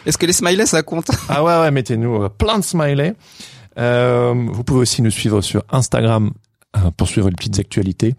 Est-ce 0.07 0.17
que 0.17 0.25
les 0.25 0.33
smileys 0.33 0.67
ça 0.67 0.83
compte? 0.83 1.11
Ah 1.29 1.45
ouais, 1.45 1.61
ouais, 1.61 1.71
mettez-nous 1.71 2.23
euh, 2.25 2.29
plein 2.31 2.59
de 2.59 2.65
smileys. 2.65 3.13
Euh, 3.79 4.33
vous 4.53 4.65
pouvez 4.65 4.81
aussi 4.81 5.03
nous 5.03 5.11
suivre 5.11 5.43
sur 5.43 5.65
Instagram 5.71 6.31
pour 6.97 7.09
suivre 7.09 7.29
les 7.29 7.37
petites 7.37 7.59
actualités. 7.59 8.15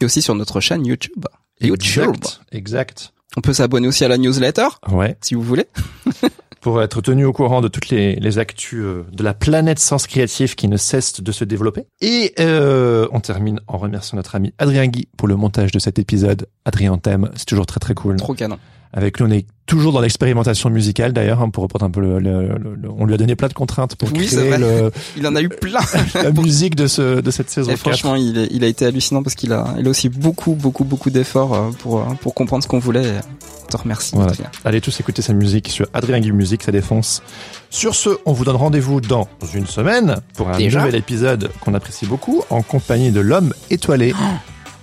Et 0.00 0.04
aussi 0.04 0.22
sur 0.22 0.36
notre 0.36 0.60
chaîne 0.60 0.86
YouTube. 0.86 1.24
YouTube. 1.60 2.14
Exact. 2.14 2.40
Exact. 2.52 3.12
On 3.36 3.40
peut 3.40 3.52
s'abonner 3.52 3.86
aussi 3.88 4.04
à 4.04 4.08
la 4.08 4.18
newsletter 4.18 4.66
Ouais. 4.90 5.16
si 5.20 5.34
vous 5.34 5.42
voulez. 5.42 5.66
Pour 6.60 6.82
être 6.82 7.00
tenu 7.00 7.24
au 7.24 7.32
courant 7.32 7.60
de 7.60 7.68
toutes 7.68 7.90
les, 7.90 8.16
les 8.16 8.38
actus 8.38 8.80
euh, 8.82 9.04
de 9.12 9.22
la 9.22 9.34
planète 9.34 9.78
sens 9.78 10.08
créatif 10.08 10.56
qui 10.56 10.66
ne 10.66 10.76
cesse 10.76 11.20
de 11.20 11.30
se 11.30 11.44
développer. 11.44 11.84
Et 12.00 12.34
euh, 12.40 13.06
on 13.12 13.20
termine 13.20 13.60
en 13.68 13.78
remerciant 13.78 14.16
notre 14.16 14.34
ami 14.34 14.52
Adrien 14.58 14.86
Guy 14.88 15.06
pour 15.16 15.28
le 15.28 15.36
montage 15.36 15.70
de 15.70 15.78
cet 15.78 16.00
épisode. 16.00 16.48
Adrien 16.64 16.98
t'aime, 16.98 17.30
c'est 17.36 17.46
toujours 17.46 17.66
très 17.66 17.78
très 17.78 17.94
cool. 17.94 18.16
Trop 18.16 18.34
canon. 18.34 18.58
Avec 18.96 19.20
nous, 19.20 19.26
on 19.26 19.30
est 19.30 19.44
toujours 19.66 19.92
dans 19.92 20.00
l'expérimentation 20.00 20.70
musicale 20.70 21.12
d'ailleurs, 21.12 21.42
hein, 21.42 21.50
pour 21.50 21.62
reprendre 21.64 21.84
un 21.84 21.90
peu 21.90 22.00
le, 22.00 22.18
le- 22.18 22.48
le- 22.48 22.74
le- 22.80 22.88
On 22.96 23.04
lui 23.04 23.12
a 23.12 23.16
donné 23.18 23.36
plein 23.36 23.48
de 23.48 23.52
contraintes 23.52 23.94
pour 23.94 24.08
Oui, 24.12 24.26
créer 24.26 24.56
le- 24.56 24.90
Il 25.18 25.26
en 25.26 25.36
a 25.36 25.42
eu 25.42 25.50
plein. 25.50 25.80
la 26.14 26.30
musique 26.32 26.74
de, 26.76 26.86
ce, 26.86 27.20
de 27.20 27.30
cette 27.30 27.50
saison 27.50 27.70
Et 27.70 27.74
4. 27.74 27.80
franchement, 27.80 28.14
il, 28.14 28.38
est- 28.38 28.48
il 28.50 28.64
a 28.64 28.68
été 28.68 28.86
hallucinant 28.86 29.22
parce 29.22 29.34
qu'il 29.34 29.52
a, 29.52 29.74
il 29.78 29.86
a 29.86 29.90
aussi 29.90 30.08
beaucoup, 30.08 30.54
beaucoup, 30.54 30.84
beaucoup 30.84 31.10
d'efforts 31.10 31.54
euh, 31.54 31.70
pour, 31.80 31.98
euh, 32.00 32.04
pour 32.22 32.32
comprendre 32.34 32.62
ce 32.62 32.68
qu'on 32.68 32.78
voulait. 32.78 33.20
On 33.64 33.68
te 33.68 33.76
remercie. 33.76 34.14
Voilà. 34.14 34.30
Adrien. 34.32 34.50
Allez 34.64 34.80
tous 34.80 34.98
écouter 34.98 35.20
sa 35.20 35.34
musique 35.34 35.68
sur 35.68 35.86
Adrien 35.92 36.18
Guy 36.20 36.32
Musique, 36.32 36.62
ça 36.62 36.72
défonce. 36.72 37.22
Sur 37.68 37.94
ce, 37.96 38.10
on 38.24 38.32
vous 38.32 38.44
donne 38.46 38.56
rendez-vous 38.56 39.02
dans 39.02 39.28
une 39.52 39.66
semaine 39.66 40.16
pour 40.34 40.48
un 40.48 40.56
Déjà 40.56 40.78
nouvel 40.80 40.94
épisode 40.94 41.50
qu'on 41.60 41.74
apprécie 41.74 42.06
beaucoup 42.06 42.44
en 42.48 42.62
compagnie 42.62 43.10
de 43.10 43.20
l'homme 43.20 43.52
étoilé, 43.68 44.14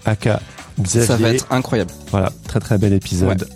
aka 0.06 0.40
Xavier. 0.80 1.08
Ça 1.08 1.16
va 1.18 1.30
être 1.34 1.48
incroyable. 1.52 1.92
Voilà, 2.12 2.32
très 2.48 2.60
très 2.60 2.78
bel 2.78 2.94
épisode. 2.94 3.48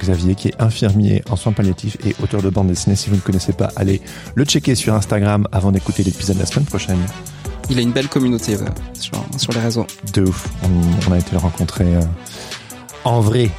Xavier 0.00 0.34
qui 0.34 0.48
est 0.48 0.60
infirmier 0.62 1.22
en 1.30 1.36
soins 1.36 1.52
palliatifs 1.52 1.96
et 2.06 2.14
auteur 2.22 2.42
de 2.42 2.50
bande 2.50 2.68
dessinée. 2.68 2.96
Si 2.96 3.10
vous 3.10 3.16
ne 3.16 3.20
connaissez 3.20 3.52
pas, 3.52 3.70
allez 3.76 4.00
le 4.34 4.44
checker 4.44 4.74
sur 4.74 4.94
Instagram 4.94 5.46
avant 5.52 5.72
d'écouter 5.72 6.02
l'épisode 6.02 6.38
la 6.38 6.46
semaine 6.46 6.66
prochaine. 6.66 6.98
Il 7.70 7.78
a 7.78 7.82
une 7.82 7.92
belle 7.92 8.08
communauté 8.08 8.54
euh, 8.54 8.64
sur, 8.98 9.12
sur 9.38 9.52
les 9.52 9.60
réseaux. 9.60 9.86
De 10.12 10.22
ouf. 10.22 10.48
On, 10.62 11.08
on 11.08 11.12
a 11.12 11.18
été 11.18 11.32
le 11.32 11.38
rencontrer 11.38 11.94
euh, 11.96 12.00
en 13.04 13.20
vrai, 13.20 13.50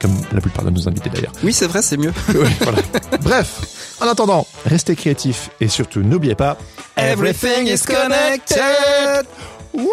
comme 0.00 0.14
la 0.32 0.40
plupart 0.40 0.64
de 0.64 0.70
nos 0.70 0.88
invités 0.88 1.10
d'ailleurs. 1.10 1.32
Oui, 1.42 1.52
c'est 1.52 1.66
vrai, 1.66 1.82
c'est 1.82 1.96
mieux. 1.96 2.12
Voilà. 2.60 2.78
Bref, 3.22 3.96
en 4.00 4.06
attendant, 4.06 4.46
restez 4.64 4.96
créatifs 4.96 5.50
et 5.60 5.68
surtout 5.68 6.00
n'oubliez 6.00 6.34
pas 6.34 6.56
Everything 6.96 7.66
is 7.66 7.80
connected. 7.86 9.26
Wouhou 9.74 9.86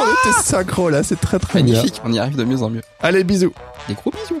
On 0.00 0.04
était 0.04 0.42
synchro 0.42 0.90
là, 0.90 1.02
c'est 1.02 1.20
très 1.20 1.38
très 1.38 1.62
bien. 1.62 1.74
Magnifique, 1.76 2.00
on 2.04 2.12
y 2.12 2.18
arrive 2.18 2.36
de 2.36 2.44
mieux 2.44 2.62
en 2.62 2.70
mieux. 2.70 2.82
Allez, 3.00 3.24
bisous. 3.24 3.52
Des 3.88 3.94
gros 3.94 4.10
bisous. 4.10 4.40